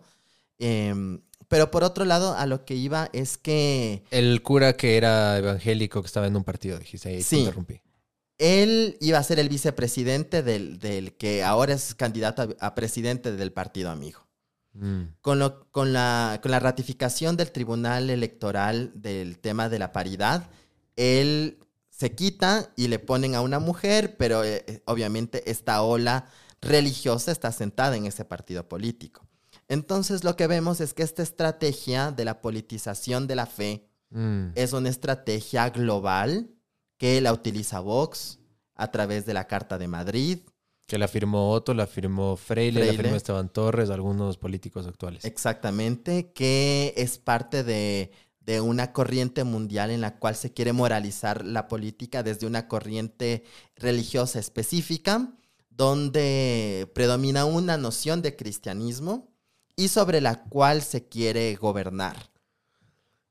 Em, 0.59 1.19
pero 1.49 1.69
por 1.71 1.83
otro 1.83 2.05
lado, 2.05 2.33
a 2.35 2.45
lo 2.45 2.63
que 2.63 2.75
iba 2.75 3.09
es 3.11 3.37
que 3.37 4.03
El 4.11 4.41
cura 4.41 4.77
que 4.77 4.95
era 4.95 5.37
evangélico 5.37 6.01
que 6.01 6.07
estaba 6.07 6.27
en 6.27 6.37
un 6.37 6.45
partido, 6.45 6.79
dijiste 6.79 7.09
ahí, 7.09 7.15
te 7.17 7.35
interrumpí. 7.41 7.81
él 8.37 8.95
iba 9.01 9.17
a 9.17 9.23
ser 9.23 9.39
el 9.39 9.49
vicepresidente 9.49 10.43
del, 10.43 10.79
del 10.79 11.17
que 11.17 11.43
ahora 11.43 11.73
es 11.73 11.93
candidato 11.95 12.55
a, 12.59 12.67
a 12.67 12.75
presidente 12.75 13.33
del 13.35 13.51
partido 13.51 13.89
amigo. 13.91 14.25
Mm. 14.73 15.15
Con, 15.21 15.39
lo- 15.39 15.69
con, 15.71 15.91
la, 15.91 16.39
con 16.41 16.51
la 16.51 16.59
ratificación 16.59 17.35
del 17.35 17.51
Tribunal 17.51 18.09
Electoral 18.09 18.91
del 18.95 19.39
tema 19.39 19.67
de 19.67 19.79
la 19.79 19.91
paridad, 19.91 20.49
él 20.95 21.57
se 21.89 22.13
quita 22.15 22.71
y 22.77 22.87
le 22.87 22.99
ponen 22.99 23.35
a 23.35 23.41
una 23.41 23.59
mujer, 23.59 24.15
pero 24.17 24.43
eh, 24.45 24.63
eh, 24.67 24.81
obviamente 24.85 25.49
esta 25.51 25.81
ola 25.81 26.29
religiosa 26.61 27.31
está 27.31 27.51
sentada 27.51 27.97
en 27.97 28.05
ese 28.05 28.23
partido 28.25 28.69
político. 28.69 29.27
Entonces 29.69 30.23
lo 30.23 30.35
que 30.35 30.47
vemos 30.47 30.81
es 30.81 30.93
que 30.93 31.03
esta 31.03 31.23
estrategia 31.23 32.11
de 32.11 32.25
la 32.25 32.41
politización 32.41 33.27
de 33.27 33.35
la 33.35 33.45
fe 33.45 33.85
Mm. 34.11 34.53
es 34.55 34.73
una 34.73 34.89
estrategia 34.89 35.69
global 35.69 36.49
que 36.97 37.21
la 37.21 37.31
utiliza 37.31 37.79
Vox 37.79 38.39
a 38.73 38.89
través 38.89 39.27
de 39.27 39.33
la 39.35 39.45
Carta 39.45 39.77
de 39.77 39.87
Madrid, 39.87 40.39
Que 40.87 40.97
la 40.97 41.07
firmó 41.07 41.51
Otto, 41.51 41.75
la 41.75 41.85
firmó 41.85 42.35
Freire, 42.35 42.83
la 42.87 42.93
firmó 42.93 43.15
Esteban 43.15 43.49
Torres, 43.49 43.91
algunos 43.91 44.37
políticos 44.37 44.87
actuales. 44.87 45.23
Exactamente, 45.25 46.31
que 46.33 46.95
es 46.97 47.19
parte 47.19 47.63
de, 47.63 48.09
de 48.39 48.61
una 48.61 48.91
corriente 48.91 49.43
mundial 49.43 49.91
en 49.91 50.01
la 50.01 50.17
cual 50.17 50.35
se 50.35 50.51
quiere 50.51 50.73
moralizar 50.73 51.45
la 51.45 51.67
política 51.67 52.23
desde 52.23 52.47
una 52.47 52.67
corriente 52.67 53.43
religiosa 53.75 54.39
específica, 54.39 55.31
donde 55.69 56.89
predomina 56.95 57.45
una 57.45 57.77
noción 57.77 58.23
de 58.23 58.35
cristianismo 58.35 59.27
y 59.79 59.87
sobre 59.87 60.21
la 60.21 60.43
cual 60.43 60.81
se 60.81 61.07
quiere 61.07 61.55
gobernar. 61.55 62.15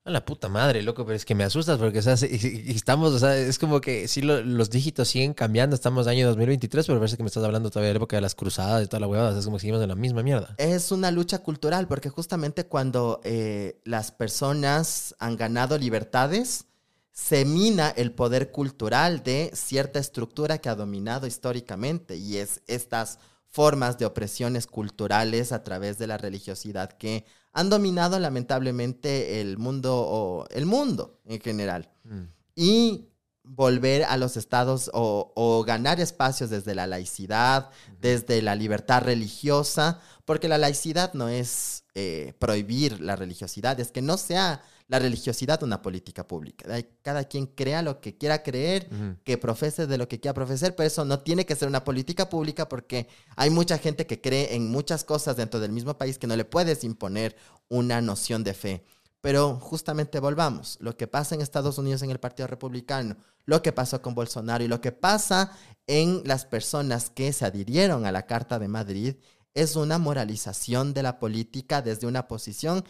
A 0.04 0.10
la 0.10 0.24
puta 0.24 0.48
madre, 0.48 0.80
loco, 0.80 1.04
pero 1.04 1.16
es 1.16 1.26
que 1.26 1.34
me 1.34 1.44
asustas 1.44 1.78
porque 1.78 1.98
o 1.98 2.02
sea, 2.02 2.14
estamos, 2.14 3.12
o 3.12 3.18
sea, 3.18 3.36
es 3.36 3.58
como 3.58 3.78
que 3.82 4.08
sí 4.08 4.22
lo- 4.22 4.40
los 4.42 4.70
dígitos 4.70 5.06
siguen 5.08 5.34
cambiando, 5.34 5.76
estamos 5.76 6.06
año 6.06 6.26
2023, 6.26 6.86
pero 6.86 6.98
parece 6.98 7.18
que 7.18 7.22
me 7.22 7.26
estás 7.26 7.44
hablando 7.44 7.68
todavía 7.68 7.88
de 7.88 7.94
la 7.94 7.98
época 7.98 8.16
de 8.16 8.22
las 8.22 8.34
cruzadas 8.34 8.82
y 8.82 8.86
toda 8.86 9.00
la 9.00 9.06
huevada, 9.06 9.28
o 9.28 9.32
sea, 9.32 9.40
es 9.40 9.44
como 9.44 9.58
que 9.58 9.60
seguimos 9.60 9.82
en 9.82 9.88
la 9.90 9.94
misma 9.94 10.22
mierda. 10.22 10.54
Es 10.56 10.90
una 10.92 11.10
lucha 11.10 11.40
cultural, 11.40 11.86
porque 11.86 12.08
justamente 12.08 12.64
cuando 12.64 13.20
eh, 13.24 13.82
las 13.84 14.10
personas 14.10 15.14
han 15.18 15.36
ganado 15.36 15.76
libertades, 15.76 16.64
se 17.12 17.44
mina 17.44 17.90
el 17.90 18.12
poder 18.12 18.50
cultural 18.50 19.22
de 19.22 19.50
cierta 19.52 19.98
estructura 19.98 20.56
que 20.56 20.70
ha 20.70 20.74
dominado 20.74 21.26
históricamente, 21.26 22.16
y 22.16 22.38
es 22.38 22.62
estas 22.66 23.18
formas 23.58 23.98
de 23.98 24.06
opresiones 24.06 24.68
culturales 24.68 25.50
a 25.50 25.64
través 25.64 25.98
de 25.98 26.06
la 26.06 26.16
religiosidad 26.16 26.92
que 26.92 27.24
han 27.52 27.68
dominado 27.70 28.16
lamentablemente 28.20 29.40
el 29.40 29.58
mundo 29.58 29.96
o 29.98 30.46
el 30.50 30.64
mundo 30.64 31.18
en 31.26 31.40
general 31.40 31.90
Mm. 32.04 32.22
y 32.54 33.08
volver 33.42 34.04
a 34.04 34.16
los 34.16 34.36
estados 34.36 34.90
o, 34.94 35.32
o 35.34 35.64
ganar 35.64 35.98
espacios 35.98 36.50
desde 36.50 36.76
la 36.76 36.86
laicidad, 36.86 37.70
desde 38.00 38.42
la 38.42 38.54
libertad 38.54 39.02
religiosa, 39.02 39.98
porque 40.24 40.46
la 40.48 40.58
laicidad 40.58 41.14
no 41.14 41.28
es 41.28 41.82
eh, 41.96 42.34
prohibir 42.38 43.00
la 43.00 43.16
religiosidad, 43.16 43.80
es 43.80 43.90
que 43.90 44.02
no 44.02 44.18
sea 44.18 44.62
la 44.88 44.98
religiosidad 44.98 45.62
una 45.62 45.82
política 45.82 46.26
pública. 46.26 46.66
Cada 47.02 47.24
quien 47.24 47.46
crea 47.46 47.82
lo 47.82 48.00
que 48.00 48.16
quiera 48.16 48.42
creer, 48.42 48.88
que 49.22 49.36
profese 49.36 49.86
de 49.86 49.98
lo 49.98 50.08
que 50.08 50.18
quiera 50.18 50.34
profesar, 50.34 50.74
pero 50.74 50.86
eso 50.86 51.04
no 51.04 51.20
tiene 51.20 51.44
que 51.44 51.54
ser 51.54 51.68
una 51.68 51.84
política 51.84 52.28
pública 52.28 52.68
porque 52.68 53.06
hay 53.36 53.50
mucha 53.50 53.76
gente 53.78 54.06
que 54.06 54.20
cree 54.20 54.54
en 54.54 54.70
muchas 54.70 55.04
cosas 55.04 55.36
dentro 55.36 55.60
del 55.60 55.72
mismo 55.72 55.96
país 55.98 56.18
que 56.18 56.26
no 56.26 56.36
le 56.36 56.46
puedes 56.46 56.84
imponer 56.84 57.36
una 57.68 58.00
noción 58.00 58.42
de 58.42 58.54
fe. 58.54 58.84
Pero 59.20 59.56
justamente 59.56 60.20
volvamos, 60.20 60.78
lo 60.80 60.96
que 60.96 61.06
pasa 61.06 61.34
en 61.34 61.42
Estados 61.42 61.76
Unidos 61.76 62.02
en 62.02 62.10
el 62.10 62.20
Partido 62.20 62.46
Republicano, 62.46 63.16
lo 63.44 63.62
que 63.62 63.72
pasó 63.72 64.00
con 64.00 64.14
Bolsonaro 64.14 64.64
y 64.64 64.68
lo 64.68 64.80
que 64.80 64.92
pasa 64.92 65.52
en 65.86 66.22
las 66.24 66.46
personas 66.46 67.10
que 67.10 67.32
se 67.32 67.44
adhirieron 67.44 68.06
a 68.06 68.12
la 68.12 68.26
Carta 68.26 68.58
de 68.58 68.68
Madrid 68.68 69.16
es 69.54 69.74
una 69.74 69.98
moralización 69.98 70.94
de 70.94 71.02
la 71.02 71.18
política 71.18 71.82
desde 71.82 72.06
una 72.06 72.28
posición 72.28 72.84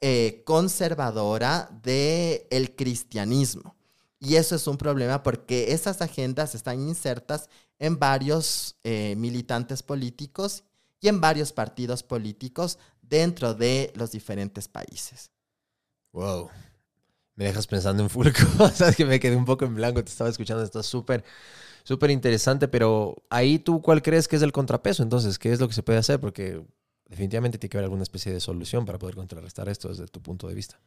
eh, 0.00 0.42
conservadora 0.44 1.68
del 1.82 2.42
el 2.50 2.76
cristianismo. 2.76 3.76
Y 4.20 4.36
eso 4.36 4.56
es 4.56 4.66
un 4.66 4.76
problema 4.76 5.22
porque 5.22 5.72
esas 5.72 6.02
agendas 6.02 6.54
están 6.54 6.80
insertas 6.80 7.48
en 7.78 7.98
varios 7.98 8.76
eh, 8.82 9.14
militantes 9.16 9.82
políticos 9.82 10.64
y 11.00 11.08
en 11.08 11.20
varios 11.20 11.52
partidos 11.52 12.02
políticos 12.02 12.78
dentro 13.00 13.54
de 13.54 13.92
los 13.94 14.10
diferentes 14.10 14.68
países. 14.68 15.30
Wow. 16.12 16.50
Me 17.36 17.44
dejas 17.44 17.68
pensando 17.68 18.02
en 18.02 18.10
full 18.10 18.28
cosas 18.58 18.96
que 18.96 19.04
me 19.04 19.20
quedé 19.20 19.36
un 19.36 19.44
poco 19.44 19.64
en 19.64 19.74
blanco. 19.76 20.02
Te 20.02 20.10
estaba 20.10 20.30
escuchando. 20.30 20.64
Está 20.64 20.82
súper, 20.82 21.24
súper 21.84 22.10
interesante. 22.10 22.66
Pero 22.66 23.16
ahí 23.30 23.60
tú, 23.60 23.80
¿cuál 23.80 24.02
crees 24.02 24.26
que 24.26 24.34
es 24.34 24.42
el 24.42 24.50
contrapeso? 24.50 25.04
Entonces, 25.04 25.38
¿qué 25.38 25.52
es 25.52 25.60
lo 25.60 25.68
que 25.68 25.74
se 25.74 25.84
puede 25.84 26.00
hacer? 26.00 26.18
Porque 26.18 26.60
definitivamente 27.08 27.58
tiene 27.58 27.70
que 27.70 27.76
haber 27.78 27.84
alguna 27.84 28.02
especie 28.02 28.32
de 28.32 28.40
solución 28.40 28.84
para 28.84 28.98
poder 28.98 29.16
contrarrestar 29.16 29.68
esto 29.68 29.88
desde 29.88 30.06
tu 30.06 30.22
punto 30.22 30.46
de 30.48 30.54
vista. 30.54 30.78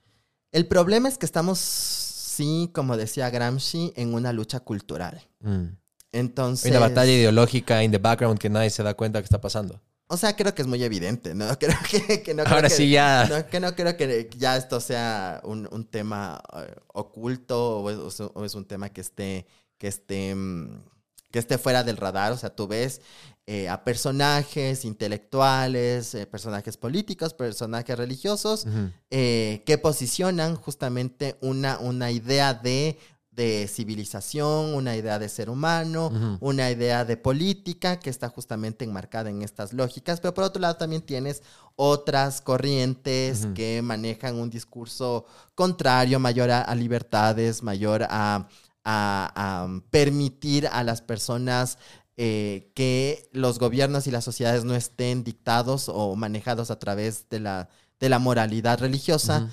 El 0.52 0.68
problema 0.68 1.10
es 1.10 1.18
que 1.18 1.26
estamos, 1.26 1.60
sí, 1.60 2.70
como 2.74 2.98
decía 2.98 3.30
Gramsci, 3.30 3.94
en 3.96 4.14
una 4.14 4.32
lucha 4.34 4.60
cultural. 4.60 5.22
Mm. 5.40 5.66
Entonces... 6.12 6.66
Hay 6.66 6.72
una 6.72 6.88
batalla 6.88 7.12
ideológica 7.12 7.84
in 7.84 7.92
the 7.92 7.98
background 7.98 8.38
que 8.40 8.50
nadie 8.50 8.70
se 8.70 8.84
da 8.84 8.94
cuenta 8.94 9.20
que 9.20 9.26
está 9.26 9.42
pasando. 9.42 9.82
O 10.08 10.18
sea, 10.18 10.36
creo 10.36 10.54
que 10.54 10.62
es 10.62 10.68
muy 10.68 10.84
evidente, 10.84 11.34
¿no? 11.34 11.48
Creo 11.60 11.78
que, 11.90 12.22
que 12.22 12.34
no 12.34 12.44
creo 12.44 12.56
Ahora 12.56 12.68
que- 12.68 12.76
sí 12.76 12.90
ya. 12.90 13.28
No, 13.30 13.48
que 13.48 13.60
no 13.62 13.74
creo 13.76 13.96
que 13.96 14.30
ya 14.38 14.58
esto 14.58 14.82
sea 14.82 15.40
un, 15.46 15.70
un 15.72 15.86
tema 15.86 16.44
eh, 16.54 16.76
oculto 16.88 17.80
o 17.80 17.90
es, 18.10 18.20
o 18.20 18.44
es 18.44 18.54
un 18.54 18.66
tema 18.66 18.90
que 18.90 19.00
esté, 19.00 19.48
que 19.78 19.88
esté, 19.88 20.36
mm, 20.36 20.84
que 21.32 21.40
esté 21.40 21.58
fuera 21.58 21.86
del 21.86 21.96
radar. 21.96 22.34
O 22.34 22.38
sea, 22.38 22.54
tú 22.54 22.68
ves 22.68 23.00
eh, 23.48 23.68
a 23.70 23.84
personajes 23.84 24.86
intelectuales, 24.86 26.14
eh, 26.16 26.26
personajes 26.28 26.78
políticos, 26.78 27.34
personajes 27.34 27.98
religiosos, 27.98 28.66
eh, 29.10 29.64
que 29.66 29.78
posicionan 29.78 30.56
justamente 30.56 31.38
una, 31.42 31.80
una 31.80 32.12
idea 32.12 32.54
de, 32.54 32.98
de 33.32 33.68
civilización, 33.68 34.74
una 34.76 34.96
idea 34.96 35.18
de 35.20 35.28
ser 35.30 35.50
humano, 35.50 36.10
una 36.42 36.70
idea 36.70 37.04
de 37.06 37.18
política 37.18 38.00
que 38.00 38.10
está 38.10 38.30
justamente 38.30 38.86
enmarcada 38.86 39.30
en 39.30 39.42
estas 39.42 39.74
lógicas, 39.74 40.20
pero 40.20 40.34
por 40.34 40.44
otro 40.44 40.62
lado 40.62 40.76
también 40.76 41.02
tienes 41.02 41.42
otras 41.76 42.42
corrientes 42.42 43.48
que 43.56 43.82
manejan 43.82 44.36
un 44.39 44.50
discurso 44.50 45.26
contrario, 45.56 46.20
mayor 46.20 46.52
a, 46.52 46.62
a 46.62 46.76
libertades, 46.76 47.64
mayor 47.64 48.04
a, 48.04 48.48
a- 48.84 49.32
a 49.36 49.82
permitir 49.92 50.68
a 50.68 50.84
las 50.84 51.02
personas 51.02 51.78
eh, 52.18 52.72
que 52.76 53.30
los 53.32 53.57
gobiernos 53.59 54.07
y 54.07 54.12
las 54.12 54.24
sociedades 54.24 54.64
no 54.64 54.76
estén 54.76 55.24
dictados 55.24 55.89
o 55.89 56.16
manejados 56.16 56.70
a 56.72 56.78
través 56.80 57.28
de 57.30 57.39
la, 57.39 57.70
de 57.99 58.09
la 58.09 58.20
moralidad 58.20 58.80
religiosa. 58.80 59.47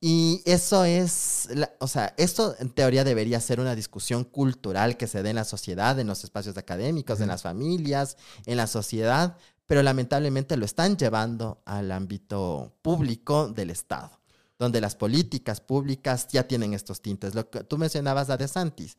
Y 0.00 0.42
eso 0.44 0.84
es, 0.84 1.48
la- 1.54 1.72
o 1.80 1.88
sea, 1.88 2.12
esto 2.18 2.54
en 2.58 2.68
teoría 2.70 3.04
debería 3.04 3.40
ser 3.40 3.58
una 3.58 3.74
discusión 3.74 4.24
cultural 4.24 4.96
que 4.98 5.06
se 5.06 5.22
dé 5.22 5.30
en 5.30 5.36
la 5.36 5.44
sociedad, 5.44 5.98
en 5.98 6.06
los 6.08 6.24
espacios 6.24 6.58
académicos, 6.58 7.20
en 7.20 7.28
las 7.28 7.40
familias, 7.42 8.16
en 8.44 8.58
la 8.58 8.66
sociedad, 8.66 9.36
pero 9.66 9.82
lamentablemente 9.82 10.58
lo 10.58 10.66
están 10.66 10.98
llevando 10.98 11.62
al 11.64 11.90
ámbito 11.90 12.74
público 12.82 13.48
del 13.48 13.70
Estado, 13.70 14.10
donde 14.58 14.82
las 14.82 14.94
políticas 14.94 15.62
públicas 15.62 16.28
ya 16.30 16.46
tienen 16.46 16.74
estos 16.74 17.00
tintes. 17.00 17.34
Lo 17.34 17.48
que 17.48 17.64
tú 17.64 17.78
mencionabas 17.78 18.28
a 18.28 18.36
De 18.36 18.46
Santis, 18.46 18.98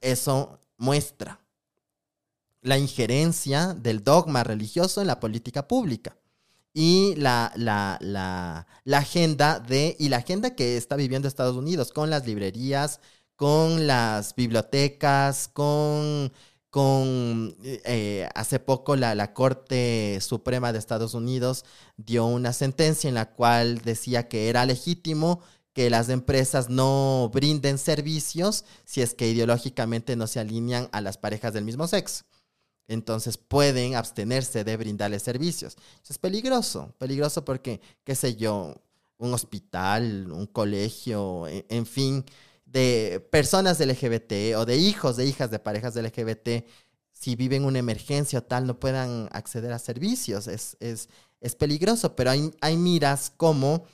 eso 0.00 0.58
muestra 0.78 1.40
la 2.62 2.78
injerencia 2.78 3.74
del 3.74 4.02
dogma 4.04 4.44
religioso 4.44 5.00
en 5.00 5.06
la 5.06 5.20
política 5.20 5.68
pública 5.68 6.16
y 6.74 7.14
la, 7.16 7.52
la, 7.56 7.98
la, 8.00 8.98
agenda 8.98 9.58
de, 9.58 9.96
y 9.98 10.08
la 10.08 10.18
agenda 10.18 10.54
que 10.54 10.76
está 10.76 10.96
viviendo 10.96 11.26
Estados 11.28 11.56
Unidos 11.56 11.92
con 11.92 12.10
las 12.10 12.26
librerías, 12.26 13.00
con 13.36 13.86
las 13.86 14.34
bibliotecas, 14.34 15.48
con, 15.48 16.32
con 16.70 17.56
eh, 17.62 18.28
hace 18.34 18.60
poco 18.60 18.96
la, 18.96 19.14
la 19.14 19.32
Corte 19.34 20.18
Suprema 20.20 20.72
de 20.72 20.78
Estados 20.78 21.14
Unidos 21.14 21.64
dio 21.96 22.26
una 22.26 22.52
sentencia 22.52 23.08
en 23.08 23.14
la 23.14 23.32
cual 23.32 23.80
decía 23.82 24.28
que 24.28 24.48
era 24.48 24.66
legítimo 24.66 25.40
que 25.72 25.90
las 25.90 26.08
empresas 26.08 26.68
no 26.68 27.30
brinden 27.32 27.78
servicios 27.78 28.64
si 28.84 29.00
es 29.00 29.14
que 29.14 29.28
ideológicamente 29.28 30.16
no 30.16 30.26
se 30.26 30.40
alinean 30.40 30.88
a 30.92 31.00
las 31.00 31.18
parejas 31.18 31.52
del 31.52 31.64
mismo 31.64 31.86
sexo. 31.86 32.24
Entonces 32.88 33.36
pueden 33.36 33.94
abstenerse 33.94 34.64
de 34.64 34.76
brindarles 34.76 35.22
servicios. 35.22 35.76
Eso 36.02 36.12
es 36.12 36.18
peligroso, 36.18 36.94
peligroso 36.98 37.44
porque, 37.44 37.80
qué 38.02 38.14
sé 38.14 38.34
yo, 38.34 38.74
un 39.18 39.34
hospital, 39.34 40.30
un 40.32 40.46
colegio, 40.46 41.46
en, 41.46 41.64
en 41.68 41.86
fin, 41.86 42.24
de 42.64 43.26
personas 43.30 43.80
LGBT 43.80 44.56
o 44.56 44.64
de 44.64 44.76
hijos 44.76 45.16
de 45.16 45.26
hijas 45.26 45.50
de 45.50 45.58
parejas 45.58 45.96
LGBT, 45.96 46.64
si 47.12 47.34
viven 47.34 47.64
una 47.64 47.78
emergencia 47.78 48.38
o 48.38 48.42
tal, 48.42 48.66
no 48.66 48.78
puedan 48.78 49.28
acceder 49.32 49.72
a 49.72 49.78
servicios. 49.78 50.46
Es, 50.46 50.76
es, 50.80 51.08
es 51.40 51.54
peligroso, 51.56 52.14
pero 52.14 52.30
hay, 52.30 52.54
hay 52.60 52.76
miras 52.76 53.32
como 53.36 53.84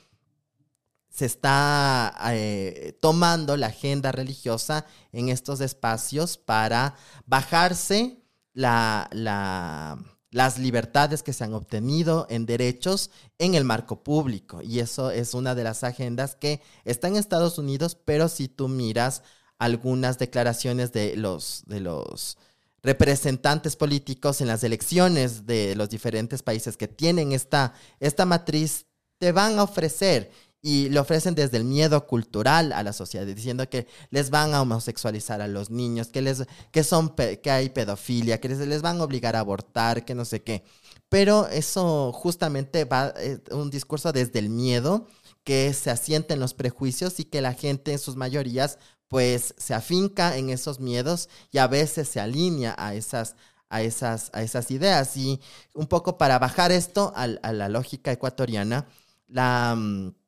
se 1.09 1.25
está 1.25 2.13
eh, 2.31 2.97
tomando 2.99 3.55
la 3.55 3.67
agenda 3.67 4.11
religiosa 4.11 4.85
en 5.13 5.29
estos 5.29 5.61
espacios 5.61 6.37
para 6.37 6.95
bajarse 7.25 8.21
la, 8.55 9.07
la, 9.11 9.99
las 10.31 10.57
libertades 10.57 11.21
que 11.21 11.33
se 11.33 11.43
han 11.43 11.53
obtenido 11.53 12.25
en 12.29 12.47
derechos 12.47 13.11
en 13.37 13.53
el 13.53 13.63
marco 13.63 14.03
público. 14.03 14.61
Y 14.63 14.79
eso 14.79 15.11
es 15.11 15.35
una 15.35 15.53
de 15.53 15.63
las 15.63 15.83
agendas 15.83 16.35
que 16.35 16.61
está 16.83 17.07
en 17.07 17.17
Estados 17.17 17.59
Unidos, 17.59 17.95
pero 18.03 18.27
si 18.27 18.47
tú 18.47 18.67
miras 18.67 19.21
algunas 19.59 20.17
declaraciones 20.17 20.91
de 20.91 21.15
los, 21.15 21.63
de 21.67 21.79
los 21.79 22.37
representantes 22.81 23.75
políticos 23.75 24.41
en 24.41 24.47
las 24.47 24.63
elecciones 24.63 25.45
de 25.45 25.75
los 25.75 25.89
diferentes 25.89 26.43
países 26.43 26.77
que 26.77 26.87
tienen 26.87 27.31
esta, 27.31 27.73
esta 27.99 28.25
matriz, 28.25 28.85
te 29.17 29.31
van 29.31 29.59
a 29.59 29.63
ofrecer 29.63 30.31
y 30.67 30.89
le 30.89 30.99
ofrecen 30.99 31.35
desde 31.35 31.57
el 31.57 31.63
miedo 31.63 32.07
cultural 32.07 32.71
a 32.71 32.81
la 32.81 32.91
sociedad, 32.91 33.23
diciendo 33.27 33.69
que 33.69 33.85
les 34.09 34.31
van 34.31 34.55
a 34.55 34.63
homosexualizar 34.63 35.39
a 35.39 35.47
los 35.47 35.69
niños, 35.69 36.07
que, 36.07 36.23
les, 36.23 36.43
que, 36.71 36.83
son, 36.83 37.09
que 37.15 37.51
hay 37.51 37.69
pedofilia, 37.69 38.41
que 38.41 38.49
les, 38.49 38.57
les 38.57 38.81
van 38.81 38.99
a 38.99 39.03
obligar 39.03 39.35
a 39.35 39.41
abortar, 39.41 40.05
que 40.05 40.15
no 40.15 40.25
sé 40.25 40.41
qué. 40.41 40.63
Pero 41.07 41.47
eso 41.49 42.11
justamente 42.13 42.83
va, 42.83 43.13
un 43.51 43.69
discurso 43.69 44.11
desde 44.11 44.39
el 44.39 44.49
miedo, 44.49 45.05
que 45.43 45.71
se 45.71 45.91
asienta 45.91 46.33
en 46.33 46.39
los 46.39 46.55
prejuicios 46.55 47.19
y 47.19 47.25
que 47.25 47.41
la 47.41 47.53
gente 47.53 47.91
en 47.91 47.99
sus 47.99 48.15
mayorías 48.15 48.79
pues 49.07 49.53
se 49.59 49.75
afinca 49.75 50.35
en 50.35 50.49
esos 50.49 50.79
miedos 50.79 51.29
y 51.51 51.59
a 51.59 51.67
veces 51.67 52.07
se 52.07 52.19
alinea 52.19 52.73
a 52.79 52.95
esas, 52.95 53.35
a 53.69 53.83
esas, 53.83 54.31
a 54.33 54.41
esas 54.41 54.71
ideas. 54.71 55.15
Y 55.15 55.39
un 55.75 55.85
poco 55.85 56.17
para 56.17 56.39
bajar 56.39 56.71
esto 56.71 57.13
a, 57.15 57.25
a 57.25 57.53
la 57.53 57.69
lógica 57.69 58.11
ecuatoriana, 58.11 58.87
la 59.27 59.75
mm, 59.77 60.24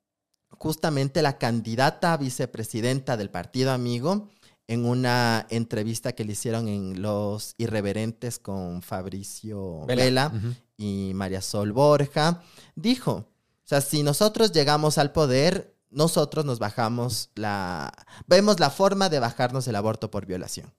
justamente 0.52 1.22
la 1.22 1.38
candidata 1.38 2.14
a 2.14 2.18
vicepresidenta 2.18 3.18
del 3.18 3.30
Partido 3.30 3.72
Amigo 3.72 4.30
en 4.68 4.86
una 4.86 5.48
entrevista 5.50 6.14
que 6.14 6.26
le 6.26 6.34
hicieron 6.34 6.68
en 6.68 7.02
Los 7.02 7.56
Irreverentes 7.58 8.38
con 8.38 8.82
Fabricio 8.82 9.86
Vela, 9.86 10.32
y 10.76 11.14
María 11.16 11.42
Sol 11.42 11.72
Borja, 11.72 12.44
dijo, 12.76 13.12
o 13.14 13.28
sea, 13.64 13.82
si 13.82 14.04
nosotros 14.04 14.52
llegamos 14.52 14.98
al 14.98 15.14
poder, 15.14 15.74
nosotros 15.90 16.44
nos 16.44 16.60
bajamos 16.60 17.32
la... 17.36 17.94
vemos 18.28 18.60
la 18.60 18.70
forma 18.70 19.10
de 19.10 19.20
bajarnos 19.20 19.68
el 19.68 19.76
aborto 19.78 20.12
por 20.12 20.26
violación. 20.26 20.74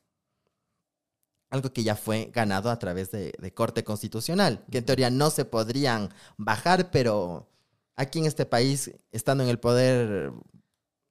Algo 1.51 1.73
que 1.73 1.83
ya 1.83 1.97
fue 1.97 2.31
ganado 2.33 2.71
a 2.71 2.79
través 2.79 3.11
de, 3.11 3.33
de 3.39 3.55
corte 3.55 3.85
constitucional, 3.85 4.67
que 4.71 4.79
en 4.79 4.85
teoría 4.85 5.09
no 5.09 5.31
se 5.31 5.47
podrían 5.47 6.11
bajar, 6.37 6.91
pero 6.91 7.49
aquí 7.99 8.21
en 8.21 8.27
este 8.27 8.47
país, 8.47 8.93
estando 9.13 9.45
en 9.45 9.51
el 9.51 9.59
poder... 9.59 10.33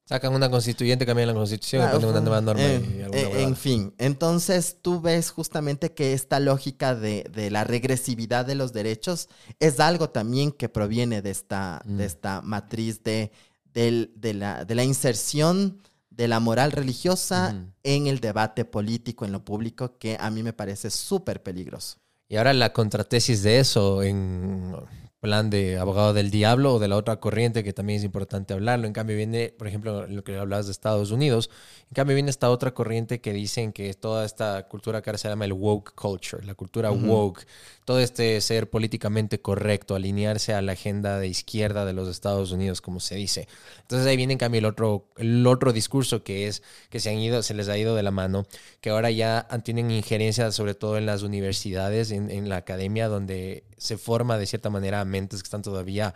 Sacan 0.05 0.33
una 0.33 0.49
constituyente, 0.49 1.05
cambian 1.05 1.27
la 1.27 1.33
constitución, 1.33 1.91
ponen 1.91 2.07
una 2.07 2.21
nueva 2.21 2.39
norma. 2.39 2.63
Eh, 2.63 3.09
y 3.11 3.17
eh, 3.17 3.43
en 3.43 3.57
fin, 3.57 3.93
entonces 3.97 4.77
tú 4.81 5.01
ves 5.01 5.31
justamente 5.31 5.93
que 5.93 6.13
esta 6.13 6.39
lógica 6.39 6.95
de, 6.95 7.29
de, 7.29 7.51
la 7.51 7.65
regresividad 7.65 8.45
de 8.45 8.55
los 8.55 8.71
derechos 8.71 9.27
es 9.59 9.81
algo 9.81 10.09
también 10.09 10.53
que 10.53 10.69
proviene 10.69 11.21
de 11.21 11.31
esta, 11.31 11.81
mm. 11.83 11.97
de 11.97 12.05
esta 12.05 12.41
matriz 12.41 13.03
de, 13.03 13.33
de, 13.73 14.09
de, 14.15 14.33
la, 14.33 14.63
de 14.63 14.75
la 14.75 14.85
inserción 14.85 15.81
de 16.09 16.29
la 16.29 16.39
moral 16.39 16.71
religiosa 16.71 17.51
mm. 17.51 17.73
en 17.83 18.07
el 18.07 18.21
debate 18.21 18.63
político, 18.63 19.25
en 19.25 19.33
lo 19.33 19.43
público, 19.43 19.97
que 19.97 20.15
a 20.21 20.31
mí 20.31 20.41
me 20.41 20.53
parece 20.53 20.89
súper 20.89 21.43
peligroso. 21.43 21.97
Y 22.29 22.37
ahora 22.37 22.53
la 22.53 22.71
contratesis 22.71 23.43
de 23.43 23.59
eso 23.59 24.03
en 24.03 24.73
plan 25.19 25.49
de 25.49 25.77
abogado 25.77 26.13
del 26.13 26.29
diablo 26.29 26.75
o 26.75 26.79
de 26.79 26.87
la 26.87 26.95
otra 26.95 27.19
corriente 27.19 27.63
que 27.63 27.73
también 27.73 27.97
es 27.97 28.05
importante 28.05 28.53
hablarlo. 28.53 28.87
En 28.87 28.93
cambio 28.93 29.15
viene, 29.17 29.53
por 29.57 29.67
ejemplo, 29.67 30.05
lo 30.07 30.23
que 30.23 30.37
hablabas 30.37 30.67
de 30.67 30.71
Estados 30.71 31.11
Unidos, 31.11 31.49
en 31.89 31.95
cambio 31.95 32.15
viene 32.15 32.29
esta 32.29 32.49
otra 32.49 32.73
corriente 32.73 33.19
que 33.19 33.33
dicen 33.33 33.73
que 33.73 33.93
toda 33.93 34.25
esta 34.25 34.67
cultura 34.67 35.01
que 35.01 35.09
ahora 35.09 35.17
se 35.17 35.27
llama 35.27 35.45
el 35.45 35.53
woke 35.53 35.93
culture, 35.95 36.45
la 36.45 36.53
cultura 36.53 36.91
uh 36.91 36.95
-huh. 36.95 37.07
woke, 37.07 37.45
todo 37.85 37.99
este 37.99 38.39
ser 38.41 38.69
políticamente 38.69 39.41
correcto, 39.41 39.95
alinearse 39.95 40.53
a 40.53 40.61
la 40.61 40.73
agenda 40.73 41.19
de 41.19 41.27
izquierda 41.27 41.85
de 41.85 41.93
los 41.93 42.09
Estados 42.09 42.51
Unidos, 42.51 42.81
como 42.81 42.99
se 42.99 43.15
dice. 43.15 43.47
Entonces 43.81 44.07
ahí 44.07 44.17
viene 44.17 44.33
en 44.33 44.39
cambio 44.39 44.59
el 44.59 44.65
otro, 44.65 45.07
el 45.17 45.47
otro 45.47 45.73
discurso 45.73 46.23
que 46.23 46.47
es 46.47 46.61
que 46.89 46.99
se 46.99 47.09
han 47.09 47.17
ido, 47.17 47.41
se 47.41 47.53
les 47.53 47.69
ha 47.69 47.77
ido 47.77 47.95
de 47.95 48.03
la 48.03 48.11
mano, 48.11 48.45
que 48.81 48.91
ahora 48.91 49.09
ya 49.09 49.47
tienen 49.63 49.89
injerencia 49.89 50.51
sobre 50.51 50.75
todo 50.75 50.97
en 50.97 51.05
las 51.05 51.23
universidades, 51.23 52.11
en, 52.11 52.29
en 52.29 52.49
la 52.49 52.57
academia, 52.57 53.07
donde 53.07 53.63
se 53.77 53.97
forma 53.97 54.37
de 54.37 54.45
cierta 54.45 54.69
manera 54.69 55.03
mentes 55.05 55.41
que 55.41 55.47
están 55.47 55.61
todavía 55.61 56.13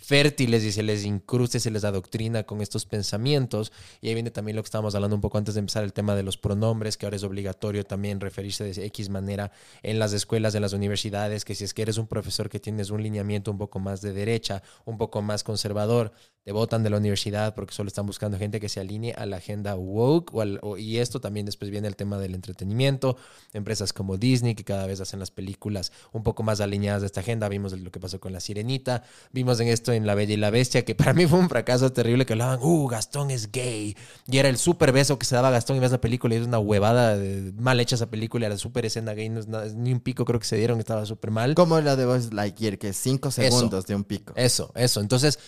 fértiles 0.00 0.64
y 0.64 0.72
se 0.72 0.82
les 0.82 1.04
incruste, 1.04 1.60
se 1.60 1.70
les 1.70 1.84
adoctrina 1.84 2.44
con 2.44 2.62
estos 2.62 2.86
pensamientos. 2.86 3.72
Y 4.00 4.08
ahí 4.08 4.14
viene 4.14 4.30
también 4.30 4.56
lo 4.56 4.62
que 4.62 4.66
estábamos 4.66 4.94
hablando 4.94 5.14
un 5.14 5.20
poco 5.20 5.38
antes 5.38 5.54
de 5.54 5.60
empezar, 5.60 5.84
el 5.84 5.92
tema 5.92 6.16
de 6.16 6.22
los 6.22 6.38
pronombres, 6.38 6.96
que 6.96 7.06
ahora 7.06 7.16
es 7.16 7.22
obligatorio 7.22 7.84
también 7.84 8.20
referirse 8.20 8.64
de 8.64 8.86
X 8.86 9.10
manera 9.10 9.52
en 9.82 9.98
las 9.98 10.12
escuelas, 10.12 10.54
en 10.54 10.62
las 10.62 10.72
universidades, 10.72 11.44
que 11.44 11.54
si 11.54 11.64
es 11.64 11.74
que 11.74 11.82
eres 11.82 11.98
un 11.98 12.06
profesor 12.06 12.48
que 12.48 12.60
tienes 12.60 12.90
un 12.90 13.02
lineamiento 13.02 13.50
un 13.50 13.58
poco 13.58 13.78
más 13.78 14.00
de 14.00 14.12
derecha, 14.12 14.62
un 14.84 14.96
poco 14.96 15.20
más 15.20 15.44
conservador, 15.44 16.12
te 16.44 16.52
votan 16.52 16.82
de 16.82 16.88
la 16.88 16.96
universidad 16.96 17.54
porque 17.54 17.74
solo 17.74 17.88
están 17.88 18.06
buscando 18.06 18.38
gente 18.38 18.60
que 18.60 18.68
se 18.68 18.80
alinee 18.80 19.12
a 19.12 19.26
la 19.26 19.36
agenda 19.36 19.74
woke. 19.74 20.34
O 20.34 20.40
al, 20.40 20.58
o, 20.62 20.78
y 20.78 20.98
esto 20.98 21.20
también 21.20 21.44
después 21.46 21.70
viene 21.70 21.86
el 21.86 21.96
tema 21.96 22.18
del 22.18 22.34
entretenimiento, 22.34 23.16
empresas 23.52 23.92
como 23.92 24.16
Disney 24.16 24.54
que 24.54 24.64
cada 24.64 24.86
vez 24.86 25.00
hacen 25.00 25.20
las 25.20 25.30
películas 25.30 25.92
un 26.12 26.22
poco 26.22 26.42
más 26.42 26.60
alineadas 26.60 27.02
de 27.02 27.06
esta 27.06 27.20
agenda. 27.20 27.48
Vimos 27.48 27.78
lo 27.78 27.90
que 27.90 28.00
pasó 28.00 28.20
con 28.20 28.32
La 28.32 28.40
Sirenita, 28.40 29.02
vimos 29.32 29.60
en 29.60 29.68
esto 29.68 29.92
en 29.92 30.06
La 30.06 30.14
Bella 30.14 30.34
y 30.34 30.38
la 30.38 30.50
Bestia, 30.50 30.84
que 30.84 30.94
para 30.94 31.12
mí 31.12 31.26
fue 31.26 31.38
un 31.38 31.48
fracaso 31.48 31.92
terrible, 31.92 32.24
que 32.24 32.32
hablaban, 32.32 32.60
uh, 32.62 32.86
Gastón 32.86 33.30
es 33.30 33.52
gay. 33.52 33.96
Y 34.26 34.38
era 34.38 34.48
el 34.48 34.56
súper 34.56 34.92
beso 34.92 35.18
que 35.18 35.26
se 35.26 35.34
daba 35.34 35.48
a 35.48 35.50
Gastón 35.50 35.76
y 35.76 35.80
ves 35.80 35.92
la 35.92 36.00
película 36.00 36.34
y 36.34 36.38
es 36.38 36.46
una 36.46 36.58
huevada 36.58 37.16
de, 37.16 37.52
mal 37.58 37.78
hecha 37.80 37.96
esa 37.96 38.08
película, 38.08 38.46
era 38.46 38.56
súper 38.56 38.86
escena 38.86 39.12
gay, 39.12 39.28
no 39.28 39.40
es 39.40 39.48
nada, 39.48 39.66
ni 39.74 39.92
un 39.92 40.00
pico 40.00 40.24
creo 40.24 40.40
que 40.40 40.46
se 40.46 40.56
dieron, 40.56 40.78
estaba 40.78 41.04
súper 41.04 41.30
mal. 41.30 41.54
Como 41.54 41.80
la 41.80 41.96
de 41.96 42.06
Buzz 42.06 42.32
Lightyear, 42.32 42.78
que 42.78 42.88
es 42.88 42.96
cinco 42.96 43.30
segundos 43.30 43.80
eso, 43.80 43.88
de 43.88 43.94
un 43.94 44.04
pico. 44.04 44.32
Eso, 44.36 44.72
eso. 44.74 45.00
Entonces 45.00 45.38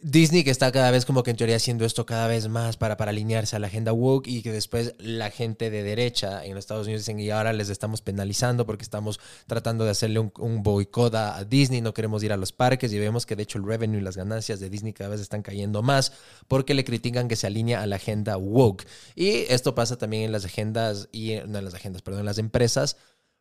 Disney 0.00 0.44
que 0.44 0.52
está 0.52 0.70
cada 0.70 0.92
vez 0.92 1.04
como 1.04 1.24
que 1.24 1.32
en 1.32 1.36
teoría 1.36 1.56
haciendo 1.56 1.84
esto 1.84 2.06
cada 2.06 2.28
vez 2.28 2.46
más 2.46 2.76
para, 2.76 2.96
para 2.96 3.10
alinearse 3.10 3.56
a 3.56 3.58
la 3.58 3.66
agenda 3.66 3.92
woke 3.92 4.28
y 4.28 4.42
que 4.42 4.52
después 4.52 4.94
la 4.98 5.28
gente 5.30 5.70
de 5.70 5.82
derecha 5.82 6.44
en 6.44 6.54
los 6.54 6.62
Estados 6.62 6.86
Unidos 6.86 7.02
dicen 7.02 7.18
y 7.18 7.30
ahora 7.30 7.52
les 7.52 7.68
estamos 7.68 8.00
penalizando 8.00 8.64
porque 8.64 8.84
estamos 8.84 9.18
tratando 9.48 9.84
de 9.84 9.90
hacerle 9.90 10.20
un, 10.20 10.32
un 10.38 10.62
boicot 10.62 11.12
a, 11.16 11.42
Disney, 11.42 11.80
no 11.80 11.94
queremos 11.94 12.22
ir 12.22 12.32
a 12.32 12.36
los 12.36 12.52
parques 12.52 12.92
y 12.92 12.98
vemos 13.00 13.26
que 13.26 13.34
de 13.34 13.42
hecho 13.42 13.58
el 13.58 13.64
revenue 13.64 13.98
y 13.98 14.00
las 14.00 14.16
ganancias 14.16 14.60
de 14.60 14.70
Disney 14.70 14.92
cada 14.92 15.10
vez 15.10 15.20
están 15.20 15.42
cayendo 15.42 15.82
más 15.82 16.12
porque 16.46 16.74
le 16.74 16.84
critican 16.84 17.26
que 17.26 17.34
se 17.34 17.48
alinea 17.48 17.82
a 17.82 17.86
la 17.88 17.96
agenda 17.96 18.36
woke. 18.36 18.86
Y 19.16 19.46
esto 19.48 19.74
pasa 19.74 19.98
también 19.98 20.22
en 20.22 20.30
las 20.30 20.44
agendas 20.44 21.08
y 21.10 21.34
no 21.48 21.58
en 21.58 21.64
las 21.64 21.74
agendas, 21.74 22.02
perdón, 22.02 22.20
en 22.20 22.26
las 22.26 22.38
empresas 22.38 22.96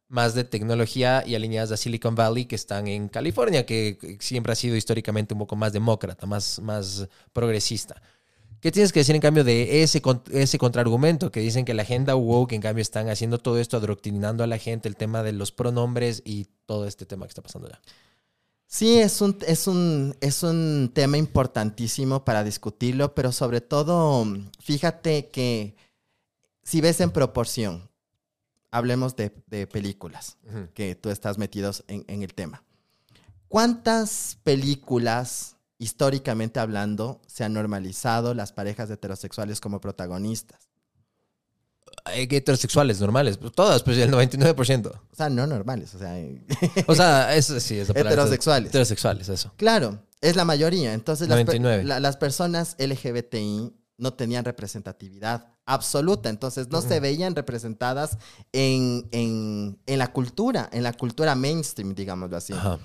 más 0.09 0.33
de 0.33 0.43
tecnología 0.43 1.23
y 1.25 1.35
alineadas 1.35 1.71
a 1.71 1.77
Silicon 1.77 2.15
Valley 2.15 2.45
que 2.45 2.55
están 2.55 2.87
en 2.87 3.09
California, 3.09 3.65
que 3.65 4.17
siempre 4.19 4.53
ha 4.53 4.55
sido 4.55 4.75
históricamente 4.75 5.33
un 5.33 5.39
poco 5.39 5.55
más 5.55 5.73
demócrata, 5.73 6.25
más, 6.25 6.59
más 6.59 7.07
progresista. 7.33 8.01
¿Qué 8.59 8.71
tienes 8.71 8.91
que 8.91 9.01
decir 9.01 9.13
en 9.13 9.21
cambio 9.21 9.43
de 9.43 9.83
ese, 9.83 10.01
ese 10.31 10.57
contraargumento 10.57 11.31
que 11.31 11.41
dicen 11.41 11.63
que 11.63 11.75
la 11.75 11.83
agenda 11.83 12.15
woke 12.15 12.53
en 12.53 12.61
cambio 12.61 12.81
están 12.81 13.07
haciendo 13.09 13.37
todo 13.37 13.59
esto, 13.59 13.77
adoctrinando 13.77 14.43
a 14.43 14.47
la 14.47 14.57
gente, 14.57 14.89
el 14.89 14.95
tema 14.95 15.21
de 15.21 15.31
los 15.31 15.51
pronombres 15.51 16.23
y 16.25 16.47
todo 16.65 16.87
este 16.87 17.05
tema 17.05 17.25
que 17.25 17.29
está 17.29 17.43
pasando 17.43 17.69
ya? 17.69 17.79
Sí, 18.65 18.97
es 18.97 19.21
un, 19.21 19.37
es 19.47 19.67
un, 19.67 20.15
es 20.19 20.43
un 20.43 20.91
tema 20.93 21.17
importantísimo 21.17 22.25
para 22.25 22.43
discutirlo, 22.43 23.13
pero 23.13 23.31
sobre 23.31 23.61
todo, 23.61 24.25
fíjate 24.59 25.29
que 25.29 25.75
si 26.63 26.81
ves 26.81 26.99
en 26.99 27.11
proporción, 27.11 27.86
hablemos 28.71 29.15
de, 29.15 29.31
de 29.47 29.67
películas, 29.67 30.37
uh 30.43 30.49
-huh. 30.57 30.69
que 30.73 30.95
tú 30.95 31.09
estás 31.09 31.37
metidos 31.37 31.83
en, 31.87 32.03
en, 32.07 32.23
el 32.23 32.33
tema. 32.33 32.63
¿Cuántas 33.47 34.37
películas, 34.43 35.55
históricamente 35.77 36.59
hablando, 36.59 37.21
se 37.27 37.43
han 37.43 37.53
normalizado 37.53 38.33
las 38.33 38.51
parejas 38.51 38.89
heterosexuales 38.89 39.61
como 39.61 39.79
protagonistas? 39.79 40.67
eh, 42.13 42.27
heterosexuales, 42.29 42.99
normales. 43.01 43.37
Pues 43.37 43.51
todas, 43.53 43.83
pues 43.83 43.97
el 43.97 44.11
99%. 44.11 44.87
O 44.87 45.15
sea, 45.15 45.29
no 45.29 45.45
normales, 45.47 45.93
o 45.95 45.99
sea, 45.99 46.17
eh, 46.19 46.41
O 46.87 46.95
sea, 46.95 47.35
eso 47.35 47.59
sí, 47.59 47.79
palabra. 47.87 48.01
Heterosexuales. 48.11 48.69
Heterosexuales, 48.69 49.29
eso. 49.29 49.53
claro, 49.57 50.03
es 50.21 50.35
la 50.35 50.45
mayoría. 50.45 50.93
Entonces, 50.93 51.27
las, 51.27 51.37
per- 51.37 51.45
99. 51.59 51.83
la- 51.85 51.99
las 51.99 52.17
personas 52.17 52.75
LGBTI 52.79 53.73
no 53.97 54.13
tenían 54.13 54.45
representatividad 54.45 55.53
absoluta, 55.67 56.29
entonces 56.29 56.69
no 56.69 56.81
se 56.81 56.99
veían 56.99 57.35
representadas 57.35 58.17
en, 58.51 59.07
en- 59.11 59.77
en 59.85 59.99
la 59.99 60.11
cultura, 60.11 60.67
en 60.71 60.81
la 60.81 60.93
cultura 60.93 61.35
mainstream, 61.35 61.93
digámoslo 61.93 62.37
así. 62.37 62.53
Ajá. 62.53 62.79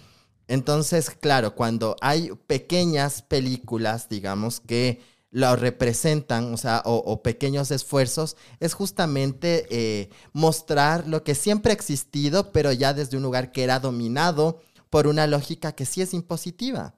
Entonces, 0.49 1.09
claro, 1.11 1.55
cuando 1.55 1.97
hay 2.03 2.31
pequeñas 2.47 3.23
películas, 3.23 4.09
digamos, 4.11 4.61
que 4.61 5.01
lo 5.31 5.57
representan, 5.57 6.53
o 6.53 6.57
sea, 6.59 6.83
o, 6.85 6.97
o 6.97 7.23
pequeños 7.23 7.71
esfuerzos, 7.71 8.37
es 8.61 8.75
justamente 8.75 9.67
eh, 9.71 10.11
mostrar 10.35 11.09
lo 11.09 11.25
que 11.25 11.35
siempre 11.35 11.71
ha 11.73 11.75
existido, 11.75 12.53
pero 12.53 12.71
ya 12.73 12.93
desde 12.93 13.17
un 13.17 13.23
lugar 13.23 13.51
que 13.53 13.63
era 13.65 13.79
dominado 13.81 14.61
por 14.91 15.07
una 15.07 15.27
lógica 15.27 15.73
que 15.73 15.87
sí 15.87 16.03
es 16.03 16.13
impositiva. 16.13 16.95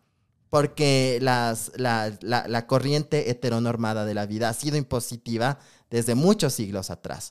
Porque 0.50 1.18
las- 1.20 1.72
la, 1.76 2.12
la- 2.22 2.46
la 2.48 2.66
corriente 2.66 3.30
heteronormada 3.30 4.04
de 4.04 4.14
la 4.14 4.26
vida 4.26 4.48
ha 4.48 4.54
sido 4.54 4.76
impositiva 4.76 5.58
desde 5.94 6.16
muchos 6.16 6.52
siglos 6.54 6.90
atrás. 6.90 7.30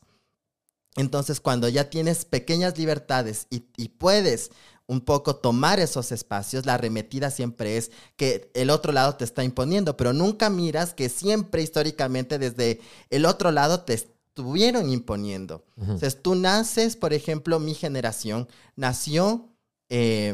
Entonces, 0.95 1.41
cuando 1.41 1.67
ya 1.67 1.89
tienes 1.89 2.23
pequeñas 2.23 2.77
libertades 2.77 3.47
y, 3.49 3.65
y 3.75 3.89
puedes 3.89 4.51
un 4.87 5.01
poco 5.01 5.35
tomar 5.35 5.81
esos 5.81 6.13
espacios, 6.13 6.65
la 6.65 6.75
arremetida 6.75 7.29
siempre 7.29 7.75
es 7.75 7.91
que 8.15 8.49
el 8.53 8.69
otro 8.69 8.93
lado 8.93 9.15
te 9.17 9.25
está 9.25 9.43
imponiendo, 9.43 9.97
pero 9.97 10.13
nunca 10.13 10.49
miras 10.49 10.93
que 10.93 11.09
siempre 11.09 11.61
históricamente 11.61 12.39
desde 12.39 12.79
el 13.09 13.25
otro 13.25 13.51
lado 13.51 13.81
te 13.81 13.95
estuvieron 13.95 14.89
imponiendo. 14.89 15.65
Ujú. 15.75 15.83
Entonces, 15.93 16.21
tú 16.21 16.35
naces, 16.35 16.95
por 16.95 17.11
ejemplo, 17.11 17.59
mi 17.59 17.73
generación 17.73 18.47
nació, 18.77 19.49
eh, 19.89 20.33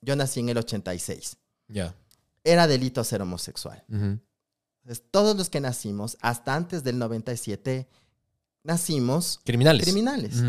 yo 0.00 0.14
nací 0.14 0.38
en 0.40 0.50
el 0.50 0.58
86, 0.58 1.36
Ya. 1.68 1.92
era 2.44 2.68
delito 2.68 3.02
ser 3.02 3.20
homosexual. 3.22 3.82
Entonces, 4.84 5.04
todos 5.10 5.34
los 5.36 5.48
que 5.48 5.60
nacimos, 5.60 6.18
hasta 6.20 6.54
antes 6.54 6.84
del 6.84 6.98
97, 6.98 7.88
nacimos 8.62 9.40
Criminales. 9.44 9.84
criminales. 9.84 10.42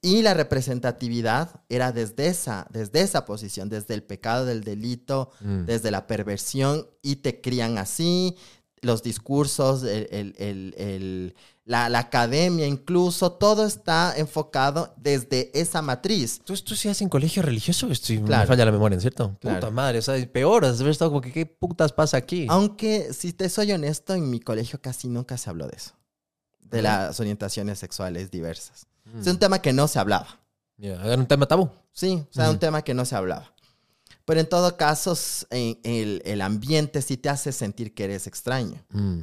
Y 0.00 0.22
la 0.22 0.34
representatividad 0.34 1.62
era 1.68 1.92
desde 1.92 2.26
esa, 2.26 2.66
desde 2.72 3.02
esa 3.02 3.24
posición, 3.24 3.68
desde 3.68 3.94
el 3.94 4.02
pecado 4.02 4.44
del 4.44 4.64
delito, 4.64 5.30
Mm. 5.40 5.64
desde 5.64 5.92
la 5.92 6.08
perversión, 6.08 6.88
y 7.02 7.16
te 7.16 7.40
crían 7.40 7.78
así, 7.78 8.36
los 8.80 9.04
discursos, 9.04 9.84
el- 9.84 10.08
el- 10.38 10.74
el- 10.76 11.34
la, 11.64 11.88
la 11.88 12.00
academia 12.00 12.66
incluso, 12.66 13.32
todo 13.32 13.64
está 13.66 14.14
enfocado 14.16 14.94
desde 14.96 15.50
esa 15.58 15.80
matriz. 15.80 16.40
¿Tú, 16.44 16.56
sí 16.56 16.88
en 17.00 17.08
colegio 17.08 17.42
religioso? 17.42 17.88
Estoy, 17.88 18.18
Me 18.18 18.46
falla 18.46 18.64
la 18.64 18.72
memoria, 18.72 18.98
¿cierto? 19.00 19.36
Claro. 19.40 19.60
Puta 19.60 19.70
madre, 19.70 19.98
o 19.98 20.02
sea, 20.02 20.14
peor, 20.32 20.64
has 20.64 20.80
estado 20.80 21.10
como 21.10 21.20
que 21.20 21.32
qué 21.32 21.46
putas 21.46 21.92
pasa 21.92 22.16
aquí. 22.16 22.46
Aunque, 22.50 23.12
si 23.12 23.32
te 23.32 23.48
soy 23.48 23.70
honesto, 23.72 24.14
en 24.14 24.28
mi 24.28 24.40
colegio 24.40 24.80
casi 24.80 25.08
nunca 25.08 25.38
se 25.38 25.50
habló 25.50 25.66
de 25.68 25.76
eso, 25.76 25.92
de 26.60 26.82
las 26.82 27.20
orientaciones 27.20 27.78
sexuales 27.78 28.30
diversas. 28.30 28.86
Mm. 29.04 29.20
Es 29.20 29.26
un 29.28 29.38
tema 29.38 29.60
que 29.60 29.72
no 29.72 29.86
se 29.88 29.98
hablaba. 29.98 30.40
Ya, 30.78 30.94
Era 31.04 31.16
un 31.16 31.26
tema 31.26 31.46
tabú. 31.46 31.70
Sí, 31.92 32.24
o 32.28 32.32
sea, 32.32 32.50
un 32.50 32.58
tema 32.58 32.82
que 32.82 32.94
no 32.94 33.04
se 33.04 33.14
hablaba. 33.14 33.52
Pero 34.24 34.40
en 34.40 34.48
todo 34.48 34.76
caso, 34.76 35.16
en- 35.50 35.78
el, 35.84 36.22
el 36.24 36.40
ambiente 36.40 37.02
sí 37.02 37.16
te 37.16 37.28
hace 37.28 37.52
sentir 37.52 37.94
que 37.94 38.04
eres 38.04 38.26
extraño. 38.26 38.82
Mm. 38.90 39.20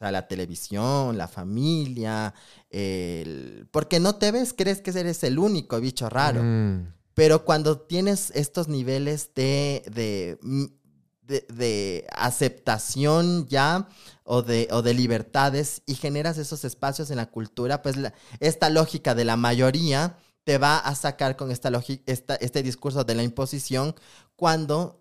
O 0.00 0.02
sea, 0.02 0.12
la 0.12 0.26
televisión, 0.28 1.18
la 1.18 1.28
familia, 1.28 2.32
el- 2.70 3.68
porque 3.70 4.00
no 4.00 4.14
te 4.14 4.32
ves, 4.32 4.54
crees 4.56 4.80
que 4.80 4.98
eres 4.98 5.22
el 5.24 5.38
único 5.38 5.78
bicho 5.78 6.08
raro. 6.08 6.42
Mm. 6.42 6.94
Pero 7.12 7.44
cuando 7.44 7.78
tienes 7.82 8.30
estos 8.34 8.66
niveles 8.68 9.32
de, 9.34 9.82
de, 9.92 10.38
mm, 10.40 10.64
de- 11.26 11.44
de 11.52 12.06
aceptación 12.16 13.46
ya 13.48 13.88
o 14.24 14.40
de, 14.40 14.68
o 14.70 14.80
de 14.80 14.94
libertades 14.94 15.82
y 15.84 15.96
generas 15.96 16.38
esos 16.38 16.64
espacios 16.64 17.10
en 17.10 17.18
la 17.18 17.26
cultura, 17.30 17.82
pues 17.82 17.98
la- 17.98 18.14
esta 18.38 18.70
lógica 18.70 19.14
de 19.14 19.26
la 19.26 19.36
mayoría 19.36 20.16
te 20.44 20.56
va 20.56 20.78
a 20.78 20.94
sacar 20.94 21.36
con 21.36 21.50
esta 21.50 21.70
esta, 22.06 22.36
este 22.36 22.62
discurso 22.62 23.04
de 23.04 23.14
la 23.14 23.22
imposición 23.22 23.94
cuando 24.34 24.98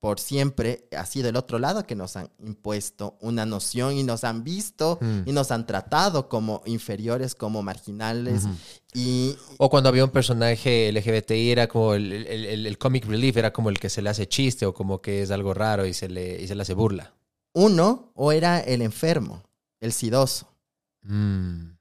por 0.00 0.18
siempre 0.18 0.88
ha 0.96 1.04
sido 1.04 1.28
el 1.28 1.36
otro 1.36 1.58
lado 1.58 1.86
que 1.86 1.94
nos 1.94 2.16
han 2.16 2.30
impuesto 2.42 3.18
una 3.20 3.44
noción 3.44 3.92
y 3.94 4.02
nos 4.02 4.24
han 4.24 4.42
visto 4.44 4.98
Mm. 5.00 5.20
y 5.28 5.32
nos 5.32 5.50
han 5.50 5.66
tratado 5.66 6.28
como 6.30 6.62
inferiores, 6.64 7.34
como 7.34 7.62
marginales 7.62 8.44
y, 8.94 9.36
O 9.58 9.68
cuando 9.68 9.90
había 9.90 10.04
un 10.04 10.10
personaje 10.10 10.88
LGBTI, 10.90 11.50
era 11.52 11.66
como 11.68 11.92
el, 11.94 12.12
el- 12.12 12.46
el- 12.46 12.66
el 12.66 12.78
comic 12.78 13.04
relief, 13.04 13.36
era 13.36 13.52
como 13.52 13.68
el 13.68 13.78
que 13.78 13.90
se 13.90 14.00
le 14.00 14.08
hace 14.10 14.26
chiste 14.26 14.64
o 14.66 14.72
como 14.72 15.00
que 15.02 15.22
es 15.22 15.30
algo 15.30 15.52
raro 15.54 15.84
y 15.84 15.92
se 15.92 16.08
le, 16.08 16.40
y 16.42 16.48
se 16.48 16.54
le 16.54 16.62
hace 16.62 16.72
burla. 16.74 17.12
Uno, 17.52 18.10
o 18.14 18.32
era 18.32 18.58
el 18.60 18.80
enfermo, 18.80 19.42
el 19.80 19.92
sidoso. 19.92 20.48
Mm. 21.02 21.72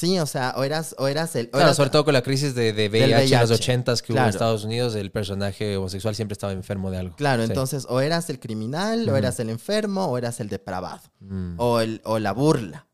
Sí, 0.00 0.18
o 0.18 0.24
sea, 0.26 0.54
o 0.56 0.64
eras, 0.64 0.94
o 0.98 1.08
eras 1.08 1.36
el... 1.36 1.46
o 1.48 1.50
Claro, 1.50 1.66
eras- 1.66 1.76
sobre 1.76 1.90
todo 1.90 2.04
con 2.06 2.14
la 2.14 2.22
crisis 2.22 2.54
de, 2.54 2.72
de 2.72 2.88
VIH, 2.88 3.04
en 3.34 3.40
los 3.42 3.50
VIH. 3.50 3.54
80 3.62 3.94
que 3.96 4.12
hubo 4.14 4.20
en. 4.22 4.28
Estados 4.28 4.64
Unidos, 4.64 4.94
el 4.94 5.10
personaje 5.10 5.76
homosexual 5.76 6.14
siempre 6.14 6.32
estaba 6.32 6.52
enfermo 6.54 6.90
de 6.90 6.96
algo. 6.98 7.16
Claro, 7.16 7.42
Sí. 7.44 7.50
entonces 7.50 7.86
o 7.88 8.00
eras 8.00 8.30
el 8.30 8.40
criminal, 8.40 9.06
o 9.10 9.16
eras 9.16 9.38
el 9.40 9.50
enfermo, 9.50 10.06
o 10.06 10.16
eras 10.16 10.40
el 10.40 10.48
depravado, 10.48 11.02
Mm. 11.20 11.54
o, 11.58 11.80
el, 11.80 12.00
o 12.04 12.18
la 12.18 12.32
burla, 12.32 12.86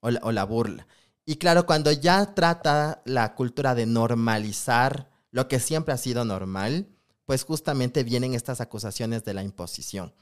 o 0.00 0.10
la, 0.10 0.20
o 0.24 0.32
la 0.32 0.44
burla. 0.44 0.86
Y 1.24 1.36
claro, 1.36 1.64
cuando 1.66 1.92
ya 1.92 2.34
trata 2.34 3.02
la 3.04 3.34
cultura 3.36 3.74
de 3.76 3.86
normalizar 3.86 5.10
lo 5.30 5.46
que 5.46 5.60
siempre 5.60 5.94
ha 5.94 5.98
sido 5.98 6.24
normal, 6.24 6.88
pues 7.26 7.44
justamente 7.44 8.02
vienen 8.02 8.34
estas 8.34 8.60
acusaciones 8.60 9.22
de 9.24 9.34
la 9.34 9.42
imposición. 9.44 10.12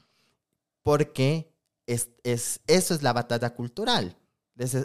Porque 0.83 1.51
es, 1.85 2.09
es, 2.23 2.59
eso 2.67 2.93
es 2.93 3.01
la 3.03 3.13
batalla 3.13 3.53
cultural. 3.53 4.15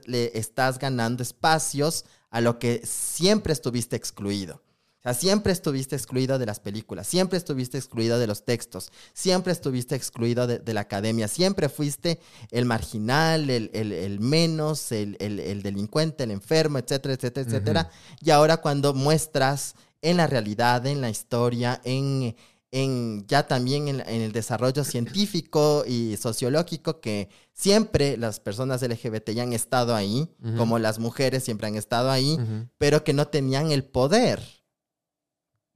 Le 0.07 0.39
estás 0.39 0.79
ganando 0.79 1.23
espacios 1.23 2.05
a 2.31 2.41
lo 2.41 2.59
que 2.59 2.83
siempre 2.85 3.53
estuviste 3.53 3.97
excluido. 3.97 4.63
O 5.01 5.03
sea, 5.03 5.15
siempre 5.15 5.53
estuviste 5.53 5.97
excluido 5.97 6.39
de 6.39 6.47
las 6.47 6.61
películas, 6.61 7.09
siempre 7.09 7.37
estuviste 7.37 7.77
excluido 7.77 8.21
de 8.21 8.29
los 8.29 8.45
textos, 8.45 8.93
siempre 9.13 9.53
estuviste 9.53 9.97
excluido 9.97 10.47
de, 10.47 10.61
de 10.61 10.75
la 10.75 10.83
academia, 10.83 11.27
siempre 11.27 11.69
fuiste 11.69 12.21
el 12.53 12.67
marginal, 12.67 13.51
el, 13.51 13.69
el- 13.75 13.91
el 13.93 14.21
menos, 14.21 14.93
el, 14.93 15.17
el- 15.19 15.41
el 15.41 15.63
delincuente, 15.63 16.23
el 16.23 16.31
enfermo, 16.31 16.79
etcétera, 16.79 17.15
etcétera, 17.15 17.47
etcétera. 17.49 17.91
Y 18.21 18.31
ahora 18.31 18.59
cuando 18.59 18.95
muestras 18.95 19.75
en 20.03 20.19
la 20.19 20.29
realidad, 20.29 20.87
en 20.87 21.01
la 21.01 21.11
historia, 21.11 21.81
en, 21.83 22.37
en 22.73 23.25
ya 23.29 23.47
también 23.47 23.87
en, 23.87 24.01
en 24.01 24.23
el 24.23 24.33
desarrollo 24.33 24.83
científico 24.83 25.85
y 25.87 26.17
sociológico 26.17 27.01
que 27.01 27.29
siempre 27.53 28.17
las 28.17 28.41
personas 28.41 28.83
LGBT 28.83 29.31
ya 29.31 29.45
han 29.45 29.53
estado 29.53 29.95
ahí, 29.95 30.29
como 30.57 30.79
las 30.79 30.99
mujeres 30.99 31.45
siempre 31.45 31.69
han 31.69 31.77
estado 31.77 32.11
ahí, 32.11 32.39
pero 32.79 33.05
que 33.05 33.13
no 33.13 33.29
tenían 33.29 33.71
el 33.71 33.85
poder 33.85 34.43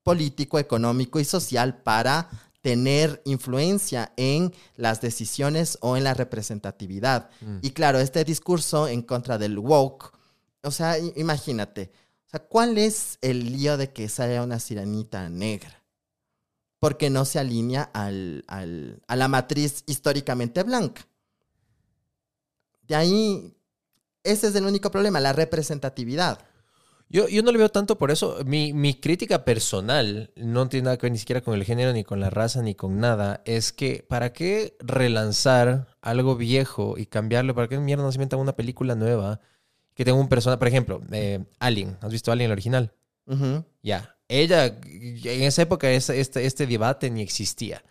político, 0.02 0.58
económico 0.58 1.20
y 1.20 1.24
social 1.24 1.82
para 1.82 2.28
tener 2.62 3.22
influencia 3.24 4.12
en 4.16 4.52
las 4.74 5.00
decisiones 5.00 5.78
o 5.82 5.96
en 5.96 6.04
la 6.04 6.14
representatividad. 6.14 7.30
Mm. 7.40 7.58
Y 7.62 7.70
claro, 7.70 8.00
este 8.00 8.24
discurso 8.24 8.88
en 8.88 9.02
contra 9.02 9.38
del 9.38 9.58
woke, 9.58 10.12
o 10.62 10.70
sea, 10.72 10.96
imagínate, 11.14 11.92
o 12.26 12.30
sea, 12.30 12.40
¿cuál 12.40 12.78
es 12.78 13.18
el 13.20 13.52
lío 13.52 13.76
de 13.76 13.92
que 13.92 14.08
sea 14.08 14.42
una 14.42 14.58
sirenita 14.58 15.28
negra? 15.28 15.84
Porque 16.86 17.10
no 17.10 17.24
se 17.24 17.40
alinea 17.40 17.82
al, 17.94 18.44
al- 18.46 19.02
a 19.08 19.16
la 19.16 19.26
matriz 19.26 19.82
históricamente 19.88 20.62
blanca. 20.62 21.04
De 22.86 22.94
ahí, 22.94 23.56
ese 24.22 24.46
es 24.46 24.54
el 24.54 24.64
único 24.66 24.92
problema, 24.92 25.18
la 25.18 25.32
representatividad. 25.32 26.38
Yo, 27.08 27.26
yo 27.26 27.42
no 27.42 27.50
le 27.50 27.58
veo 27.58 27.70
tanto 27.70 27.98
por 27.98 28.12
eso. 28.12 28.38
Mi, 28.46 28.72
mi 28.72 28.94
crítica 28.94 29.44
personal 29.44 30.30
no 30.36 30.68
tiene 30.68 30.84
nada 30.84 30.96
que 30.96 31.06
ver 31.06 31.12
ni 31.12 31.18
siquiera 31.18 31.40
con 31.40 31.54
el 31.54 31.64
género, 31.64 31.92
ni 31.92 32.04
con 32.04 32.20
la 32.20 32.30
raza, 32.30 32.62
ni 32.62 32.76
con 32.76 33.00
nada. 33.00 33.42
Es 33.46 33.72
que, 33.72 34.04
¿para 34.08 34.32
qué 34.32 34.76
relanzar 34.78 35.88
algo 36.02 36.36
viejo 36.36 36.96
y 36.96 37.06
cambiarlo? 37.06 37.56
¿Para 37.56 37.66
qué 37.66 37.80
mierda 37.80 38.04
no 38.04 38.12
se 38.12 38.18
inventa 38.18 38.36
una 38.36 38.54
película 38.54 38.94
nueva 38.94 39.40
que 39.94 40.04
tenga 40.04 40.20
un 40.20 40.28
personaje? 40.28 40.60
Por 40.60 40.68
ejemplo, 40.68 41.02
eh, 41.10 41.44
Alien. 41.58 41.98
¿Has 42.00 42.12
visto 42.12 42.30
Alien 42.30 42.46
el 42.46 42.52
original? 42.52 42.92
Ujú. 43.26 43.64
Ya. 43.82 44.15
Ella, 44.28 44.66
en 44.66 45.42
esa 45.42 45.62
época, 45.62 45.90
este, 45.90 46.20
este 46.20 46.66
debate 46.66 47.10
ni 47.10 47.22
existía. 47.22 47.82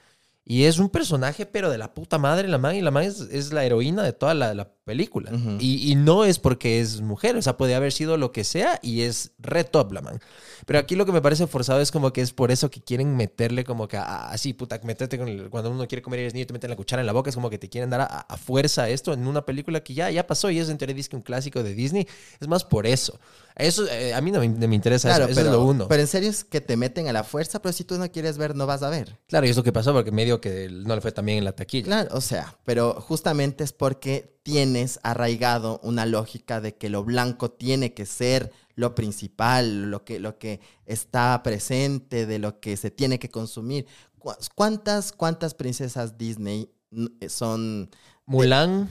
Y 0.48 0.66
es 0.66 0.78
un 0.78 0.90
personaje, 0.90 1.48
pero 1.48 1.72
de 1.72 1.80
la 1.80 1.95
puta 1.95 2.20
madre, 2.20 2.48
la 2.48 2.60
man. 2.60 2.76
Y 2.76 2.82
la 2.82 2.91
man 2.91 3.03
es, 3.03 3.20
es 3.32 3.52
la 3.52 3.66
heroína 3.66 4.03
de 4.03 4.14
toda 4.14 4.36
la, 4.36 4.53
la 4.53 4.70
película. 4.84 5.32
Y, 5.60 5.91
y 5.91 5.95
no 5.95 6.24
es 6.24 6.38
porque 6.38 6.80
es 6.80 7.02
mujer. 7.02 7.36
O 7.36 7.41
sea, 7.41 7.57
puede 7.57 7.74
haber 7.74 7.91
sido 7.91 8.16
lo 8.18 8.32
que 8.32 8.44
sea 8.44 8.80
y 8.84 9.02
es 9.02 9.32
re 9.40 9.64
top 9.64 9.94
la 9.94 10.02
man. 10.02 10.20
Pero 10.68 10.78
aquí 10.78 10.95
lo 10.95 11.07
que 11.07 11.12
me 11.12 11.22
parece 11.24 11.48
forzado 11.48 11.82
es 11.82 11.91
como 11.91 12.14
que 12.14 12.22
es 12.22 12.32
por 12.32 12.52
eso 12.52 12.70
que 12.70 12.80
quieren 12.80 13.16
meterle 13.16 13.64
como 13.64 13.88
que 13.88 13.98
así, 13.98 14.53
puta, 14.53 14.80
meterte 14.84 15.18
con 15.18 15.28
el- 15.28 15.49
cuando 15.49 15.72
uno 15.72 15.88
quiere 15.88 16.03
comer 16.03 16.20
y 16.20 16.24
eres 16.24 16.36
niño, 16.36 16.45
te 16.45 16.53
meten 16.53 16.70
la 16.70 16.76
cuchara 16.76 17.02
en 17.02 17.07
la 17.07 17.14
boca. 17.14 17.30
Es 17.32 17.36
como 17.36 17.49
que 17.49 17.57
te 17.57 17.68
quieren 17.68 17.90
dar 17.90 18.02
a, 18.02 18.06
a 18.06 18.38
fuerza 18.38 18.88
esto 18.88 19.14
en 19.14 19.26
una 19.26 19.44
película 19.48 19.84
que 19.84 19.95
ya, 19.95 20.12
ya 20.12 20.28
pasó 20.28 20.52
y 20.52 20.60
es 20.60 20.70
en 20.70 20.78
teoría 20.78 20.95
un 21.14 21.22
clásico 21.24 21.64
de 21.64 21.74
Disney. 21.74 22.07
Es 22.40 22.48
más 22.48 22.64
por 22.64 22.86
eso. 22.86 23.20
Eso 23.56 23.88
eh, 23.88 24.14
a 24.14 24.19
mí 24.22 24.32
no 24.32 24.40
me, 24.41 24.48
no 24.49 24.68
me 24.68 24.76
interesa 24.76 25.07
Claro, 25.07 25.26
eso. 25.26 25.32
Eso 25.32 25.40
pero, 25.41 25.52
es 25.52 25.56
lo 25.57 25.64
uno. 25.65 25.88
pero 25.88 26.02
en 26.02 26.07
serio 26.07 26.30
es 26.30 26.44
que 26.44 26.60
te 26.61 26.76
meten 26.76 27.07
a 27.07 27.14
la 27.14 27.23
fuerza, 27.23 27.61
pero 27.61 27.72
si 27.72 27.84
tú 27.86 27.98
no 27.98 28.11
quieres 28.11 28.38
ver, 28.38 28.56
no 28.56 28.65
vas 28.68 28.84
a 28.84 28.90
ver. 28.90 29.18
Claro, 29.27 29.45
y 29.45 29.49
es 29.49 29.56
lo 29.57 29.64
que 29.64 29.72
pasó 29.72 29.94
porque 29.94 30.11
medio 30.11 30.41
que 30.41 30.68
no 30.69 30.94
le 30.94 31.02
fue 31.02 31.11
tan 31.14 31.26
bien 31.26 31.38
en 31.38 31.45
la 31.45 31.53
taquilla. 31.53 31.86
Claro, 31.86 32.10
o 32.15 32.22
sea, 32.22 32.57
pero 32.65 32.99
justamente 32.99 33.64
es 33.64 33.72
porque 33.72 34.38
tienes 34.44 34.99
arraigado 35.03 35.80
una 35.84 36.06
lógica 36.06 36.60
de 36.61 36.76
que 36.76 36.90
lo 36.90 37.03
blanco 37.03 37.49
tiene 37.52 37.94
que 37.94 38.06
ser 38.06 38.52
lo 38.76 38.94
principal, 38.94 39.90
lo 39.90 40.03
que, 40.03 40.19
lo 40.19 40.38
que 40.38 40.60
está 40.86 41.41
presente, 41.44 42.26
de 42.26 42.40
lo 42.40 42.60
que 42.60 42.76
se 42.76 42.91
tiene 42.91 43.19
que 43.19 43.30
consumir. 43.30 43.86
¿Cu- 44.19 44.34
¿Cuántas, 44.53 45.14
cuántas 45.14 45.53
princesas 45.53 46.18
Disney 46.18 46.69
mm, 46.91 47.06
son 47.30 47.90
Mulan. 48.26 48.90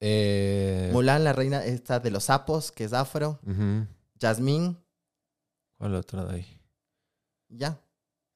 Eh, 0.00 0.88
Mulan, 0.92 1.24
la 1.24 1.32
reina 1.32 1.64
esta 1.64 2.00
de 2.00 2.10
los 2.10 2.24
sapos, 2.24 2.72
que 2.72 2.84
es 2.84 2.92
afro, 2.92 3.38
ujú. 3.46 3.86
Jasmine, 4.20 4.76
¿Cuál 5.78 5.94
otra 5.94 6.24
de 6.24 6.34
ahí? 6.36 6.60
ya. 7.48 7.78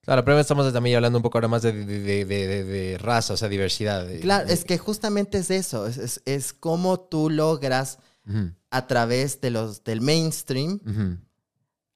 Claro, 0.03 0.23
pero 0.23 0.39
estamos 0.39 0.71
también 0.71 0.97
hablando 0.97 1.19
un 1.19 1.23
poco 1.23 1.39
ahora 1.39 1.49
más 1.49 1.63
de, 1.63 1.73
de, 1.73 2.25
de- 2.27 2.65
de- 2.65 2.99
raza, 2.99 3.33
o 3.33 3.37
sea, 3.39 3.49
diversidad. 3.49 4.07
Claro, 4.21 4.49
es 4.51 4.65
que 4.67 4.77
justamente 4.77 5.39
es 5.39 5.51
eso, 5.51 5.87
es, 5.87 5.97
es, 5.97 6.23
es 6.27 6.53
cómo 6.53 7.01
tú 7.01 7.31
logras 7.31 7.99
a 8.71 8.87
través 8.87 9.41
de 9.41 9.51
los, 9.51 9.83
del 9.85 10.03
mainstream 10.03 10.81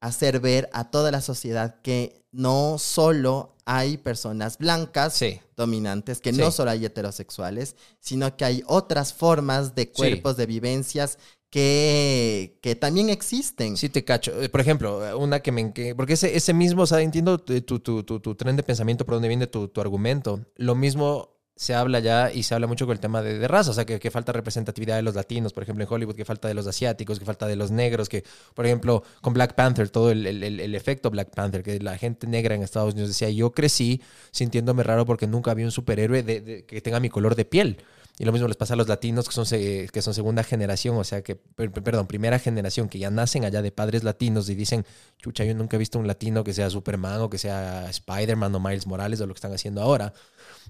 hacer 0.00 0.40
ver 0.40 0.70
a 0.72 0.90
toda 0.90 1.10
la 1.10 1.20
sociedad 1.20 1.80
que 1.82 2.17
no 2.32 2.76
solo 2.78 3.54
hay 3.64 3.96
personas 3.98 4.58
blancas 4.58 5.14
Sí. 5.14 5.40
dominantes, 5.56 6.20
que 6.20 6.32
Sí. 6.32 6.38
no 6.40 6.50
solo 6.50 6.70
hay 6.70 6.84
heterosexuales, 6.84 7.76
sino 8.00 8.36
que 8.36 8.44
hay 8.44 8.62
otras 8.66 9.12
formas 9.12 9.74
de 9.74 9.90
cuerpos, 9.90 10.36
de 10.36 10.46
vivencias 10.46 11.18
que, 11.50 12.58
que 12.62 12.76
también 12.76 13.08
existen. 13.10 13.76
Sí, 13.76 13.88
te 13.88 14.04
cacho. 14.04 14.40
Eh, 14.42 14.48
Por 14.48 14.60
ejemplo, 14.60 15.18
una 15.18 15.40
que 15.40 15.52
me... 15.52 15.72
que- 15.72 15.94
porque 15.94 16.14
ese, 16.14 16.36
ese 16.36 16.52
mismo, 16.54 16.82
o 16.82 16.86
sea, 16.86 17.00
entiendo 17.00 17.38
tu, 17.38 17.60
tu, 17.62 17.78
tu, 17.80 18.02
tu- 18.20 18.34
tren 18.34 18.56
de 18.56 18.62
pensamiento 18.62 19.04
por 19.04 19.14
donde 19.14 19.28
viene 19.28 19.46
tu, 19.46 19.68
tu 19.68 19.80
argumento. 19.80 20.40
Lo 20.56 20.74
mismo 20.74 21.37
se 21.58 21.74
habla 21.74 21.98
ya 21.98 22.32
y 22.32 22.44
se 22.44 22.54
habla 22.54 22.68
mucho 22.68 22.86
con 22.86 22.92
el 22.92 23.00
tema 23.00 23.20
de, 23.20 23.36
de 23.36 23.48
raza, 23.48 23.72
o 23.72 23.74
sea, 23.74 23.84
que, 23.84 23.98
que 23.98 24.12
falta 24.12 24.30
representatividad 24.32 24.94
de 24.94 25.02
los 25.02 25.16
latinos, 25.16 25.52
por 25.52 25.64
ejemplo, 25.64 25.84
en 25.84 25.92
Hollywood, 25.92 26.14
que 26.14 26.24
falta 26.24 26.46
de 26.46 26.54
los 26.54 26.68
asiáticos, 26.68 27.18
que 27.18 27.24
falta 27.24 27.48
de 27.48 27.56
los 27.56 27.72
negros, 27.72 28.08
que, 28.08 28.22
por 28.54 28.64
ejemplo, 28.64 29.02
con 29.20 29.34
Black 29.34 29.54
Panther, 29.56 29.88
todo 29.90 30.12
el, 30.12 30.24
el- 30.24 30.44
el- 30.60 30.74
efecto 30.76 31.10
Black 31.10 31.30
Panther, 31.34 31.64
que 31.64 31.80
la 31.80 31.98
gente 31.98 32.28
negra 32.28 32.54
en 32.54 32.62
Estados 32.62 32.92
Unidos 32.94 33.10
decía, 33.10 33.28
yo 33.30 33.50
crecí 33.50 34.00
sintiéndome 34.30 34.84
raro 34.84 35.04
porque 35.04 35.26
nunca 35.26 35.50
había 35.50 35.64
un 35.64 35.72
superhéroe 35.72 36.22
de- 36.22 36.64
que 36.64 36.80
tenga 36.80 37.00
mi 37.00 37.08
color 37.10 37.34
de 37.34 37.44
piel. 37.44 37.78
Y 38.20 38.24
lo 38.24 38.32
mismo 38.32 38.48
les 38.48 38.56
pasa 38.56 38.74
a 38.74 38.76
los 38.76 38.88
latinos 38.88 39.28
que 39.28 39.32
son, 39.34 39.44
que 39.46 40.02
son 40.02 40.12
segunda 40.14 40.42
generación, 40.42 40.96
o 40.96 41.04
sea, 41.04 41.22
que, 41.22 41.36
per- 41.36 41.70
per- 41.70 41.82
perdón, 41.84 42.06
primera 42.08 42.38
generación, 42.40 42.88
que 42.88 42.98
ya 42.98 43.10
nacen 43.10 43.44
allá 43.44 43.62
de 43.62 43.70
padres 43.72 44.02
latinos 44.04 44.48
y 44.48 44.54
dicen, 44.56 44.84
chucha, 45.18 45.44
yo 45.44 45.54
nunca 45.54 45.76
he 45.76 45.78
visto 45.78 45.98
un 46.00 46.06
latino 46.08 46.42
que 46.42 46.52
sea 46.52 46.68
Superman 46.70 47.20
o 47.20 47.30
que 47.30 47.38
sea 47.38 47.88
Spider-Man 47.90 48.52
o 48.56 48.60
Miles 48.60 48.86
Morales 48.88 49.20
o 49.20 49.26
lo 49.26 49.34
que 49.34 49.38
están 49.38 49.52
haciendo 49.54 49.82
ahora. 49.82 50.12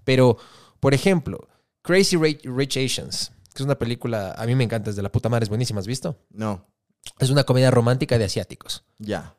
Pero, 0.04 0.38
por 0.80 0.94
ejemplo, 0.94 1.48
Crazy 1.82 2.16
Rich, 2.16 2.76
Asians, 2.76 3.32
que 3.54 3.62
es 3.62 3.64
una 3.64 3.78
película, 3.78 4.32
a 4.36 4.46
mí 4.46 4.54
me 4.54 4.64
encanta, 4.64 4.90
es 4.90 4.96
de 4.96 5.02
la 5.02 5.10
puta 5.12 5.28
madre, 5.28 5.44
es 5.44 5.48
buenísima, 5.48 5.80
¿has 5.80 5.86
visto? 5.86 6.18
No, 6.30 6.66
Es 7.18 7.30
una 7.30 7.44
comedia 7.44 7.70
romántica 7.70 8.18
de 8.18 8.24
asiáticos. 8.24 8.84
ya. 8.98 9.34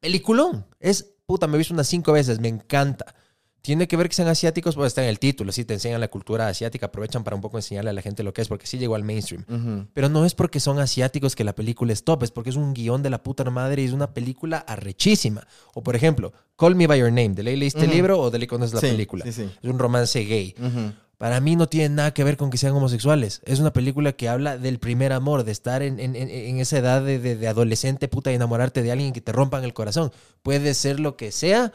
Peliculón. 0.00 0.66
Es, 0.80 1.14
puta, 1.26 1.46
me 1.46 1.54
he 1.54 1.58
visto 1.58 1.72
unas 1.72 1.86
cinco 1.86 2.12
veces, 2.12 2.40
me 2.40 2.48
encanta. 2.48 3.14
Tiene 3.62 3.86
que 3.86 3.96
ver 3.96 4.08
que 4.08 4.14
sean 4.16 4.26
asiáticos, 4.28 4.74
pues 4.74 4.88
está 4.88 5.02
en 5.04 5.08
el 5.08 5.20
título, 5.20 5.52
sí, 5.52 5.64
te 5.64 5.74
enseñan 5.74 6.00
la 6.00 6.08
cultura 6.08 6.48
asiática, 6.48 6.86
aprovechan 6.86 7.22
para 7.22 7.36
un 7.36 7.42
poco 7.42 7.58
enseñarle 7.58 7.90
a 7.90 7.92
la 7.92 8.02
gente 8.02 8.24
lo 8.24 8.34
que 8.34 8.42
es, 8.42 8.48
porque 8.48 8.66
sí 8.66 8.76
llegó 8.76 8.96
al 8.96 9.04
mainstream. 9.04 9.44
Ujú. 9.48 9.86
Pero 9.94 10.08
no 10.08 10.26
es 10.26 10.34
porque 10.34 10.58
son 10.58 10.80
asiáticos 10.80 11.36
que 11.36 11.44
la 11.44 11.54
película 11.54 11.92
es 11.92 12.02
top, 12.02 12.24
es 12.24 12.32
porque 12.32 12.50
es 12.50 12.56
un 12.56 12.74
guion 12.74 13.02
de 13.04 13.10
la 13.10 13.22
puta 13.22 13.44
madre 13.44 13.82
y 13.82 13.84
es 13.86 13.92
una 13.92 14.12
película 14.12 14.58
arrechísima. 14.58 15.46
O 15.74 15.82
por 15.82 15.94
ejemplo, 15.94 16.32
Call 16.56 16.74
Me 16.74 16.86
By 16.88 16.98
Your 17.00 17.08
Name, 17.10 17.30
¿de 17.30 17.42
ley 17.44 17.56
leíste 17.56 17.80
el 17.82 17.86
Ujú. 17.86 17.94
libro 17.94 18.18
o 18.20 18.30
de 18.32 18.38
ley 18.40 18.48
conoces 18.48 18.74
la 18.74 18.80
Sí, 18.80 18.88
película? 18.88 19.24
Sí, 19.24 19.32
sí. 19.32 19.48
Es 19.62 19.70
un 19.70 19.78
romance 19.78 20.18
gay. 20.24 20.54
Ujú. 20.58 20.92
Para 21.18 21.38
mí 21.40 21.54
no 21.54 21.68
tiene 21.68 21.94
nada 21.94 22.12
que 22.12 22.24
ver 22.24 22.36
con 22.36 22.50
que 22.50 22.58
sean 22.58 22.72
homosexuales. 22.74 23.42
Es 23.44 23.60
una 23.60 23.72
película 23.72 24.10
que 24.12 24.28
habla 24.28 24.58
del 24.58 24.80
primer 24.80 25.12
amor, 25.12 25.44
de 25.44 25.52
estar 25.52 25.82
en, 25.82 26.00
en- 26.00 26.16
en- 26.16 26.28
en 26.30 26.58
esa 26.58 26.78
edad 26.78 27.00
de, 27.00 27.20
de- 27.20 27.36
de 27.36 27.46
adolescente, 27.46 28.08
puta, 28.08 28.32
y 28.32 28.34
enamorarte 28.34 28.82
de 28.82 28.90
alguien 28.90 29.12
que 29.12 29.20
te 29.20 29.30
rompan 29.30 29.62
el 29.62 29.72
corazón. 29.72 30.10
Puede 30.42 30.74
ser 30.74 30.98
lo 30.98 31.16
que 31.16 31.30
sea, 31.30 31.72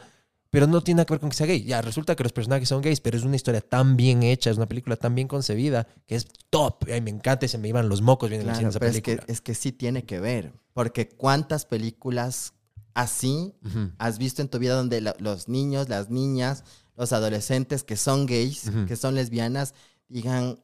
pero 0.50 0.66
no 0.66 0.80
tiene 0.82 0.96
nada 0.98 1.06
que 1.06 1.12
ver 1.14 1.20
con 1.20 1.30
que 1.30 1.36
sea 1.36 1.46
gay. 1.46 1.62
Ya, 1.64 1.82
resulta 1.82 2.16
que 2.16 2.22
los 2.22 2.32
personajes 2.32 2.68
son 2.68 2.80
gays, 2.82 3.00
pero 3.00 3.16
es 3.18 3.24
una 3.24 3.36
historia 3.36 3.60
tan 3.60 3.96
bien 3.96 4.22
hecha, 4.22 4.50
es 4.50 4.56
una 4.56 4.66
película 4.66 4.96
tan 4.96 5.14
bien 5.14 5.28
concebida, 5.28 5.86
que 6.06 6.14
es 6.16 6.26
top. 6.50 6.84
Ay, 6.92 7.00
me 7.00 7.10
encanta 7.10 7.44
y 7.46 7.48
se 7.48 7.58
me 7.58 7.68
iban 7.68 7.88
los 7.88 8.00
mocos 8.02 8.30
viendo 8.30 8.46
Claro, 8.50 8.68
esa 8.68 8.78
pero 8.78 8.90
es 8.90 9.00
película. 9.02 9.26
que, 9.26 9.32
es 9.32 9.40
que 9.40 9.54
sí 9.54 9.72
tiene 9.72 10.04
que 10.04 10.20
ver, 10.20 10.52
porque 10.72 11.08
cuántas 11.08 11.66
películas 11.66 12.54
así 12.94 13.54
Ujú. 13.64 13.92
has 13.98 14.18
visto 14.18 14.42
en 14.42 14.48
tu 14.48 14.58
vida 14.58 14.74
donde 14.74 15.00
la- 15.00 15.14
los 15.18 15.48
niños, 15.48 15.88
las 15.88 16.08
niñas, 16.10 16.64
los 16.96 17.12
adolescentes 17.12 17.84
que 17.84 17.96
son 17.96 18.26
gays, 18.26 18.68
Ujú. 18.68 18.86
que 18.86 18.96
son 18.96 19.14
lesbianas, 19.14 19.74
digan, 20.08 20.58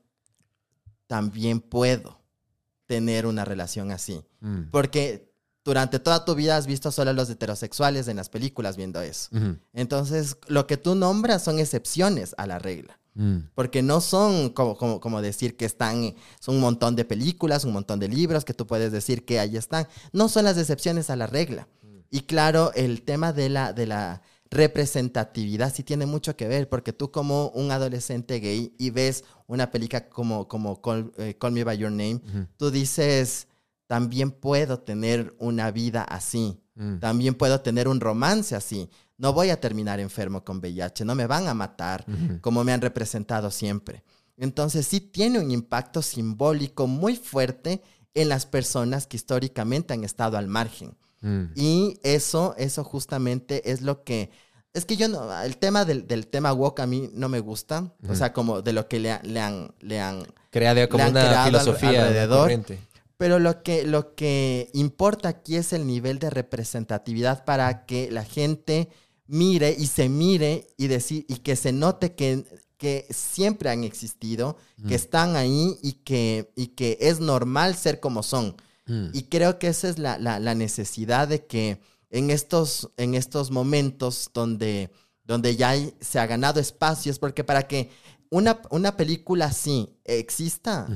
también 1.07 1.61
puedo 1.61 2.21
tener 2.87 3.27
una 3.27 3.45
relación 3.45 3.91
así. 3.91 4.23
Mm. 4.41 4.71
Porque 4.71 5.34
durante 5.65 5.99
toda 5.99 6.25
tu 6.25 6.35
vida 6.35 6.57
has 6.57 6.67
visto 6.67 6.93
solo 6.93 7.11
a 7.11 7.15
los 7.15 7.31
heterosexuales 7.31 8.07
en 8.09 8.17
las 8.17 8.29
películas 8.29 8.77
viendo 8.77 9.01
eso. 9.01 9.31
Entonces, 9.73 10.37
lo 10.47 10.67
que 10.67 10.77
tú 10.77 10.95
nombras 10.95 11.43
son 11.43 11.59
excepciones 11.59 12.35
a 12.37 12.47
la 12.47 12.59
regla. 12.59 12.99
Mm. 13.15 13.39
Porque 13.55 13.83
no 13.83 14.01
son 14.01 14.51
como, 14.51 14.77
como, 14.77 15.01
como 15.01 15.23
decir 15.23 15.57
que 15.57 15.65
están, 15.65 16.15
son 16.41 16.57
un 16.57 16.61
montón 16.61 16.97
de 16.97 17.05
películas, 17.05 17.65
un 17.65 17.73
montón 17.73 18.01
de 18.01 18.09
libros 18.09 18.45
que 18.45 18.55
tú 18.55 18.67
puedes 18.67 18.93
decir 18.93 19.25
que 19.25 19.39
ahí 19.39 19.57
están. 19.57 19.87
No 20.13 20.29
son 20.29 20.45
las 20.45 20.59
excepciones 20.59 21.11
a 21.11 21.17
la 21.17 21.27
regla. 21.27 21.69
Y 22.11 22.23
claro, 22.23 22.73
el 22.75 23.03
tema 23.03 23.33
de 23.33 23.49
la, 23.49 23.73
de 23.73 23.87
la 23.87 24.23
representatividad 24.51 25.73
sí 25.75 25.83
tiene 25.83 26.07
mucho 26.07 26.37
que 26.37 26.47
ver, 26.47 26.69
porque 26.69 26.93
tú 26.93 27.11
como 27.11 27.49
un 27.51 27.71
adolescente 27.71 28.39
gay 28.41 28.75
y 28.79 28.91
ves 28.91 29.25
una 29.47 29.71
película 29.71 30.09
como, 30.09 30.47
como 30.47 30.81
Call, 30.81 31.13
eh, 31.19 31.35
Call 31.39 31.53
Me 31.53 31.65
By 31.65 31.79
Your 31.79 31.91
Name, 31.91 32.21
tú 32.57 32.71
dices, 32.71 33.49
también 33.87 34.31
puedo 34.31 34.81
tener 34.81 35.35
una 35.39 35.71
vida 35.71 36.03
así. 36.03 36.61
Mm. 36.75 36.99
También 36.99 37.35
puedo 37.35 37.61
tener 37.61 37.89
un 37.89 38.01
romance 38.01 38.57
así. 38.57 38.91
No 39.17 39.33
voy 39.33 39.51
a 39.51 39.61
terminar 39.61 40.01
enfermo 40.01 40.45
con 40.45 40.59
VIH, 40.59 41.05
no 41.05 41.15
me 41.15 41.27
van 41.27 41.47
a 41.47 41.55
matar 41.55 42.05
como 42.41 42.65
me 42.65 42.73
han 42.73 42.81
representado 42.81 43.51
siempre. 43.51 44.03
Entonces 44.37 44.87
sí 44.87 45.01
tiene 45.01 45.39
un 45.39 45.51
impacto 45.51 46.03
simbólico 46.03 46.89
muy 46.89 47.15
fuerte 47.15 47.81
en 48.15 48.29
las 48.29 48.47
personas 48.47 49.07
que 49.07 49.17
históricamente 49.17 49.95
han 49.95 50.03
estado 50.03 50.37
al 50.37 50.49
margen. 50.49 50.97
Mm. 51.21 51.45
Y 51.55 52.01
eso, 52.03 52.55
eso 52.59 52.85
justamente 52.85 53.71
es 53.71 53.83
lo 53.83 54.03
que... 54.03 54.31
Es 54.73 54.85
que 54.85 54.97
yo 54.97 55.07
no, 55.07 55.33
el 55.43 55.57
tema 55.59 55.85
del, 55.85 56.09
del 56.09 56.27
tema 56.27 56.53
woke 56.53 56.81
a 56.81 56.87
mí 56.87 57.09
no 57.13 57.29
me 57.29 57.39
gusta, 57.39 57.95
o 58.09 58.15
sea, 58.17 58.33
como 58.33 58.61
de 58.61 58.73
lo 58.73 58.89
que 58.89 58.99
le, 58.99 59.21
le 59.23 59.41
han, 59.41 59.73
le 59.79 60.01
han 60.01 60.27
Creada 60.51 60.89
como 60.89 61.05
han 61.05 61.11
una 61.11 61.21
creado 61.21 61.47
filosofía 61.47 62.07
alrededor. 62.07 62.51
Pero 63.25 63.39
lo 63.39 63.63
que, 63.63 63.85
lo 63.85 64.15
que 64.15 64.69
importa 64.75 65.31
aquí 65.31 65.57
es 65.57 65.73
el 65.73 65.87
nivel 65.87 66.19
de 66.19 66.29
representatividad 66.29 67.47
para 67.47 67.87
que 67.87 68.11
la 68.11 68.23
gente 68.23 68.91
mire 69.27 69.75
y 69.79 69.87
se 69.87 70.11
mire 70.11 70.67
y, 70.77 70.89
decir, 70.89 71.25
y 71.27 71.37
que 71.37 71.57
se 71.57 71.73
note 71.73 72.15
que, 72.15 72.45
que 72.77 73.07
siempre 73.11 73.71
han 73.71 73.83
existido, 73.83 74.59
Mm. 74.77 74.89
que 74.89 74.95
están 74.95 75.37
ahí 75.37 75.79
y 75.83 75.93
que, 76.05 76.53
y 76.55 76.67
que 76.79 76.99
es 77.01 77.21
normal 77.21 77.77
ser 77.77 77.99
como 77.99 78.23
son. 78.23 78.57
Mm. 78.87 79.07
Y 79.15 79.23
creo 79.25 79.59
que 79.59 79.69
esa 79.69 79.89
es 79.89 79.99
la, 79.99 80.19
la- 80.19 80.39
la 80.39 80.55
necesidad 80.55 81.27
de 81.27 81.47
que 81.47 81.81
en 82.11 82.29
estos, 82.31 82.91
en 82.99 83.15
estos 83.15 83.51
momentos 83.51 84.31
donde, 84.35 84.91
donde 85.25 85.57
ya 85.57 85.71
hay- 85.71 85.95
se 86.03 86.19
ha 86.19 86.27
ganado 86.27 86.61
espacios, 86.61 87.19
porque 87.19 87.43
para 87.43 87.63
que 87.67 87.89
una, 88.31 88.61
una 88.71 88.97
película 88.99 89.47
así 89.47 89.89
exista, 90.05 90.87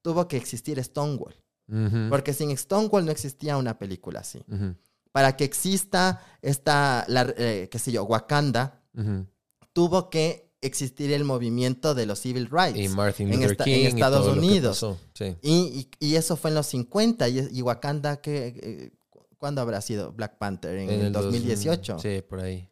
tuvo 0.00 0.26
que 0.28 0.38
existir 0.38 0.82
Stonewall. 0.82 1.34
Ujú. 1.68 2.08
Porque 2.10 2.32
sin 2.34 2.56
Stonewall 2.56 3.04
no 3.06 3.10
existía 3.12 3.56
una 3.56 3.78
película 3.78 4.20
así. 4.20 4.42
Ujú. 4.48 4.74
Para 5.12 5.36
que 5.36 5.44
exista 5.44 6.20
esta, 6.42 7.04
la, 7.08 7.32
eh, 7.36 7.68
qué 7.70 7.78
sé 7.78 7.92
yo, 7.92 8.04
Wakanda, 8.04 8.82
Ujú. 8.96 9.26
tuvo 9.72 10.10
que 10.10 10.50
existir 10.60 11.12
el 11.12 11.24
movimiento 11.24 11.94
de 11.94 12.06
los 12.06 12.20
civil 12.20 12.48
rights. 12.50 12.78
Y 12.78 12.88
Martin 12.88 13.28
en 13.28 13.34
Luther 13.34 13.50
esta- 13.52 13.64
King 13.64 13.72
en 13.74 13.80
y 13.82 13.86
Estados 13.86 14.26
que 14.26 14.32
Unidos. 14.38 14.86
sí. 15.14 15.36
Y, 15.42 15.88
y- 16.00 16.06
y 16.12 16.16
eso 16.16 16.36
fue 16.36 16.50
en 16.50 16.54
los 16.56 16.66
50. 16.66 17.28
Y, 17.28 17.48
y 17.52 17.62
Wakanda, 17.62 18.16
que, 18.20 18.92
¿cuándo 19.38 19.60
habrá 19.60 19.80
sido 19.82 20.12
Black 20.12 20.38
Panther? 20.38 20.76
En, 20.78 20.88
el 20.90 21.12
dos- 21.12 21.24
2018. 21.24 21.98
Sí, 21.98 22.22
por 22.28 22.40
ahí. 22.40 22.68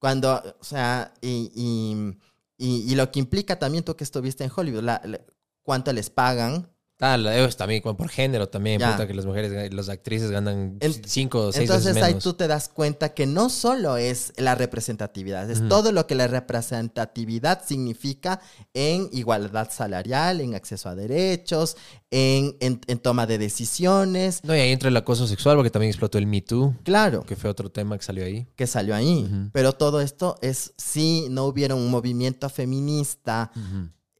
Cuando, 0.00 0.42
o 0.60 0.64
sea, 0.64 1.12
y, 1.20 1.50
y, 1.54 2.16
y- 2.58 2.92
y 2.92 2.94
lo 2.96 3.10
que 3.10 3.18
implica 3.20 3.58
también 3.58 3.84
tú 3.84 3.96
que 3.96 4.04
estuviste 4.04 4.44
en 4.44 4.50
Hollywood, 4.54 4.82
la- 4.82 5.00
la- 5.04 5.20
cuánto 5.62 5.92
les 5.92 6.10
pagan. 6.10 6.68
Ah, 7.00 7.16
la- 7.16 7.38
eh, 7.38 7.48
también 7.56 7.80
por 7.82 8.08
género 8.08 8.48
también, 8.48 8.80
Ya. 8.80 8.90
puta, 8.92 9.06
que 9.06 9.14
las 9.14 9.24
mujeres, 9.24 9.72
las 9.72 9.88
actrices 9.88 10.30
ganan 10.32 10.78
En- 10.80 11.04
cinco 11.06 11.46
o 11.46 11.52
seis 11.52 11.62
Entonces 11.68 11.94
veces 11.94 12.02
ahí 12.02 12.14
tú 12.20 12.32
te 12.34 12.48
das 12.48 12.68
cuenta 12.68 13.14
que 13.14 13.24
no 13.26 13.50
solo 13.50 13.96
es 13.96 14.32
la 14.36 14.56
representatividad, 14.56 15.48
es 15.48 15.68
todo 15.68 15.92
lo 15.92 16.06
que 16.08 16.16
la 16.16 16.26
representatividad 16.26 17.62
significa 17.64 18.40
en 18.74 19.08
igualdad 19.12 19.70
salarial, 19.70 20.40
en 20.40 20.54
acceso 20.54 20.88
a 20.88 20.94
derechos, 20.94 21.76
en, 22.10 22.56
en- 22.60 22.80
en 22.86 22.98
toma 22.98 23.26
de 23.26 23.38
decisiones. 23.38 24.40
No, 24.42 24.56
y 24.56 24.60
ahí 24.60 24.70
entra 24.72 24.88
el 24.88 24.96
acoso 24.96 25.26
sexual, 25.26 25.56
porque 25.56 25.70
también 25.70 25.90
explotó 25.90 26.18
el 26.18 26.26
Me 26.26 26.40
Too, 26.42 26.74
Claro, 26.82 27.22
que 27.24 27.36
fue 27.36 27.48
otro 27.50 27.70
tema 27.70 27.96
que 27.96 28.04
salió 28.04 28.24
ahí. 28.24 28.46
que 28.56 28.66
salió 28.66 28.94
ahí. 28.94 29.28
Pero 29.52 29.72
todo 29.74 30.00
esto 30.00 30.36
es 30.42 30.72
si 30.76 31.26
no 31.30 31.44
hubiera 31.44 31.74
un 31.74 31.90
movimiento 31.90 32.48
feminista 32.48 33.50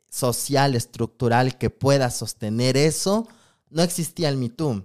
social, 0.09 0.74
estructural 0.74 1.59
que 1.59 1.70
pueda 1.70 2.10
sostener 2.10 2.76
eso, 2.76 3.28
no 3.70 3.82
existía 3.82 4.28
el 4.28 4.36
Me 4.36 4.48
Too. 4.48 4.85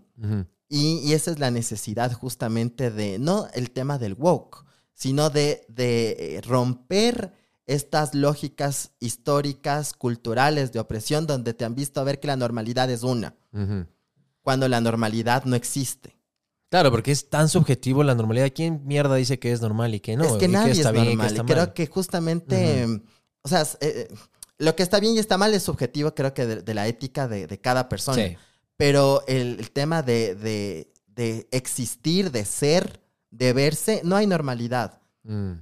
Y, 0.69 0.99
y 0.99 1.13
esa 1.13 1.31
es 1.31 1.39
la 1.39 1.51
necesidad 1.51 2.11
justamente 2.13 2.89
de, 2.89 3.19
no 3.19 3.47
el 3.53 3.71
tema 3.71 3.97
del 3.97 4.15
woke, 4.15 4.65
sino 4.93 5.29
de, 5.29 5.65
de 5.69 6.37
eh, 6.37 6.41
romper 6.41 7.33
estas 7.65 8.13
lógicas 8.13 8.91
históricas, 8.99 9.93
culturales 9.93 10.71
de 10.71 10.79
opresión, 10.79 11.27
donde 11.27 11.53
te 11.53 11.65
han 11.65 11.75
visto 11.75 12.03
ver 12.03 12.19
que 12.19 12.27
la 12.27 12.35
normalidad 12.35 12.89
es 12.89 13.03
una, 13.03 13.35
cuando 14.41 14.67
la 14.67 14.81
normalidad 14.81 15.45
no 15.45 15.55
existe. 15.55 16.17
Claro, 16.69 16.89
porque 16.89 17.11
es 17.11 17.29
tan 17.29 17.49
subjetivo 17.49 18.03
la 18.03 18.15
normalidad. 18.15 18.51
¿Quién 18.53 18.81
mierda 18.85 19.15
dice 19.15 19.37
que 19.37 19.51
es 19.51 19.61
normal 19.61 19.93
y 19.93 19.99
que 19.99 20.17
no? 20.17 20.23
es 20.23 20.33
que 20.33 20.47
nadie 20.47 20.71
está 20.71 20.89
es 20.89 20.93
bien 20.93 21.05
y 21.05 21.09
que 21.11 21.15
normal. 21.17 21.35
está 21.35 21.45
creo 21.45 21.73
que 21.73 21.87
justamente, 21.87 23.01
o 23.43 23.47
sea, 23.47 23.61
eh, 23.61 23.67
eh, 23.81 24.07
lo 24.63 24.75
que 24.75 24.83
está 24.83 24.99
bien 24.99 25.15
y 25.15 25.19
está 25.19 25.37
mal 25.37 25.53
es 25.53 25.63
subjetivo, 25.63 26.13
creo 26.15 26.33
que 26.33 26.45
de, 26.45 26.61
de 26.61 26.73
la 26.73 26.87
ética 26.87 27.27
de, 27.27 27.47
de 27.47 27.59
cada 27.61 27.89
persona. 27.89 28.25
Sí. 28.27 28.37
Pero 28.77 29.23
el, 29.27 29.57
el 29.59 29.71
tema 29.71 30.01
de, 30.01 30.35
de- 30.35 30.91
de 31.07 31.47
existir, 31.51 32.31
de 32.31 32.43
ser, 32.45 32.99
de 33.29 33.53
verse, 33.53 34.01
no 34.03 34.15
hay 34.15 34.25
normalidad. 34.25 34.99
Mm. 35.23 35.53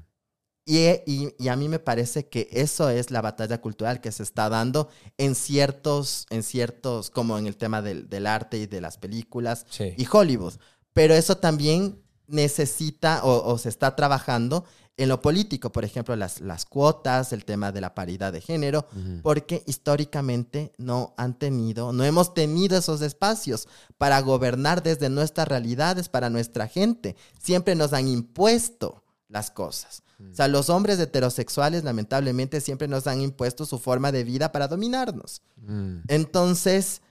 Y, 0.66 0.78
y- 1.06 1.36
y 1.38 1.48
a 1.50 1.56
mí 1.58 1.68
me 1.68 1.80
parece 1.80 2.28
que 2.30 2.48
eso 2.52 2.90
es 2.90 3.12
la 3.12 3.22
batalla 3.22 3.60
cultural 3.60 4.00
que 4.00 4.12
se 4.12 4.24
está 4.24 4.48
dando 4.48 4.90
en 5.18 5.36
ciertos, 5.36 6.26
en 6.30 6.44
ciertos, 6.44 7.10
como 7.10 7.38
en 7.38 7.48
el 7.48 7.58
tema 7.58 7.82
del, 7.82 8.08
del 8.10 8.28
arte 8.28 8.58
y 8.60 8.68
de 8.68 8.80
las 8.80 8.98
películas 8.98 9.66
Sí. 9.70 9.94
y 9.98 10.08
Hollywood. 10.10 10.54
Pero 10.94 11.14
eso 11.16 11.36
también 11.38 12.02
necesita 12.28 13.24
o, 13.26 13.52
o 13.52 13.58
se 13.58 13.70
está 13.70 13.96
trabajando 13.96 14.64
en 14.98 15.10
lo 15.10 15.22
político, 15.22 15.72
por 15.72 15.86
ejemplo, 15.86 16.16
las, 16.16 16.42
las 16.42 16.66
cuotas, 16.66 17.34
el 17.34 17.46
tema 17.46 17.72
de 17.72 17.82
la 17.82 17.96
paridad 17.96 18.34
de 18.34 18.42
género, 18.42 18.88
porque 19.24 19.64
históricamente 19.66 20.74
no 20.78 21.14
han 21.18 21.40
tenido, 21.40 21.92
no 21.94 22.04
hemos 22.04 22.34
tenido 22.34 22.78
esos 22.78 23.02
espacios 23.02 23.68
para 23.98 24.20
gobernar 24.22 24.84
desde 24.84 25.10
nuestras 25.10 25.48
realidades, 25.48 26.10
para 26.10 26.30
nuestra 26.30 26.68
gente. 26.68 27.16
Siempre 27.42 27.76
nos 27.76 27.94
han 27.94 28.08
impuesto 28.08 29.04
las 29.28 29.50
cosas. 29.50 30.04
O 30.32 30.36
sea, 30.36 30.48
los 30.48 30.70
hombres 30.70 31.00
heterosexuales 31.00 31.84
lamentablemente 31.84 32.62
siempre 32.62 32.88
nos 32.88 33.08
han 33.08 33.22
impuesto 33.22 33.66
su 33.66 33.80
forma 33.80 34.12
de 34.12 34.24
vida 34.24 34.52
para 34.52 34.68
dominarnos. 34.68 35.42
Mm. 35.58 36.02
Entonces, 36.08 37.02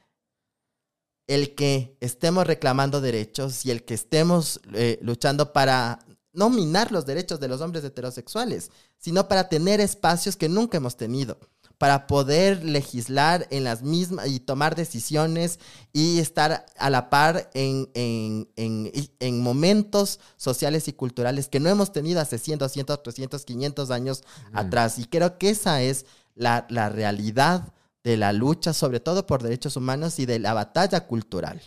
el 1.27 1.55
que 1.55 1.97
estemos 2.01 2.47
reclamando 2.47 3.01
derechos 3.01 3.65
y 3.67 3.71
el 3.71 3.85
que 3.85 3.95
estemos 3.95 4.61
eh, 4.75 4.99
luchando 5.03 5.53
para 5.53 6.01
no 6.33 6.51
minar 6.51 6.93
los 6.93 7.07
derechos 7.07 7.41
de 7.41 7.49
los 7.49 7.61
hombres 7.61 7.83
heterosexuales, 7.85 8.71
sino 8.99 9.29
para 9.29 9.49
tener 9.49 9.81
espacios 9.81 10.37
que 10.37 10.49
nunca 10.49 10.77
hemos 10.79 10.97
tenido, 10.97 11.39
para 11.79 12.07
poder 12.07 12.63
legislar 12.65 13.47
en 13.51 13.65
las 13.65 13.83
mismas 13.83 14.29
y 14.29 14.39
tomar 14.39 14.77
decisiones 14.77 15.59
y 15.93 16.19
estar 16.19 16.67
a 16.77 16.91
la 16.91 17.09
par 17.11 17.51
en, 17.55 17.89
en- 17.95 18.49
en- 18.57 18.93
en 19.19 19.41
momentos 19.41 20.21
sociales 20.37 20.89
y 20.89 20.93
culturales 20.93 21.49
que 21.49 21.59
no 21.59 21.69
hemos 21.71 21.93
tenido 21.93 22.21
hace 22.21 22.39
100, 22.39 22.59
200, 22.59 23.03
300, 23.03 23.45
500 23.45 23.91
años 23.91 24.23
atrás. 24.53 24.99
Y 24.99 25.07
creo 25.07 25.39
que 25.39 25.51
esa 25.51 25.81
es 25.83 26.05
la, 26.35 26.67
la 26.69 26.91
realidad 26.91 27.73
de 28.05 28.17
la 28.17 28.33
lucha, 28.33 28.73
sobre 28.73 29.01
todo 29.01 29.27
por 29.27 29.43
derechos 29.43 29.77
humanos 29.77 30.19
y 30.19 30.27
de 30.27 30.39
la 30.39 30.53
batalla 30.55 31.07
cultural. 31.07 31.61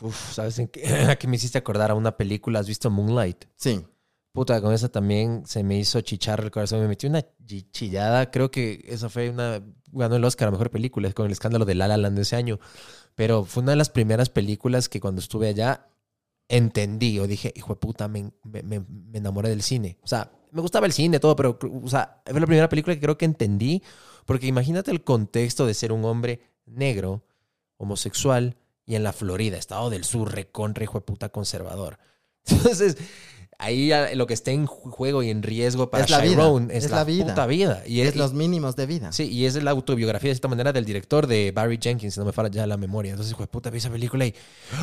Uf, 0.00 0.32
¿sabes 0.34 0.58
en 0.58 0.68
qué? 0.68 0.82
que 1.20 1.26
me 1.28 1.36
hiciste 1.36 1.58
acordar 1.58 1.90
a 1.90 1.94
una 1.94 2.16
película? 2.16 2.58
¿Has 2.60 2.68
visto 2.68 2.90
Moonlight? 2.90 3.44
Sí. 3.56 3.84
Puta, 4.32 4.60
con 4.60 4.72
esa 4.72 4.88
también 4.88 5.42
se 5.44 5.64
me 5.64 5.76
hizo 5.78 6.00
chichar 6.02 6.40
el 6.40 6.50
corazón. 6.50 6.80
Me 6.80 6.88
metí 6.88 7.06
una 7.06 7.20
chi- 7.44 7.68
chillada. 7.72 8.30
Creo 8.30 8.50
que 8.50 8.84
esa 8.86 9.08
fue 9.08 9.28
una. 9.28 9.60
Ganó 9.92 10.14
el 10.16 10.24
Oscar 10.24 10.48
a 10.48 10.50
mejor 10.52 10.70
película 10.70 11.12
con 11.12 11.26
el 11.26 11.32
escándalo 11.32 11.64
de 11.64 11.74
La 11.74 11.88
La 11.88 11.96
Land 11.96 12.16
de 12.16 12.22
ese 12.22 12.36
año. 12.36 12.60
Pero 13.16 13.44
fue 13.44 13.62
una 13.64 13.72
de 13.72 13.76
las 13.76 13.90
primeras 13.90 14.30
películas 14.30 14.88
que 14.88 15.00
cuando 15.00 15.20
estuve 15.20 15.48
allá 15.48 15.88
entendí. 16.48 17.18
O 17.18 17.26
dije, 17.26 17.52
hijo 17.56 17.74
de 17.74 17.80
puta, 17.80 18.06
me, 18.08 18.30
me- 18.44 18.62
me- 18.62 18.80
me 18.88 19.18
enamoré 19.18 19.48
del 19.48 19.62
cine. 19.62 19.98
O 20.02 20.06
sea, 20.06 20.30
me 20.52 20.60
gustaba 20.60 20.86
el 20.86 20.92
cine, 20.92 21.18
todo, 21.18 21.34
pero 21.34 21.58
o 21.82 21.88
sea, 21.88 22.22
fue 22.24 22.38
la 22.40 22.46
primera 22.46 22.68
película 22.68 22.94
que 22.94 23.00
creo 23.00 23.18
que 23.18 23.24
entendí. 23.24 23.82
Porque 24.26 24.46
imagínate 24.46 24.92
el 24.92 25.02
contexto 25.02 25.66
de 25.66 25.74
ser 25.74 25.90
un 25.90 26.04
hombre 26.04 26.40
negro, 26.66 27.24
homosexual 27.78 28.56
y 28.90 28.96
en 28.96 29.02
la 29.04 29.12
Florida, 29.12 29.56
estado 29.56 29.88
del 29.90 30.04
sur, 30.04 30.34
recontra, 30.34 30.82
hijo 30.84 30.98
de 30.98 31.04
puta 31.04 31.28
conservador. 31.28 31.98
Entonces, 32.46 32.96
ahí 33.58 33.92
ah, 33.92 34.14
lo 34.14 34.26
que 34.26 34.34
está 34.34 34.50
en 34.50 34.66
ju- 34.66 34.90
juego 34.90 35.22
y 35.22 35.30
en 35.30 35.42
riesgo 35.42 35.90
para 35.90 36.04
Es 36.04 36.10
la 36.10 36.20
vida, 36.20 36.50
es, 36.70 36.84
es 36.84 36.90
la, 36.90 36.96
la 36.96 37.04
vida. 37.04 37.26
puta 37.26 37.46
vida. 37.46 37.82
Y 37.86 38.00
Es 38.00 38.08
es, 38.08 38.16
los 38.16 38.32
mínimos 38.32 38.74
de 38.76 38.86
vida. 38.86 39.12
Sí, 39.12 39.24
y 39.30 39.44
es 39.46 39.54
la 39.62 39.70
autobiografía 39.70 40.30
de 40.30 40.34
cierta 40.34 40.48
manera 40.48 40.72
del 40.72 40.84
director 40.84 41.26
de 41.26 41.52
Barry 41.52 41.78
Jenkins, 41.80 42.14
si 42.14 42.20
no 42.20 42.26
me 42.26 42.32
falla 42.32 42.48
ya 42.50 42.66
la 42.66 42.76
memoria. 42.76 43.10
Entonces, 43.12 43.32
hijo 43.32 43.42
de 43.42 43.46
puta, 43.48 43.70
vi 43.70 43.78
esa 43.78 43.90
película 43.90 44.26
y. 44.26 44.34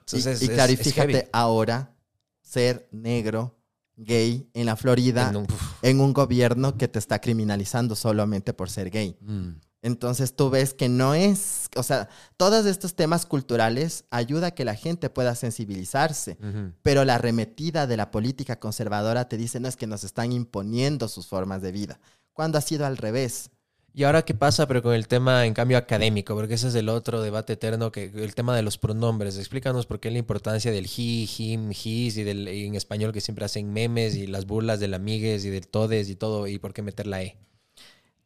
Entonces, 0.00 0.42
y, 0.42 0.44
y 0.72 0.76
fíjate, 0.76 1.28
ahora 1.32 1.94
ser 2.42 2.88
negro, 2.92 3.56
gay 3.96 4.48
en 4.54 4.66
la 4.66 4.76
Florida, 4.76 5.28
En 5.30 5.36
un- 5.36 5.46
en 5.82 6.00
un 6.00 6.12
gobierno 6.12 6.76
que 6.76 6.88
te 6.88 6.98
está 6.98 7.20
criminalizando 7.20 7.94
solamente 7.96 8.52
por 8.52 8.70
ser 8.70 8.90
gay. 8.90 9.16
Mm, 9.20 9.50
Entonces 9.82 10.36
tú 10.36 10.50
ves 10.50 10.74
que 10.74 10.90
no 10.90 11.14
es, 11.14 11.68
o 11.74 11.82
sea, 11.82 12.08
todos 12.36 12.66
estos 12.66 12.94
temas 12.94 13.24
culturales 13.24 14.04
ayuda 14.10 14.48
a 14.48 14.50
que 14.50 14.66
la 14.66 14.74
gente 14.74 15.08
pueda 15.08 15.34
sensibilizarse, 15.34 16.36
pero 16.82 17.04
la 17.06 17.14
arremetida 17.14 17.86
de 17.86 17.96
la 17.96 18.10
política 18.10 18.60
conservadora 18.60 19.28
te 19.28 19.38
dice, 19.38 19.58
no 19.58 19.68
es 19.68 19.76
que 19.76 19.86
nos 19.86 20.04
están 20.04 20.32
imponiendo 20.32 21.08
sus 21.08 21.26
formas 21.26 21.62
de 21.62 21.72
vida, 21.72 21.98
cuando 22.34 22.58
ha 22.58 22.60
sido 22.60 22.84
al 22.84 22.98
revés. 22.98 23.50
¿Y 23.92 24.04
ahora 24.04 24.22
qué 24.22 24.34
pasa, 24.34 24.68
pero 24.68 24.82
con 24.82 24.94
el 24.94 25.08
tema, 25.08 25.46
en 25.46 25.54
cambio, 25.54 25.76
académico? 25.76 26.36
Porque 26.36 26.54
ese 26.54 26.68
es 26.68 26.74
el 26.76 26.88
otro 26.88 27.22
debate 27.22 27.54
eterno, 27.54 27.90
que 27.90 28.04
el 28.14 28.36
tema 28.36 28.54
de 28.54 28.62
los 28.62 28.78
pronombres. 28.78 29.36
Explícanos 29.36 29.86
por 29.86 29.98
qué 29.98 30.12
la 30.12 30.18
importancia 30.18 30.70
del 30.70 30.86
he, 30.86 31.28
him, 31.36 31.72
his 31.72 32.16
y 32.16 32.22
del 32.22 32.46
en 32.46 32.76
español 32.76 33.12
que 33.12 33.20
siempre 33.20 33.46
hacen 33.46 33.72
memes 33.72 34.14
y 34.14 34.28
las 34.28 34.46
burlas 34.46 34.78
del 34.78 34.94
amigues 34.94 35.44
y 35.44 35.50
del 35.50 35.66
todes 35.66 36.08
y 36.08 36.14
todo, 36.14 36.46
y 36.46 36.60
por 36.60 36.72
qué 36.72 36.82
meter 36.82 37.08
la 37.08 37.24
e. 37.24 37.36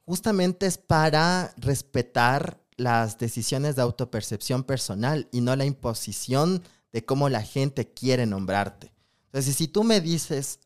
Justamente 0.05 0.67
es 0.67 0.79
para 0.79 1.55
respetar 1.57 2.61
las 2.77 3.19
decisiones 3.19 3.77
de 3.77 3.83
autopercepción 3.83 4.65
personal 4.65 5.29
y 5.33 5.41
no 5.41 5.55
la 5.57 5.65
imposición 5.65 6.63
de 6.93 7.05
cómo 7.05 7.29
la 7.29 7.43
gente 7.43 7.93
quiere 7.93 8.27
nombrarte. 8.27 8.93
Entonces, 9.27 9.57
si 9.57 9.69
tú 9.69 9.83
me 9.85 10.01
dices, 10.01 10.61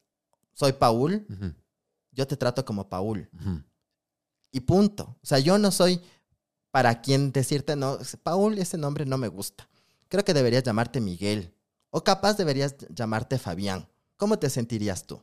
soy 0.53 0.73
Paul, 0.73 1.27
yo 2.13 2.27
te 2.27 2.37
trato 2.37 2.65
como 2.65 2.89
Paul. 2.89 3.29
y 4.51 4.61
punto. 4.61 5.17
O 5.23 5.27
sea, 5.27 5.39
yo 5.39 5.59
no 5.59 5.71
soy 5.71 6.01
para 6.71 7.01
quien 7.01 7.33
decirte, 7.33 7.77
no, 7.77 7.99
Paul, 8.23 8.59
ese 8.59 8.79
nombre 8.79 9.07
no 9.07 9.19
me 9.19 9.29
gusta. 9.29 9.69
Creo 10.09 10.25
que 10.25 10.35
deberías 10.35 10.63
llamarte 10.63 11.01
Miguel. 11.01 11.55
O 11.91 12.03
capaz 12.03 12.35
deberías 12.37 12.75
llamarte 12.95 13.39
Fabián. 13.39 13.89
¿Cómo 14.17 14.39
te 14.39 14.51
sentirías 14.51 15.07
tú? 15.07 15.23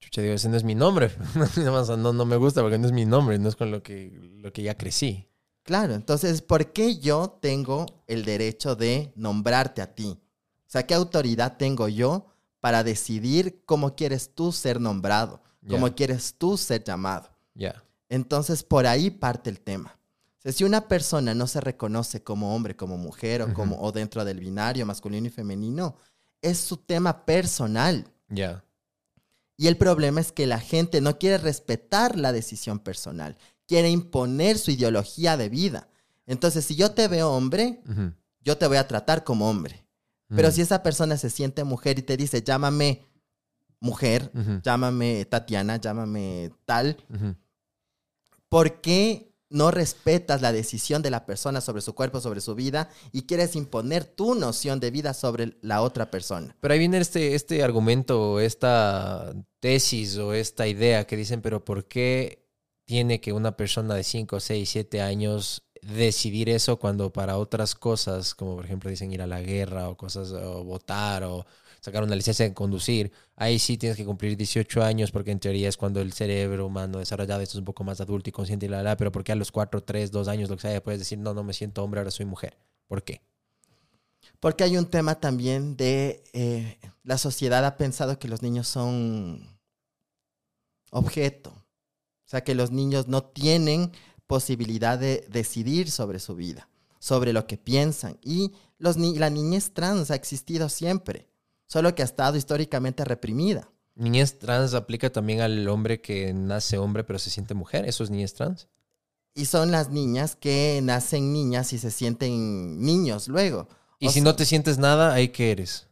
Chucha, 0.00 0.22
digo, 0.22 0.34
ese 0.34 0.48
no 0.48 0.56
es 0.56 0.64
mi 0.64 0.74
nombre. 0.74 1.10
No, 1.56 2.12
no 2.12 2.24
me 2.24 2.36
gusta 2.36 2.62
porque 2.62 2.78
no 2.78 2.86
es 2.86 2.92
mi 2.92 3.04
nombre, 3.04 3.38
no 3.38 3.48
es 3.48 3.56
con 3.56 3.70
lo 3.70 3.82
que, 3.82 4.12
lo 4.36 4.52
que 4.52 4.62
ya 4.62 4.76
crecí. 4.76 5.28
Claro, 5.62 5.94
entonces, 5.94 6.40
¿por 6.40 6.72
qué 6.72 6.96
yo 6.98 7.38
tengo 7.42 7.84
el 8.06 8.24
derecho 8.24 8.74
de 8.74 9.12
nombrarte 9.16 9.82
a 9.82 9.94
ti? 9.94 10.18
O 10.68 10.70
sea, 10.70 10.86
¿qué 10.86 10.94
autoridad 10.94 11.58
tengo 11.58 11.88
yo 11.88 12.26
para 12.60 12.82
decidir 12.84 13.62
cómo 13.66 13.94
quieres 13.94 14.34
tú 14.34 14.52
ser 14.52 14.80
nombrado? 14.80 15.42
¿Cómo 15.68 15.94
quieres 15.94 16.34
tú 16.38 16.56
ser 16.56 16.82
llamado? 16.84 17.28
Ya. 17.54 17.84
Entonces, 18.08 18.62
por 18.62 18.86
ahí 18.86 19.10
parte 19.10 19.50
el 19.50 19.60
tema. 19.60 19.98
O 20.38 20.40
sea, 20.40 20.52
si 20.52 20.64
una 20.64 20.88
persona 20.88 21.34
no 21.34 21.46
se 21.46 21.60
reconoce 21.60 22.22
como 22.22 22.54
hombre, 22.54 22.74
como 22.74 22.96
mujer 22.96 23.42
o, 23.42 23.52
como, 23.52 23.78
o 23.80 23.92
dentro 23.92 24.24
del 24.24 24.40
binario 24.40 24.86
masculino 24.86 25.26
y 25.26 25.30
femenino, 25.30 25.96
es 26.40 26.58
su 26.58 26.76
tema 26.78 27.26
personal. 27.26 28.06
Ya. 28.28 28.64
Y 29.58 29.66
el 29.66 29.76
problema 29.76 30.20
es 30.20 30.32
que 30.32 30.46
la 30.46 30.60
gente 30.60 31.00
no 31.02 31.18
quiere 31.18 31.36
respetar 31.36 32.16
la 32.16 32.32
decisión 32.32 32.78
personal, 32.78 33.36
quiere 33.66 33.90
imponer 33.90 34.56
su 34.56 34.70
ideología 34.70 35.36
de 35.36 35.48
vida. 35.50 35.88
Entonces, 36.26 36.64
si 36.64 36.76
yo 36.76 36.92
te 36.92 37.08
veo 37.08 37.30
hombre, 37.32 37.80
yo 38.42 38.56
te 38.56 38.66
voy 38.68 38.76
a 38.78 38.86
tratar 38.88 39.24
como 39.24 39.50
hombre. 39.50 39.84
Pero 40.28 40.48
Mm. 40.48 40.52
si 40.52 40.60
esa 40.60 40.82
persona 40.82 41.16
se 41.16 41.28
siente 41.28 41.64
mujer 41.64 41.98
y 41.98 42.02
te 42.02 42.16
dice, 42.16 42.42
llámame 42.42 43.04
mujer, 43.80 44.30
llámame 44.62 45.24
Tatiana, 45.24 45.76
llámame 45.76 46.52
tal. 46.64 46.96
¿por 48.48 48.80
qué 48.80 49.27
no 49.50 49.70
respetas 49.70 50.42
la 50.42 50.52
decisión 50.52 51.02
de 51.02 51.10
la 51.10 51.26
persona 51.26 51.60
sobre 51.60 51.82
su 51.82 51.94
cuerpo, 51.94 52.20
sobre 52.20 52.40
su 52.40 52.54
vida 52.54 52.90
y 53.12 53.22
quieres 53.22 53.56
imponer 53.56 54.04
tu 54.04 54.34
noción 54.34 54.80
de 54.80 54.90
vida 54.90 55.14
sobre 55.14 55.56
la 55.62 55.82
otra 55.82 56.10
persona? 56.10 56.56
Pero 56.60 56.72
ahí 56.72 56.78
viene 56.78 56.98
este, 56.98 57.34
este 57.34 57.62
argumento, 57.62 58.40
esta 58.40 59.34
tesis 59.60 60.16
o 60.18 60.34
esta 60.34 60.66
idea 60.66 61.06
que 61.06 61.16
dicen, 61.16 61.40
pero 61.40 61.64
¿por 61.64 61.86
qué 61.86 62.46
tiene 62.84 63.20
que 63.20 63.32
una 63.32 63.56
persona 63.56 63.94
de 63.94 64.04
5, 64.04 64.40
6, 64.40 64.68
7 64.68 65.02
años 65.02 65.62
decidir 65.82 66.48
eso 66.48 66.78
cuando 66.78 67.12
para 67.12 67.38
otras 67.38 67.74
cosas, 67.74 68.34
como 68.34 68.56
por 68.56 68.64
ejemplo 68.64 68.90
dicen 68.90 69.12
ir 69.12 69.22
a 69.22 69.26
la 69.26 69.40
guerra 69.40 69.88
o 69.88 69.96
cosas, 69.96 70.32
o 70.32 70.64
votar 70.64 71.24
o 71.24 71.46
sacar 71.80 72.02
una 72.02 72.16
licencia 72.16 72.44
de 72.46 72.54
conducir, 72.54 73.12
ahí 73.36 73.58
sí 73.58 73.76
tienes 73.78 73.96
que 73.96 74.04
cumplir 74.04 74.36
18 74.36 74.82
años 74.82 75.10
porque 75.10 75.30
en 75.30 75.40
teoría 75.40 75.68
es 75.68 75.76
cuando 75.76 76.00
el 76.00 76.12
cerebro 76.12 76.66
humano 76.66 76.98
desarrollado 76.98 77.40
esto 77.40 77.56
es 77.56 77.58
un 77.60 77.64
poco 77.64 77.84
más 77.84 78.00
adulto 78.00 78.28
y 78.30 78.32
consciente 78.32 78.66
y 78.66 78.68
la, 78.68 78.82
la, 78.82 78.96
pero 78.96 79.12
porque 79.12 79.32
a 79.32 79.36
los 79.36 79.52
4, 79.52 79.82
3, 79.82 80.10
2 80.10 80.28
años, 80.28 80.50
lo 80.50 80.56
que 80.56 80.62
sea, 80.62 80.82
puedes 80.82 81.00
decir, 81.00 81.18
no, 81.18 81.34
no 81.34 81.44
me 81.44 81.52
siento 81.52 81.82
hombre, 81.82 82.00
ahora 82.00 82.10
soy 82.10 82.26
mujer. 82.26 82.56
¿Por 82.86 83.02
qué? 83.02 83.20
Porque 84.40 84.64
hay 84.64 84.76
un 84.76 84.86
tema 84.86 85.16
también 85.16 85.76
de 85.76 86.22
eh, 86.32 86.78
la 87.02 87.18
sociedad 87.18 87.64
ha 87.64 87.76
pensado 87.76 88.18
que 88.18 88.28
los 88.28 88.42
niños 88.42 88.68
son 88.68 89.58
objeto. 90.90 91.50
O 91.50 92.30
sea, 92.30 92.44
que 92.44 92.54
los 92.54 92.70
niños 92.70 93.08
no 93.08 93.24
tienen 93.24 93.92
posibilidad 94.26 94.98
de 94.98 95.26
decidir 95.30 95.90
sobre 95.90 96.18
su 96.18 96.34
vida, 96.34 96.68
sobre 96.98 97.32
lo 97.32 97.46
que 97.46 97.56
piensan. 97.56 98.18
Y 98.22 98.52
los 98.76 98.96
ni 98.96 99.16
la 99.16 99.30
niñez 99.30 99.72
trans 99.72 100.10
ha 100.10 100.14
existido 100.14 100.68
siempre, 100.68 101.26
solo 101.68 101.94
que 101.94 102.02
ha 102.02 102.04
estado 102.04 102.36
históricamente 102.36 103.04
reprimida. 103.04 103.70
Niñez 103.94 104.38
trans 104.38 104.74
aplica 104.74 105.10
también 105.10 105.40
al 105.40 105.68
hombre 105.68 106.00
que 106.00 106.32
nace 106.32 106.78
hombre 106.78 107.04
pero 107.04 107.18
se 107.18 107.30
siente 107.30 107.54
mujer. 107.54 107.84
¿Eso 107.88 108.02
es 108.02 108.10
niñez 108.10 108.34
trans? 108.34 108.68
Y 109.34 109.44
son 109.44 109.70
las 109.70 109.90
niñas 109.90 110.34
que 110.34 110.80
nacen 110.82 111.32
niñas 111.32 111.72
y 111.72 111.78
se 111.78 111.90
sienten 111.92 112.80
niños 112.80 113.28
luego. 113.28 113.68
Y 114.00 114.06
O 114.06 114.10
si 114.10 114.14
sea, 114.14 114.24
no 114.24 114.34
te 114.36 114.44
sientes 114.44 114.78
nada, 114.78 115.12
¿ahí 115.12 115.28
qué 115.28 115.52
eres? 115.52 115.86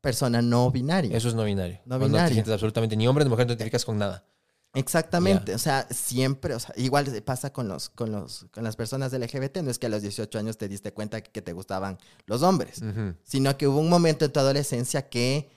Persona 0.00 0.42
no 0.42 0.70
binaria. 0.70 1.16
Eso 1.16 1.28
es 1.28 1.34
no 1.34 1.44
binario. 1.44 1.80
No 1.84 1.98
Cuando 1.98 2.18
No 2.18 2.26
te 2.26 2.32
sientes 2.32 2.52
absolutamente 2.52 2.96
ni 2.96 3.06
hombre 3.06 3.24
ni 3.24 3.30
mujer, 3.30 3.46
no 3.46 3.48
te 3.48 3.54
identificas 3.54 3.84
con 3.84 3.98
nada. 3.98 4.24
Exactamente, 4.74 5.54
o 5.54 5.58
sea, 5.58 5.86
siempre, 5.90 6.54
o 6.54 6.58
sea, 6.60 6.74
igual 6.78 7.06
se 7.06 7.20
pasa 7.20 7.52
con 7.52 7.68
los, 7.68 7.90
con 7.90 8.10
los, 8.10 8.46
con 8.52 8.64
las 8.64 8.74
personas 8.74 9.12
LGBT, 9.12 9.58
no 9.58 9.70
es 9.70 9.78
que 9.78 9.86
a 9.86 9.90
los 9.90 10.00
18 10.02 10.38
años 10.38 10.56
te 10.56 10.66
diste 10.68 10.92
cuenta 10.92 11.20
que 11.22 11.42
te 11.42 11.52
gustaban 11.52 11.98
los 12.26 12.42
hombres, 12.42 12.80
sino 13.22 13.56
que 13.58 13.68
hubo 13.68 13.78
un 13.78 13.90
momento 13.90 14.24
en 14.24 14.32
tu 14.32 14.40
adolescencia 14.40 15.08
que 15.10 15.50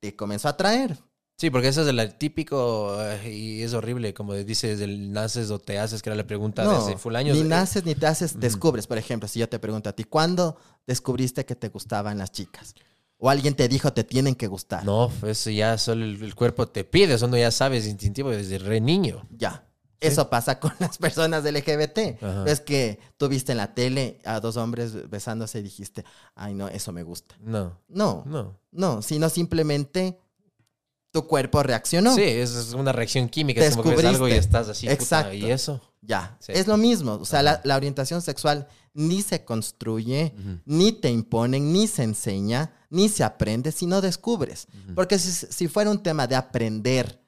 te 0.00 0.16
comenzó 0.16 0.48
a 0.48 0.52
atraer. 0.52 0.98
Sí, 1.36 1.48
porque 1.48 1.68
eso 1.68 1.80
es 1.82 1.88
el 1.88 2.14
típico 2.16 2.98
y 3.24 3.62
es 3.62 3.72
horrible, 3.72 4.12
como 4.12 4.34
dices, 4.34 4.80
el 4.80 5.10
naces 5.10 5.50
o 5.50 5.58
te 5.58 5.78
haces, 5.78 6.02
que 6.02 6.10
era 6.10 6.16
la 6.16 6.26
pregunta 6.26 6.64
No, 6.64 6.84
desde 6.84 6.98
full 6.98 7.16
años. 7.16 7.34
ni 7.34 7.42
Eh, 7.42 7.46
naces 7.46 7.84
ni 7.86 7.94
te 7.94 8.06
haces, 8.06 8.38
descubres, 8.38 8.86
por 8.86 8.98
ejemplo, 8.98 9.26
si 9.26 9.38
yo 9.38 9.48
te 9.48 9.58
pregunto 9.58 9.88
a 9.88 9.94
ti, 9.94 10.04
¿cuándo 10.04 10.58
descubriste 10.86 11.46
que 11.46 11.54
te 11.56 11.68
gustaban 11.68 12.18
las 12.18 12.30
chicas? 12.30 12.74
O 13.22 13.28
alguien 13.30 13.54
te 13.54 13.68
dijo, 13.68 13.92
te 13.92 14.02
tienen 14.02 14.34
que 14.34 14.46
gustar. 14.46 14.84
No, 14.84 15.12
eso 15.26 15.50
ya 15.50 15.76
solo 15.78 16.04
el, 16.04 16.22
el 16.22 16.34
cuerpo 16.34 16.66
te 16.66 16.84
pide, 16.84 17.14
eso 17.14 17.28
no 17.28 17.36
ya 17.36 17.50
sabes 17.50 17.86
instintivo 17.86 18.30
desde 18.30 18.58
re 18.58 18.80
niño. 18.80 19.26
Ya. 19.30 19.66
Eso 20.00 20.30
pasa 20.30 20.58
con 20.58 20.72
las 20.78 20.96
personas 20.96 21.44
LGBT. 21.44 22.22
Ajá. 22.22 22.44
Es 22.46 22.60
que 22.60 22.98
tú 23.18 23.28
viste 23.28 23.52
en 23.52 23.58
la 23.58 23.74
tele 23.74 24.18
a 24.24 24.40
dos 24.40 24.56
hombres 24.56 25.10
besándose 25.10 25.58
y 25.58 25.62
dijiste, 25.62 26.06
ay, 26.34 26.54
no, 26.54 26.68
eso 26.68 26.90
me 26.92 27.02
gusta. 27.02 27.36
No, 27.40 27.78
No, 27.88 28.22
no. 28.26 28.58
No, 28.72 29.02
sino 29.02 29.28
simplemente 29.28 30.18
tu 31.12 31.26
cuerpo 31.26 31.62
reaccionó. 31.62 32.14
Sí, 32.14 32.22
es 32.22 32.72
una 32.72 32.92
reacción 32.92 33.28
química, 33.28 33.62
es 33.62 33.76
como 33.76 33.90
que 33.90 33.96
ves 33.96 34.04
algo 34.06 34.28
y 34.28 34.32
estás 34.32 34.68
así. 34.70 34.86
puta, 34.86 34.94
Exacto. 34.94 35.34
y 35.34 35.50
eso. 35.50 35.82
Ya. 36.00 36.38
Sí. 36.40 36.52
Es 36.54 36.66
lo 36.66 36.78
mismo. 36.78 37.14
O 37.20 37.24
sea, 37.26 37.42
la, 37.42 37.60
la 37.64 37.76
orientación 37.76 38.22
sexual 38.22 38.68
ni 38.94 39.20
se 39.20 39.44
construye, 39.44 40.34
ni 40.64 40.92
te 40.92 41.10
imponen, 41.10 41.72
ni 41.74 41.86
se 41.88 42.04
enseña, 42.04 42.72
ni 42.90 43.08
se 43.08 43.24
aprende, 43.24 43.72
sino 43.72 44.00
descubres. 44.00 44.66
Ujú. 44.84 44.94
Porque 44.94 45.18
si, 45.18 45.30
si 45.30 45.68
fuera 45.68 45.90
un 45.90 46.02
tema 46.02 46.26
de 46.26 46.36
aprender 46.36 47.20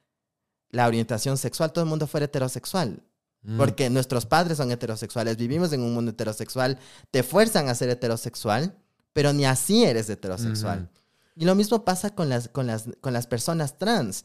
la 0.70 0.86
orientación 0.86 1.38
sexual, 1.38 1.72
todo 1.72 1.84
el 1.84 1.88
mundo 1.88 2.06
fuera 2.06 2.26
heterosexual. 2.26 3.02
Mm. 3.42 3.56
Porque 3.56 3.90
nuestros 3.90 4.26
padres 4.26 4.58
son 4.58 4.70
heterosexuales, 4.70 5.36
vivimos 5.36 5.72
en 5.72 5.82
un 5.82 5.94
mundo 5.94 6.10
heterosexual, 6.10 6.78
te 7.10 7.22
fuerzan 7.22 7.68
a 7.68 7.74
ser 7.74 7.90
heterosexual, 7.90 8.76
pero 9.12 9.32
ni 9.32 9.44
así 9.44 9.84
eres 9.84 10.08
heterosexual. 10.08 10.90
Y 11.34 11.44
lo 11.44 11.54
mismo 11.54 11.84
pasa 11.84 12.14
con 12.14 12.28
las, 12.28 12.48
con, 12.48 12.66
las, 12.66 12.84
con 13.00 13.12
las 13.12 13.26
personas 13.26 13.78
trans. 13.78 14.24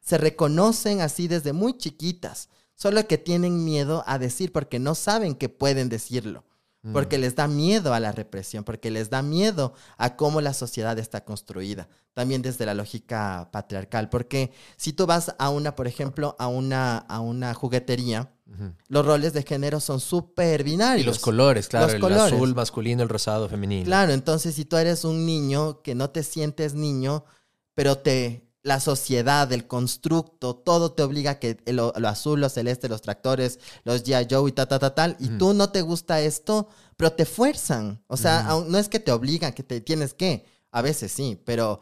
Se 0.00 0.18
reconocen 0.18 1.00
así 1.00 1.28
desde 1.28 1.52
muy 1.52 1.76
chiquitas, 1.76 2.48
solo 2.74 3.06
que 3.06 3.18
tienen 3.18 3.64
miedo 3.64 4.04
a 4.06 4.18
decir 4.18 4.52
porque 4.52 4.78
no 4.78 4.94
saben 4.94 5.34
que 5.34 5.48
pueden 5.48 5.88
decirlo, 5.88 6.44
Mm. 6.86 6.92
porque 6.92 7.18
les 7.18 7.34
da 7.34 7.48
miedo 7.48 7.94
a 7.94 7.98
la 8.00 8.12
represión, 8.12 8.62
porque 8.62 8.92
les 8.92 9.10
da 9.10 9.20
miedo 9.20 9.74
a 9.98 10.14
cómo 10.14 10.40
la 10.40 10.54
sociedad 10.54 10.96
está 11.00 11.24
construida, 11.24 11.88
también 12.14 12.42
desde 12.42 12.64
la 12.64 12.74
lógica 12.74 13.48
patriarcal, 13.52 14.08
porque 14.08 14.52
si 14.76 14.92
tú 14.92 15.04
vas 15.04 15.34
a 15.36 15.50
una, 15.50 15.74
por 15.74 15.88
ejemplo, 15.88 16.36
a 16.38 16.46
una, 16.46 16.98
a 16.98 17.18
una 17.18 17.54
juguetería, 17.54 18.32
los 18.86 19.04
roles 19.04 19.32
de 19.32 19.42
género 19.42 19.80
son 19.80 19.98
súper 19.98 20.62
binarios. 20.62 21.02
Y 21.02 21.06
los 21.08 21.18
colores, 21.18 21.66
claro, 21.66 21.86
Los 21.86 21.94
el 21.96 22.00
colores. 22.00 22.32
azul 22.32 22.54
masculino, 22.54 23.02
el 23.02 23.08
rosado 23.08 23.48
femenino. 23.48 23.84
Claro, 23.84 24.12
entonces 24.12 24.54
si 24.54 24.64
tú 24.64 24.76
eres 24.76 25.04
un 25.04 25.26
niño 25.26 25.82
que 25.82 25.96
no 25.96 26.10
te 26.10 26.22
sientes 26.22 26.74
niño, 26.74 27.24
pero 27.74 27.98
te 27.98 28.45
la 28.66 28.80
sociedad, 28.80 29.50
el 29.52 29.68
constructo, 29.68 30.56
todo 30.56 30.90
te 30.92 31.04
obliga 31.04 31.32
a 31.32 31.38
que 31.38 31.56
lo, 31.66 31.92
lo 31.96 32.08
azul, 32.08 32.40
lo 32.40 32.48
celeste, 32.48 32.88
los 32.88 33.00
tractores, 33.00 33.60
los 33.84 34.02
G.I. 34.04 34.26
Joe 34.28 34.48
y 34.50 34.52
ta, 34.52 34.66
ta, 34.66 34.80
ta, 34.80 34.92
tal, 34.92 35.16
y 35.20 35.28
Ujú. 35.28 35.38
tú 35.38 35.54
no 35.54 35.70
te 35.70 35.82
gusta 35.82 36.20
esto, 36.20 36.68
pero 36.96 37.12
te 37.12 37.26
fuerzan. 37.26 38.02
O 38.08 38.16
sea, 38.16 38.40
aun- 38.48 38.66
no 38.68 38.78
es 38.78 38.88
que 38.88 38.98
te 38.98 39.12
obligan, 39.12 39.52
que 39.52 39.62
te 39.62 39.80
tienes 39.80 40.14
que, 40.14 40.44
a 40.72 40.82
veces 40.82 41.12
sí, 41.12 41.40
pero 41.44 41.80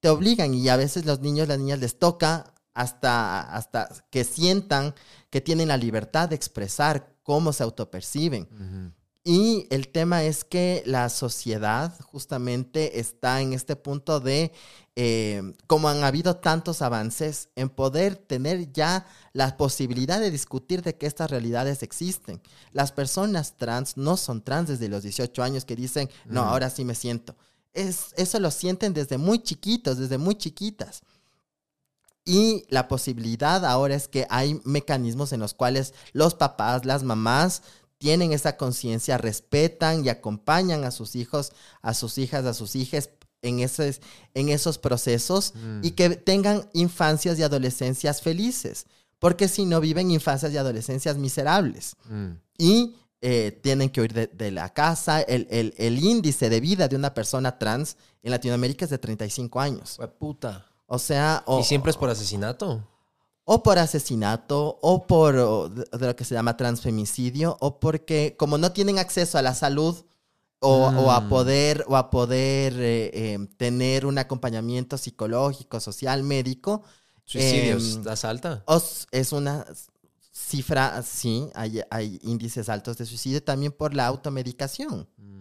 te 0.00 0.08
obligan 0.08 0.54
y 0.54 0.68
a 0.68 0.76
veces 0.76 1.06
los 1.06 1.20
niños, 1.20 1.46
las 1.46 1.58
niñas 1.58 1.78
les 1.78 1.98
toca 2.00 2.52
hasta, 2.74 3.40
hasta 3.54 3.88
que 4.10 4.24
sientan 4.24 4.94
que 5.30 5.40
tienen 5.40 5.68
la 5.68 5.76
libertad 5.76 6.28
de 6.28 6.34
expresar 6.36 7.14
cómo 7.22 7.52
se 7.52 7.62
autoperciben. 7.62 8.48
Ujú. 8.52 8.92
Y 9.30 9.66
el 9.68 9.88
tema 9.88 10.24
es 10.24 10.42
que 10.42 10.82
la 10.86 11.10
sociedad 11.10 11.94
justamente 12.00 12.98
está 12.98 13.42
en 13.42 13.52
este 13.52 13.76
punto 13.76 14.20
de, 14.20 14.52
eh, 14.96 15.42
como 15.66 15.90
han 15.90 16.02
habido 16.02 16.36
tantos 16.36 16.80
avances, 16.80 17.50
en 17.54 17.68
poder 17.68 18.16
tener 18.16 18.72
ya 18.72 19.04
la 19.34 19.58
posibilidad 19.58 20.18
de 20.18 20.30
discutir 20.30 20.80
de 20.80 20.96
que 20.96 21.04
estas 21.04 21.30
realidades 21.30 21.82
existen. 21.82 22.40
Las 22.72 22.90
personas 22.90 23.58
trans 23.58 23.98
no 23.98 24.16
son 24.16 24.40
trans 24.40 24.70
desde 24.70 24.88
los 24.88 25.02
18 25.02 25.42
años 25.42 25.66
que 25.66 25.76
dicen, 25.76 26.08
no, 26.24 26.44
ahora 26.44 26.70
sí 26.70 26.86
me 26.86 26.94
siento. 26.94 27.36
Es, 27.74 28.14
eso 28.16 28.40
lo 28.40 28.50
sienten 28.50 28.94
desde 28.94 29.18
muy 29.18 29.40
chiquitos, 29.40 29.98
desde 29.98 30.16
muy 30.16 30.36
chiquitas. 30.36 31.02
Y 32.24 32.64
la 32.70 32.88
posibilidad 32.88 33.62
ahora 33.66 33.94
es 33.94 34.08
que 34.08 34.26
hay 34.30 34.58
mecanismos 34.64 35.34
en 35.34 35.40
los 35.40 35.52
cuales 35.52 35.92
los 36.14 36.34
papás, 36.34 36.86
las 36.86 37.02
mamás 37.02 37.60
tienen 37.98 38.32
esa 38.32 38.56
conciencia, 38.56 39.18
respetan 39.18 40.04
y 40.04 40.08
acompañan 40.08 40.84
a 40.84 40.90
sus 40.90 41.16
hijos, 41.16 41.52
a 41.82 41.94
sus 41.94 42.16
hijas, 42.18 42.44
a 42.46 42.54
sus 42.54 42.76
hijas 42.76 43.10
en, 43.42 43.60
esos, 43.60 44.00
en 44.34 44.48
esos 44.48 44.78
procesos 44.78 45.52
Mm. 45.54 45.80
y 45.84 45.90
que 45.92 46.10
tengan 46.10 46.68
infancias 46.72 47.38
y 47.38 47.42
adolescencias 47.42 48.22
felices, 48.22 48.86
porque 49.18 49.48
si 49.48 49.64
no 49.64 49.80
viven 49.80 50.10
infancias 50.10 50.52
y 50.52 50.56
adolescencias 50.56 51.16
miserables 51.16 51.94
Mm. 52.08 52.30
y 52.58 52.94
eh, 53.20 53.50
tienen 53.64 53.90
que 53.90 54.00
huir 54.00 54.12
de, 54.12 54.26
de 54.28 54.52
la 54.52 54.72
casa. 54.72 55.20
El, 55.22 55.48
el- 55.50 55.74
el 55.76 55.98
índice 55.98 56.48
de 56.48 56.60
vida 56.60 56.86
de 56.86 56.94
una 56.94 57.14
persona 57.14 57.58
trans 57.58 57.96
en 58.22 58.30
Latinoamérica 58.30 58.84
es 58.84 58.92
de 58.92 58.98
35 58.98 59.58
años. 59.60 59.98
Puta. 60.20 60.64
O 60.86 61.00
sea, 61.00 61.42
o, 61.46 61.58
¿Y 61.58 61.64
siempre 61.64 61.90
es 61.90 61.96
por 61.96 62.10
asesinato? 62.10 62.80
O 63.50 63.62
por 63.62 63.78
asesinato, 63.78 64.78
o 64.82 65.06
por 65.06 65.36
o 65.36 65.70
de, 65.70 66.06
lo 66.06 66.14
que 66.14 66.24
se 66.24 66.34
llama 66.34 66.58
transfemicidio, 66.58 67.56
o 67.60 67.80
porque 67.80 68.36
como 68.38 68.58
no 68.58 68.72
tienen 68.72 68.98
acceso 68.98 69.38
a 69.38 69.42
la 69.42 69.54
salud 69.54 69.96
o, 70.60 70.88
o 70.88 71.10
a 71.10 71.20
Mm. 71.22 71.28
poder, 71.30 71.84
o 71.88 71.96
a 71.96 72.10
poder 72.10 72.74
eh, 72.74 73.10
eh, 73.14 73.38
tener 73.56 74.04
un 74.04 74.18
acompañamiento 74.18 74.98
psicológico, 74.98 75.80
social, 75.80 76.22
médico, 76.24 76.82
¿Suicidios? 77.24 77.94
Em, 77.96 78.02
¿Das 78.02 78.24
alta? 78.26 78.64
es 79.10 79.32
una 79.32 79.64
cifra, 80.30 81.02
sí, 81.02 81.48
hay, 81.54 81.80
hay 81.90 82.18
índices 82.22 82.68
altos 82.68 82.98
de 82.98 83.06
suicidio 83.06 83.42
también 83.42 83.72
por 83.72 83.94
la 83.94 84.06
automedicación. 84.06 85.08
Mm. 85.16 85.37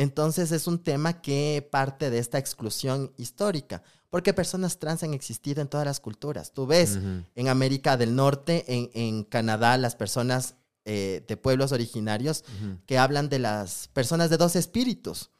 Entonces 0.00 0.50
es 0.50 0.66
un 0.66 0.78
tema 0.78 1.20
que 1.20 1.68
parte 1.70 2.08
de 2.08 2.20
esta 2.20 2.38
exclusión 2.38 3.12
histórica, 3.18 3.82
porque 4.08 4.32
personas 4.32 4.78
trans 4.78 5.02
han 5.02 5.12
existido 5.12 5.60
en 5.60 5.68
todas 5.68 5.84
las 5.84 6.00
culturas. 6.00 6.52
Tú 6.52 6.66
ves 6.66 6.98
en 7.34 7.48
América 7.48 7.98
del 7.98 8.16
Norte, 8.16 8.64
en, 8.66 8.90
en 8.94 9.24
Canadá, 9.24 9.76
las 9.76 9.96
personas 9.96 10.54
eh, 10.86 11.22
de 11.28 11.36
pueblos 11.36 11.72
originarios 11.72 12.44
que 12.86 12.96
hablan 12.96 13.28
de 13.28 13.40
las 13.40 13.88
personas 13.88 14.30
de 14.30 14.38
dos 14.38 14.56
espíritus. 14.56 15.32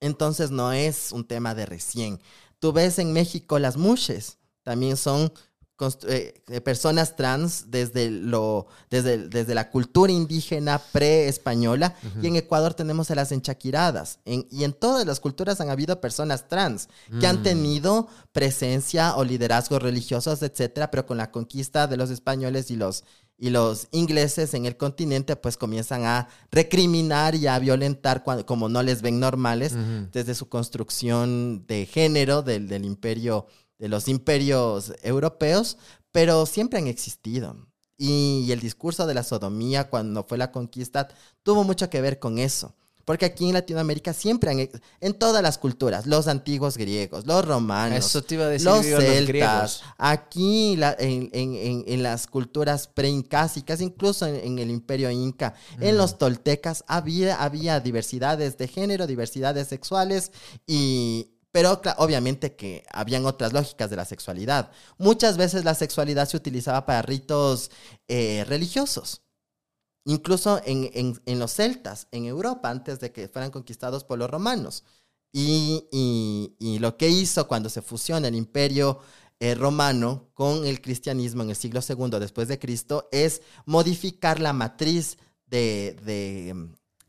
Entonces 0.00 0.50
no 0.50 0.74
es 0.74 1.10
un 1.10 1.26
tema 1.26 1.54
de 1.54 1.64
recién. 1.64 2.20
Tú 2.58 2.74
ves 2.74 2.98
en 2.98 3.14
México 3.14 3.58
las 3.58 3.78
mushes, 3.78 4.36
también 4.62 4.98
son 4.98 5.32
eh, 6.08 6.60
personas 6.62 7.16
trans 7.16 7.70
desde, 7.70 8.10
lo, 8.10 8.66
desde, 8.90 9.28
desde 9.28 9.54
la 9.54 9.70
cultura 9.70 10.12
indígena 10.12 10.78
pre-española 10.78 11.94
y 12.22 12.26
en 12.26 12.36
Ecuador 12.36 12.74
tenemos 12.74 13.10
a 13.10 13.14
las 13.14 13.32
enchaquiradas. 13.32 14.18
y 14.24 14.64
en 14.64 14.72
todas 14.72 15.06
las 15.06 15.20
culturas 15.20 15.60
han 15.60 15.70
habido 15.70 16.00
personas 16.00 16.48
trans 16.48 16.88
que 17.18 17.26
han 17.26 17.40
mm. 17.40 17.42
tenido 17.42 18.08
presencia 18.32 19.16
o 19.16 19.24
liderazgos 19.24 19.82
religiosos, 19.82 20.42
etcétera, 20.42 20.90
pero 20.90 21.06
con 21.06 21.16
la 21.16 21.30
conquista 21.30 21.86
de 21.86 21.96
los 21.96 22.10
españoles 22.10 22.70
y 22.70 22.76
los, 22.76 23.04
y 23.38 23.50
los 23.50 23.88
ingleses 23.90 24.52
en 24.54 24.66
el 24.66 24.76
continente 24.76 25.34
pues 25.34 25.56
comienzan 25.56 26.04
a 26.04 26.28
recriminar 26.50 27.34
y 27.34 27.46
a 27.46 27.58
violentar 27.58 28.22
como 28.44 28.68
no 28.68 28.82
les 28.82 29.00
ven 29.00 29.18
normales 29.18 29.72
desde 30.12 30.34
su 30.34 30.48
construcción 30.48 31.64
de 31.66 31.86
género 31.86 32.42
del, 32.42 32.68
del 32.68 32.84
imperio 32.84 33.46
de 33.80 33.88
los 33.88 34.06
imperios 34.08 34.92
europeos, 35.02 35.78
pero 36.12 36.46
siempre 36.46 36.78
han 36.78 36.86
existido. 36.86 37.56
Y, 37.96 38.48
el 38.52 38.60
discurso 38.60 39.06
de 39.06 39.14
la 39.14 39.22
sodomía 39.22 39.88
cuando 39.90 40.24
fue 40.24 40.38
la 40.38 40.52
conquista 40.52 41.08
tuvo 41.42 41.64
mucho 41.64 41.90
que 41.90 42.00
ver 42.00 42.18
con 42.18 42.38
eso. 42.38 42.74
Porque 43.04 43.24
aquí 43.24 43.46
en 43.46 43.54
Latinoamérica 43.54 44.12
siempre 44.12 44.50
han, 44.50 44.68
en 45.00 45.14
todas 45.14 45.42
las 45.42 45.58
culturas, 45.58 46.06
los 46.06 46.28
antiguos 46.28 46.76
griegos, 46.76 47.26
los 47.26 47.44
romanos, 47.44 48.14
los 48.62 48.86
celtas, 48.86 49.82
aquí 49.98 50.78
en, 50.78 52.02
las 52.02 52.26
culturas 52.26 52.86
preincásicas, 52.86 53.80
incluso 53.80 54.26
en, 54.26 54.58
el 54.58 54.70
imperio 54.70 55.10
inca, 55.10 55.54
en 55.80 55.96
los 55.96 56.18
toltecas, 56.18 56.84
había, 56.86 57.42
había 57.42 57.80
diversidades 57.80 58.58
de 58.58 58.68
género, 58.68 59.06
diversidades 59.06 59.66
sexuales 59.66 60.30
y, 60.66 61.32
pero 61.52 61.80
obviamente 61.98 62.54
que 62.54 62.84
habían 62.92 63.26
otras 63.26 63.52
lógicas 63.52 63.90
de 63.90 63.96
la 63.96 64.04
sexualidad. 64.04 64.70
Muchas 64.98 65.36
veces 65.36 65.64
la 65.64 65.74
sexualidad 65.74 66.28
se 66.28 66.36
utilizaba 66.36 66.86
para 66.86 67.02
ritos 67.02 67.70
eh, 68.08 68.44
religiosos. 68.46 69.22
Incluso 70.04 70.60
en, 70.64 71.20
los 71.38 71.52
celtas, 71.52 72.08
en 72.10 72.24
Europa, 72.24 72.70
antes 72.70 73.00
de 73.00 73.12
que 73.12 73.28
fueran 73.28 73.50
conquistados 73.50 74.04
por 74.04 74.18
los 74.18 74.30
romanos. 74.30 74.84
Y, 75.32 75.86
lo 76.80 76.96
que 76.96 77.08
hizo 77.08 77.46
cuando 77.46 77.68
se 77.68 77.82
fusiona 77.82 78.28
el 78.28 78.34
imperio 78.34 79.00
eh, 79.38 79.54
romano 79.54 80.30
con 80.34 80.64
el 80.66 80.80
cristianismo 80.80 81.42
en 81.42 81.50
el 81.50 81.56
siglo 81.56 81.80
II 81.86 82.18
después 82.18 82.48
de 82.48 82.58
Cristo 82.58 83.08
es 83.12 83.42
modificar 83.66 84.40
la 84.40 84.52
matriz 84.52 85.18
de, 85.46 85.96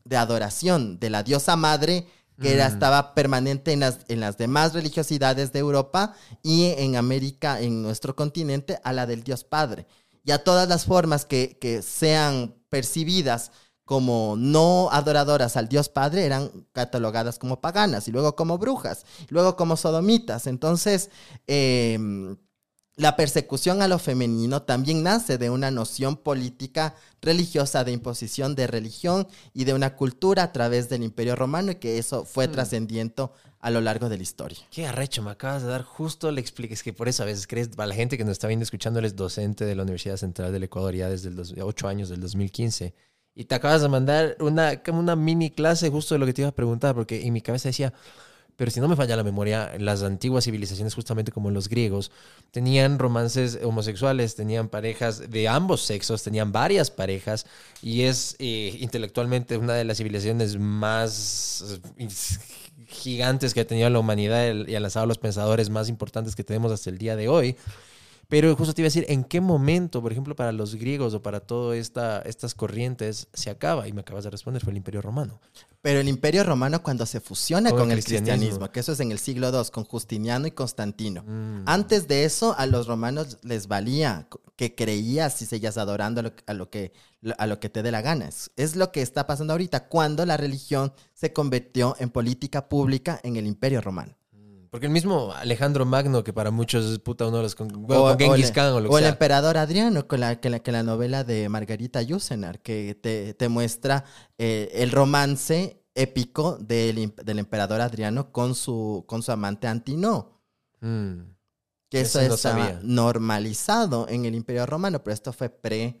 de 0.04 0.16
adoración 0.16 0.98
de 0.98 1.10
la 1.10 1.22
diosa 1.22 1.56
madre 1.56 2.06
que 2.40 2.54
era, 2.54 2.66
estaba 2.66 3.14
permanente 3.14 3.72
en 3.72 3.80
las, 3.80 4.00
en 4.08 4.20
las 4.20 4.36
demás 4.36 4.74
religiosidades 4.74 5.52
de 5.52 5.60
Europa 5.60 6.14
y 6.42 6.74
en 6.76 6.96
América, 6.96 7.60
en 7.60 7.82
nuestro 7.82 8.16
continente, 8.16 8.80
a 8.84 8.92
la 8.92 9.06
del 9.06 9.22
Dios 9.22 9.44
Padre. 9.44 9.86
Y 10.24 10.30
a 10.32 10.42
todas 10.42 10.68
las 10.68 10.84
formas 10.84 11.24
que, 11.24 11.58
que 11.60 11.82
sean 11.82 12.54
percibidas 12.68 13.52
como 13.84 14.36
no 14.38 14.88
adoradoras 14.90 15.56
al 15.56 15.68
Dios 15.68 15.88
Padre 15.88 16.24
eran 16.24 16.66
catalogadas 16.72 17.38
como 17.38 17.60
paganas 17.60 18.08
y 18.08 18.12
luego 18.12 18.36
como 18.36 18.56
brujas, 18.56 19.04
y 19.28 19.34
luego 19.34 19.56
como 19.56 19.76
sodomitas. 19.76 20.46
Entonces, 20.46 21.10
eh, 21.46 21.98
la 22.96 23.16
persecución 23.16 23.80
a 23.80 23.88
lo 23.88 23.98
femenino 23.98 24.62
también 24.62 25.02
nace 25.02 25.38
de 25.38 25.50
una 25.50 25.70
noción 25.70 26.16
política 26.16 26.94
religiosa 27.22 27.84
de 27.84 27.92
imposición 27.92 28.54
de 28.54 28.66
religión 28.66 29.26
y 29.54 29.64
de 29.64 29.74
una 29.74 29.96
cultura 29.96 30.42
a 30.42 30.52
través 30.52 30.88
del 30.88 31.02
Imperio 31.02 31.34
Romano 31.34 31.72
y 31.72 31.76
que 31.76 31.98
eso 31.98 32.24
fue 32.24 32.48
mm. 32.48 32.52
trascendiendo 32.52 33.32
a 33.60 33.70
lo 33.70 33.80
largo 33.80 34.08
de 34.08 34.16
la 34.16 34.22
historia. 34.22 34.58
Qué 34.70 34.86
arrecho, 34.86 35.22
me 35.22 35.30
acabas 35.30 35.62
de 35.62 35.68
dar 35.68 35.84
justo 35.84 36.30
le 36.30 36.40
expliques 36.40 36.82
que 36.82 36.92
por 36.92 37.08
eso 37.08 37.22
a 37.22 37.26
veces 37.26 37.46
crees, 37.46 37.68
para 37.68 37.86
la 37.86 37.94
gente 37.94 38.18
que 38.18 38.24
nos 38.24 38.32
está 38.32 38.48
viendo 38.48 38.64
escuchando, 38.64 38.98
eres 38.98 39.16
docente 39.16 39.64
de 39.64 39.74
la 39.74 39.84
Universidad 39.84 40.16
Central 40.16 40.52
del 40.52 40.64
Ecuador 40.64 40.94
ya 40.94 41.08
desde 41.08 41.30
los 41.30 41.54
8 41.58 41.88
años 41.88 42.08
del 42.08 42.20
2015 42.20 42.94
y 43.34 43.44
te 43.44 43.54
acabas 43.54 43.80
de 43.80 43.88
mandar 43.88 44.36
una, 44.40 44.82
como 44.82 44.98
una 44.98 45.16
mini 45.16 45.50
clase 45.50 45.88
justo 45.88 46.14
de 46.14 46.18
lo 46.18 46.26
que 46.26 46.34
te 46.34 46.42
iba 46.42 46.50
a 46.50 46.54
preguntar 46.54 46.94
porque 46.94 47.26
en 47.26 47.32
mi 47.32 47.40
cabeza 47.40 47.70
decía 47.70 47.94
pero 48.56 48.70
si 48.70 48.80
no 48.80 48.88
me 48.88 48.96
falla 48.96 49.16
la 49.16 49.24
memoria, 49.24 49.72
las 49.78 50.02
antiguas 50.02 50.44
civilizaciones, 50.44 50.94
justamente 50.94 51.32
como 51.32 51.50
los 51.50 51.68
griegos, 51.68 52.10
tenían 52.50 52.98
romances 52.98 53.58
homosexuales, 53.62 54.34
tenían 54.34 54.68
parejas 54.68 55.30
de 55.30 55.48
ambos 55.48 55.82
sexos, 55.82 56.22
tenían 56.22 56.52
varias 56.52 56.90
parejas, 56.90 57.46
y 57.82 58.02
es 58.02 58.36
eh, 58.38 58.76
intelectualmente 58.80 59.56
una 59.56 59.74
de 59.74 59.84
las 59.84 59.96
civilizaciones 59.96 60.58
más 60.58 61.80
eh, 61.98 62.08
gigantes 62.86 63.54
que 63.54 63.60
ha 63.60 63.66
tenido 63.66 63.88
la 63.90 63.98
humanidad 63.98 64.54
y 64.66 64.74
ha 64.74 64.80
lanzado 64.80 65.06
los 65.06 65.18
pensadores 65.18 65.70
más 65.70 65.88
importantes 65.88 66.36
que 66.36 66.44
tenemos 66.44 66.70
hasta 66.72 66.90
el 66.90 66.98
día 66.98 67.16
de 67.16 67.28
hoy. 67.28 67.56
Pero 68.32 68.56
justo 68.56 68.72
te 68.72 68.80
iba 68.80 68.86
a 68.86 68.88
decir, 68.88 69.04
¿en 69.08 69.24
qué 69.24 69.42
momento, 69.42 70.00
por 70.00 70.10
ejemplo, 70.10 70.34
para 70.34 70.52
los 70.52 70.74
griegos 70.76 71.12
o 71.12 71.20
para 71.20 71.40
todas 71.40 71.76
esta, 71.76 72.22
estas 72.22 72.54
corrientes 72.54 73.28
se 73.34 73.50
acaba? 73.50 73.86
Y 73.86 73.92
me 73.92 74.00
acabas 74.00 74.24
de 74.24 74.30
responder, 74.30 74.62
fue 74.62 74.70
el 74.70 74.78
Imperio 74.78 75.02
Romano. 75.02 75.38
Pero 75.82 76.00
el 76.00 76.08
Imperio 76.08 76.42
Romano 76.42 76.82
cuando 76.82 77.04
se 77.04 77.20
fusiona 77.20 77.72
con, 77.72 77.90
el, 77.90 78.02
cristianismo. 78.02 78.72
que 78.72 78.80
eso 78.80 78.92
es 78.92 79.00
en 79.00 79.12
el 79.12 79.18
siglo 79.18 79.50
II, 79.50 79.68
con 79.70 79.84
Justiniano 79.84 80.46
y 80.46 80.52
Constantino. 80.52 81.24
Mm. 81.24 81.64
Antes 81.66 82.08
de 82.08 82.24
eso, 82.24 82.54
a 82.56 82.64
los 82.64 82.86
romanos 82.86 83.36
les 83.42 83.68
valía 83.68 84.26
que 84.56 84.74
creías 84.74 85.42
y 85.42 85.44
seguías 85.44 85.76
adorando 85.76 86.22
a 86.46 86.54
lo, 86.54 86.70
que, 86.70 86.94
a 87.36 87.46
lo 87.46 87.60
que 87.60 87.68
te 87.68 87.82
dé 87.82 87.90
la 87.90 88.00
gana. 88.00 88.30
es 88.56 88.76
lo 88.76 88.92
que 88.92 89.02
está 89.02 89.26
pasando 89.26 89.52
ahorita, 89.52 89.88
cuando 89.88 90.24
la 90.24 90.38
religión 90.38 90.94
se 91.12 91.34
convirtió 91.34 91.96
en 91.98 92.08
política 92.08 92.70
pública 92.70 93.20
en 93.24 93.36
el 93.36 93.46
Imperio 93.46 93.82
Romano. 93.82 94.16
Porque 94.72 94.86
el 94.86 94.92
mismo 94.92 95.34
Alejandro 95.34 95.84
Magno, 95.84 96.24
que 96.24 96.32
para 96.32 96.50
muchos 96.50 96.86
es 96.86 96.98
puta 96.98 97.26
uno 97.26 97.36
de 97.36 97.42
los... 97.42 97.54
Con, 97.54 97.84
o, 97.90 98.16
Genghis 98.16 98.50
Khan 98.52 98.72
o 98.72 98.80
lo 98.80 98.88
que 98.88 98.94
O 98.94 98.98
el 98.98 99.04
emperador 99.04 99.58
Adriano, 99.58 100.08
con 100.08 100.20
la, 100.20 100.40
que, 100.40 100.48
la, 100.48 100.60
que 100.60 100.72
la 100.72 100.82
novela 100.82 101.24
de 101.24 101.46
Margarita 101.50 102.00
Yusenar, 102.00 102.62
que 102.62 102.94
te, 102.94 103.34
te 103.34 103.50
muestra 103.50 104.06
eh, 104.38 104.70
el 104.72 104.90
romance 104.90 105.84
épico 105.94 106.56
del, 106.56 107.12
del, 107.22 107.38
emperador 107.38 107.82
Adriano 107.82 108.32
con 108.32 108.54
su, 108.54 109.04
con 109.06 109.22
su 109.22 109.30
amante 109.30 109.66
Antino. 109.66 110.40
Mm. 110.80 111.20
Que 111.90 112.00
eso, 112.00 112.20
eso 112.20 112.36
estaba 112.36 112.80
normalizado 112.82 114.08
en 114.08 114.24
el 114.24 114.34
Imperio 114.34 114.64
Romano, 114.64 115.04
pero 115.04 115.12
esto 115.12 115.34
fue 115.34 115.50
pre 115.50 115.98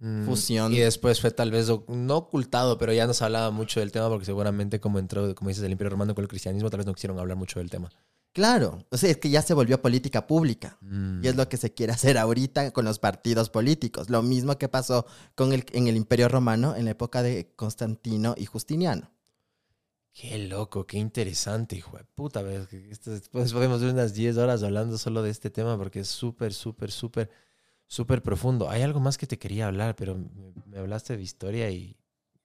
Mm, 0.00 0.24
fusión. 0.24 0.72
Y 0.72 0.78
después 0.78 1.20
fue 1.20 1.30
tal 1.30 1.50
vez, 1.50 1.70
no 1.88 2.16
ocultado, 2.16 2.78
pero 2.78 2.92
ya 2.92 3.06
no 3.06 3.14
se 3.14 3.22
hablaba 3.22 3.50
mucho 3.50 3.80
del 3.80 3.92
tema 3.92 4.08
porque 4.08 4.24
seguramente 4.24 4.80
como 4.80 4.98
entró, 4.98 5.34
como 5.34 5.48
dices, 5.48 5.62
el 5.62 5.72
Imperio 5.72 5.90
Romano 5.90 6.14
con 6.14 6.22
el 6.22 6.28
cristianismo, 6.28 6.70
tal 6.70 6.78
vez 6.78 6.86
no 6.86 6.94
quisieron 6.94 7.18
hablar 7.18 7.36
mucho 7.36 7.60
del 7.60 7.70
tema. 7.70 7.90
Claro, 8.32 8.86
o 8.90 8.96
sea, 8.96 9.10
es 9.10 9.16
que 9.16 9.28
ya 9.28 9.42
se 9.42 9.54
volvió 9.54 9.82
política 9.82 10.26
pública 10.26 10.78
y 10.80 11.26
es 11.26 11.34
mm. 11.34 11.36
lo 11.36 11.48
que 11.48 11.56
se 11.56 11.74
quiere 11.74 11.92
hacer 11.92 12.16
ahorita 12.16 12.70
con 12.70 12.84
los 12.84 12.98
partidos 12.98 13.50
políticos. 13.50 14.08
Lo 14.08 14.22
mismo 14.22 14.56
que 14.56 14.68
pasó 14.68 15.04
con 15.34 15.52
el, 15.52 15.66
en 15.72 15.88
el 15.88 15.96
Imperio 15.96 16.28
Romano 16.28 16.76
en 16.76 16.86
la 16.86 16.92
época 16.92 17.22
de 17.22 17.52
Constantino 17.56 18.34
y 18.38 18.46
Justiniano. 18.46 19.10
Qué 20.12 20.38
loco, 20.38 20.86
qué 20.86 20.98
interesante, 20.98 21.76
hijo 21.76 21.96
de 21.96 22.04
puta. 22.04 22.42
Después 22.42 23.52
podemos 23.52 23.80
ver 23.80 23.92
unas 23.92 24.14
10 24.14 24.38
horas 24.38 24.62
hablando 24.62 24.96
solo 24.96 25.22
de 25.22 25.30
este 25.30 25.50
tema 25.50 25.76
porque 25.76 26.00
es 26.00 26.08
súper, 26.08 26.54
súper, 26.54 26.90
súper 26.90 27.30
súper 27.90 28.22
profundo. 28.22 28.70
Hay 28.70 28.82
algo 28.82 29.00
más 29.00 29.18
que 29.18 29.26
te 29.26 29.36
quería 29.36 29.66
hablar, 29.66 29.96
pero 29.96 30.16
me, 30.66 30.78
hablaste 30.78 31.16
de 31.16 31.22
historia 31.24 31.70
y 31.70 31.96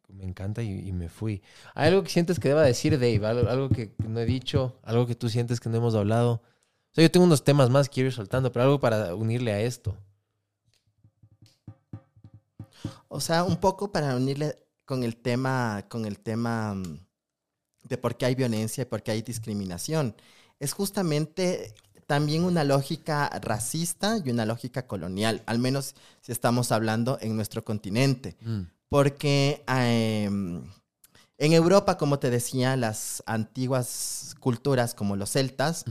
me 0.09 0.23
encanta 0.23 0.63
y, 0.63 0.91
me 0.91 1.07
fui. 1.07 1.43
¿Hay 1.75 1.89
algo 1.89 2.01
que 2.01 2.09
sientes 2.09 2.39
que 2.39 2.47
deba 2.47 2.63
decir, 2.63 2.93
Dave? 2.93 3.25
¿Algo, 3.27 3.69
que 3.69 3.93
no 4.07 4.19
he 4.19 4.25
dicho? 4.25 4.79
¿Algo 4.81 5.05
que 5.05 5.13
tú 5.13 5.29
sientes 5.29 5.59
que 5.59 5.69
no 5.69 5.77
hemos 5.77 5.93
hablado? 5.93 6.41
O 6.41 6.93
sea, 6.93 7.03
yo 7.03 7.11
tengo 7.11 7.27
unos 7.27 7.43
temas 7.43 7.69
más 7.69 7.87
que 7.87 7.93
quiero 7.93 8.07
ir 8.07 8.13
soltando, 8.13 8.51
pero 8.51 8.63
algo 8.63 8.79
para 8.79 9.13
unirle 9.13 9.53
a 9.53 9.61
esto. 9.61 9.95
O 13.07 13.21
sea, 13.21 13.43
un 13.43 13.57
poco 13.57 13.91
para 13.91 14.15
unirle 14.15 14.57
con 14.83 15.03
el 15.03 15.15
tema, 15.15 15.85
con 15.89 16.05
el 16.05 16.17
tema 16.19 16.73
mm, 16.73 16.99
de 17.83 17.97
por 17.99 18.17
qué 18.17 18.25
hay 18.25 18.35
violencia 18.35 18.81
y 18.81 18.85
por 18.85 19.03
qué 19.03 19.11
hay 19.11 19.21
discriminación. 19.21 20.15
Es 20.59 20.73
justamente 20.73 21.75
también 22.05 22.43
una 22.43 22.63
lógica 22.63 23.29
racista 23.41 24.19
y 24.23 24.29
una 24.29 24.45
lógica 24.45 24.87
colonial, 24.87 25.41
al 25.45 25.59
menos 25.59 25.95
si 26.21 26.31
estamos 26.31 26.71
hablando 26.71 27.17
en 27.21 27.35
nuestro 27.35 27.63
continente. 27.63 28.37
Mm. 28.41 28.61
Porque 28.89 29.63
em, 29.67 30.63
en 31.37 31.53
Europa, 31.53 31.97
como 31.97 32.19
te 32.19 32.29
decía, 32.29 32.77
las 32.77 33.23
antiguas 33.25 34.35
culturas 34.39 34.93
como 34.93 35.15
los 35.15 35.31
celtas 35.31 35.85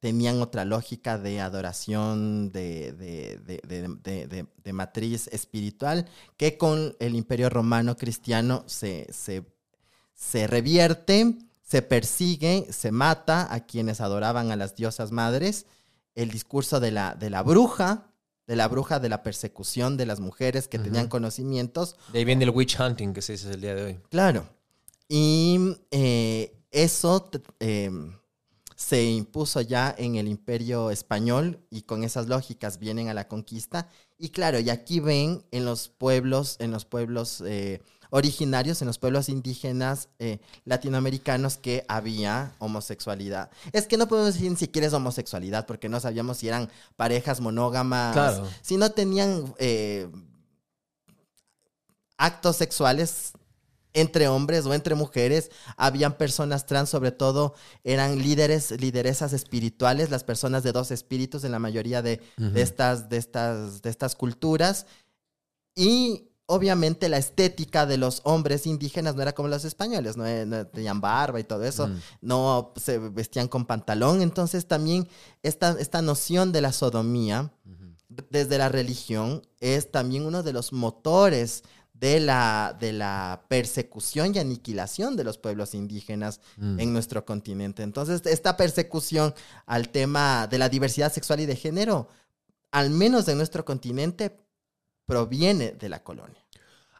tenían 0.00 0.40
otra 0.40 0.64
lógica 0.64 1.18
de 1.18 1.40
adoración 1.40 2.52
de, 2.52 2.92
de, 2.92 4.72
matriz 4.72 5.28
espiritual 5.32 6.06
que 6.36 6.56
con 6.56 6.94
el 7.00 7.16
imperio 7.16 7.50
romano 7.50 7.96
cristiano 7.96 8.62
se, 8.66 9.08
se, 9.10 9.44
se 10.14 10.46
revierte 10.46 11.36
se 11.68 11.82
persigue, 11.82 12.66
se 12.70 12.92
mata 12.92 13.52
a 13.52 13.66
quienes 13.66 14.00
adoraban 14.00 14.50
a 14.50 14.56
las 14.56 14.74
diosas 14.74 15.12
madres, 15.12 15.66
el 16.14 16.30
discurso 16.30 16.80
de 16.80 16.90
la, 16.90 17.14
de 17.14 17.28
la 17.28 17.42
bruja, 17.42 18.10
de 18.46 18.56
la 18.56 18.68
bruja 18.68 19.00
de 19.00 19.10
la 19.10 19.22
persecución 19.22 19.98
de 19.98 20.06
las 20.06 20.18
mujeres 20.18 20.66
que 20.66 20.78
tenían 20.78 21.08
conocimientos. 21.08 21.96
De 22.10 22.20
ahí 22.20 22.24
viene 22.24 22.44
el 22.44 22.50
witch 22.50 22.80
hunting 22.80 23.12
que 23.12 23.20
se 23.20 23.32
dice 23.32 23.52
el 23.52 23.60
día 23.60 23.74
de 23.74 23.82
hoy. 23.82 24.00
Claro. 24.08 24.48
Y 25.08 25.76
eh, 25.90 26.58
eso 26.70 27.30
em, 27.60 28.16
se 28.74 29.04
impuso 29.04 29.60
ya 29.60 29.94
en 29.98 30.16
el 30.16 30.26
imperio 30.26 30.90
español 30.90 31.60
y 31.68 31.82
con 31.82 32.02
esas 32.02 32.28
lógicas 32.28 32.78
vienen 32.78 33.08
a 33.08 33.14
la 33.14 33.28
conquista. 33.28 33.90
Y 34.16 34.30
claro, 34.30 34.58
y 34.58 34.70
aquí 34.70 35.00
ven 35.00 35.44
en 35.50 35.66
los 35.66 35.90
pueblos, 35.90 36.56
en 36.60 36.70
los 36.70 36.86
pueblos 36.86 37.42
eh, 37.44 37.82
originarios, 38.10 38.80
en 38.82 38.86
los 38.86 38.98
pueblos 38.98 39.28
indígenas 39.28 40.08
eh, 40.18 40.38
latinoamericanos 40.64 41.56
que 41.58 41.84
había 41.88 42.54
homosexualidad. 42.58 43.50
Es 43.72 43.86
que 43.86 43.96
no 43.96 44.08
podemos 44.08 44.34
decir 44.34 44.50
ni 44.50 44.56
siquiera 44.56 44.86
es 44.86 44.92
homosexualidad 44.94 45.66
porque 45.66 45.88
no 45.88 46.00
sabíamos 46.00 46.38
si 46.38 46.48
eran 46.48 46.70
parejas 46.96 47.40
monógamas, 47.40 48.12
Claro. 48.14 48.46
si 48.62 48.76
no 48.76 48.90
tenían 48.90 49.54
eh, 49.58 50.08
actos 52.16 52.56
sexuales 52.56 53.32
entre 53.94 54.28
hombres 54.28 54.64
o 54.66 54.74
entre 54.74 54.94
mujeres, 54.94 55.50
habían 55.76 56.16
personas 56.18 56.66
trans, 56.66 56.88
sobre 56.90 57.10
todo 57.10 57.54
eran 57.84 58.18
líderes, 58.18 58.70
lideresas 58.80 59.32
espirituales, 59.32 60.10
las 60.10 60.24
personas 60.24 60.62
de 60.62 60.72
dos 60.72 60.90
espíritus 60.90 61.42
en 61.44 61.52
la 61.52 61.58
mayoría 61.58 62.02
de, 62.02 62.20
de 62.36 62.62
estas, 62.62 63.08
de, 63.08 63.16
estas, 63.16 63.82
de 63.82 63.90
estas 63.90 64.14
culturas. 64.14 64.86
Y 65.74 66.27
obviamente 66.50 67.08
la 67.10 67.18
estética 67.18 67.84
de 67.84 67.98
los 67.98 68.22
hombres 68.24 68.66
indígenas 68.66 69.14
no 69.14 69.22
era 69.22 69.34
como 69.34 69.48
los 69.48 69.64
españoles, 69.64 70.16
no, 70.16 70.26
Eh, 70.26 70.46
no 70.46 70.66
tenían 70.66 71.00
barba 71.00 71.38
y 71.38 71.44
todo 71.44 71.62
eso, 71.64 71.88
Mm. 71.88 71.96
no 72.22 72.72
se 72.76 72.98
vestían 72.98 73.48
con 73.48 73.66
pantalón. 73.66 74.22
Entonces 74.22 74.66
también 74.66 75.06
esta, 75.42 75.76
esta 75.78 76.00
noción 76.02 76.50
de 76.52 76.60
la 76.62 76.72
sodomía 76.72 77.52
desde 78.30 78.56
la 78.58 78.68
religión 78.70 79.42
es 79.60 79.90
también 79.92 80.24
uno 80.24 80.42
de 80.42 80.52
los 80.54 80.72
motores 80.72 81.62
de 81.92 82.20
la, 82.20 82.74
de 82.80 82.92
la 82.92 83.44
persecución 83.48 84.34
y 84.34 84.38
aniquilación 84.38 85.16
de 85.16 85.24
los 85.24 85.36
pueblos 85.36 85.74
indígenas 85.74 86.40
Mm. 86.56 86.80
en 86.80 86.92
nuestro 86.94 87.24
continente. 87.26 87.82
Entonces, 87.82 88.22
esta 88.24 88.56
persecución 88.56 89.34
al 89.66 89.90
tema 89.90 90.46
de 90.46 90.58
la 90.58 90.68
diversidad 90.70 91.12
sexual 91.12 91.40
y 91.40 91.46
de 91.46 91.56
género, 91.56 92.08
al 92.70 92.88
menos 92.90 93.28
en 93.28 93.36
nuestro 93.36 93.64
continente, 93.64 94.38
proviene 95.08 95.72
de 95.72 95.88
la 95.88 96.02
colonia. 96.04 96.40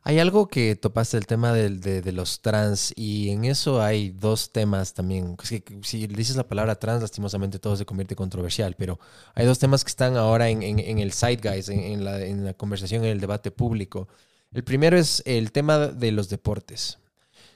Hay 0.03 0.19
algo 0.19 0.49
que 0.49 0.75
topaste 0.75 1.19
el 1.19 1.27
tema 1.27 1.53
de, 1.53 2.01
de 2.01 2.13
los 2.13 2.41
trans 2.41 2.95
y 2.97 3.29
en 3.29 3.45
eso 3.45 3.83
hay 3.83 4.11
dos 4.11 4.51
temas 4.53 4.95
también. 4.95 5.37
Es 5.43 5.51
que 5.51 5.63
si 5.83 6.07
dices 6.07 6.35
la 6.37 6.49
palabra 6.49 6.77
trans, 6.77 7.03
lastimosamente 7.03 7.59
todo 7.59 7.77
se 7.77 7.85
convierte 7.85 8.17
controversial, 8.17 8.75
pero 8.79 8.99
hay 9.35 9.45
dos 9.45 9.59
temas 9.59 9.85
que 9.85 9.91
están 9.91 10.17
ahora 10.17 10.49
en, 10.49 10.63
en- 10.63 10.79
en 10.79 10.99
el 10.99 11.13
zeitgeist, 11.13 11.69
en, 11.69 11.81
en 11.81 12.05
la, 12.07 12.25
en 12.25 12.45
la 12.47 12.55
conversación, 12.55 13.05
en 13.05 13.11
el 13.11 13.21
debate 13.21 13.51
público. 13.51 14.09
El 14.51 14.65
primero 14.65 14.97
es 14.97 15.23
el 15.27 15.53
tema 15.53 15.77
de 15.89 16.11
los 16.11 16.31
deportes, 16.31 16.99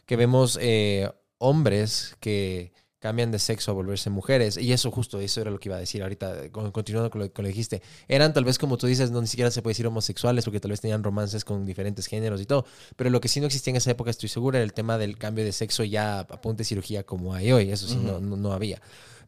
que 0.04 0.16
vemos 0.16 0.58
eh, 0.60 1.10
hombres 1.38 2.16
que 2.20 2.72
cambian 3.02 3.32
de 3.32 3.40
sexo 3.40 3.72
a 3.72 3.74
volverse 3.74 4.10
mujeres. 4.10 4.56
Y 4.56 4.72
eso 4.72 4.92
justo, 4.92 5.18
eso 5.20 5.40
era 5.40 5.50
lo 5.50 5.58
que 5.58 5.68
iba 5.68 5.76
a 5.76 5.80
decir 5.80 6.02
ahorita, 6.04 6.50
con- 6.52 6.70
continuando 6.70 7.10
con 7.10 7.20
lo 7.20 7.32
que 7.32 7.42
lo 7.42 7.48
dijiste. 7.48 7.82
Eran 8.06 8.32
tal 8.32 8.44
vez, 8.44 8.58
como 8.58 8.78
tú 8.78 8.86
dices, 8.86 9.10
no 9.10 9.20
ni 9.20 9.26
siquiera 9.26 9.50
se 9.50 9.60
puede 9.60 9.72
decir 9.72 9.88
homosexuales, 9.88 10.44
porque 10.44 10.60
tal 10.60 10.70
vez 10.70 10.80
tenían 10.80 11.02
romances 11.02 11.44
con 11.44 11.66
diferentes 11.66 12.06
géneros 12.06 12.40
y 12.40 12.46
todo. 12.46 12.64
Pero 12.94 13.10
lo 13.10 13.20
que 13.20 13.26
sí 13.26 13.40
no 13.40 13.46
existía 13.46 13.72
en 13.72 13.78
esa 13.78 13.90
época, 13.90 14.10
estoy 14.10 14.28
segura, 14.28 14.58
era 14.58 14.64
el 14.64 14.72
tema 14.72 14.98
del 14.98 15.18
cambio 15.18 15.44
de 15.44 15.50
sexo 15.50 15.82
ya 15.82 16.20
a 16.20 16.40
punto 16.40 16.58
de 16.58 16.64
cirugía 16.64 17.02
como 17.04 17.34
hay 17.34 17.50
hoy. 17.50 17.70
Eso 17.72 17.88
sí, 17.88 17.96
no, 17.96 18.20
no, 18.20 18.36
no 18.36 18.52
había. 18.52 18.80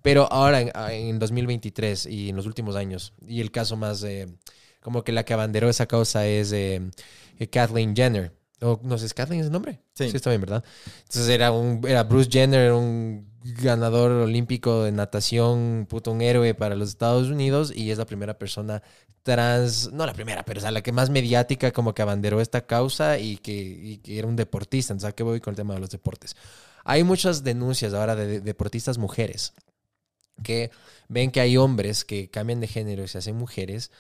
Pero 0.02 0.30
ahora, 0.32 0.60
en, 0.60 0.70
en 0.92 1.18
2023 1.18 2.06
y 2.06 2.28
en 2.28 2.36
los 2.36 2.46
últimos 2.46 2.76
años, 2.76 3.12
y 3.26 3.40
el 3.40 3.50
caso 3.50 3.76
más, 3.76 4.04
eh, 4.04 4.28
como 4.80 5.02
que 5.02 5.10
la 5.10 5.24
que 5.24 5.34
abanderó 5.34 5.68
esa 5.68 5.86
causa 5.86 6.26
es 6.28 6.52
eh, 6.52 6.80
Kathleen 7.50 7.96
Jenner. 7.96 8.32
O, 8.64 8.80
no 8.82 8.98
sé, 8.98 9.06
¿es 9.06 9.14
Kathleen 9.14 9.40
es 9.40 9.46
el 9.46 9.52
nombre? 9.52 9.80
Sí. 9.94 10.04
está 10.04 10.30
bien, 10.30 10.40
¿verdad? 10.40 10.64
Entonces 11.02 11.28
era, 11.28 11.52
un, 11.52 11.80
era 11.86 12.04
Bruce 12.04 12.30
Jenner, 12.30 12.60
era 12.60 12.74
un 12.74 13.28
ganador 13.42 14.10
olímpico 14.10 14.84
de 14.84 14.92
natación, 14.92 15.86
puto 15.88 16.12
un 16.12 16.22
héroe 16.22 16.54
para 16.54 16.74
los 16.74 16.88
Estados 16.88 17.28
Unidos 17.28 17.72
y 17.74 17.90
es 17.90 17.98
la 17.98 18.06
primera 18.06 18.38
persona 18.38 18.82
trans, 19.22 19.90
no 19.92 20.06
la 20.06 20.12
primera, 20.12 20.44
pero 20.44 20.58
o 20.58 20.60
sea, 20.60 20.70
la 20.70 20.82
que 20.82 20.92
más 20.92 21.10
mediática 21.10 21.72
como 21.72 21.94
que 21.94 22.02
abanderó 22.02 22.40
esta 22.40 22.66
causa 22.66 23.18
y 23.18 23.36
que, 23.38 23.52
y 23.52 23.98
que 23.98 24.18
era 24.18 24.28
un 24.28 24.36
deportista. 24.36 24.92
Entonces, 24.92 25.10
¿a 25.10 25.14
qué 25.14 25.22
voy 25.22 25.40
con 25.40 25.52
el 25.52 25.56
tema 25.56 25.74
de 25.74 25.80
los 25.80 25.90
deportes? 25.90 26.36
Hay 26.84 27.04
muchas 27.04 27.44
denuncias 27.44 27.94
ahora 27.94 28.16
de, 28.16 28.26
de 28.26 28.40
deportistas 28.40 28.98
mujeres 28.98 29.52
que 30.42 30.70
ven 31.08 31.30
que 31.30 31.40
hay 31.40 31.56
hombres 31.56 32.04
que 32.04 32.30
cambian 32.30 32.60
de 32.60 32.66
género 32.66 33.04
y 33.04 33.08
se 33.08 33.18
hacen 33.18 33.36
mujeres 33.36 33.90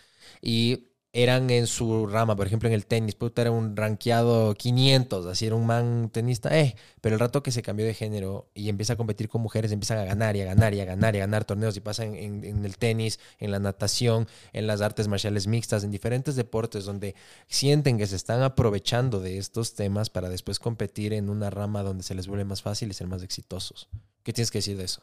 y 0.42 0.88
eran 1.16 1.48
en 1.50 1.68
su 1.68 2.08
rama, 2.08 2.34
por 2.34 2.46
ejemplo 2.48 2.68
en 2.68 2.74
el 2.74 2.86
tenis, 2.86 3.14
puta, 3.14 3.42
era 3.42 3.52
un 3.52 3.76
rankeado 3.76 4.52
500, 4.54 5.26
así 5.26 5.46
era 5.46 5.54
un 5.54 5.64
man 5.64 6.10
tenista, 6.12 6.58
eh, 6.58 6.74
pero 7.00 7.14
el 7.14 7.20
rato 7.20 7.40
que 7.42 7.52
se 7.52 7.62
cambió 7.62 7.86
de 7.86 7.94
género 7.94 8.50
y 8.52 8.68
empieza 8.68 8.94
a 8.94 8.96
competir 8.96 9.28
con 9.28 9.40
mujeres, 9.40 9.70
empiezan 9.70 9.98
a 9.98 10.04
ganar 10.04 10.34
y 10.34 10.40
a 10.42 10.44
ganar 10.44 10.74
y 10.74 10.80
a 10.80 10.84
ganar 10.84 11.14
y 11.14 11.18
a 11.18 11.20
ganar 11.20 11.44
torneos 11.44 11.76
y 11.76 11.80
pasa 11.80 12.04
en, 12.04 12.16
en- 12.16 12.44
en 12.44 12.64
el 12.64 12.76
tenis, 12.78 13.20
en 13.38 13.52
la 13.52 13.60
natación, 13.60 14.26
en 14.52 14.66
las 14.66 14.80
artes 14.80 15.06
marciales 15.06 15.46
mixtas, 15.46 15.84
en 15.84 15.92
diferentes 15.92 16.34
deportes 16.36 16.84
donde 16.84 17.14
sienten 17.46 17.96
que 17.96 18.08
se 18.08 18.16
están 18.16 18.42
aprovechando 18.42 19.20
de 19.20 19.38
estos 19.38 19.74
temas 19.74 20.10
para 20.10 20.28
después 20.28 20.58
competir 20.58 21.12
en 21.12 21.30
una 21.30 21.48
rama 21.48 21.84
donde 21.84 22.02
se 22.02 22.16
les 22.16 22.26
vuelve 22.26 22.44
más 22.44 22.60
fácil 22.62 22.90
y 22.90 22.94
ser 22.94 23.06
más 23.06 23.22
exitosos. 23.22 23.88
¿Qué 24.24 24.32
tienes 24.32 24.50
que 24.50 24.58
decir 24.58 24.76
de 24.76 24.84
eso? 24.84 25.02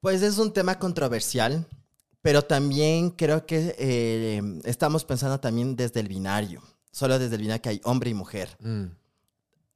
Pues 0.00 0.22
es 0.22 0.38
un 0.38 0.52
tema 0.52 0.78
controversial, 0.78 1.66
pero 2.26 2.42
también 2.42 3.10
creo 3.10 3.46
que 3.46 3.76
eh, 3.78 4.42
estamos 4.64 5.04
pensando 5.04 5.38
también 5.38 5.76
desde 5.76 6.00
el 6.00 6.08
binario, 6.08 6.60
solo 6.90 7.20
desde 7.20 7.36
el 7.36 7.42
binario 7.42 7.62
que 7.62 7.68
hay 7.68 7.80
hombre 7.84 8.10
y 8.10 8.14
mujer. 8.14 8.48
Mm, 8.58 8.86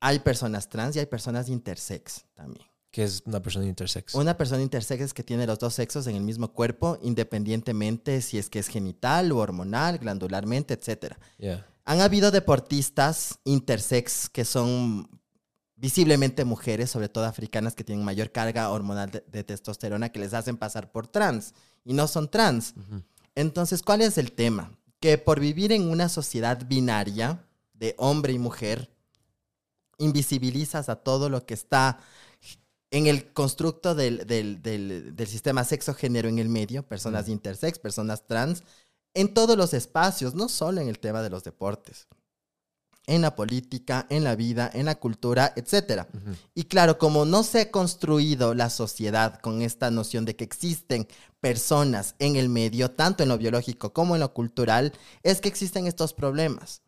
Hay 0.00 0.18
personas 0.18 0.68
trans 0.68 0.96
y 0.96 0.98
hay 0.98 1.06
personas 1.06 1.48
intersex 1.48 2.24
también. 2.34 2.66
que 2.90 3.04
es 3.04 3.22
una 3.24 3.40
persona 3.40 3.66
intersex. 3.66 4.16
Una 4.16 4.36
persona 4.36 4.62
intersex 4.62 5.00
es 5.00 5.14
que 5.14 5.22
tiene 5.22 5.46
los 5.46 5.60
dos 5.60 5.74
sexos 5.74 6.08
en 6.08 6.16
el 6.16 6.22
mismo 6.22 6.52
cuerpo, 6.52 6.98
independientemente 7.02 8.20
si 8.20 8.36
es 8.36 8.50
que 8.50 8.58
es 8.58 8.66
genital 8.66 9.30
o 9.30 9.36
hormonal, 9.36 9.98
glandularmente, 9.98 10.74
etc. 10.74 11.14
Yeah. 11.38 11.64
Han 11.84 12.00
habido 12.00 12.32
deportistas 12.32 13.38
intersex 13.44 14.28
que 14.28 14.44
son 14.44 15.08
visiblemente 15.76 16.44
mujeres, 16.44 16.90
sobre 16.90 17.08
todo 17.08 17.26
africanas, 17.26 17.76
que 17.76 17.84
tienen 17.84 18.04
mayor 18.04 18.32
carga 18.32 18.70
hormonal 18.70 19.12
de, 19.12 19.24
de 19.28 19.44
testosterona 19.44 20.08
que 20.10 20.18
les 20.18 20.34
hacen 20.34 20.56
pasar 20.56 20.90
por 20.90 21.06
trans 21.06 21.54
y 21.84 21.92
no 21.94 22.06
son 22.08 22.30
trans. 22.30 22.74
Entonces, 23.34 23.82
¿cuál 23.82 24.02
es 24.02 24.18
el 24.18 24.32
tema? 24.32 24.72
Que 25.00 25.16
por 25.18 25.40
vivir 25.40 25.72
en 25.72 25.88
una 25.90 26.08
sociedad 26.08 26.66
binaria 26.66 27.44
de 27.74 27.94
hombre 27.98 28.32
y 28.32 28.38
mujer, 28.38 28.90
invisibilizas 29.98 30.88
a 30.88 30.96
todo 30.96 31.28
lo 31.28 31.44
que 31.46 31.54
está 31.54 31.98
en 32.90 33.06
el 33.06 33.32
constructo 33.32 33.94
del, 33.94 34.26
del- 34.26 34.62
del- 34.62 35.14
del 35.14 35.26
sistema 35.28 35.62
sexo-género 35.64 36.28
en 36.28 36.38
el 36.38 36.48
medio, 36.48 36.82
personas 36.82 37.28
intersex, 37.28 37.78
personas 37.78 38.26
trans, 38.26 38.62
en 39.14 39.32
todos 39.32 39.56
los 39.56 39.74
espacios, 39.74 40.34
no 40.34 40.48
solo 40.48 40.80
en 40.80 40.88
el 40.88 40.98
tema 40.98 41.22
de 41.22 41.30
los 41.30 41.44
deportes, 41.44 42.08
en 43.10 43.22
la 43.22 43.34
política, 43.34 44.06
en 44.08 44.22
la 44.22 44.36
vida, 44.36 44.70
en 44.72 44.86
la 44.86 44.94
cultura, 44.94 45.52
etc. 45.56 46.04
Y 46.54 46.64
claro, 46.64 46.96
como 46.96 47.24
no 47.24 47.42
se 47.42 47.62
ha 47.62 47.70
construido 47.72 48.54
la 48.54 48.70
sociedad 48.70 49.40
con 49.40 49.62
esta 49.62 49.90
noción 49.90 50.24
de 50.24 50.36
que 50.36 50.44
existen 50.44 51.08
personas 51.40 52.14
en 52.20 52.36
el 52.36 52.48
medio, 52.48 52.92
tanto 52.92 53.24
en 53.24 53.28
lo 53.28 53.36
biológico 53.36 53.92
como 53.92 54.14
en 54.14 54.20
lo 54.20 54.32
cultural, 54.32 54.92
es 55.24 55.40
que 55.40 55.48
existen 55.48 55.88
estos 55.88 56.14
problemas. 56.14 56.82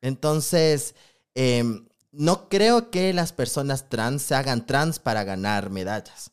Entonces, 0.00 0.96
em, 1.36 1.86
no 2.10 2.48
creo 2.48 2.90
que 2.90 3.12
las 3.12 3.32
personas 3.32 3.88
trans 3.88 4.22
se 4.22 4.34
hagan 4.34 4.66
trans 4.66 4.98
para 4.98 5.22
ganar 5.22 5.70
medallas, 5.70 6.32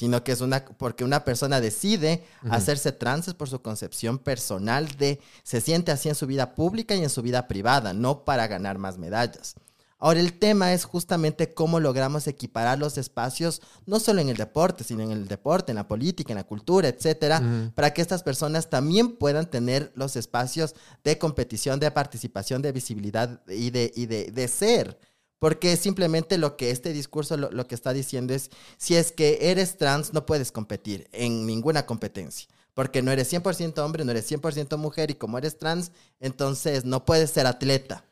sino 0.00 0.24
que 0.24 0.32
es 0.32 0.40
una, 0.40 0.64
porque 0.64 1.04
una 1.04 1.26
persona 1.26 1.60
decide 1.60 2.24
Ujú. 2.42 2.54
hacerse 2.54 2.90
trans 2.90 3.28
es 3.28 3.34
por 3.34 3.50
su 3.50 3.60
concepción 3.60 4.18
personal 4.18 4.88
de, 4.96 5.20
se 5.42 5.60
siente 5.60 5.92
así 5.92 6.08
en 6.08 6.14
su 6.14 6.26
vida 6.26 6.54
pública 6.54 6.94
y 6.94 7.02
en 7.02 7.10
su 7.10 7.20
vida 7.20 7.46
privada, 7.48 7.92
no 7.92 8.24
para 8.24 8.46
ganar 8.46 8.78
más 8.78 8.96
medallas. 8.96 9.56
Ahora, 9.98 10.20
el 10.20 10.38
tema 10.38 10.72
es 10.72 10.86
justamente 10.86 11.52
cómo 11.52 11.80
logramos 11.80 12.26
equiparar 12.26 12.78
los 12.78 12.96
espacios, 12.96 13.60
no 13.84 14.00
solo 14.00 14.22
en 14.22 14.30
el 14.30 14.38
deporte, 14.38 14.84
sino 14.84 15.02
en 15.02 15.10
el 15.10 15.28
deporte, 15.28 15.72
en 15.72 15.76
la 15.76 15.86
política, 15.86 16.32
en 16.32 16.38
la 16.38 16.44
cultura, 16.44 16.88
etcétera, 16.88 17.70
para 17.74 17.92
que 17.92 18.00
estas 18.00 18.22
personas 18.22 18.70
también 18.70 19.18
puedan 19.18 19.50
tener 19.50 19.92
los 19.94 20.16
espacios 20.16 20.74
de 21.04 21.18
competición, 21.18 21.78
de 21.78 21.90
participación, 21.90 22.62
de 22.62 22.72
visibilidad 22.72 23.42
y 23.46 23.68
de, 23.68 23.92
y 23.94 24.06
de, 24.06 24.30
de 24.32 24.48
ser. 24.48 24.98
Porque 25.40 25.76
simplemente 25.76 26.38
lo 26.38 26.56
que 26.56 26.70
este 26.70 26.92
discurso 26.92 27.36
lo, 27.36 27.50
lo 27.50 27.66
que 27.66 27.74
está 27.74 27.92
diciendo 27.92 28.32
es, 28.32 28.50
si 28.76 28.94
es 28.94 29.10
que 29.10 29.50
eres 29.50 29.76
trans, 29.76 30.12
no 30.12 30.26
puedes 30.26 30.52
competir 30.52 31.08
en 31.10 31.46
ninguna 31.46 31.86
competencia. 31.86 32.48
Porque 32.74 33.02
no 33.02 33.10
eres 33.10 33.32
100% 33.32 33.78
hombre, 33.78 34.04
no 34.04 34.12
eres 34.12 34.30
100% 34.30 34.76
mujer 34.76 35.10
y 35.10 35.14
como 35.14 35.38
eres 35.38 35.58
trans, 35.58 35.90
entonces 36.20 36.84
no 36.84 37.04
puedes 37.04 37.30
ser 37.30 37.46
atleta. 37.46 38.04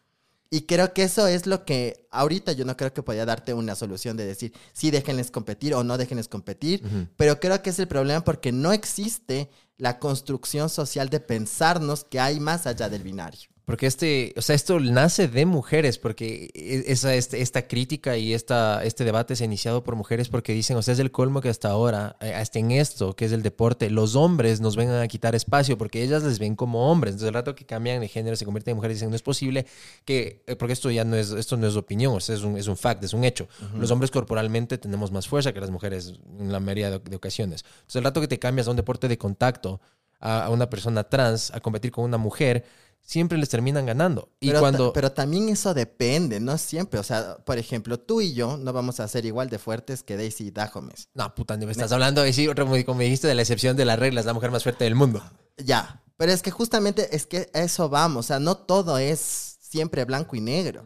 Y 0.51 0.63
creo 0.63 0.95
que 0.95 1.03
eso 1.03 1.27
es 1.27 1.47
lo 1.47 1.65
que 1.65 2.07
ahorita 2.11 2.53
yo 2.53 2.65
no 2.65 2.77
creo 2.77 2.95
que 2.95 3.03
podía 3.03 3.27
darte 3.27 3.53
una 3.53 3.75
solución 3.75 4.17
de 4.17 4.25
decir, 4.25 4.55
sí, 4.73 4.91
déjenles 4.91 5.31
competir 5.31 5.75
o 5.75 5.85
no 5.85 5.99
déjenles 5.99 6.29
competir, 6.29 6.83
pero 7.19 7.39
creo 7.39 7.63
que 7.63 7.71
es 7.71 7.79
el 7.79 7.89
problema 7.89 8.25
porque 8.25 8.51
no 8.51 8.73
existe 8.73 9.51
la 9.77 9.99
construcción 9.99 10.71
social 10.71 11.11
de 11.11 11.21
pensarnos 11.21 12.05
que 12.05 12.19
hay 12.19 12.41
más 12.41 12.67
allá 12.67 12.89
del 12.89 13.03
binario. 13.03 13.51
Porque 13.69 13.87
este, 13.87 14.33
o 14.35 14.41
sea, 14.41 14.57
esto 14.57 14.81
nace 14.81 15.29
de 15.29 15.45
mujeres, 15.45 15.99
porque 15.99 16.49
e, 16.55 16.91
esa, 16.91 17.15
este, 17.15 17.43
esta 17.43 17.69
crítica 17.69 18.17
y 18.17 18.33
esta, 18.33 18.83
este 18.83 19.05
debate 19.05 19.37
se 19.37 19.45
ha 19.45 19.47
iniciado 19.47 19.85
por 19.85 19.95
mujeres 19.95 20.31
porque 20.31 20.55
dicen, 20.55 20.79
o 20.79 20.81
sea, 20.81 20.95
es 20.95 21.01
el 21.01 21.11
colmo 21.11 21.43
que 21.43 21.51
hasta 21.51 21.69
ahora, 21.69 22.17
eh, 22.23 22.33
hasta 22.33 22.61
en 22.61 22.71
esto, 22.71 23.15
que 23.15 23.27
es 23.27 23.33
el 23.33 23.43
deporte, 23.43 23.91
los 23.91 24.17
hombres 24.17 24.63
nos 24.63 24.75
vengan 24.75 25.03
a 25.03 25.07
quitar 25.07 25.35
espacio 25.35 25.77
porque 25.77 26.03
ellas 26.03 26.23
les 26.23 26.39
ven 26.39 26.57
como 26.57 26.91
hombres. 26.91 27.13
Entonces, 27.13 27.29
el 27.29 27.35
rato 27.35 27.55
que 27.55 27.67
cambian 27.67 28.01
de 28.01 28.09
género, 28.09 28.37
se 28.37 28.47
convierten 28.47 28.73
en 28.73 28.77
mujeres, 28.77 28.97
dicen, 28.97 29.11
no 29.11 29.17
es 29.17 29.21
posible 29.21 29.67
que, 30.07 30.43
eh, 30.47 30.57
porque 30.57 30.73
esto 30.73 30.91
ya 30.91 31.05
no 31.05 31.17
es, 31.17 31.33
esto 31.33 31.59
no 31.59 31.67
es 31.67 31.77
opinión, 31.77 32.15
o 32.15 32.21
sea, 32.21 32.37
es 32.37 32.45
un, 32.45 32.57
es 32.57 32.69
un 32.69 32.77
fact, 32.79 33.05
es 33.05 33.13
un 33.13 33.23
hecho. 33.23 33.49
Los 33.75 33.91
hombres 33.91 34.11
corporalmente 34.11 34.79
tenemos 34.79 35.13
más 35.13 35.29
fuerza 35.29 35.53
que 35.53 35.61
las 35.61 35.71
mujeres 35.71 36.15
en 36.39 36.51
la 36.51 36.59
mayoría 36.59 36.91
de, 36.91 37.01
de 37.01 37.17
ocasiones. 37.17 37.67
Entonces, 37.67 37.97
el 37.97 38.05
rato 38.05 38.23
que 38.23 38.29
te 38.29 38.39
cambias 38.39 38.67
a 38.67 38.71
un 38.71 38.79
deporte 38.79 39.09
de 39.09 39.19
contacto, 39.19 39.83
a, 40.21 40.47
a 40.47 40.49
una 40.49 40.71
persona 40.71 41.05
trans, 41.05 41.51
a 41.51 41.61
competir 41.61 41.93
con 41.93 42.07
una 42.07 42.17
mujer, 42.17 42.65
siempre 43.09 43.39
les 43.39 43.49
terminan 43.49 43.87
ganando. 43.87 44.29
Y 44.39 44.49
pero, 44.49 44.61
cuando... 44.61 44.89
ta- 44.89 44.93
pero 44.93 45.13
también 45.13 45.49
eso 45.49 45.73
depende, 45.73 46.41
no 46.41 46.59
siempre. 46.59 47.01
O 47.01 47.03
sea, 47.03 47.39
por 47.39 47.57
ejemplo, 47.57 47.99
tú 47.99 48.21
y 48.21 48.35
yo 48.35 48.59
no 48.59 48.75
vamos 48.75 49.01
a 49.01 49.09
ser 49.09 49.25
igual 49.25 49.49
de 49.49 49.59
fuertes 49.59 50.03
que 50.03 50.19
Daisy 50.19 50.51
Dahomes. 50.51 51.09
No, 51.15 51.35
puta, 51.35 51.57
ni 51.57 51.65
me 51.65 51.73
estás 51.73 51.91
hablando, 51.91 52.27
y 52.27 52.35
sí, 52.35 52.47
como 52.47 52.77
como 52.85 52.99
me 52.99 53.05
dijiste, 53.05 53.27
de 53.27 53.35
la 53.35 53.41
excepción 53.43 53.79
de 53.79 53.87
las 53.87 53.99
reglas, 53.99 54.27
la 54.27 54.35
mujer 54.35 54.51
más 54.51 54.63
fuerte 54.63 54.85
del 54.85 54.95
mundo. 54.95 55.23
Ya, 55.57 56.03
pero 56.19 56.33
es 56.33 56.43
que 56.43 56.51
justamente 56.51 57.17
es 57.17 57.25
que 57.25 57.49
a 57.55 57.61
eso 57.61 57.89
vamos. 57.89 58.27
O 58.27 58.29
sea, 58.29 58.41
no 58.41 58.59
todo 58.59 58.99
es 58.99 59.57
siempre 59.61 60.05
blanco 60.05 60.37
y 60.37 60.43
negro. 60.43 60.83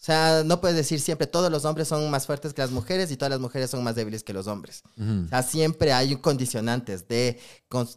O 0.00 0.02
sea, 0.02 0.44
no 0.46 0.62
puedes 0.62 0.78
decir 0.78 0.98
siempre 0.98 1.26
todos 1.26 1.52
los 1.52 1.66
hombres 1.66 1.86
son 1.86 2.10
más 2.10 2.24
fuertes 2.24 2.54
que 2.54 2.62
las 2.62 2.70
mujeres 2.70 3.10
y 3.10 3.18
todas 3.18 3.28
las 3.30 3.38
mujeres 3.40 3.68
son 3.68 3.84
más 3.84 3.94
débiles 3.94 4.24
que 4.24 4.32
los 4.32 4.46
hombres. 4.46 4.82
O 5.26 5.28
sea, 5.28 5.42
siempre 5.42 5.92
hay 5.92 6.16
condicionantes 6.16 7.06
de, 7.06 7.38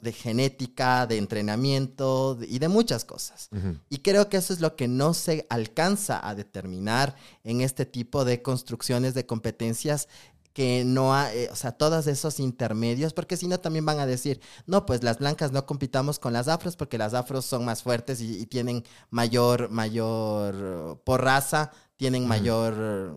de 0.02 0.12
genética, 0.12 1.08
de 1.08 1.18
entrenamiento 1.18 2.36
de- 2.36 2.48
y 2.48 2.60
de 2.60 2.68
muchas 2.68 3.06
cosas. 3.06 3.48
Y 3.90 4.00
creo 4.00 4.28
que 4.28 4.36
eso 4.38 4.52
es 4.54 4.60
lo 4.60 4.76
que 4.76 4.90
no 4.90 5.14
se 5.14 5.46
alcanza 5.50 6.20
a 6.28 6.36
determinar 6.36 7.16
en 7.46 7.62
este 7.62 7.86
tipo 7.86 8.26
de 8.26 8.42
construcciones 8.42 9.14
de 9.14 9.26
competencias 9.26 10.10
que 10.54 10.84
no 10.86 11.16
hay, 11.16 11.48
o 11.48 11.56
sea, 11.56 11.72
todos 11.72 12.06
esos 12.06 12.40
intermedios, 12.40 13.12
porque 13.14 13.38
si 13.38 13.48
no 13.48 13.60
también 13.60 13.88
van 13.88 14.00
a 14.00 14.06
decir, 14.06 14.40
no, 14.68 14.86
pues 14.86 15.02
las 15.02 15.18
blancas 15.18 15.52
no 15.52 15.66
compitamos 15.66 16.20
con 16.20 16.32
las 16.32 16.48
afros 16.48 16.76
porque 16.76 17.00
las 17.00 17.16
afros 17.16 17.44
son 17.46 17.66
más 17.66 17.82
fuertes 17.82 18.22
y, 18.22 18.38
y 18.40 18.46
tienen 18.46 18.84
mayor, 19.10 19.70
mayor, 19.72 20.54
eh, 20.56 20.96
por 21.04 21.24
raza, 21.24 21.72
tienen 21.98 22.28
mayor 22.28 23.16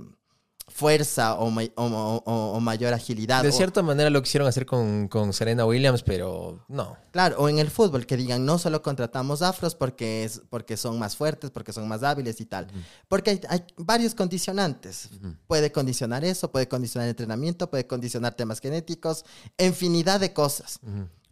fuerza 0.69 1.35
o, 1.37 1.49
ma- 1.51 1.63
o- 1.77 1.85
o- 1.87 2.23
o- 2.27 2.53
o 2.57 2.61
mayor 2.61 2.93
agilidad. 2.93 3.43
De 3.43 3.53
cierta 3.53 3.83
manera 3.83 4.11
lo 4.11 4.21
quisieron 4.21 4.49
hacer 4.49 4.67
con, 4.67 5.07
con 5.09 5.33
Serena 5.33 5.65
Williams, 5.65 6.03
pero 6.03 6.65
no. 6.69 6.97
Claro, 7.13 7.37
o 7.39 7.49
en 7.49 7.59
el 7.61 7.71
fútbol, 7.71 8.05
que 8.05 8.17
digan, 8.17 8.45
no 8.45 8.59
solo 8.59 8.83
contratamos 8.83 9.43
afros 9.43 9.75
porque, 9.77 10.25
es, 10.25 10.43
porque 10.51 10.77
son 10.77 10.99
más 10.99 11.17
fuertes, 11.17 11.51
porque 11.51 11.73
son 11.73 11.87
más 11.89 12.03
hábiles 12.03 12.41
y 12.41 12.47
tal. 12.47 12.67
Porque 13.09 13.31
hay, 13.31 13.41
hay 13.49 13.65
varios 13.77 14.15
condicionantes. 14.15 15.09
Puede 15.47 15.71
condicionar 15.71 16.25
eso, 16.25 16.51
puede 16.51 16.67
condicionar 16.69 17.07
el 17.07 17.11
entrenamiento, 17.11 17.71
puede 17.71 17.87
condicionar 17.87 18.35
temas 18.35 18.61
genéticos, 18.61 19.25
infinidad 19.59 20.19
de 20.21 20.33
cosas. 20.33 20.81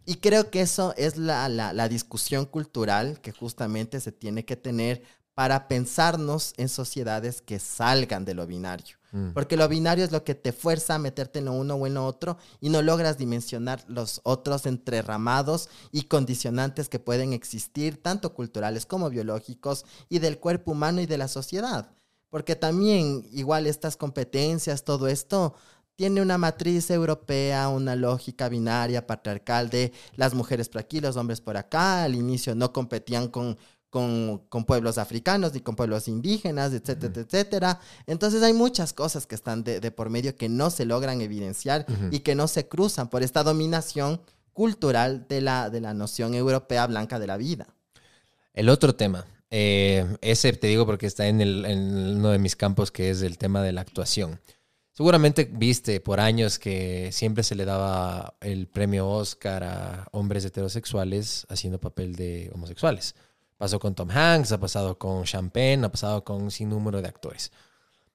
Y 0.07 0.15
creo 0.15 0.51
que 0.51 0.61
eso 0.61 0.93
es 0.97 1.17
la, 1.17 1.49
la- 1.49 1.73
la 1.73 1.89
discusión 1.89 2.45
cultural 2.45 3.19
que 3.21 3.31
justamente 3.31 3.99
se 3.99 4.11
tiene 4.11 4.45
que 4.45 4.55
tener 4.55 5.01
para 5.35 5.67
pensarnos 5.67 6.53
en 6.57 6.69
sociedades 6.69 7.41
que 7.41 7.59
salgan 7.59 8.23
de 8.23 8.33
lo 8.33 8.47
binario. 8.47 8.95
Mm. 9.11 9.31
Porque 9.33 9.57
lo 9.57 9.67
binario 9.67 10.05
es 10.05 10.11
lo 10.13 10.23
que 10.23 10.33
te 10.33 10.53
fuerza 10.53 10.95
a 10.95 10.99
meterte 10.99 11.39
en 11.39 11.45
lo 11.45 11.53
uno 11.53 11.75
o 11.75 11.85
en 11.85 11.93
lo 11.93 12.05
otro 12.05 12.37
y 12.61 12.69
no 12.69 12.81
logras 12.81 13.17
dimensionar 13.17 13.83
los 13.87 14.21
otros 14.23 14.65
entreramados 14.65 15.69
y 15.91 16.03
condicionantes 16.03 16.87
que 16.87 16.99
pueden 16.99 17.33
existir, 17.33 18.01
tanto 18.01 18.33
culturales 18.33 18.85
como 18.85 19.09
biológicos, 19.09 19.85
y 20.09 20.19
del 20.19 20.39
cuerpo 20.39 20.71
humano 20.71 21.01
y 21.01 21.05
de 21.05 21.17
la 21.17 21.27
sociedad. 21.27 21.91
Porque 22.29 22.55
también, 22.55 23.27
igual, 23.31 23.67
estas 23.67 23.97
competencias, 23.97 24.83
todo 24.83 25.07
esto, 25.07 25.55
tiene 25.95 26.21
una 26.21 26.37
matriz 26.37 26.89
europea, 26.91 27.69
una 27.69 27.95
lógica 27.95 28.49
binaria, 28.49 29.07
patriarcal 29.07 29.69
de 29.69 29.93
las 30.15 30.33
mujeres 30.33 30.67
por 30.67 30.81
aquí, 30.81 30.99
los 30.99 31.15
hombres 31.15 31.39
por 31.39 31.55
acá. 31.55 32.03
Al 32.03 32.15
inicio 32.15 32.53
no 32.55 32.73
competían 32.73 33.29
con, 33.29 33.57
con, 33.95 34.39
con 34.49 34.65
pueblos 34.65 34.97
africanos 34.97 35.53
ni 35.53 35.61
con 35.61 35.77
pueblos 35.77 36.09
indígenas, 36.09 36.73
etcétera, 36.73 37.13
etcétera. 37.21 37.79
Entonces 38.07 38.43
hay 38.43 38.51
muchas 38.51 38.91
cosas 38.91 39.25
que 39.25 39.35
están 39.35 39.63
de, 39.63 39.79
de 39.79 39.89
por 39.89 40.09
medio 40.09 40.35
que 40.35 40.49
no 40.49 40.69
se 40.69 40.83
logran 40.83 41.21
evidenciar 41.21 41.85
y 42.11 42.19
que 42.19 42.35
no 42.35 42.49
se 42.49 42.67
cruzan 42.67 43.07
por 43.09 43.23
esta 43.23 43.41
dominación 43.43 44.19
cultural 44.51 45.25
de 45.29 45.39
la, 45.39 45.69
de 45.69 45.79
la 45.79 45.93
noción 45.93 46.33
europea 46.33 46.85
blanca 46.87 47.19
de 47.19 47.27
la 47.27 47.37
vida. 47.37 47.67
El 48.53 48.67
otro 48.67 48.95
tema, 48.95 49.25
eh, 49.49 50.05
ese 50.19 50.51
te 50.51 50.67
digo 50.67 50.85
porque 50.85 51.05
está 51.07 51.27
en, 51.27 51.39
el- 51.39 51.63
en 51.65 51.79
uno 52.17 52.31
de 52.31 52.37
mis 52.39 52.57
campos, 52.57 52.91
que 52.91 53.09
es 53.11 53.21
el 53.21 53.37
tema 53.37 53.61
de 53.63 53.71
la 53.71 53.79
actuación. 53.79 54.41
Seguramente 54.91 55.49
viste 55.49 56.01
por 56.01 56.19
años 56.19 56.59
que 56.59 57.11
siempre 57.13 57.43
se 57.43 57.55
le 57.55 57.63
daba 57.63 58.33
el 58.41 58.67
premio 58.67 59.07
Oscar 59.09 59.63
a 59.63 60.07
hombres 60.11 60.43
heterosexuales 60.43 61.45
haciendo 61.47 61.79
papel 61.79 62.15
de 62.15 62.49
homosexuales. 62.53 63.15
Pasó 63.65 63.79
con 63.79 63.95
Tom 63.95 64.11
Hanks, 64.11 64.51
ha 64.51 64.59
pasado 64.59 64.95
con 64.99 65.23
Champagne, 65.23 65.83
ha 65.85 65.89
pasado 65.91 66.23
con 66.23 66.39
un 66.39 66.51
sinnúmero 66.51 67.01
de 67.01 67.07
actores. 67.07 67.51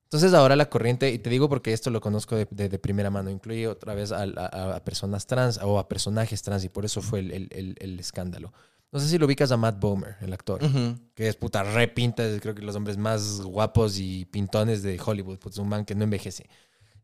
Entonces 0.04 0.32
ahora 0.32 0.54
la 0.54 0.70
corriente, 0.70 1.10
y 1.10 1.18
te 1.18 1.28
digo 1.28 1.48
porque 1.48 1.72
esto 1.72 1.90
lo 1.90 2.00
conozco 2.00 2.36
de, 2.36 2.46
de- 2.52 2.68
de 2.68 2.78
primera 2.78 3.10
mano, 3.10 3.30
incluye 3.30 3.66
otra 3.66 3.94
vez 3.94 4.12
a, 4.12 4.22
a- 4.22 4.76
a 4.76 4.84
personas 4.84 5.26
trans 5.26 5.58
o 5.60 5.80
a 5.80 5.88
personajes 5.88 6.40
trans 6.42 6.62
y 6.62 6.68
por 6.68 6.84
eso 6.84 7.02
fue 7.02 7.18
el, 7.18 7.32
el- 7.32 7.48
el- 7.50 7.74
el 7.80 7.98
escándalo. 7.98 8.52
No 8.92 9.00
sé 9.00 9.08
si 9.08 9.18
lo 9.18 9.26
ubicas 9.26 9.50
a 9.50 9.56
Matt 9.56 9.80
Bomer, 9.80 10.14
el 10.20 10.32
actor, 10.32 10.62
Ujú. 10.62 10.94
que 11.16 11.26
es 11.26 11.34
puta 11.34 11.64
re 11.64 11.88
pinta, 11.88 12.24
es 12.24 12.40
creo 12.40 12.54
que 12.54 12.62
los 12.62 12.76
hombres 12.76 12.96
más 12.96 13.40
guapos 13.40 13.98
y 13.98 14.26
pintones 14.26 14.84
de 14.84 15.00
Hollywood, 15.04 15.38
pues 15.40 15.58
un 15.58 15.68
man 15.68 15.84
que 15.84 15.96
no 15.96 16.04
envejece. 16.04 16.48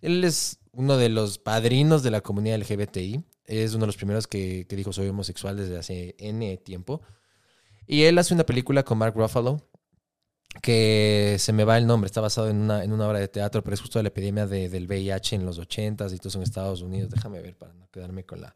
Él 0.01 0.23
es 0.23 0.61
uno 0.71 0.97
de 0.99 1.09
los 1.09 1.39
padrinos 1.39 2.05
de 2.05 2.13
la 2.13 2.21
comunidad 2.21 2.59
LGBTI, 2.61 3.25
es 3.47 3.73
uno 3.75 3.81
de 3.83 3.87
los 3.89 3.97
primeros 3.97 4.29
que, 4.29 4.67
que 4.69 4.77
dijo 4.77 4.93
soy 4.93 5.09
homosexual 5.09 5.57
desde 5.57 5.79
hace 5.79 6.15
N 6.21 6.57
tiempo. 6.59 7.01
Y 7.87 8.03
él 8.05 8.19
hace 8.19 8.35
una 8.35 8.45
película 8.45 8.83
con 8.85 8.99
Mark 8.99 9.15
Ruffalo, 9.17 9.61
que 10.63 11.37
se 11.39 11.53
me 11.53 11.65
va 11.65 11.77
el 11.79 11.87
nombre, 11.87 12.07
está 12.07 12.21
basado 12.21 12.49
en 12.49 12.57
una, 12.57 12.83
en 12.83 12.93
una 12.93 13.07
obra 13.09 13.19
de 13.19 13.29
teatro, 13.29 13.63
pero 13.63 13.75
es 13.75 13.81
justo 13.81 13.99
de 13.99 14.05
la 14.05 14.09
epidemia 14.09 14.47
de- 14.47 14.69
del 14.69 14.87
VIH 14.87 15.37
en 15.37 15.45
los 15.47 15.59
80s 15.59 16.13
y 16.15 16.19
todo 16.19 16.29
eso 16.29 16.39
en 16.39 16.45
Estados 16.45 16.83
Unidos. 16.83 17.11
Déjame 17.11 17.41
ver 17.43 17.57
para 17.57 17.75
no 17.75 17.89
quedarme 17.91 18.25
con 18.25 18.41
la, 18.41 18.55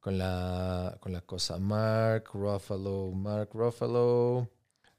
con 0.00 0.18
la, 0.18 0.96
con 1.00 1.12
la 1.12 1.20
cosa. 1.22 1.58
Mark 1.58 2.30
Ruffalo, 2.32 3.10
Mark 3.12 3.50
Ruffalo, 3.52 4.48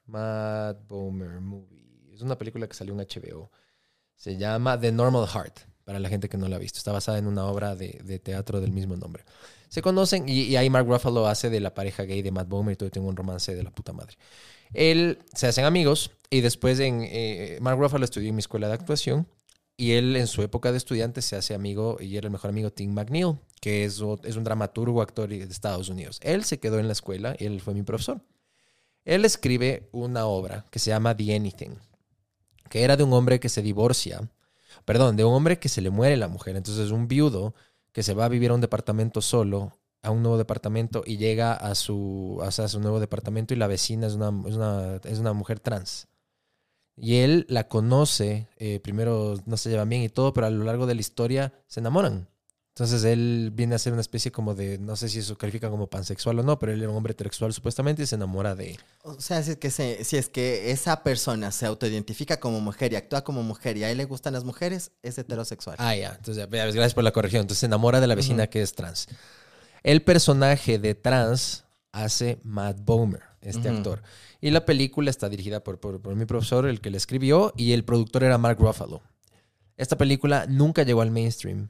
Matt 0.06 0.86
Bomer 0.88 1.40
Movie. 1.40 2.12
Es 2.14 2.22
una 2.22 2.38
película 2.38 2.68
que 2.68 2.76
salió 2.76 2.94
en 2.94 3.00
HBO. 3.00 3.50
Se 4.16 4.38
llama 4.38 4.80
The 4.80 4.92
Normal 4.92 5.28
Heart, 5.28 5.60
para 5.86 6.00
la 6.00 6.10
gente 6.10 6.30
que 6.30 6.38
no 6.38 6.48
la 6.48 6.58
ha 6.58 6.60
visto. 6.60 6.78
Está 6.78 6.92
basada 6.92 7.18
en 7.18 7.28
una 7.28 7.46
obra 7.46 7.76
de, 7.76 8.02
de 8.04 8.20
teatro 8.20 8.60
del 8.62 8.72
mismo 8.72 8.96
nombre. 8.98 9.24
Se 9.74 9.82
conocen 9.82 10.30
y, 10.30 10.44
y 10.44 10.56
ahí 10.56 10.70
Mark 10.70 10.88
Ruffalo 10.88 11.26
hace 11.26 11.50
de 11.50 11.60
la 11.60 11.74
pareja 11.74 12.04
gay 12.04 12.22
de 12.22 12.30
Matt 12.30 12.48
Bomer 12.48 12.74
y 12.74 12.76
todo 12.76 12.92
tiene 12.92 13.08
un 13.08 13.16
romance 13.16 13.56
de 13.56 13.64
la 13.64 13.72
puta 13.72 13.92
madre. 13.92 14.16
Él 14.72 15.18
se 15.34 15.48
hacen 15.48 15.66
amigos 15.66 16.12
y 16.30 16.42
después 16.42 16.80
en 16.80 17.02
eh, 17.02 17.58
Mark 17.60 17.80
Ruffalo 17.80 18.06
estudió 18.06 18.30
en 18.30 18.36
mi 18.36 18.42
escuela 18.42 18.68
de 18.68 18.76
actuación 18.76 19.28
y 19.76 19.94
él 19.94 20.16
en 20.16 20.28
su 20.28 20.44
época 20.44 20.72
de 20.72 20.78
estudiante 20.78 21.24
se 21.24 21.38
hace 21.38 21.56
amigo 21.56 21.98
y 22.00 22.18
era 22.18 22.28
el 22.28 22.32
mejor 22.32 22.52
amigo 22.52 22.70
Tim 22.70 22.94
McNeil, 22.94 23.40
que 23.62 23.84
es, 23.84 24.00
es 24.26 24.36
un 24.36 24.44
dramaturgo, 24.44 25.02
actor 25.02 25.28
de 25.28 25.42
Estados 25.42 25.90
Unidos. 25.90 26.20
Él 26.22 26.44
se 26.44 26.60
quedó 26.60 26.78
en 26.78 26.86
la 26.86 26.94
escuela 26.94 27.36
y 27.40 27.46
él 27.46 27.60
fue 27.60 27.74
mi 27.74 27.82
profesor. 27.82 28.22
Él 29.06 29.26
escribe 29.26 29.90
una 29.92 30.28
obra 30.28 30.68
que 30.70 30.78
se 30.78 30.92
llama 30.92 31.18
The 31.18 31.36
Anything, 31.36 31.80
que 32.70 32.84
era 32.84 32.96
de 32.96 33.02
un 33.02 33.14
hombre 33.14 33.40
que 33.40 33.50
se 33.50 33.64
divorcia, 33.64 34.30
perdón, 34.86 35.16
de 35.16 35.26
un 35.26 35.34
hombre 35.34 35.58
que 35.58 35.68
se 35.68 35.82
le 35.82 35.90
muere 35.90 36.16
la 36.16 36.28
mujer. 36.28 36.58
Entonces 36.58 36.92
un 36.92 37.08
viudo 37.08 37.56
que 37.94 38.04
se 38.04 38.14
va 38.14 38.26
a 38.26 38.30
vivir 38.30 38.52
a 38.52 38.56
un 38.56 38.62
departamento 38.62 39.22
solo, 39.22 39.72
a 40.02 40.12
un 40.12 40.22
nuevo 40.22 40.38
departamento 40.38 41.04
y 41.06 41.18
llega 41.18 41.54
a 41.54 41.76
su, 41.76 42.40
a 42.42 42.52
su 42.52 42.80
nuevo 42.82 43.00
departamento 43.00 43.54
y 43.54 43.58
la 43.58 43.68
vecina 43.68 44.08
es 44.08 44.14
una, 44.16 44.34
es 44.48 44.56
una, 44.56 44.96
es 45.04 45.20
una 45.20 45.34
mujer 45.34 45.60
trans. 45.60 46.08
Y 46.96 47.18
él 47.18 47.46
la 47.50 47.68
conoce, 47.70 48.50
eh, 48.58 48.80
primero 48.80 49.36
no 49.46 49.58
se 49.58 49.70
llevan 49.70 49.90
bien 49.90 50.04
y 50.04 50.10
todo, 50.10 50.34
pero 50.34 50.48
a 50.48 50.50
lo 50.50 50.64
largo 50.64 50.86
de 50.86 50.96
la 50.96 51.02
historia 51.02 51.54
se 51.68 51.80
enamoran. 51.80 52.28
Entonces 52.76 53.04
él 53.04 53.52
viene 53.54 53.76
a 53.76 53.78
ser 53.80 53.94
una 53.94 54.02
especie 54.02 54.32
como 54.32 54.56
de, 54.56 54.80
no 54.80 54.96
sé 54.96 55.08
si 55.08 55.20
eso 55.20 55.38
califica 55.38 55.70
como 55.70 55.86
pansexual 55.88 56.40
o 56.40 56.44
no, 56.44 56.58
pero 56.58 56.72
él 56.72 56.82
era 56.82 56.90
un 56.90 56.98
hombre 56.98 57.12
heterosexual 57.12 57.54
supuestamente 57.54 58.02
y 58.02 58.08
se 58.08 58.16
enamora 58.16 58.56
de... 58.56 58.80
O 59.04 59.22
sea, 59.22 59.44
si 59.44 59.52
es, 59.52 59.58
que 59.58 59.70
se- 59.70 60.04
si 60.04 60.18
es 60.18 60.28
que 60.28 60.72
esa 60.72 61.04
persona 61.04 61.52
se 61.52 61.68
autoidentifica 61.68 62.40
como 62.40 62.62
mujer 62.62 62.92
y 62.92 62.96
actúa 62.96 63.24
como 63.24 63.44
mujer 63.44 63.78
y 63.78 63.84
a 63.84 63.92
él 63.92 64.00
le 64.00 64.06
gustan 64.06 64.34
las 64.34 64.44
mujeres, 64.44 64.90
es 65.04 65.20
heterosexual. 65.20 65.76
Ah, 65.78 65.96
ya. 65.96 66.16
Entonces, 66.18 66.48
ya, 66.52 66.66
gracias 66.66 66.96
por 66.96 67.04
la 67.04 67.12
corrección. 67.12 67.42
Entonces 67.42 67.60
se 67.60 67.68
enamora 67.68 68.02
de 68.02 68.08
la 68.08 68.16
vecina 68.16 68.48
que 68.48 68.64
es 68.64 68.74
trans. 68.74 69.08
El 69.84 70.02
personaje 70.02 70.80
de 70.80 70.96
trans 70.96 71.66
hace 71.92 72.40
Matt 72.44 72.80
Bomer, 72.84 73.22
este 73.42 73.70
actor. 73.70 74.02
Y 74.42 74.50
la 74.50 74.66
película 74.66 75.12
está 75.12 75.30
dirigida 75.30 75.64
por, 75.64 75.80
por, 75.80 76.02
por 76.02 76.16
mi 76.16 76.26
profesor, 76.26 76.66
el 76.66 76.82
que 76.82 76.90
la 76.90 76.98
escribió, 76.98 77.54
y 77.56 77.74
el 77.74 77.86
productor 77.86 78.24
era 78.24 78.40
Mark 78.40 78.58
Ruffalo. 78.60 79.04
Esta 79.78 79.96
película 79.96 80.48
nunca 80.50 80.82
llegó 80.82 81.02
al 81.04 81.12
mainstream. 81.12 81.70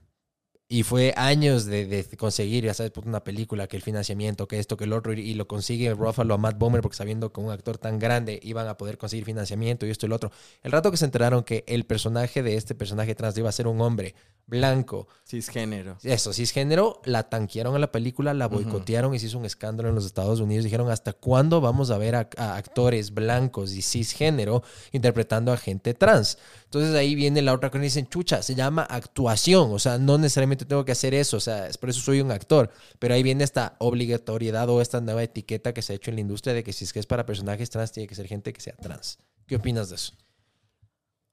Y 0.70 0.84
fue 0.84 1.14
años 1.18 1.66
de, 1.66 1.86
de 1.86 2.04
conseguir, 2.18 2.64
ya 2.64 2.74
sabes, 2.74 2.92
pues, 2.92 3.06
una 3.06 3.24
película, 3.24 3.68
que 3.68 3.76
el 3.78 3.84
financiamiento, 3.84 4.48
que 4.48 4.58
esto, 4.60 4.76
que 4.76 4.86
el 4.86 4.94
otro, 4.94 5.14
y, 5.14 5.20
y 5.20 5.34
lo 5.36 5.48
consigue 5.48 5.94
Ruffalo 5.94 6.34
a 6.34 6.38
Matt 6.38 6.58
Bomer, 6.58 6.82
porque 6.82 6.98
sabiendo 6.98 7.32
que 7.32 7.42
un 7.42 7.52
actor 7.52 7.78
tan 7.78 8.00
grande 8.00 8.40
iban 8.42 8.68
a 8.68 8.78
poder 8.78 8.98
conseguir 8.98 9.26
financiamiento 9.26 9.86
y 9.86 9.92
esto 9.92 10.06
y 10.06 10.10
lo 10.10 10.16
otro. 10.16 10.32
El 10.64 10.72
rato 10.72 10.90
que 10.90 10.98
se 10.98 11.06
enteraron 11.06 11.44
que 11.44 11.64
el 11.68 11.86
personaje 11.86 12.42
de 12.42 12.56
este 12.56 12.74
personaje 12.76 13.14
trans 13.14 13.38
iba 13.38 13.50
a 13.50 13.52
ser 13.52 13.68
un 13.68 13.82
hombre 13.82 14.16
blanco, 14.46 15.08
Cisgénero. 15.26 15.98
eso, 16.04 16.34
cisgénero, 16.34 17.02
la 17.06 17.30
tanquearon 17.30 17.76
a 17.76 17.80
la 17.80 17.92
película, 17.92 18.34
la 18.34 18.48
boicotearon 18.48 19.14
y 19.16 19.20
se 19.20 19.28
hizo 19.28 19.38
un 19.38 19.46
escándalo 19.46 19.90
en 19.90 19.96
los 19.96 20.06
Estados 20.06 20.40
Unidos. 20.42 20.66
Dijeron, 20.66 20.90
¿hasta 20.90 21.14
cuándo 21.14 21.62
vamos 21.62 21.92
a 21.92 21.98
ver 21.98 22.16
a, 22.16 22.30
a 22.38 22.56
actores 22.58 23.14
blancos 23.14 23.74
y 23.74 23.82
cisgénero 23.82 24.64
interpretando 24.92 25.54
a 25.54 25.58
gente 25.58 25.94
trans? 25.94 26.38
Entonces 26.66 26.94
ahí 26.96 27.16
viene 27.16 27.42
la 27.42 27.54
otra 27.54 27.70
cosa 27.70 27.84
y 27.84 27.86
dicen, 27.86 28.08
chucha, 28.08 28.42
se 28.42 28.56
llama 28.56 28.82
actuación, 28.84 29.72
o 29.72 29.80
sea, 29.80 29.98
no 29.98 30.18
necesariamente 30.18 30.53
tengo 30.56 30.86
que 30.86 30.92
hacer 30.92 31.14
eso, 31.14 31.38
o 31.38 31.40
sea, 31.40 31.68
es 31.68 31.78
por 31.78 31.90
eso 31.90 32.02
soy 32.02 32.22
un 32.22 32.32
actor, 32.32 32.72
pero 33.00 33.14
ahí 33.14 33.24
viene 33.24 33.44
esta 33.44 33.76
obligatoriedad 33.80 34.70
o 34.70 34.82
esta 34.82 35.02
nueva 35.02 35.24
etiqueta 35.24 35.74
que 35.74 35.82
se 35.82 35.94
ha 35.94 35.96
hecho 35.96 36.12
en 36.12 36.16
la 36.16 36.22
industria 36.22 36.54
de 36.54 36.64
que 36.64 36.74
si 36.74 36.86
es 36.86 36.94
que 36.94 37.00
es 37.00 37.06
para 37.06 37.26
personajes 37.26 37.70
trans, 37.70 37.92
tiene 37.92 38.08
que 38.08 38.16
ser 38.16 38.28
gente 38.28 38.54
que 38.54 38.62
sea 38.62 38.76
trans. 38.76 39.20
¿Qué 39.48 39.56
opinas 39.56 39.90
de 39.90 39.96
eso? 39.96 40.14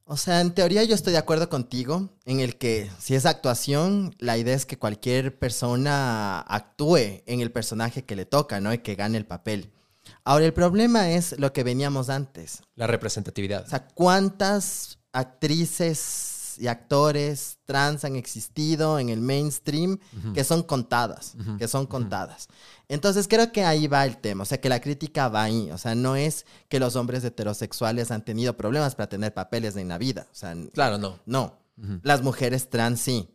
O 0.04 0.16
sea, 0.16 0.40
en 0.40 0.52
teoría 0.52 0.82
yo 0.82 0.96
estoy 0.96 1.12
de 1.12 1.20
acuerdo 1.20 1.48
contigo 1.48 2.10
en 2.24 2.40
el 2.40 2.58
que 2.58 2.90
si 2.98 3.14
es 3.14 3.26
actuación, 3.26 4.12
la 4.18 4.36
idea 4.36 4.56
es 4.56 4.66
que 4.66 4.76
cualquier 4.76 5.38
persona 5.38 6.40
actúe 6.40 7.22
en 7.26 7.40
el 7.40 7.52
personaje 7.52 8.04
que 8.04 8.16
le 8.16 8.26
toca, 8.26 8.60
¿no? 8.60 8.72
Y 8.72 8.78
que 8.78 8.96
gane 8.96 9.18
el 9.18 9.26
papel. 9.26 9.70
Ahora, 10.24 10.46
el 10.46 10.52
problema 10.52 11.10
es 11.12 11.38
lo 11.38 11.52
que 11.52 11.62
veníamos 11.62 12.08
antes. 12.08 12.62
La 12.74 12.88
representatividad. 12.88 13.64
O 13.64 13.68
sea, 13.68 13.86
¿cuántas 13.86 14.98
actrices 15.12 16.29
y 16.60 16.66
actores 16.68 17.58
trans 17.64 18.04
han 18.04 18.16
existido 18.16 18.98
en 18.98 19.08
el 19.08 19.20
mainstream 19.20 19.98
Ujú. 20.18 20.32
que 20.34 20.44
son 20.44 20.62
contadas? 20.62 21.34
Ujú. 21.40 21.56
Que 21.56 21.66
son 21.66 21.86
contadas. 21.86 22.48
Entonces 22.88 23.26
creo 23.28 23.50
que 23.52 23.64
ahí 23.64 23.86
va 23.86 24.04
el 24.04 24.18
tema, 24.18 24.42
o 24.42 24.46
sea 24.46 24.60
que 24.60 24.68
la 24.68 24.80
crítica 24.80 25.28
va 25.28 25.44
ahí, 25.44 25.70
o 25.70 25.78
sea, 25.78 25.94
no 25.94 26.16
es 26.16 26.44
que 26.68 26.78
los 26.80 26.96
hombres 26.96 27.24
heterosexuales 27.24 28.10
han 28.10 28.24
tenido 28.24 28.56
problemas 28.56 28.94
para 28.94 29.08
tener 29.08 29.32
papeles 29.32 29.76
en 29.76 29.88
la 29.88 29.96
vida, 29.98 30.26
o 30.30 30.34
sea, 30.34 30.54
Claro, 30.74 30.98
no. 30.98 31.18
no, 31.26 31.58
las 32.02 32.22
mujeres 32.22 32.68
trans 32.68 33.00
sí. 33.00 33.28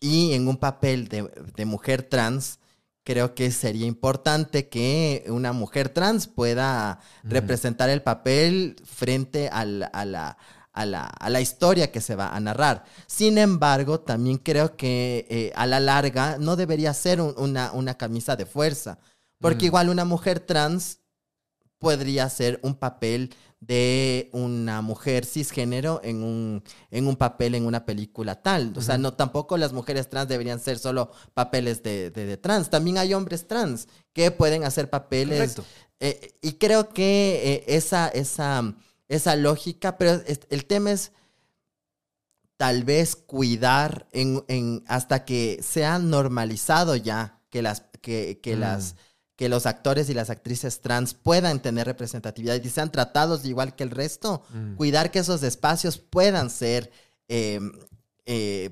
Y 0.00 0.32
en 0.34 0.48
un 0.48 0.56
papel 0.58 1.08
de, 1.08 1.22
de 1.56 1.64
mujer 1.64 2.02
trans, 2.02 2.58
creo 3.04 3.34
que 3.34 3.50
sería 3.50 3.86
importante 3.86 4.68
que 4.68 5.24
una 5.28 5.52
mujer 5.52 5.88
trans 5.88 6.26
pueda 6.26 7.00
Ujú. 7.24 7.32
representar 7.32 7.88
el 7.90 8.02
papel 8.02 8.76
frente 8.84 9.48
al- 9.48 9.88
a, 9.92 10.04
la, 10.04 10.36
a, 10.74 10.84
la, 10.84 11.04
a 11.06 11.30
la 11.30 11.40
historia 11.40 11.90
que 11.90 12.00
se 12.00 12.14
va 12.16 12.34
a 12.36 12.40
narrar. 12.40 12.84
Sin 13.06 13.38
embargo, 13.38 14.00
también 14.00 14.38
creo 14.38 14.76
que 14.76 15.26
eh, 15.30 15.52
a 15.54 15.66
la 15.66 15.80
larga 15.80 16.36
no 16.38 16.56
debería 16.56 16.92
ser 16.92 17.20
un- 17.20 17.34
una, 17.38 17.72
una 17.72 17.94
camisa 17.96 18.36
de 18.36 18.44
fuerza, 18.44 18.98
porque 19.40 19.64
Mm. 19.64 19.66
igual 19.70 19.88
una 19.88 20.04
mujer 20.04 20.40
trans 20.40 20.98
podría 21.78 22.28
ser 22.30 22.58
un 22.62 22.74
papel 22.74 23.34
de 23.60 24.28
una 24.32 24.82
mujer 24.82 25.24
cisgénero 25.24 26.00
en 26.04 26.22
un, 26.22 26.62
en 26.90 27.06
un 27.06 27.16
papel 27.16 27.54
en 27.54 27.64
una 27.66 27.84
película 27.86 28.42
tal. 28.42 28.72
O 28.76 28.82
sea, 28.82 28.98
no, 28.98 29.14
tampoco 29.14 29.56
las 29.56 29.72
mujeres 29.72 30.08
trans 30.10 30.28
deberían 30.28 30.60
ser 30.60 30.78
solo 30.78 31.10
papeles 31.34 31.82
de, 31.82 32.10
de- 32.10 32.26
de 32.26 32.36
trans. 32.36 32.68
También 32.68 32.98
hay 32.98 33.14
hombres 33.14 33.46
trans 33.46 33.88
que 34.12 34.30
pueden 34.30 34.64
hacer 34.64 34.90
papeles. 34.90 35.56
Eh, 36.00 36.34
y 36.42 36.52
creo 36.54 36.90
que 36.90 37.40
eh, 37.44 37.76
esa, 37.76 38.08
esa, 38.08 38.74
esa 39.08 39.36
lógica, 39.36 39.98
pero 39.98 40.22
el 40.50 40.66
tema 40.66 40.92
es 40.92 41.12
tal 42.56 42.84
vez 42.84 43.16
cuidar 43.16 44.06
en, 44.12 44.44
en- 44.48 44.84
hasta 44.86 45.24
que 45.24 45.60
sea 45.62 45.98
normalizado 45.98 46.96
ya 46.96 47.40
que 47.50 47.62
las 47.62 47.82
que, 48.00 48.40
que 48.42 48.56
Mm. 48.56 48.60
las 48.60 48.94
que 49.36 49.48
los 49.48 49.66
actores 49.66 50.08
y 50.10 50.14
las 50.14 50.30
actrices 50.30 50.80
trans 50.80 51.12
puedan 51.12 51.60
tener 51.60 51.86
representatividad 51.88 52.62
y 52.62 52.70
sean 52.70 52.92
tratados 52.92 53.44
igual 53.44 53.74
que 53.74 53.82
el 53.82 53.90
resto, 53.90 54.42
Mm. 54.52 54.76
cuidar 54.76 55.10
que 55.10 55.18
esos 55.18 55.42
espacios 55.42 55.98
puedan 55.98 56.50
ser 56.50 56.92
eh, 57.28 57.58
eh, 58.26 58.70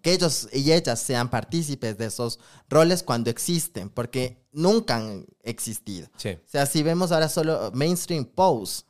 que 0.00 0.12
ellos 0.12 0.48
y 0.52 0.70
ellas 0.72 1.00
sean 1.00 1.28
partícipes 1.28 1.98
de 1.98 2.06
esos 2.06 2.38
roles 2.68 3.02
cuando 3.02 3.28
existen, 3.30 3.90
porque 3.90 4.46
nunca 4.52 4.96
han 4.96 5.26
existido. 5.42 6.08
Sí. 6.16 6.30
O 6.30 6.48
sea, 6.48 6.66
si 6.66 6.82
vemos 6.82 7.10
ahora 7.10 7.28
solo 7.28 7.70
mainstream 7.74 8.24
pose, 8.24 8.84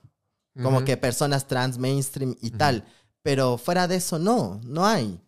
como 0.62 0.84
que 0.84 0.96
personas 0.96 1.46
trans 1.46 1.78
mainstream 1.78 2.36
y 2.40 2.50
tal, 2.50 2.84
pero 3.22 3.58
fuera 3.58 3.88
de 3.88 3.96
eso 3.96 4.18
no, 4.18 4.60
no 4.64 4.86
hay. 4.86 5.20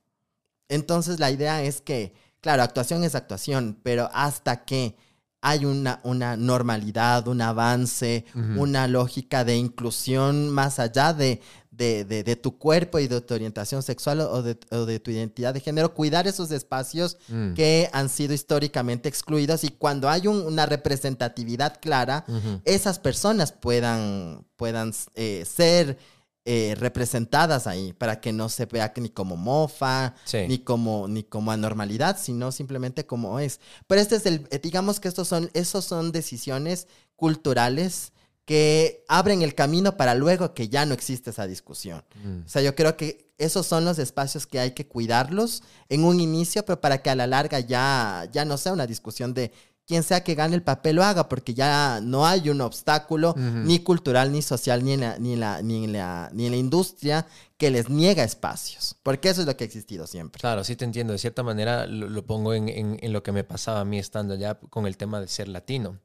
Entonces 0.68 1.20
la 1.20 1.30
idea 1.30 1.62
es 1.62 1.80
que, 1.80 2.14
claro, 2.40 2.62
actuación 2.62 3.04
es 3.04 3.14
actuación, 3.14 3.78
pero 3.82 4.10
hasta 4.12 4.64
que 4.64 4.96
hay 5.40 5.64
una, 5.64 6.00
una 6.04 6.36
normalidad, 6.36 7.26
un 7.26 7.42
avance, 7.42 8.24
una 8.34 8.86
lógica 8.86 9.44
de 9.44 9.56
inclusión 9.56 10.50
más 10.50 10.78
allá 10.78 11.12
de, 11.12 11.40
de, 11.72 12.04
de- 12.04 12.22
de 12.22 12.36
tu 12.36 12.58
cuerpo 12.58 12.98
y 12.98 13.08
de 13.08 13.20
tu 13.22 13.32
orientación 13.32 13.82
sexual 13.82 14.20
o 14.20 14.42
de, 14.42 14.58
o 14.70 14.84
de 14.84 15.00
tu 15.00 15.10
identidad 15.10 15.54
de 15.54 15.60
género, 15.60 15.94
cuidar 15.94 16.26
esos 16.28 16.50
espacios 16.50 17.16
Mm. 17.28 17.54
que 17.54 17.88
han 17.94 18.08
sido 18.10 18.34
históricamente 18.34 19.08
excluidos 19.08 19.64
y 19.64 19.68
cuando 19.70 20.08
hay 20.10 20.26
un- 20.26 20.42
una 20.42 20.66
representatividad 20.66 21.80
clara, 21.80 22.24
esas 22.64 22.98
personas 22.98 23.52
puedan, 23.52 24.44
puedan 24.56 24.92
eh, 25.14 25.44
ser 25.46 25.96
eh, 26.44 26.74
representadas 26.76 27.68
ahí 27.68 27.92
para 27.92 28.20
que 28.20 28.32
no 28.32 28.48
se 28.48 28.66
vea 28.66 28.92
ni 28.96 29.08
como 29.10 29.36
mofa, 29.36 30.14
Sí. 30.24 30.38
ni 30.48 30.58
como 30.58 31.06
ni 31.06 31.22
como 31.22 31.52
anormalidad, 31.52 32.18
sino 32.20 32.50
simplemente 32.50 33.06
como 33.06 33.38
es. 33.38 33.60
Pero 33.86 34.00
este 34.00 34.16
es 34.16 34.26
el, 34.26 34.48
eh, 34.50 34.58
digamos 34.60 34.98
que 34.98 35.06
estos 35.06 35.28
son, 35.28 35.50
esos 35.54 35.84
son 35.84 36.10
decisiones 36.10 36.88
culturales 37.14 38.12
que 38.44 39.04
abren 39.08 39.42
el 39.42 39.54
camino 39.54 39.96
para 39.96 40.14
luego 40.14 40.52
que 40.54 40.68
ya 40.68 40.84
no 40.86 40.94
existe 40.94 41.30
esa 41.30 41.46
discusión. 41.46 42.02
Mm. 42.24 42.44
O 42.44 42.48
sea, 42.48 42.62
yo 42.62 42.74
creo 42.74 42.96
que 42.96 43.32
esos 43.38 43.66
son 43.66 43.84
los 43.84 43.98
espacios 43.98 44.46
que 44.46 44.58
hay 44.60 44.72
que 44.72 44.86
cuidarlos 44.86 45.62
en 45.88 46.04
un 46.04 46.20
inicio, 46.20 46.64
pero 46.64 46.80
para 46.80 46.98
que 47.02 47.10
a 47.10 47.14
la 47.14 47.26
larga 47.26 47.60
ya, 47.60 48.28
ya 48.32 48.44
no 48.44 48.56
sea 48.56 48.72
una 48.72 48.86
discusión 48.86 49.32
de 49.34 49.52
quien 49.84 50.04
sea 50.04 50.22
que 50.22 50.36
gane 50.36 50.54
el 50.54 50.62
papel 50.62 50.96
lo 50.96 51.02
haga, 51.04 51.28
porque 51.28 51.54
ya 51.54 52.00
no 52.02 52.24
hay 52.24 52.48
un 52.50 52.60
obstáculo 52.60 53.34
ni 53.36 53.80
cultural, 53.80 54.30
ni 54.30 54.40
social, 54.40 54.84
ni 54.84 54.92
en, 54.92 55.00
la, 55.00 55.18
ni, 55.18 55.32
en 55.34 55.40
la, 55.40 55.60
ni, 55.62 55.84
en 55.84 55.92
la, 55.92 56.30
ni 56.32 56.46
en 56.46 56.52
la 56.52 56.56
industria 56.58 57.26
que 57.56 57.70
les 57.70 57.90
niega 57.90 58.22
espacios, 58.22 58.94
porque 59.02 59.28
eso 59.28 59.40
es 59.40 59.46
lo 59.48 59.56
que 59.56 59.64
ha 59.64 59.66
existido 59.66 60.06
siempre. 60.06 60.40
Claro, 60.40 60.62
sí 60.62 60.76
te 60.76 60.84
entiendo. 60.84 61.12
De 61.12 61.18
cierta 61.18 61.42
manera 61.42 61.86
lo, 61.86 62.08
lo 62.08 62.24
pongo 62.24 62.54
en, 62.54 62.68
en- 62.68 62.98
en 63.02 63.12
lo 63.12 63.22
que 63.24 63.32
me 63.32 63.42
pasaba 63.44 63.80
a 63.80 63.84
mí 63.84 63.98
estando 63.98 64.34
allá 64.34 64.54
con 64.70 64.86
el 64.86 64.96
tema 64.96 65.20
de 65.20 65.26
ser 65.28 65.48
latino. 65.48 65.98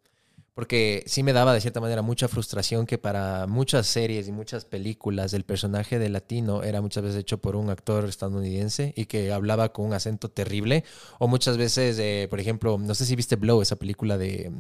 Porque 0.58 1.04
sí 1.06 1.22
me 1.22 1.34
daba 1.34 1.54
de 1.54 1.62
cierta 1.62 1.80
manera 1.80 2.02
mucha 2.02 2.28
frustración 2.28 2.88
que 2.88 2.98
para 2.98 3.46
muchas 3.46 3.86
series 3.86 4.28
y 4.28 4.32
muchas 4.32 4.66
películas 4.66 5.34
el 5.34 5.44
personaje 5.44 6.00
de 6.00 6.10
latino 6.10 6.64
era 6.64 6.82
muchas 6.82 7.04
veces 7.04 7.20
hecho 7.20 7.38
por 7.38 7.56
un 7.56 7.70
actor 7.70 8.06
estadounidense 8.06 8.92
y 8.98 9.06
que 9.06 9.32
hablaba 9.32 9.72
con 9.72 9.86
un 9.86 9.94
acento 9.94 10.30
terrible. 10.30 10.84
O 11.20 11.28
muchas 11.28 11.58
veces, 11.58 12.00
eh, 12.00 12.26
por 12.28 12.40
ejemplo, 12.40 12.80
no 12.80 12.96
sé 12.96 13.06
si 13.06 13.16
viste 13.16 13.36
Blow, 13.36 13.62
esa 13.62 13.76
película 13.76 14.18
de, 14.18 14.52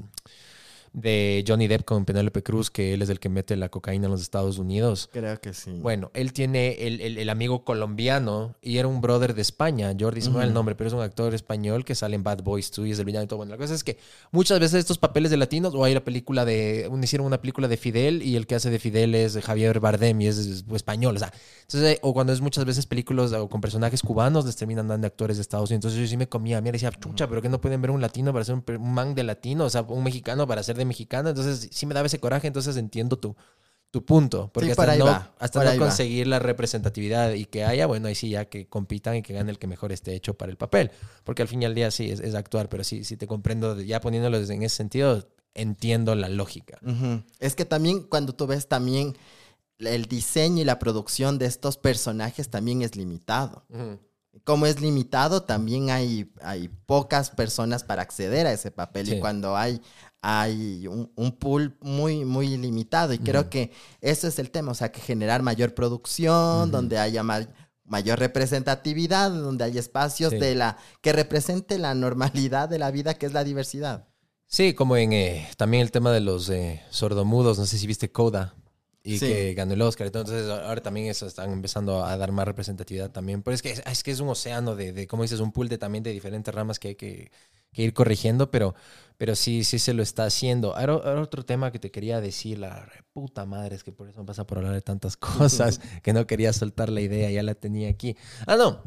de 0.99 1.44
Johnny 1.48 1.68
Depp 1.68 1.84
con 1.86 2.06
Penélope 2.06 2.41
Cruz, 2.41 2.72
que 2.72 2.95
él 2.95 3.03
es 3.03 3.10
el 3.10 3.19
que 3.19 3.30
mete 3.30 3.56
la 3.56 3.69
cocaína 3.69 4.06
en 4.06 4.11
los 4.11 4.22
Estados 4.22 4.57
Unidos. 4.57 5.10
Creo 5.14 5.40
que 5.40 5.53
sí. 5.53 5.78
Bueno, 5.80 6.10
él 6.15 6.34
tiene 6.34 6.88
el, 6.88 6.99
el- 7.02 7.19
el 7.19 7.30
amigo 7.30 7.64
colombiano 7.64 8.56
y 8.64 8.78
era 8.78 8.88
un 8.88 8.99
brother 8.99 9.36
de 9.36 9.44
España. 9.44 9.94
Jordi 9.98 10.22
se 10.22 10.32
me 10.32 10.38
va 10.38 10.44
el 10.44 10.53
nombre, 10.53 10.74
pero 10.74 10.88
es 10.88 10.94
un 10.95 11.02
actor 11.02 11.36
español 11.36 11.86
que 11.86 11.94
sale 11.94 12.15
en 12.15 12.24
Bad 12.24 12.41
Boys 12.41 12.72
2 12.76 12.88
y 12.88 12.91
es 12.91 12.99
el 12.99 13.06
villano 13.06 13.26
y 13.26 13.28
todo. 13.28 13.38
Bueno, 13.38 13.52
la 13.52 13.57
cosa 13.57 13.76
es 13.76 13.84
que 13.84 13.99
muchas 14.32 14.60
veces 14.60 14.80
estos 14.80 14.98
papeles 14.98 15.30
de 15.30 15.38
latinos, 15.38 15.76
o 15.76 15.84
hay 15.84 15.94
la 15.94 16.03
película 16.03 16.45
de. 16.45 16.88
un- 16.90 17.03
Hicieron 17.03 17.28
una 17.28 17.40
película 17.41 17.68
de 17.68 17.78
Fidel 17.78 18.24
y 18.24 18.36
el 18.36 18.48
que 18.48 18.56
hace 18.56 18.69
de 18.72 18.80
Fidel 18.80 19.14
es 19.14 19.38
Javier 19.38 19.80
Bardem 19.80 20.19
y 20.22 20.28
es, 20.28 20.40
es 20.40 20.65
español. 20.74 21.15
O 21.15 21.19
sea, 21.19 21.32
entonces, 21.61 21.99
o 22.02 22.14
cuando 22.14 22.34
es 22.34 22.41
muchas 22.41 22.65
veces 22.65 22.88
películas 22.88 23.32
o 23.34 23.48
con 23.48 23.61
personajes 23.61 24.02
cubanos, 24.02 24.45
les 24.45 24.56
terminan 24.56 24.88
dando 24.88 25.06
actores 25.06 25.38
de 25.38 25.41
Estados 25.41 25.69
Unidos. 25.69 25.78
Entonces 25.86 25.99
yo 26.02 26.07
sí 26.07 26.18
me 26.18 26.28
comía. 26.28 26.60
Mira, 26.60 26.72
decía, 26.74 26.90
chucha, 26.91 27.28
pero 27.30 27.41
que 27.44 27.49
no 27.49 27.61
pueden 27.61 27.82
ver 27.84 27.91
un 27.91 28.02
latino 28.02 28.34
para 28.34 28.44
ser 28.44 28.56
un, 28.56 28.64
un 28.68 28.94
man 28.94 29.14
de 29.14 29.24
latino, 29.24 29.65
o 29.65 29.69
sea, 29.69 29.84
un 29.84 30.03
mexicano 30.03 30.48
para 30.48 30.64
ser 30.64 30.76
de 30.76 30.86
mexicano. 30.88 31.30
Entonces 31.30 31.69
sí 31.72 31.85
me 31.85 31.93
daba 31.93 32.07
ese 32.07 32.19
coraje. 32.19 32.47
Entonces 32.47 32.76
entiendo 32.77 33.18
tu, 33.19 33.35
tu 33.91 34.03
punto. 34.05 34.49
Porque 34.53 34.68
Sí, 34.68 34.72
hasta 34.72 34.95
no, 34.97 35.05
va, 35.05 35.34
hasta 35.39 35.64
no 35.64 35.69
va. 35.72 35.77
conseguir 35.77 36.27
la 36.27 36.39
representatividad 36.39 37.34
y 37.34 37.45
que 37.45 37.64
haya, 37.64 37.85
bueno, 37.85 38.07
ahí 38.07 38.15
sí 38.15 38.30
ya 38.30 38.45
que 38.45 38.68
compitan 38.68 39.15
y 39.18 39.22
que 39.22 39.34
gane 39.34 39.51
el 39.51 39.59
que 39.59 39.68
mejor 39.68 39.91
esté 39.91 40.15
hecho 40.15 40.34
para 40.35 40.51
el 40.51 40.57
papel. 40.57 40.91
Porque 41.23 41.41
al 41.43 41.47
fin 41.47 41.61
y 41.61 41.65
al 41.65 41.76
día 41.76 41.91
sí 41.91 42.09
es, 42.09 42.19
es 42.19 42.34
actuar, 42.35 42.69
pero 42.69 42.84
sí, 42.84 43.03
sí 43.03 43.18
te 43.18 43.27
comprendo, 43.27 43.80
ya 43.81 44.01
poniéndolo 44.01 44.38
en 44.38 44.64
ese 44.64 44.76
sentido, 44.76 45.27
entiendo 45.53 46.15
la 46.15 46.30
lógica. 46.30 46.80
Es 47.39 47.55
que 47.55 47.65
también 47.65 48.03
cuando 48.03 48.34
tú 48.35 48.45
ves 48.47 48.68
también 48.68 49.15
el 49.80 50.05
diseño 50.05 50.61
y 50.61 50.65
la 50.65 50.80
producción 50.80 51.38
de 51.38 51.45
estos 51.45 51.77
personajes 51.77 52.49
también 52.49 52.81
es 52.81 52.95
limitado. 52.95 53.64
Como 54.43 54.65
es 54.68 54.80
limitado, 54.81 55.43
también 55.43 55.89
hay, 55.89 56.31
hay 56.41 56.68
pocas 56.68 57.31
personas 57.31 57.84
para 57.84 58.03
acceder 58.03 58.45
a 58.45 58.53
ese 58.53 58.69
papel. 58.69 59.07
Sí. 59.07 59.15
Y 59.15 59.19
cuando 59.19 59.57
hay, 59.57 59.81
hay 60.29 60.87
un, 60.87 61.09
un 61.15 61.31
pool 61.31 61.77
muy, 61.79 62.25
muy 62.25 62.57
limitado. 62.57 63.13
Y 63.13 63.19
creo 63.19 63.49
que 63.49 63.71
eso 64.01 64.27
es 64.27 64.39
el 64.39 64.51
tema. 64.51 64.71
O 64.71 64.75
sea, 64.75 64.91
que 64.91 64.99
generar 64.99 65.41
mayor 65.41 65.73
producción, 65.73 66.69
donde 66.69 66.99
haya 66.99 67.23
ma- 67.23 67.47
mayor 67.85 68.19
representatividad, 68.19 69.31
donde 69.31 69.63
hay 69.63 69.77
espacios 69.77 70.31
Sí. 70.31 70.37
de 70.39 70.55
la 70.55 70.77
que 71.01 71.13
represente 71.13 71.77
la 71.79 71.93
normalidad 71.95 72.67
de 72.67 72.77
la 72.77 72.91
vida, 72.91 73.13
que 73.13 73.25
es 73.25 73.31
la 73.31 73.45
diversidad. 73.45 74.09
Sí, 74.47 74.73
como 74.73 74.97
en 74.97 75.13
eh, 75.13 75.47
también 75.55 75.81
el 75.81 75.91
tema 75.91 76.11
de 76.11 76.19
los 76.19 76.49
eh, 76.49 76.81
sordomudos, 76.89 77.57
no 77.57 77.65
sé 77.65 77.77
si 77.77 77.87
viste 77.87 78.11
Coda 78.11 78.53
y 79.07 79.19
Sí. 79.19 79.27
que 79.27 79.53
ganó 79.53 79.73
el 79.73 79.81
Oscar. 79.81 80.07
Entonces 80.07 80.49
ahora 80.49 80.81
también 80.81 81.07
eso 81.07 81.25
están 81.27 81.51
empezando 81.53 82.03
a 82.03 82.17
dar 82.17 82.31
más 82.34 82.45
representatividad 82.45 83.09
también. 83.09 83.41
Pero 83.41 83.55
es 83.55 83.61
que 83.61 83.71
es, 83.85 84.03
que 84.03 84.11
es 84.11 84.19
un 84.19 84.27
océano 84.27 84.75
de, 84.75 84.91
de, 84.91 85.07
como 85.07 85.23
dices, 85.23 85.39
un 85.39 85.51
pool 85.53 85.69
de 85.69 85.77
también 85.77 86.03
de 86.03 86.11
diferentes 86.11 86.53
ramas 86.53 86.77
que 86.77 86.89
hay 86.89 86.95
que, 86.95 87.31
que 87.71 87.84
ir 87.84 87.93
corrigiendo, 87.93 88.51
pero, 88.51 88.75
pero 89.17 89.34
sí, 89.35 89.63
sí 89.63 89.79
se 89.79 89.93
lo 89.93 90.03
está 90.03 90.25
haciendo. 90.25 90.75
Ahora, 90.75 90.93
ahora 90.93 91.21
otro 91.21 91.45
tema 91.45 91.71
que 91.71 91.79
te 91.79 91.89
quería 91.89 92.19
decir, 92.19 92.59
la 92.59 92.89
puta 93.13 93.45
madre, 93.45 93.75
es 93.77 93.84
que 93.84 93.93
por 93.93 94.09
eso 94.09 94.19
me 94.19 94.25
pasa 94.25 94.45
por 94.45 94.57
hablar 94.57 94.73
de 94.73 94.81
tantas 94.81 95.15
cosas 95.17 95.79
que 96.03 96.11
no 96.11 96.27
quería 96.27 96.51
soltar 96.51 96.89
la 96.89 96.99
idea, 96.99 97.31
ya 97.31 97.43
la 97.43 97.55
tenía 97.55 97.89
aquí. 97.89 98.17
Ah, 98.45 98.57
no. 98.57 98.84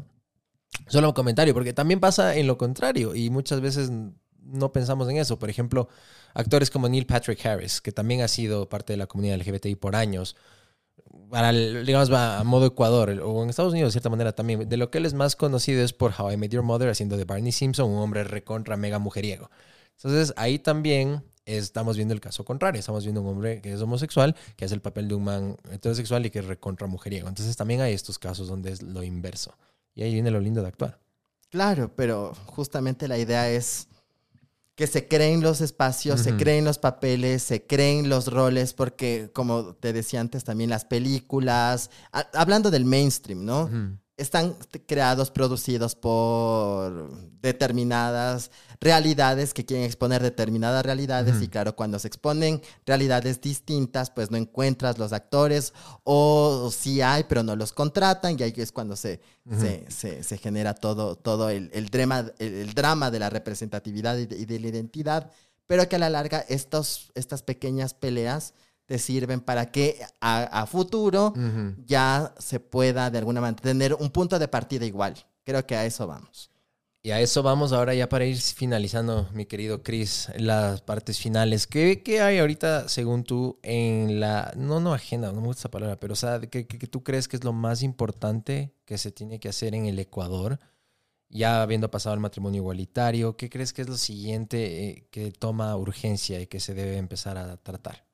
Solo 0.87 1.07
un 1.09 1.13
comentario, 1.13 1.53
porque 1.53 1.73
también 1.73 1.99
pasa 1.99 2.35
en 2.35 2.47
lo 2.47 2.57
contrario 2.57 3.15
y 3.15 3.29
muchas 3.29 3.59
veces 3.61 3.91
no 4.43 4.71
pensamos 4.71 5.09
en 5.09 5.17
eso. 5.17 5.39
Por 5.39 5.49
ejemplo, 5.49 5.89
actores 6.33 6.69
como 6.69 6.87
Neil 6.89 7.05
Patrick 7.05 7.45
Harris, 7.45 7.81
que 7.81 7.91
también 7.91 8.21
ha 8.21 8.27
sido 8.27 8.69
parte 8.69 8.93
de 8.93 8.97
la 8.97 9.07
comunidad 9.07 9.35
LGBTI 9.39 9.75
por 9.75 9.95
años, 9.95 10.35
para, 11.29 11.49
el- 11.49 11.85
digamos, 11.85 12.09
a 12.11 12.43
modo 12.43 12.65
Ecuador 12.67 13.09
o 13.23 13.43
en 13.43 13.49
Estados 13.49 13.71
Unidos 13.73 13.89
de 13.89 13.91
cierta 13.93 14.09
manera 14.09 14.33
también. 14.33 14.67
De 14.67 14.77
lo 14.77 14.91
que 14.91 14.97
él 14.99 15.05
es 15.05 15.13
más 15.13 15.35
conocido 15.35 15.83
es 15.83 15.93
por 15.93 16.13
How 16.17 16.31
I 16.31 16.37
Met 16.37 16.51
Your 16.51 16.63
Mother, 16.63 16.89
haciendo 16.89 17.17
de 17.17 17.25
Barney 17.25 17.51
Simpson, 17.51 17.89
un 17.89 17.97
hombre 17.99 18.23
recontra 18.23 18.77
mega 18.77 18.99
mujeriego. 18.99 19.49
Entonces 19.97 20.33
ahí 20.37 20.59
también 20.59 21.23
estamos 21.45 21.95
viendo 21.95 22.13
el 22.13 22.21
caso 22.21 22.43
contrario. 22.45 22.79
Estamos 22.79 23.03
viendo 23.03 23.21
un 23.21 23.27
hombre 23.27 23.61
que 23.61 23.73
es 23.73 23.81
homosexual, 23.81 24.35
que 24.55 24.65
hace 24.65 24.73
el 24.75 24.81
papel 24.81 25.07
de 25.07 25.15
un 25.15 25.23
man 25.23 25.57
heterosexual 25.71 26.25
y 26.25 26.29
que 26.29 26.39
es 26.39 26.45
recontra 26.45 26.87
mujeriego. 26.87 27.27
Entonces 27.27 27.55
también 27.57 27.81
hay 27.81 27.93
estos 27.93 28.17
casos 28.19 28.47
donde 28.47 28.71
es 28.71 28.81
lo 28.81 29.03
inverso. 29.03 29.53
Y 29.93 30.03
ahí 30.03 30.13
viene 30.13 30.31
lo 30.31 30.39
lindo 30.39 30.61
de 30.61 30.67
actuar. 30.69 30.99
Claro, 31.49 31.91
pero 31.95 32.33
justamente 32.45 33.07
la 33.07 33.17
idea 33.17 33.49
es 33.49 33.87
que 34.75 34.87
se 34.87 35.07
creen 35.07 35.41
los 35.41 35.61
espacios, 35.61 36.21
se 36.21 36.35
creen 36.37 36.65
los 36.65 36.77
papeles, 36.79 37.43
se 37.43 37.65
creen 37.65 38.09
los 38.09 38.27
roles, 38.27 38.73
porque 38.73 39.29
como 39.33 39.75
te 39.75 39.93
decía 39.93 40.21
antes, 40.21 40.43
también 40.43 40.69
las 40.69 40.85
películas, 40.85 41.89
hablando 42.33 42.71
del 42.71 42.85
mainstream, 42.85 43.45
¿no? 43.45 43.69
Están 44.21 44.55
creados, 44.87 45.31
producidos 45.31 45.95
por 45.95 47.11
determinadas 47.41 48.51
realidades 48.79 49.53
que 49.53 49.65
quieren 49.65 49.85
exponer 49.85 50.21
determinadas 50.21 50.85
realidades 50.85 51.41
y 51.41 51.47
claro, 51.47 51.75
cuando 51.75 51.97
se 51.99 52.07
exponen 52.07 52.61
realidades 52.85 53.41
distintas, 53.41 54.09
pues 54.11 54.31
no 54.31 54.37
encuentras 54.37 54.97
los 54.97 55.11
actores 55.13 55.73
o 56.03 56.71
sí 56.71 57.01
hay, 57.01 57.23
pero 57.25 57.43
no 57.43 57.55
los 57.55 57.73
contratan 57.73 58.37
y 58.39 58.43
ahí 58.43 58.53
es 58.57 58.71
cuando 58.71 58.95
se, 58.95 59.21
se, 59.59 59.85
se- 59.91 60.23
se 60.23 60.37
genera 60.37 60.73
todo, 60.73 61.15
todo 61.15 61.49
el, 61.49 61.69
el 61.73 61.89
drama, 61.89 62.25
el, 62.39 62.53
el 62.53 62.73
drama 62.73 63.11
de 63.11 63.19
la 63.19 63.29
representatividad 63.29 64.17
y 64.17 64.25
de, 64.27 64.37
y 64.37 64.45
de 64.45 64.59
la 64.59 64.67
identidad, 64.67 65.31
pero 65.67 65.87
que 65.87 65.95
a 65.95 65.99
la 65.99 66.09
larga 66.09 66.39
estos, 66.47 67.11
estas 67.15 67.43
pequeñas 67.43 67.93
peleas 67.93 68.53
te 68.91 68.99
sirven 68.99 69.39
para 69.39 69.71
que 69.71 70.01
a, 70.19 70.43
a 70.43 70.65
futuro 70.65 71.33
ya 71.85 72.33
se 72.37 72.59
pueda 72.59 73.09
de 73.09 73.19
alguna 73.19 73.39
manera 73.39 73.61
tener 73.61 73.93
un 73.93 74.09
punto 74.09 74.37
de 74.37 74.49
partida 74.49 74.85
igual. 74.85 75.13
Creo 75.45 75.65
que 75.65 75.77
a 75.77 75.85
eso 75.85 76.07
vamos. 76.07 76.49
Y 77.01 77.11
a 77.11 77.21
eso 77.21 77.41
vamos 77.41 77.71
ahora 77.71 77.93
ya 77.93 78.09
para 78.09 78.25
ir 78.25 78.37
finalizando, 78.37 79.29
mi 79.33 79.45
querido 79.45 79.81
Chris, 79.81 80.27
las 80.37 80.81
partes 80.81 81.19
finales. 81.19 81.67
¿Qué, 81.67 82.03
qué 82.03 82.21
hay 82.21 82.39
ahorita, 82.39 82.89
según 82.89 83.23
tú, 83.23 83.57
en 83.63 84.19
la... 84.19 84.51
No, 84.57 84.81
no 84.81 84.93
agenda, 84.93 85.31
no 85.31 85.39
me 85.39 85.47
gusta 85.47 85.61
esa 85.61 85.71
palabra, 85.71 85.97
pero 85.97 86.11
o 86.11 86.17
sea, 86.17 86.41
¿qué, 86.41 86.67
qué- 86.67 86.77
qué 86.77 86.87
tú 86.87 87.01
crees 87.01 87.29
que 87.29 87.37
es 87.37 87.45
lo 87.45 87.53
más 87.53 87.81
importante 87.83 88.73
que 88.83 88.97
se 88.97 89.11
tiene 89.11 89.39
que 89.39 89.47
hacer 89.47 89.73
en 89.73 89.85
el 89.85 89.97
Ecuador? 89.99 90.59
Ya 91.29 91.61
habiendo 91.61 91.89
pasado 91.89 92.13
el 92.13 92.19
matrimonio 92.19 92.59
igualitario, 92.61 93.37
¿qué 93.37 93.49
crees 93.49 93.71
que 93.71 93.83
es 93.83 93.87
lo 93.89 93.95
siguiente 93.97 94.89
eh, 94.89 95.07
que 95.11 95.31
toma 95.31 95.77
urgencia 95.77 96.41
y 96.41 96.47
que 96.47 96.59
se 96.59 96.73
debe 96.73 96.97
empezar 96.97 97.37
a 97.37 97.55
tratar? 97.55 98.10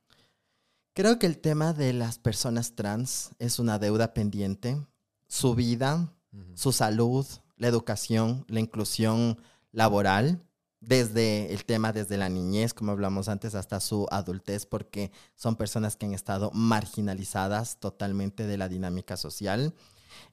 Creo 0.98 1.19
que 1.19 1.28
el 1.28 1.38
tema 1.38 1.74
de 1.74 1.94
las 1.94 2.18
personas 2.18 2.74
trans 2.74 3.30
es 3.38 3.60
una 3.60 3.78
deuda 3.78 4.15
pendiente. 4.15 4.82
Su 5.28 5.53
vida, 5.53 6.11
su 6.56 6.72
salud, 6.72 7.24
la 7.56 7.68
educación, 7.68 8.45
la 8.48 8.61
inclusión 8.61 9.40
laboral, 9.72 10.41
desde 10.82 11.53
el 11.53 11.65
tema 11.65 11.94
desde 11.94 12.18
la 12.18 12.30
niñez, 12.30 12.74
como 12.74 12.94
hablamos 12.94 13.30
antes, 13.30 13.53
hasta 13.53 13.80
su 13.80 14.07
adultez, 14.10 14.65
porque 14.65 15.11
son 15.36 15.56
personas 15.56 15.95
que 15.95 16.07
han 16.07 16.15
estado 16.15 16.49
marginalizadas 16.52 17.80
totalmente 17.80 18.48
de 18.48 18.57
la 18.57 18.68
dinámica 18.68 19.18
social. 19.18 19.76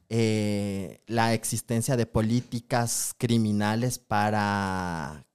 Eh, 0.09 1.03
la 1.07 1.35
existencia 1.35 1.95
de 1.99 2.07
políticas 2.07 3.15
criminales 3.19 3.99
para 3.99 5.27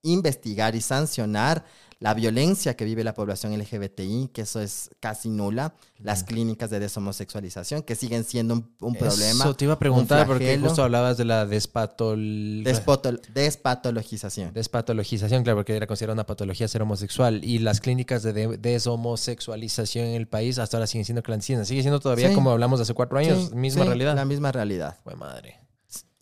investigar 0.00 0.74
y 0.74 0.80
sancionar 0.80 1.66
la 2.00 2.14
violencia 2.14 2.74
que 2.76 2.84
vive 2.86 3.04
la 3.04 3.14
población 3.14 3.56
LGBTI, 3.58 4.30
que 4.32 4.40
eso 4.42 4.60
es 4.60 4.90
casi 5.00 5.28
nula, 5.28 5.74
las 5.98 6.24
clínicas 6.24 6.70
de 6.70 6.80
deshomosexualización, 6.80 7.82
que 7.82 7.94
siguen 7.94 8.24
siendo 8.24 8.54
un, 8.54 8.74
un 8.80 8.94
problema. 8.94 9.44
Eso 9.44 9.54
te 9.54 9.66
iba 9.66 9.74
a 9.74 9.78
preguntar 9.78 10.26
porque 10.26 10.58
justo 10.58 10.82
hablabas 10.82 11.18
de 11.18 11.26
la 11.26 11.44
despatol... 11.44 12.18
Despoto- 12.64 13.20
despatologización. 13.34 14.52
Despatologización, 14.54 15.42
claro, 15.44 15.58
porque 15.58 15.76
era 15.76 15.86
considerada 15.86 16.14
una 16.14 16.26
patología 16.26 16.66
ser 16.68 16.80
homosexual. 16.82 17.44
Y 17.44 17.58
las 17.58 17.80
clínicas 17.82 18.22
de, 18.22 18.32
de- 18.32 18.56
deshomosexualización 18.56 20.06
en 20.06 20.14
el 20.14 20.26
país 20.26 20.58
hasta 20.58 20.78
ahora 20.78 20.86
siguen 20.86 21.04
siendo 21.04 21.22
clandestinas. 21.22 21.68
Sigue 21.68 21.82
siendo 21.82 22.00
todavía 22.00 22.28
Sí. 22.30 22.34
como 22.34 22.50
hablamos 22.50 22.80
hace 22.80 22.94
cuatro 22.94 23.18
años, 23.18 23.48
Sí, 23.50 23.54
misma 23.56 23.82
sí, 23.82 23.88
realidad. 23.88 24.14
La 24.16 24.24
misma 24.24 24.50
realidad. 24.52 24.96
Fue 25.04 25.14
madre. 25.16 25.59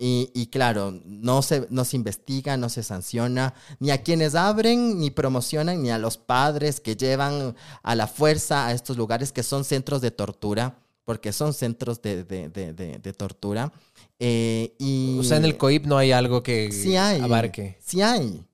Y, 0.01 0.31
y 0.33 0.47
claro, 0.47 0.93
no 1.05 1.43
se, 1.43 1.67
no 1.71 1.85
se 1.85 1.97
investiga, 1.97 2.57
no 2.57 2.69
se 2.69 2.85
sanciona, 2.85 3.53
ni 3.81 3.91
a 3.91 4.03
quienes 4.05 4.37
abren, 4.37 5.01
ni 5.01 5.11
promocionan, 5.11 5.83
ni 5.83 5.91
a 5.91 5.99
los 5.99 6.17
padres 6.19 6.79
que 6.79 6.95
llevan 6.95 7.57
a 7.83 7.95
la 7.97 8.07
fuerza 8.07 8.69
a 8.69 8.73
estos 8.73 8.97
lugares 8.97 9.33
que 9.33 9.43
son 9.43 9.65
centros 9.65 10.01
de 10.01 10.13
tortura, 10.13 10.79
porque 11.05 11.33
son 11.33 11.53
centros 11.53 12.01
de, 12.01 12.23
de- 12.23 12.49
de- 12.49 13.13
tortura. 13.13 13.73
Eh, 14.21 14.75
y 14.79 15.19
O 15.19 15.25
sea, 15.25 15.39
en 15.39 15.45
el 15.45 15.57
COIP 15.57 15.87
no 15.87 15.97
hay 15.99 16.13
algo 16.13 16.43
que 16.43 16.71
sí 16.71 16.97
hay, 16.97 17.21
abarque. 17.21 17.77
Sí 17.85 18.01
hay. 18.03 18.45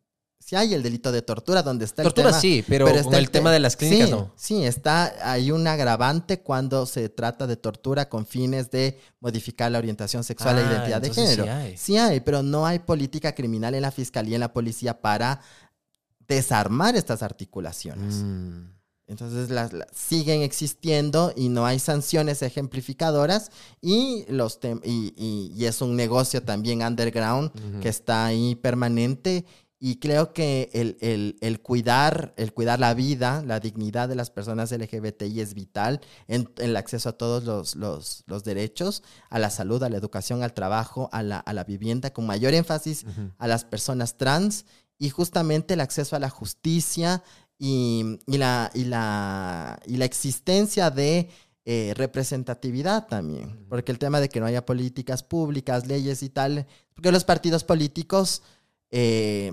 Sí 0.54 0.68
hay 0.68 0.74
el 0.74 0.82
delito 0.82 1.10
de 1.12 1.22
tortura, 1.22 1.62
donde 1.62 1.84
está 1.84 2.02
Tortura 2.02 2.28
el 2.28 2.32
tema. 2.32 2.40
sí, 2.40 2.64
pero, 2.68 2.86
está 2.88 3.02
con 3.02 3.14
el 3.14 3.26
te- 3.26 3.32
tema 3.38 3.50
de 3.52 3.60
las 3.60 3.76
clínicas 3.76 4.06
sí, 4.08 4.14
no. 4.14 4.32
Sí, 4.36 4.64
está, 4.64 5.14
hay 5.22 5.50
un 5.50 5.66
agravante 5.66 6.40
cuando 6.40 6.86
se 6.86 7.08
trata 7.08 7.46
de 7.46 7.56
tortura 7.56 8.08
con 8.08 8.26
fines 8.26 8.70
de 8.70 8.98
modificar 9.20 9.70
la 9.72 9.78
orientación 9.78 10.24
sexual 10.24 10.58
e 10.58 10.62
Ah, 10.62 10.70
identidad 10.72 11.00
de 11.00 11.08
entonces 11.08 11.30
sí 11.34 11.36
género. 11.42 11.52
hay. 11.56 11.76
Sí 11.76 11.96
hay, 11.98 12.20
pero 12.20 12.42
no 12.42 12.66
hay 12.66 12.78
política 12.78 13.34
criminal 13.34 13.74
en 13.74 13.82
la 13.82 13.90
fiscalía, 13.90 14.36
en 14.36 14.40
la 14.40 14.52
policía 14.52 15.00
para 15.00 15.40
desarmar 16.26 16.96
estas 16.96 17.22
articulaciones. 17.22 18.14
Mm. 18.16 18.70
Entonces 19.06 19.50
las, 19.50 19.74
las- 19.74 19.88
siguen 19.94 20.40
existiendo 20.40 21.30
y 21.36 21.50
no 21.50 21.66
hay 21.66 21.78
sanciones 21.78 22.40
ejemplificadoras 22.40 23.50
y, 23.82 24.24
los 24.28 24.58
y, 24.82 25.12
y- 25.14 25.52
y 25.54 25.66
es 25.66 25.82
un 25.82 25.94
negocio 25.94 26.42
también 26.42 26.82
underground 26.82 27.50
que 27.82 27.90
está 27.90 28.24
ahí 28.24 28.54
permanente 28.54 29.44
y 29.86 29.96
creo 29.96 30.32
que 30.32 30.70
el, 30.72 30.96
el- 31.02 31.36
el 31.42 31.60
cuidar, 31.60 32.32
el 32.38 32.54
cuidar 32.54 32.80
la 32.80 32.94
vida, 32.94 33.42
la 33.46 33.60
dignidad 33.60 34.08
de 34.08 34.14
las 34.14 34.30
personas 34.30 34.72
LGBTI 34.72 35.40
es 35.40 35.52
vital 35.52 36.00
en, 36.26 36.48
en 36.56 36.70
el 36.70 36.76
acceso 36.76 37.10
a 37.10 37.18
todos 37.18 37.44
los, 37.44 37.76
los- 37.76 38.24
los 38.26 38.44
derechos, 38.44 39.02
a 39.28 39.38
la 39.38 39.50
salud, 39.50 39.82
a 39.82 39.90
la 39.90 39.98
educación, 39.98 40.42
al 40.42 40.54
trabajo, 40.54 41.10
a 41.12 41.22
la, 41.22 41.38
a 41.38 41.52
la 41.52 41.64
vivienda, 41.64 42.14
con 42.14 42.24
mayor 42.26 42.54
énfasis 42.54 43.04
a 43.36 43.46
las 43.46 43.66
personas 43.66 44.16
trans 44.16 44.64
y 44.98 45.10
justamente 45.10 45.74
el 45.74 45.80
acceso 45.80 46.16
a 46.16 46.18
la 46.18 46.30
justicia 46.30 47.22
y, 47.58 48.18
y 48.26 48.38
la, 48.38 48.70
y, 48.72 48.84
la, 48.84 49.78
y 49.84 49.98
la 49.98 50.06
existencia 50.06 50.90
de 50.90 51.28
eh, 51.66 51.92
representatividad 51.94 53.06
también. 53.06 53.66
Porque 53.68 53.92
el 53.92 53.98
tema 53.98 54.20
de 54.20 54.30
que 54.30 54.40
no 54.40 54.46
haya 54.46 54.64
políticas 54.64 55.22
públicas, 55.22 55.86
leyes 55.86 56.22
y 56.22 56.30
tal, 56.30 56.66
porque 56.94 57.12
los 57.12 57.24
partidos 57.24 57.64
políticos 57.64 58.40
eh, 58.90 59.52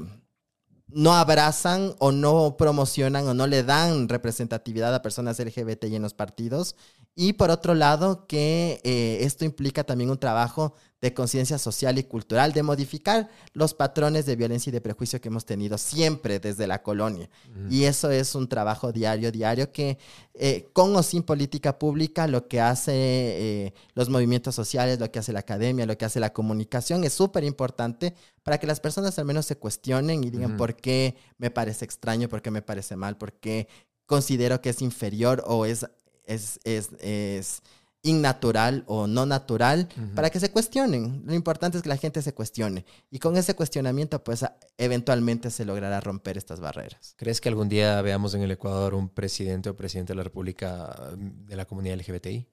no 0.94 1.14
abrazan 1.14 1.96
o 2.00 2.12
no 2.12 2.58
promocionan 2.58 3.28
o 3.28 3.34
no 3.34 3.48
le 3.48 3.64
dan 3.64 4.10
representatividad 4.10 4.94
a 4.94 5.02
personas 5.02 5.40
LGBTI 5.40 5.96
en 5.96 6.02
los 6.02 6.14
partidos. 6.14 6.76
Y 7.16 7.34
por 7.34 7.50
otro 7.50 7.74
lado, 7.74 8.26
que 8.28 8.80
eh, 8.84 9.20
esto 9.22 9.46
implica 9.46 9.84
también 9.84 10.10
un 10.10 10.20
trabajo 10.20 10.76
de 11.02 11.16
conciencia 11.16 11.58
social 11.58 11.98
y 11.98 12.04
cultural, 12.04 12.54
de 12.54 12.62
modificar 12.62 13.28
los 13.54 13.74
patrones 13.74 14.28
de 14.28 14.36
violencia 14.36 14.70
y 14.70 14.74
de 14.74 14.82
prejuicio 14.82 15.20
que 15.20 15.30
hemos 15.30 15.46
tenido 15.46 15.80
siempre 15.80 16.40
desde 16.40 16.68
la 16.68 16.84
colonia. 16.84 17.28
Y 17.72 17.86
eso 17.86 18.12
es 18.12 18.36
un 18.36 18.48
trabajo 18.48 18.92
diario, 18.92 19.32
diario, 19.32 19.72
que 19.72 19.98
eh, 20.36 20.70
con 20.74 20.96
o 20.96 21.02
sin 21.02 21.24
política 21.24 21.80
pública, 21.80 22.28
lo 22.28 22.48
que 22.48 22.62
hace 22.62 22.94
eh, 22.94 23.74
los 23.96 24.10
movimientos 24.10 24.54
sociales, 24.54 25.00
lo 25.00 25.12
que 25.12 25.18
hace 25.18 25.34
la 25.34 25.40
academia, 25.40 25.88
lo 25.88 25.98
que 25.98 26.06
hace 26.06 26.20
la 26.20 26.34
comunicación, 26.34 27.04
es 27.04 27.14
súper 27.14 27.44
importante 27.44 28.14
para 28.44 28.60
que 28.60 28.68
las 28.68 28.80
personas 28.80 29.18
al 29.18 29.26
menos 29.26 29.48
se 29.48 29.58
cuestionen 29.58 30.24
y 30.24 30.30
digan 30.30 30.56
por 30.56 30.76
qué 30.76 31.16
me 31.40 31.50
parece 31.50 31.84
extraño, 31.84 32.30
por 32.30 32.44
qué 32.44 32.52
me 32.52 32.62
parece 32.62 32.96
mal, 32.96 33.18
por 33.18 33.34
qué 33.34 33.68
considero 34.06 34.62
que 34.62 34.70
es 34.70 34.84
inferior 34.84 35.44
o 35.48 35.66
es, 35.66 35.88
es, 36.26 36.60
es, 36.64 36.90
es 37.00 37.64
innatural 38.04 38.84
o 38.88 39.06
no 39.08 39.26
natural, 39.26 39.88
para 40.16 40.30
que 40.30 40.40
se 40.40 40.52
cuestionen. 40.52 41.24
Lo 41.26 41.34
importante 41.34 41.78
es 41.78 41.84
que 41.84 41.90
la 41.90 41.98
gente 41.98 42.22
se 42.22 42.34
cuestione. 42.34 42.86
Y 43.12 43.20
con 43.20 43.38
ese 43.38 43.56
cuestionamiento, 43.56 44.24
pues 44.24 44.46
eventualmente 44.78 45.52
se 45.52 45.66
logrará 45.66 46.00
romper 46.00 46.38
estas 46.38 46.60
barreras. 46.60 47.14
¿Crees 47.18 47.40
que 47.40 47.50
algún 47.50 47.70
día 47.70 48.02
veamos 48.02 48.34
en 48.34 48.42
el 48.42 48.52
Ecuador 48.52 48.96
un 48.96 49.10
presidente 49.10 49.70
o 49.70 49.78
presidente 49.78 50.14
de 50.14 50.18
la 50.18 50.24
República 50.24 51.12
mm, 51.16 51.46
de 51.46 51.56
la 51.56 51.66
comunidad 51.66 51.98
LGBTI? 51.98 52.48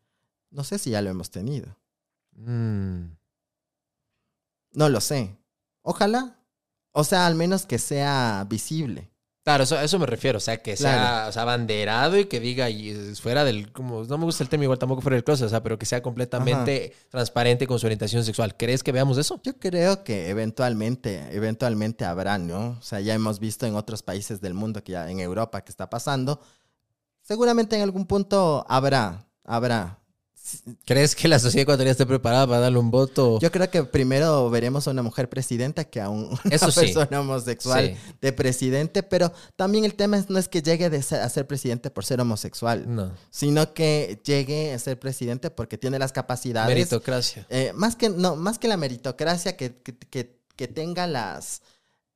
No 0.51 0.65
sé 0.65 0.79
si 0.79 0.91
ya 0.91 1.03
lo 1.03 1.11
hemos 1.11 1.31
tenido. 1.31 1.77
Mm. 2.33 3.17
No 4.73 4.89
lo 4.89 5.01
sé. 5.01 5.37
Ojalá. 5.83 6.39
O 6.93 7.05
sea, 7.05 7.27
al 7.27 7.35
menos 7.35 7.65
que 7.65 7.79
sea 7.79 8.47
visible. 8.49 9.11
Claro, 9.49 9.65
eso, 9.65 9.81
eso 9.81 9.99
me 9.99 10.05
refiero, 10.05 10.37
o 10.37 10.41
sea, 10.43 10.61
que 10.61 10.77
sea, 10.77 11.25
o 11.27 11.33
sea, 11.33 11.41
abanderado 11.41 12.19
y 12.19 12.27
que 12.27 12.39
diga 12.39 12.69
y 12.69 13.15
fuera 13.15 13.45
del, 13.45 13.73
como 13.73 14.05
no 14.05 14.19
me 14.19 14.27
gusta 14.27 14.43
el 14.45 14.51
tema 14.51 14.65
igual 14.65 14.79
tampoco 14.79 15.01
fuera 15.01 15.15
del 15.15 15.25
closet, 15.25 15.47
o 15.47 15.49
sea, 15.49 15.63
pero 15.63 15.79
que 15.79 15.87
sea 15.87 16.03
completamente 16.03 16.95
transparente 17.09 17.67
con 17.67 17.79
su 17.79 17.87
orientación 17.87 18.25
sexual. 18.25 18.59
¿Crees 18.59 18.83
que 18.83 18.93
veamos 18.93 19.17
eso? 19.17 19.41
Yo 19.43 19.59
creo 19.59 20.05
que 20.05 20.29
eventualmente, 20.29 21.35
eventualmente 21.35 22.05
habrá, 22.05 22.37
¿no? 22.37 22.77
O 22.79 22.83
sea, 22.83 23.01
ya 23.01 23.15
hemos 23.15 23.41
visto 23.41 23.65
en 23.65 23.75
otros 23.75 24.03
países 24.03 24.43
del 24.43 24.53
mundo, 24.53 24.85
que 24.85 24.93
ya 24.93 25.11
en 25.11 25.19
Europa 25.19 25.65
que 25.65 25.71
está 25.71 25.89
pasando, 25.89 26.43
seguramente 27.23 27.75
en 27.75 27.81
algún 27.81 28.05
punto 28.05 28.67
habrá, 28.69 29.31
habrá. 29.45 29.98
¿Crees 30.85 31.15
que 31.15 31.29
la 31.29 31.39
sociedad 31.39 31.63
ecuatoriana 31.63 31.93
esté 31.93 32.07
preparada 32.07 32.47
para 32.47 32.61
darle 32.61 32.79
un 32.79 32.91
voto? 32.91 33.39
Yo 33.41 33.51
creo 33.51 33.71
que 33.71 33.85
primero 33.85 34.49
veremos 34.51 34.89
a 34.89 34.91
una 34.91 35.03
mujer 35.03 35.29
presidenta 35.29 35.85
que 35.85 36.01
a 36.01 36.09
una 36.11 36.39
persona 36.43 37.21
homosexual 37.21 37.97
de 38.21 38.33
presidente, 38.33 39.03
pero 39.03 39.33
también 39.57 39.85
el 39.85 39.95
tema 39.95 40.25
no 40.29 40.39
es 40.39 40.49
que 40.49 40.63
llegue 40.63 40.87
a 40.87 41.29
ser 41.29 41.47
presidente 41.47 41.91
por 41.91 42.05
ser 42.05 42.21
homosexual, 42.21 43.15
sino 43.31 43.75
que 43.75 44.21
llegue 44.25 44.73
a 44.73 44.79
ser 44.79 44.99
presidente 44.99 45.51
porque 45.51 45.79
tiene 45.79 45.99
las 45.99 46.13
capacidades. 46.13 46.69
Meritocracia. 46.69 47.47
Eh, 47.51 47.73
más, 47.75 47.97
que, 47.97 48.09
no, 48.09 48.37
más 48.37 48.59
que 48.59 48.69
la 48.69 48.77
meritocracia, 48.77 49.57
que, 49.57 49.77
que, 50.11 50.39
que 50.57 50.69
tenga 50.69 51.07
las 51.07 51.63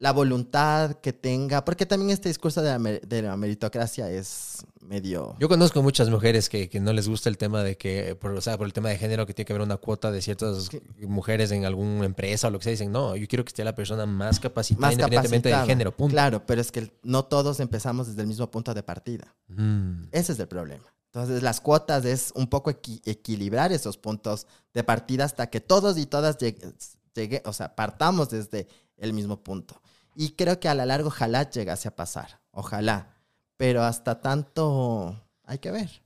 la 0.02 0.10
voluntad 0.10 0.94
que 0.94 1.12
tenga, 1.12 1.64
porque 1.64 1.86
también 1.86 2.10
este 2.10 2.28
discurso 2.28 2.60
de 2.60 3.22
la, 3.22 3.36
meritocracia 3.36 4.10
es 4.10 4.66
medio... 4.80 5.36
Yo 5.38 5.48
conozco 5.48 5.80
muchas 5.80 6.10
mujeres 6.10 6.48
que, 6.48 6.68
no 6.80 6.92
les 6.92 7.08
gusta 7.08 7.28
el 7.28 7.38
tema 7.38 7.62
de 7.62 7.76
que, 7.76 8.16
por, 8.16 8.32
o 8.32 8.40
sea, 8.40 8.58
por 8.58 8.66
el 8.66 8.72
tema 8.72 8.88
de 8.88 8.98
género, 8.98 9.26
que 9.26 9.32
tiene 9.32 9.46
que 9.46 9.52
haber 9.52 9.64
una 9.64 9.76
cuota 9.76 10.10
de 10.10 10.20
ciertas 10.20 10.70
mujeres 11.02 11.52
en 11.52 11.66
alguna 11.66 12.04
empresa 12.04 12.48
o 12.48 12.50
lo 12.50 12.58
que 12.58 12.64
sea, 12.64 12.72
dicen, 12.72 12.90
no, 12.90 13.14
yo 13.14 13.28
quiero 13.28 13.44
que 13.44 13.50
esté 13.50 13.62
la 13.62 13.76
persona 13.76 14.04
más 14.04 14.40
capacitada 14.40 14.92
independientemente 14.92 15.50
del 15.50 15.66
género, 15.66 15.96
punto. 15.96 16.10
Claro, 16.10 16.44
pero 16.46 16.60
es 16.60 16.72
que 16.72 16.90
no 17.04 17.24
todos 17.26 17.60
empezamos 17.60 18.08
desde 18.08 18.22
el 18.22 18.26
mismo 18.26 18.50
punto 18.50 18.74
de 18.74 18.82
partida. 18.82 19.32
Mm. 19.46 20.06
Ese 20.10 20.32
es 20.32 20.40
el 20.40 20.48
problema. 20.48 20.92
Entonces, 21.14 21.44
las 21.44 21.60
cuotas 21.60 22.04
es 22.06 22.32
un 22.34 22.48
poco 22.48 22.70
equilibrar 22.70 23.70
esos 23.70 23.98
puntos 23.98 24.48
de 24.74 24.82
partida 24.82 25.26
hasta 25.26 25.48
que 25.48 25.60
todos 25.60 25.96
y 25.96 26.06
todas 26.06 26.38
llegue, 26.38 27.40
o 27.44 27.52
sea, 27.52 27.76
partamos 27.76 28.30
desde 28.30 28.66
el 28.96 29.12
mismo 29.12 29.44
punto. 29.44 29.81
Y 30.14 30.30
creo 30.32 30.60
que 30.60 30.68
a 30.68 30.74
la 30.74 30.86
largo 30.86 31.08
ojalá 31.08 31.48
llegase 31.48 31.88
a 31.88 31.96
pasar, 31.96 32.40
ojalá. 32.50 33.16
Pero 33.56 33.82
hasta 33.82 34.20
tanto 34.20 35.20
hay 35.44 35.58
que 35.58 35.70
ver. 35.70 36.02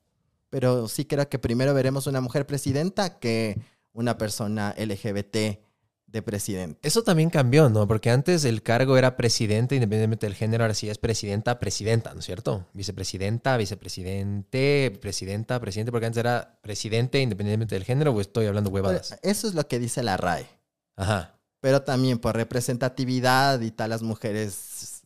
Pero 0.51 0.89
sí 0.89 1.05
creo 1.05 1.29
que 1.29 1.39
primero 1.39 1.75
veremos 1.75 2.07
una 2.07 2.21
mujer 2.21 2.47
presidenta 2.47 3.19
que 3.19 3.61
una 3.93 4.19
persona 4.19 4.75
LGBT 4.79 5.59
de 6.07 6.23
presidente. 6.23 6.87
Eso 6.87 7.03
también 7.03 7.31
cambió, 7.31 7.69
¿no? 7.69 7.89
Porque 7.89 8.11
antes 8.11 8.45
el 8.45 8.63
cargo 8.63 8.97
era 8.97 9.17
presidente, 9.17 9.75
independientemente 9.75 10.27
del 10.27 10.37
género, 10.37 10.65
ahora 10.65 10.75
sí 10.75 10.89
es 10.89 10.99
presidenta, 10.99 11.59
presidenta, 11.59 12.15
¿no 12.15 12.21
es 12.21 12.27
cierto? 12.27 12.65
Vicepresidenta, 12.75 13.57
vicepresidente, 13.57 14.97
presidenta, 15.01 15.61
presidente, 15.61 15.91
porque 15.91 16.07
antes 16.07 16.21
era 16.21 16.59
presidente, 16.63 17.21
independientemente 17.21 17.75
del 17.75 17.85
género, 17.85 18.13
o 18.13 18.21
estoy 18.21 18.47
hablando 18.47 18.71
huevadas. 18.71 19.19
Eso 19.23 19.49
es 19.49 19.55
lo 19.55 19.67
que 19.67 19.81
dice 19.81 20.03
la 20.03 20.17
RAE. 20.17 20.47
Ajá 20.95 21.36
pero 21.67 21.83
también 21.83 22.21
por 22.21 22.37
representatividad 22.37 23.61
y 23.61 23.73
tal, 23.73 23.91
las 23.91 24.01
mujeres, 24.01 25.03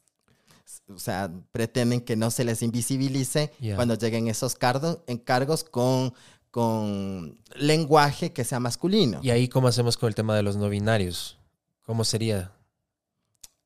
o 0.94 0.98
sea, 0.98 1.30
pretenden 1.52 2.02
que 2.02 2.16
no 2.16 2.30
se 2.30 2.44
les 2.44 2.60
invisibilice 2.60 3.50
cuando 3.76 3.94
lleguen 3.94 4.28
esos 4.28 4.56
cargos, 4.56 4.98
encargos 5.06 5.64
con, 5.64 6.12
con 6.50 7.38
lenguaje 7.54 8.34
que 8.34 8.44
sea 8.44 8.60
masculino. 8.60 9.20
¿Y 9.22 9.30
ahí 9.30 9.48
cómo 9.48 9.68
hacemos 9.68 9.96
con 9.96 10.08
el 10.08 10.14
tema 10.14 10.36
de 10.36 10.42
los 10.42 10.56
no 10.56 10.68
binarios? 10.68 11.38
¿Cómo 11.86 12.04
sería? 12.04 12.52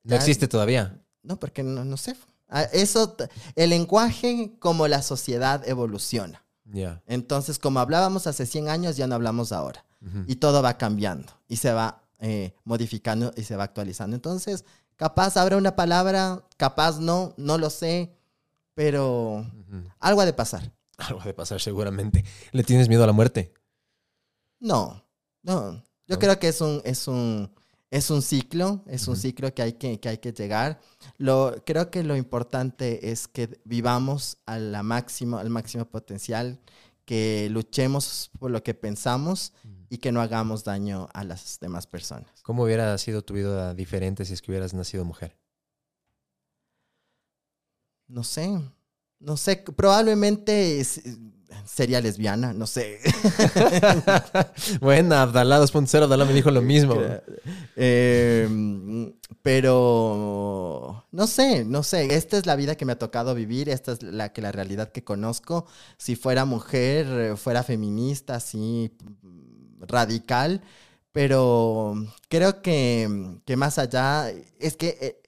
¿No 0.05 0.15
existe 0.15 0.47
todavía? 0.47 0.97
No, 1.25 1.37
porque 1.37 1.65
no, 1.65 1.85
no 1.85 1.97
sé. 1.97 2.15
Ah, 2.49 2.63
eso, 2.73 3.17
el 3.57 3.71
lenguaje 3.71 4.53
como 4.61 4.87
la 4.87 5.03
sociedad 5.03 5.67
evoluciona. 5.69 6.45
Entonces, 7.09 7.59
como 7.59 7.81
hablábamos 7.81 8.29
hace 8.29 8.47
100 8.47 8.69
años, 8.69 8.97
ya 8.97 9.09
no 9.09 9.17
hablamos 9.17 9.51
ahora. 9.51 9.85
Y 10.29 10.37
todo 10.37 10.63
va 10.63 10.79
cambiando 10.79 11.33
y 11.49 11.57
se 11.57 11.73
va 11.73 12.04
eh, 12.19 12.55
modificando 12.65 13.33
y 13.37 13.43
se 13.43 13.57
va 13.57 13.65
actualizando. 13.65 14.17
Entonces, 14.17 14.65
capaz 14.97 15.37
habrá 15.37 15.57
una 15.57 15.77
palabra, 15.77 16.45
capaz 16.57 17.01
no, 17.01 17.35
no 17.37 17.59
lo 17.59 17.71
sé, 17.71 18.17
pero 18.75 19.47
algo 20.01 20.21
ha 20.21 20.27
de 20.27 20.33
pasar. 20.33 20.73
Algo 20.99 21.21
ha 21.21 21.25
de 21.25 21.35
pasar 21.35 21.61
seguramente. 21.61 22.25
¿Le 22.53 22.63
tienes 22.65 22.89
miedo 22.89 23.05
a 23.05 23.07
la 23.07 23.13
muerte? 23.13 23.53
No, 24.61 25.05
no. 25.43 25.83
Yo 26.07 26.19
creo 26.19 26.39
que 26.39 26.49
es 26.49 26.61
un, 26.61 26.83
es 26.85 27.09
un, 27.09 27.51
es 27.91 28.11
un 28.11 28.23
ciclo, 28.23 28.83
es 28.87 29.09
un 29.09 29.17
ciclo 29.17 29.55
que 29.55 29.63
hay 29.63 29.73
que, 29.75 29.99
que 30.01 30.09
hay 30.09 30.19
que 30.19 30.33
llegar. 30.33 30.81
Lo, 31.17 31.63
creo 31.65 31.91
que 31.91 32.03
lo 32.03 32.17
importante 32.17 33.11
es 33.11 33.29
que 33.29 33.61
vivamos 33.65 34.39
a 34.47 34.59
la 34.59 34.83
máximo, 34.83 35.39
al 35.39 35.51
máximo 35.51 35.85
potencial, 35.87 36.61
que 37.05 37.49
luchemos 37.51 38.31
por 38.39 38.51
lo 38.51 38.63
que 38.63 38.75
pensamos 38.75 39.53
y 39.95 39.99
que 39.99 40.11
no 40.11 40.21
hagamos 40.21 40.65
daño 40.65 41.09
a 41.15 41.23
las 41.23 41.61
demás 41.61 41.87
personas. 41.87 42.29
¿Cómo 42.43 42.65
hubiera 42.65 42.99
sido 42.99 43.23
tu 43.23 43.35
vida 43.35 43.75
diferente 43.75 44.25
si 44.25 44.33
es 44.33 44.43
que 44.43 44.51
hubieras 44.51 44.75
nacido 44.75 45.05
mujer? 45.05 45.39
No 48.09 48.25
sé, 48.25 48.61
no 49.21 49.37
sé, 49.37 49.59
probablemente 49.59 50.85
sería 51.65 52.01
lesbiana, 52.01 52.53
no 52.53 52.67
sé. 52.67 52.99
bueno, 54.81 55.15
Abdalá 55.15 55.61
2.0, 55.61 56.03
Abdalá 56.03 56.25
me 56.25 56.33
dijo 56.33 56.51
lo 56.51 56.63
mismo. 56.63 56.97
Em, 57.77 59.13
pero 59.43 61.07
no 61.11 61.27
sé, 61.27 61.65
no 61.65 61.83
sé. 61.83 62.15
Esta 62.15 62.37
es 62.37 62.47
la 62.47 62.57
vida 62.57 62.77
que 62.77 62.85
me 62.85 62.93
ha 62.93 62.99
tocado 62.99 63.35
vivir, 63.35 63.69
esta 63.69 63.93
es 63.93 64.03
la 64.03 64.33
que 64.33 64.43
la 64.43 64.53
realidad 64.53 64.93
que 64.93 65.03
conozco. 65.03 65.67
Si 65.97 66.15
fuera 66.17 66.45
mujer, 66.45 67.37
fuera 67.37 67.63
feminista, 67.63 68.37
así 68.37 68.97
radical, 69.87 70.63
pero 71.13 71.95
creo 72.29 72.63
que, 72.63 73.09
más 73.57 73.79
allá 73.79 74.31
es 74.59 74.77
que 74.77 74.99
eh, 75.01 75.23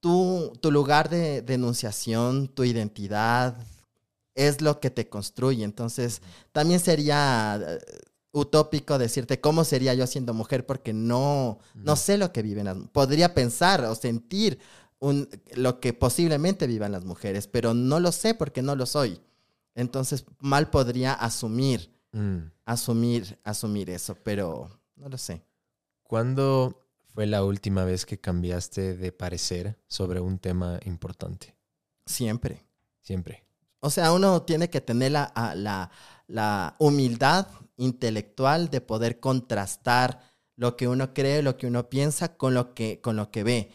tu, 0.00 0.52
tu 0.60 0.70
lugar 0.70 1.10
de 1.10 1.42
denunciación, 1.42 2.48
tu 2.48 2.64
identidad, 2.64 3.56
es 4.34 4.60
lo 4.60 4.80
que 4.80 4.90
te 4.90 5.08
construye. 5.08 5.64
Entonces, 5.64 6.22
también 6.52 6.80
sería 6.80 7.60
eh, 7.62 7.78
utópico 8.32 8.98
decirte 8.98 9.40
cómo 9.40 9.64
sería 9.64 9.94
yo 9.94 10.06
siendo 10.06 10.34
mujer 10.34 10.66
porque 10.66 10.92
no, 10.92 11.58
no 11.74 11.96
sé 11.96 12.16
lo 12.16 12.32
que 12.32 12.42
viven 12.42 12.64
las 12.64 12.76
Podría 12.92 13.34
pensar 13.34 13.84
o 13.84 13.94
sentir 13.94 14.58
un, 14.98 15.28
lo 15.54 15.80
que 15.80 15.92
posiblemente 15.92 16.66
vivan 16.66 16.92
las 16.92 17.04
mujeres, 17.04 17.46
pero 17.46 17.74
no 17.74 18.00
lo 18.00 18.12
sé 18.12 18.34
porque 18.34 18.62
no 18.62 18.76
lo 18.76 18.86
soy. 18.86 19.20
Entonces, 19.74 20.24
mal 20.38 20.70
podría 20.70 21.12
asumir, 21.12 21.90
mm. 22.12 22.38
asumir, 22.64 23.38
asumir 23.44 23.90
eso, 23.90 24.14
pero 24.22 24.70
no 24.96 25.08
lo 25.08 25.18
sé. 25.18 25.42
¿Cuándo 26.02 26.86
fue 27.14 27.26
la 27.26 27.44
última 27.44 27.84
vez 27.84 28.06
que 28.06 28.18
cambiaste 28.18 28.96
de 28.96 29.12
parecer 29.12 29.78
sobre 29.86 30.20
un 30.20 30.38
tema 30.38 30.80
importante? 30.84 31.54
Siempre. 32.06 32.64
Siempre. 33.00 33.44
O 33.80 33.90
sea, 33.90 34.12
uno 34.12 34.42
tiene 34.42 34.68
que 34.68 34.80
tener 34.80 35.12
la, 35.12 35.90
la, 36.26 36.76
humildad 36.78 37.46
intelectual 37.76 38.68
de 38.68 38.80
poder 38.80 39.20
contrastar 39.20 40.20
lo 40.56 40.76
que 40.76 40.86
uno 40.86 41.14
cree, 41.14 41.42
lo 41.42 41.56
que 41.56 41.66
uno 41.66 41.88
piensa 41.88 42.36
con 42.36 42.52
lo 42.52 42.74
que, 42.74 43.00
con 43.00 43.16
lo 43.16 43.30
que 43.30 43.42
ve. 43.42 43.70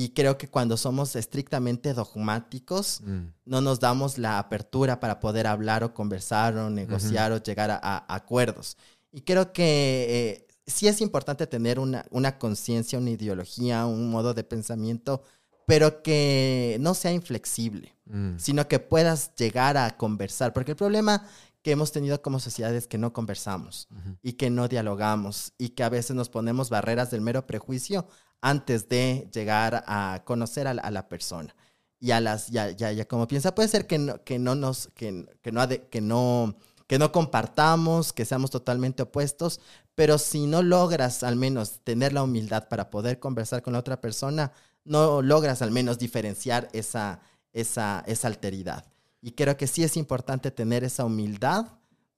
Y 0.00 0.10
creo 0.10 0.38
que 0.38 0.46
cuando 0.46 0.76
somos 0.76 1.16
estrictamente 1.16 1.92
dogmáticos, 1.92 3.00
mm. 3.00 3.32
no 3.46 3.60
nos 3.60 3.80
damos 3.80 4.16
la 4.16 4.38
apertura 4.38 5.00
para 5.00 5.18
poder 5.18 5.48
hablar 5.48 5.82
o 5.82 5.92
conversar 5.92 6.56
o 6.56 6.70
negociar 6.70 7.32
o 7.32 7.42
llegar 7.42 7.72
a, 7.72 8.14
acuerdos. 8.14 8.76
Y 9.10 9.22
creo 9.22 9.52
que 9.52 10.06
eh, 10.08 10.46
sí 10.68 10.86
es 10.86 11.00
importante 11.00 11.48
tener 11.48 11.80
una, 11.80 12.04
una 12.10 12.38
conciencia, 12.38 12.96
una 12.96 13.10
ideología, 13.10 13.86
un 13.86 14.08
modo 14.08 14.34
de 14.34 14.44
pensamiento 14.44 15.20
pero 15.66 16.02
que 16.02 16.78
no 16.80 16.94
sea 16.94 17.12
inflexible, 17.12 17.94
mm. 18.06 18.38
sino 18.38 18.68
que 18.68 18.78
puedas 18.78 19.34
llegar 19.34 19.76
a 19.76 19.98
conversar, 19.98 20.54
porque 20.54 20.70
el 20.70 20.76
problema 20.78 21.26
que 21.62 21.72
hemos 21.72 21.92
tenido 21.92 22.22
como 22.22 22.40
sociedad 22.40 22.74
es 22.74 22.86
que 22.86 22.96
no 22.96 23.12
conversamos 23.12 23.88
y 24.22 24.34
que 24.34 24.48
no 24.48 24.68
dialogamos 24.68 25.52
y 25.58 25.70
que 25.70 25.82
a 25.82 25.90
veces 25.90 26.16
nos 26.16 26.30
ponemos 26.30 26.70
barreras 26.70 27.10
del 27.10 27.20
mero 27.20 27.46
prejuicio 27.46 28.06
antes 28.40 28.88
de 28.88 29.28
llegar 29.32 29.84
a 29.86 30.22
conocer 30.24 30.66
a 30.66 30.74
la, 30.74 31.08
persona. 31.08 31.54
Y 32.00 32.12
a 32.12 32.20
las, 32.20 32.48
ya, 32.48 32.70
ya, 32.70 32.92
ya 32.92 33.06
como 33.06 33.26
piensa, 33.26 33.54
puede 33.54 33.68
ser 33.68 33.86
que 33.86 33.98
no, 33.98 34.22
que 34.24 34.38
no 34.38 34.54
nos, 34.54 34.88
que, 34.94 35.26
que 35.42 35.52
no, 35.52 35.68
que 35.68 36.00
no 36.00 36.56
que 36.88 36.98
no 36.98 37.12
compartamos, 37.12 38.14
que 38.14 38.24
seamos 38.24 38.50
totalmente 38.50 39.02
opuestos, 39.02 39.60
pero 39.94 40.16
si 40.16 40.46
no 40.46 40.62
logras 40.62 41.22
al 41.22 41.36
menos 41.36 41.80
tener 41.84 42.14
la 42.14 42.22
humildad 42.22 42.66
para 42.68 42.88
poder 42.88 43.20
conversar 43.20 43.62
con 43.62 43.74
la 43.74 43.78
otra 43.78 44.00
persona, 44.00 44.52
no 44.84 45.20
logras 45.20 45.60
al 45.60 45.70
menos 45.70 45.98
diferenciar 45.98 46.68
esa, 46.72 47.20
esa, 47.52 48.02
esa 48.06 48.26
alteridad. 48.26 48.86
Y 49.20 49.32
creo 49.32 49.56
que 49.58 49.66
sí 49.66 49.84
es 49.84 49.98
importante 49.98 50.50
tener 50.50 50.82
esa 50.82 51.04
humildad 51.04 51.66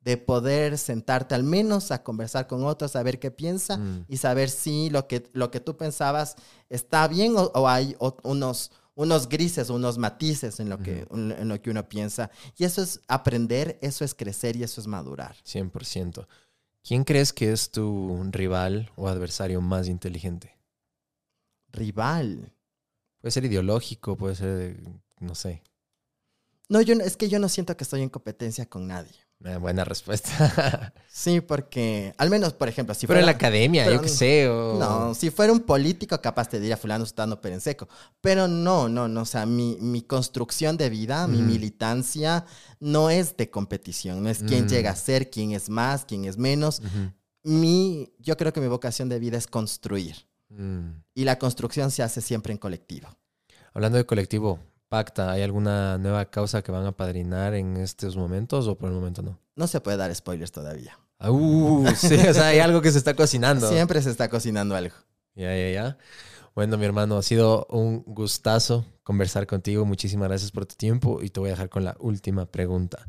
de 0.01 0.17
poder 0.17 0.79
sentarte 0.79 1.35
al 1.35 1.43
menos 1.45 1.91
a 1.91 2.03
conversar 2.03 2.47
con 2.47 2.65
otros, 2.65 2.93
saber 2.93 3.19
qué 3.19 3.31
piensa 3.31 3.77
Mm. 3.77 4.07
y 4.09 4.17
saber 4.17 4.49
si 4.49 4.89
lo 4.91 5.07
que, 5.07 5.29
lo 5.35 5.51
que 5.51 5.61
tú 5.61 5.77
pensabas 5.77 6.37
está 6.71 7.07
bien 7.07 7.37
o, 7.37 7.51
o 7.55 7.69
hay 7.69 7.95
o- 7.99 8.17
unos, 8.23 8.71
unos 8.95 9.29
grises, 9.29 9.69
unos 9.71 9.99
matices 9.99 10.59
en 10.59 10.69
lo, 10.71 10.79
que, 10.79 11.07
en 11.11 11.49
lo 11.49 11.61
que 11.61 11.71
uno 11.71 11.89
piensa. 11.89 12.31
Y 12.57 12.65
eso 12.65 12.83
es 12.83 13.01
aprender, 13.09 13.79
eso 13.83 14.05
es 14.05 14.15
crecer 14.15 14.57
y 14.57 14.63
eso 14.63 14.81
es 14.81 14.87
madurar. 14.87 15.37
100%. 15.45 16.27
¿Quién 16.83 17.05
crees 17.05 17.33
que 17.35 17.53
es 17.53 17.71
tu 17.71 18.23
rival 18.31 18.91
o 18.97 19.07
adversario 19.09 19.61
más 19.61 19.87
inteligente? 19.87 20.57
Rival. 21.73 22.53
Puede 23.21 23.33
ser 23.33 23.45
ideológico, 23.45 24.17
puede 24.17 24.35
ser, 24.35 24.81
no 25.21 25.35
sé. 25.35 25.63
No, 26.69 26.81
yo 26.81 26.95
no- 26.95 27.05
es 27.05 27.17
que 27.17 27.29
yo 27.29 27.39
no 27.39 27.49
siento 27.49 27.77
que 27.77 27.85
estoy 27.85 28.01
en 28.03 28.09
competencia 28.09 28.67
con 28.67 28.87
nadie. 28.87 29.15
Una 29.43 29.59
buena 29.59 29.85
respuesta. 29.85 30.93
Sí, 31.13 31.41
porque 31.43 32.15
al 32.19 32.31
menos, 32.31 32.55
por 32.55 32.69
ejemplo, 32.69 32.95
si 32.95 33.07
Pero 33.07 33.19
en 33.19 33.25
fuera... 33.25 33.33
la 33.33 33.37
academia, 33.37 33.85
pero 33.85 33.97
yo 33.97 34.03
qué 34.03 34.09
sé. 34.09 34.49
O... 34.49 34.79
No, 34.79 35.13
si 35.15 35.29
fuera 35.31 35.53
un 35.53 35.61
político, 35.61 36.19
capaz 36.23 36.49
te 36.49 36.61
diría 36.61 36.77
fulano 36.79 37.05
sutano 37.05 37.41
perenseco. 37.41 37.89
Pero 38.23 38.49
no, 38.49 38.89
no, 38.89 39.07
no. 39.09 39.23
O 39.23 39.25
sea, 39.27 39.45
mi, 39.45 39.77
mi 39.81 40.03
construcción 40.03 40.77
de 40.79 40.89
vida, 40.89 41.27
mi 41.27 41.43
militancia, 41.43 42.47
no 42.79 43.11
es 43.11 43.37
de 43.37 43.51
competición. 43.51 44.23
No 44.23 44.31
es 44.31 44.39
quién 44.39 44.65
Mm. 44.65 44.69
llega 44.69 44.91
a 44.93 44.97
ser, 44.97 45.31
quién 45.31 45.51
es 45.53 45.69
más, 45.69 46.05
quién 46.07 46.25
es 46.25 46.39
menos. 46.39 46.81
Mi, 47.43 48.13
yo 48.19 48.37
creo 48.37 48.53
que 48.53 48.61
mi 48.61 48.69
vocación 48.69 49.09
de 49.09 49.19
vida 49.19 49.37
es 49.37 49.47
construir. 49.47 50.17
Mm. 50.49 50.91
Y 51.15 51.25
la 51.25 51.39
construcción 51.39 51.91
se 51.91 52.03
hace 52.03 52.21
siempre 52.21 52.53
en 52.53 52.59
colectivo. 52.59 53.09
Hablando 53.75 53.99
de 53.99 54.07
colectivo, 54.07 54.59
Pacta, 54.91 55.31
¿hay 55.31 55.43
alguna 55.43 55.99
nueva 55.99 56.25
causa 56.25 56.63
que 56.63 56.73
van 56.73 56.85
a 56.85 56.91
padrinar 56.91 57.55
en 57.55 57.77
estos 57.77 58.17
momentos 58.17 58.67
o 58.67 58.77
por 58.77 58.89
el 58.89 58.97
momento 58.97 59.23
no? 59.23 59.39
No 59.55 59.69
se 59.69 59.81
puede 59.81 59.97
dar 59.97 60.13
spoilers 60.13 60.51
todavía. 60.51 60.99
Uh, 61.21 61.87
sí, 61.97 62.17
o 62.17 62.35
sea, 62.35 62.49
hay 62.49 62.59
algo 62.59 62.83
que 62.83 62.91
se 62.91 62.99
está 62.99 63.15
cocinando. 63.15 63.69
Siempre 63.69 64.03
se 64.03 64.11
está 64.11 64.29
cocinando 64.29 64.75
algo. 64.75 64.97
Ya, 65.37 65.57
ya, 65.57 65.71
ya. 65.71 65.99
Bueno, 66.57 66.77
mi 66.77 66.87
hermano, 66.87 67.17
ha 67.17 67.23
sido 67.23 67.69
un 67.71 68.03
gustazo 68.03 68.85
conversar 69.05 69.47
contigo. 69.47 69.85
Muchísimas 69.85 70.29
gracias 70.29 70.51
por 70.51 70.67
tu 70.67 70.75
tiempo 70.75 71.23
y 71.23 71.31
te 71.31 71.39
voy 71.39 71.51
a 71.51 71.53
dejar 71.53 71.69
con 71.69 71.85
la 71.85 71.97
última 72.01 72.47
pregunta. 72.47 73.07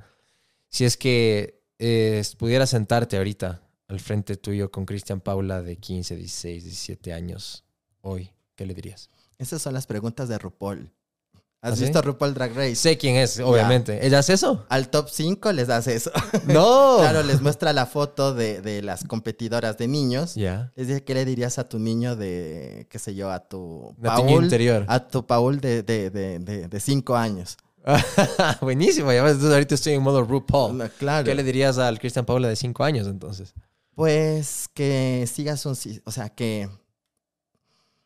Si 0.69 0.85
es 0.85 0.97
que 0.97 1.63
eh, 1.79 2.23
pudieras 2.37 2.69
sentarte 2.69 3.17
ahorita 3.17 3.63
al 3.87 3.99
frente 3.99 4.37
tuyo 4.37 4.69
con 4.69 4.85
Cristian 4.85 5.19
Paula 5.19 5.63
de 5.63 5.77
15, 5.77 6.15
16, 6.15 6.63
17 6.63 7.11
años, 7.11 7.63
hoy, 8.01 8.29
¿qué 8.53 8.67
le 8.67 8.75
dirías? 8.75 9.09
Esas 9.39 9.63
son 9.63 9.73
las 9.73 9.87
preguntas 9.87 10.29
de 10.29 10.37
RuPaul. 10.37 10.91
¿Has 11.63 11.73
¿Ah, 11.73 11.75
sí? 11.75 11.83
visto 11.83 12.01
RuPaul 12.01 12.33
Drag 12.33 12.55
Race? 12.55 12.75
Sé 12.75 12.97
quién 12.97 13.17
es, 13.17 13.39
obviamente. 13.39 14.03
¿Ella 14.05 14.19
hace 14.19 14.33
eso? 14.33 14.65
Al 14.67 14.89
top 14.89 15.09
5 15.09 15.51
les 15.51 15.67
das 15.67 15.85
eso. 15.85 16.11
No. 16.47 16.97
Claro, 16.99 17.21
les 17.21 17.39
muestra 17.41 17.71
la 17.71 17.85
foto 17.85 18.33
de, 18.33 18.61
de 18.61 18.81
las 18.81 19.03
competidoras 19.03 19.77
de 19.77 19.87
niños. 19.87 20.33
Ya. 20.33 20.71
Les 20.75 20.87
dice, 20.87 21.03
¿qué 21.03 21.13
le 21.13 21.23
dirías 21.23 21.59
a 21.59 21.69
tu 21.69 21.77
niño 21.77 22.15
de, 22.15 22.87
qué 22.89 22.97
sé 22.97 23.13
yo, 23.13 23.29
a 23.31 23.47
tu 23.47 23.95
Paul? 24.01 24.43
interior. 24.43 24.85
A 24.87 25.07
tu 25.07 25.27
Paul 25.27 25.61
de, 25.61 25.83
de, 25.83 26.09
de, 26.09 26.39
de, 26.39 26.67
de 26.67 27.03
años. 27.15 27.57
Buenísimo. 28.61 29.11
Ya 29.13 29.21
ves, 29.21 29.43
ahorita 29.43 29.75
estoy 29.75 29.93
en 29.93 30.01
modo 30.01 30.23
RuPaul. 30.23 30.77
No, 30.77 30.89
claro. 30.97 31.25
¿Qué 31.25 31.35
le 31.35 31.43
dirías 31.43 31.77
al 31.77 31.99
Cristian 31.99 32.25
Paula 32.25 32.47
de 32.47 32.55
5 32.55 32.83
años 32.83 33.07
entonces? 33.07 33.53
Pues 33.93 34.67
que 34.73 35.29
sigas 35.31 35.63
un... 35.67 35.75
O 36.05 36.11
sea, 36.11 36.29
que, 36.29 36.69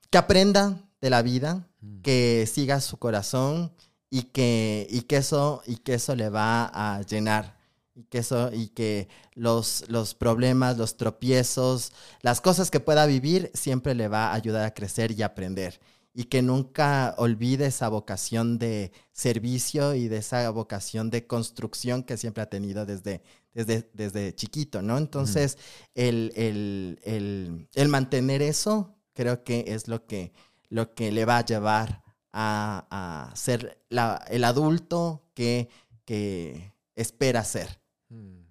que 0.09 0.17
aprenda 0.17 0.77
de 1.05 1.09
la 1.11 1.21
vida, 1.21 1.67
que 2.01 2.47
siga 2.51 2.81
su 2.81 2.97
corazón 2.97 3.71
y 4.09 4.23
que, 4.23 4.87
y 4.89 5.01
que, 5.01 5.17
eso, 5.17 5.61
y 5.67 5.77
que 5.77 5.93
eso 5.93 6.15
le 6.15 6.29
va 6.29 6.65
a 6.73 7.01
llenar. 7.03 7.55
Y 7.93 8.03
que, 8.05 8.17
eso, 8.17 8.49
y 8.51 8.67
que 8.69 9.07
los, 9.35 9.85
los 9.87 10.15
problemas, 10.15 10.77
los 10.77 10.97
tropiezos, 10.97 11.91
las 12.21 12.41
cosas 12.41 12.71
que 12.71 12.79
pueda 12.79 13.05
vivir, 13.05 13.51
siempre 13.53 13.93
le 13.95 14.07
va 14.07 14.29
a 14.29 14.33
ayudar 14.33 14.65
a 14.65 14.73
crecer 14.73 15.11
y 15.11 15.21
aprender. 15.21 15.79
Y 16.13 16.23
que 16.25 16.41
nunca 16.41 17.13
olvide 17.17 17.67
esa 17.67 17.87
vocación 17.89 18.57
de 18.57 18.91
servicio 19.11 19.93
y 19.93 20.07
de 20.07 20.17
esa 20.17 20.49
vocación 20.49 21.09
de 21.09 21.27
construcción 21.27 22.03
que 22.03 22.17
siempre 22.17 22.41
ha 22.43 22.49
tenido 22.49 22.85
desde, 22.85 23.21
desde, 23.53 23.89
desde 23.93 24.33
chiquito, 24.33 24.81
¿no? 24.81 24.97
Entonces, 24.97 25.57
el, 25.93 26.31
el- 26.35 26.99
el- 27.03 27.67
el 27.75 27.87
mantener 27.89 28.41
eso 28.41 28.95
creo 29.13 29.43
que 29.45 29.63
es 29.67 29.87
lo 29.87 30.05
que, 30.05 30.33
lo 30.69 30.93
que 30.93 31.11
le 31.11 31.25
va 31.25 31.37
a 31.39 31.45
llevar 31.45 32.03
a, 32.31 32.85
a 33.29 33.35
ser 33.35 33.81
la- 33.89 34.23
el 34.29 34.43
adulto 34.43 35.23
que, 35.33 35.69
que 36.05 36.73
espera 36.95 37.43
ser. 37.43 37.79
Mm, 38.09 38.41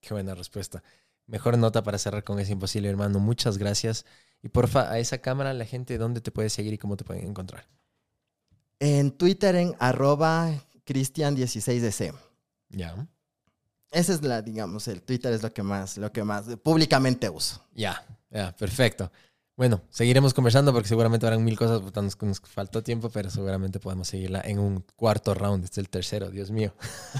Qué 0.00 0.14
buena 0.14 0.34
respuesta. 0.34 0.82
Mejor 1.26 1.56
nota 1.56 1.82
para 1.82 1.96
cerrar 1.98 2.22
con 2.24 2.38
Es 2.38 2.50
Imposible, 2.50 2.88
hermano. 2.90 3.18
Muchas 3.18 3.56
gracias. 3.58 4.04
Y 4.42 4.50
porfa, 4.50 4.90
a 4.90 4.98
esa 4.98 5.18
cámara, 5.18 5.54
la 5.54 5.64
gente, 5.64 5.96
¿dónde 5.96 6.20
te 6.20 6.30
puede 6.30 6.50
seguir 6.50 6.74
y 6.74 6.78
cómo 6.78 6.96
te 6.98 7.04
pueden 7.04 7.26
encontrar? 7.26 7.66
En 8.78 9.10
Twitter 9.12 9.54
en 9.56 9.74
arroba 9.78 10.50
cristian16dc. 10.86 12.14
Ya. 12.68 13.06
Ese 13.90 14.12
es 14.14 14.22
la, 14.22 14.42
digamos, 14.42 14.88
el 14.88 15.00
Twitter 15.02 15.32
es 15.32 15.42
lo 15.42 15.52
que 15.52 15.62
más, 15.62 15.96
lo 15.96 16.12
que 16.12 16.24
más 16.24 16.44
públicamente 16.62 17.30
uso. 17.30 17.64
Ya, 17.72 18.04
ya, 18.30 18.54
perfecto. 18.56 19.10
Bueno, 19.56 19.82
seguiremos 19.88 20.34
conversando 20.34 20.72
porque 20.72 20.88
seguramente 20.88 21.26
habrán 21.26 21.44
mil 21.44 21.56
cosas, 21.56 21.80
nos, 21.94 22.20
nos 22.20 22.40
faltó 22.40 22.82
tiempo, 22.82 23.08
pero 23.10 23.30
seguramente 23.30 23.78
podemos 23.78 24.08
seguirla 24.08 24.40
en 24.44 24.58
un 24.58 24.84
cuarto 24.96 25.32
round. 25.32 25.64
Este 25.64 25.80
es 25.80 25.84
el 25.84 25.90
tercero, 25.90 26.30
Dios 26.30 26.50
mío. 26.50 26.74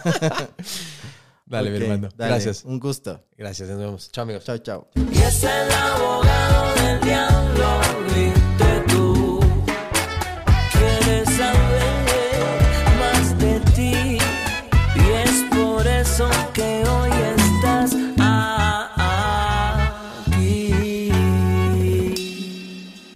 dale, 1.46 1.70
mi 1.70 1.76
hermano. 1.76 2.08
dale, 2.16 2.32
Gracias. 2.32 2.64
Un 2.64 2.80
gusto. 2.80 3.24
Gracias, 3.38 3.68
nos 3.68 3.78
vemos. 3.78 4.10
Chao, 4.10 4.24
amigos. 4.24 4.44
Chao, 4.44 4.58
chao. 4.58 4.88
Y 5.12 5.18
es 5.18 5.44
el 5.44 5.70
abogado 5.70 6.74
del 6.82 7.00
diablo, 7.02 8.43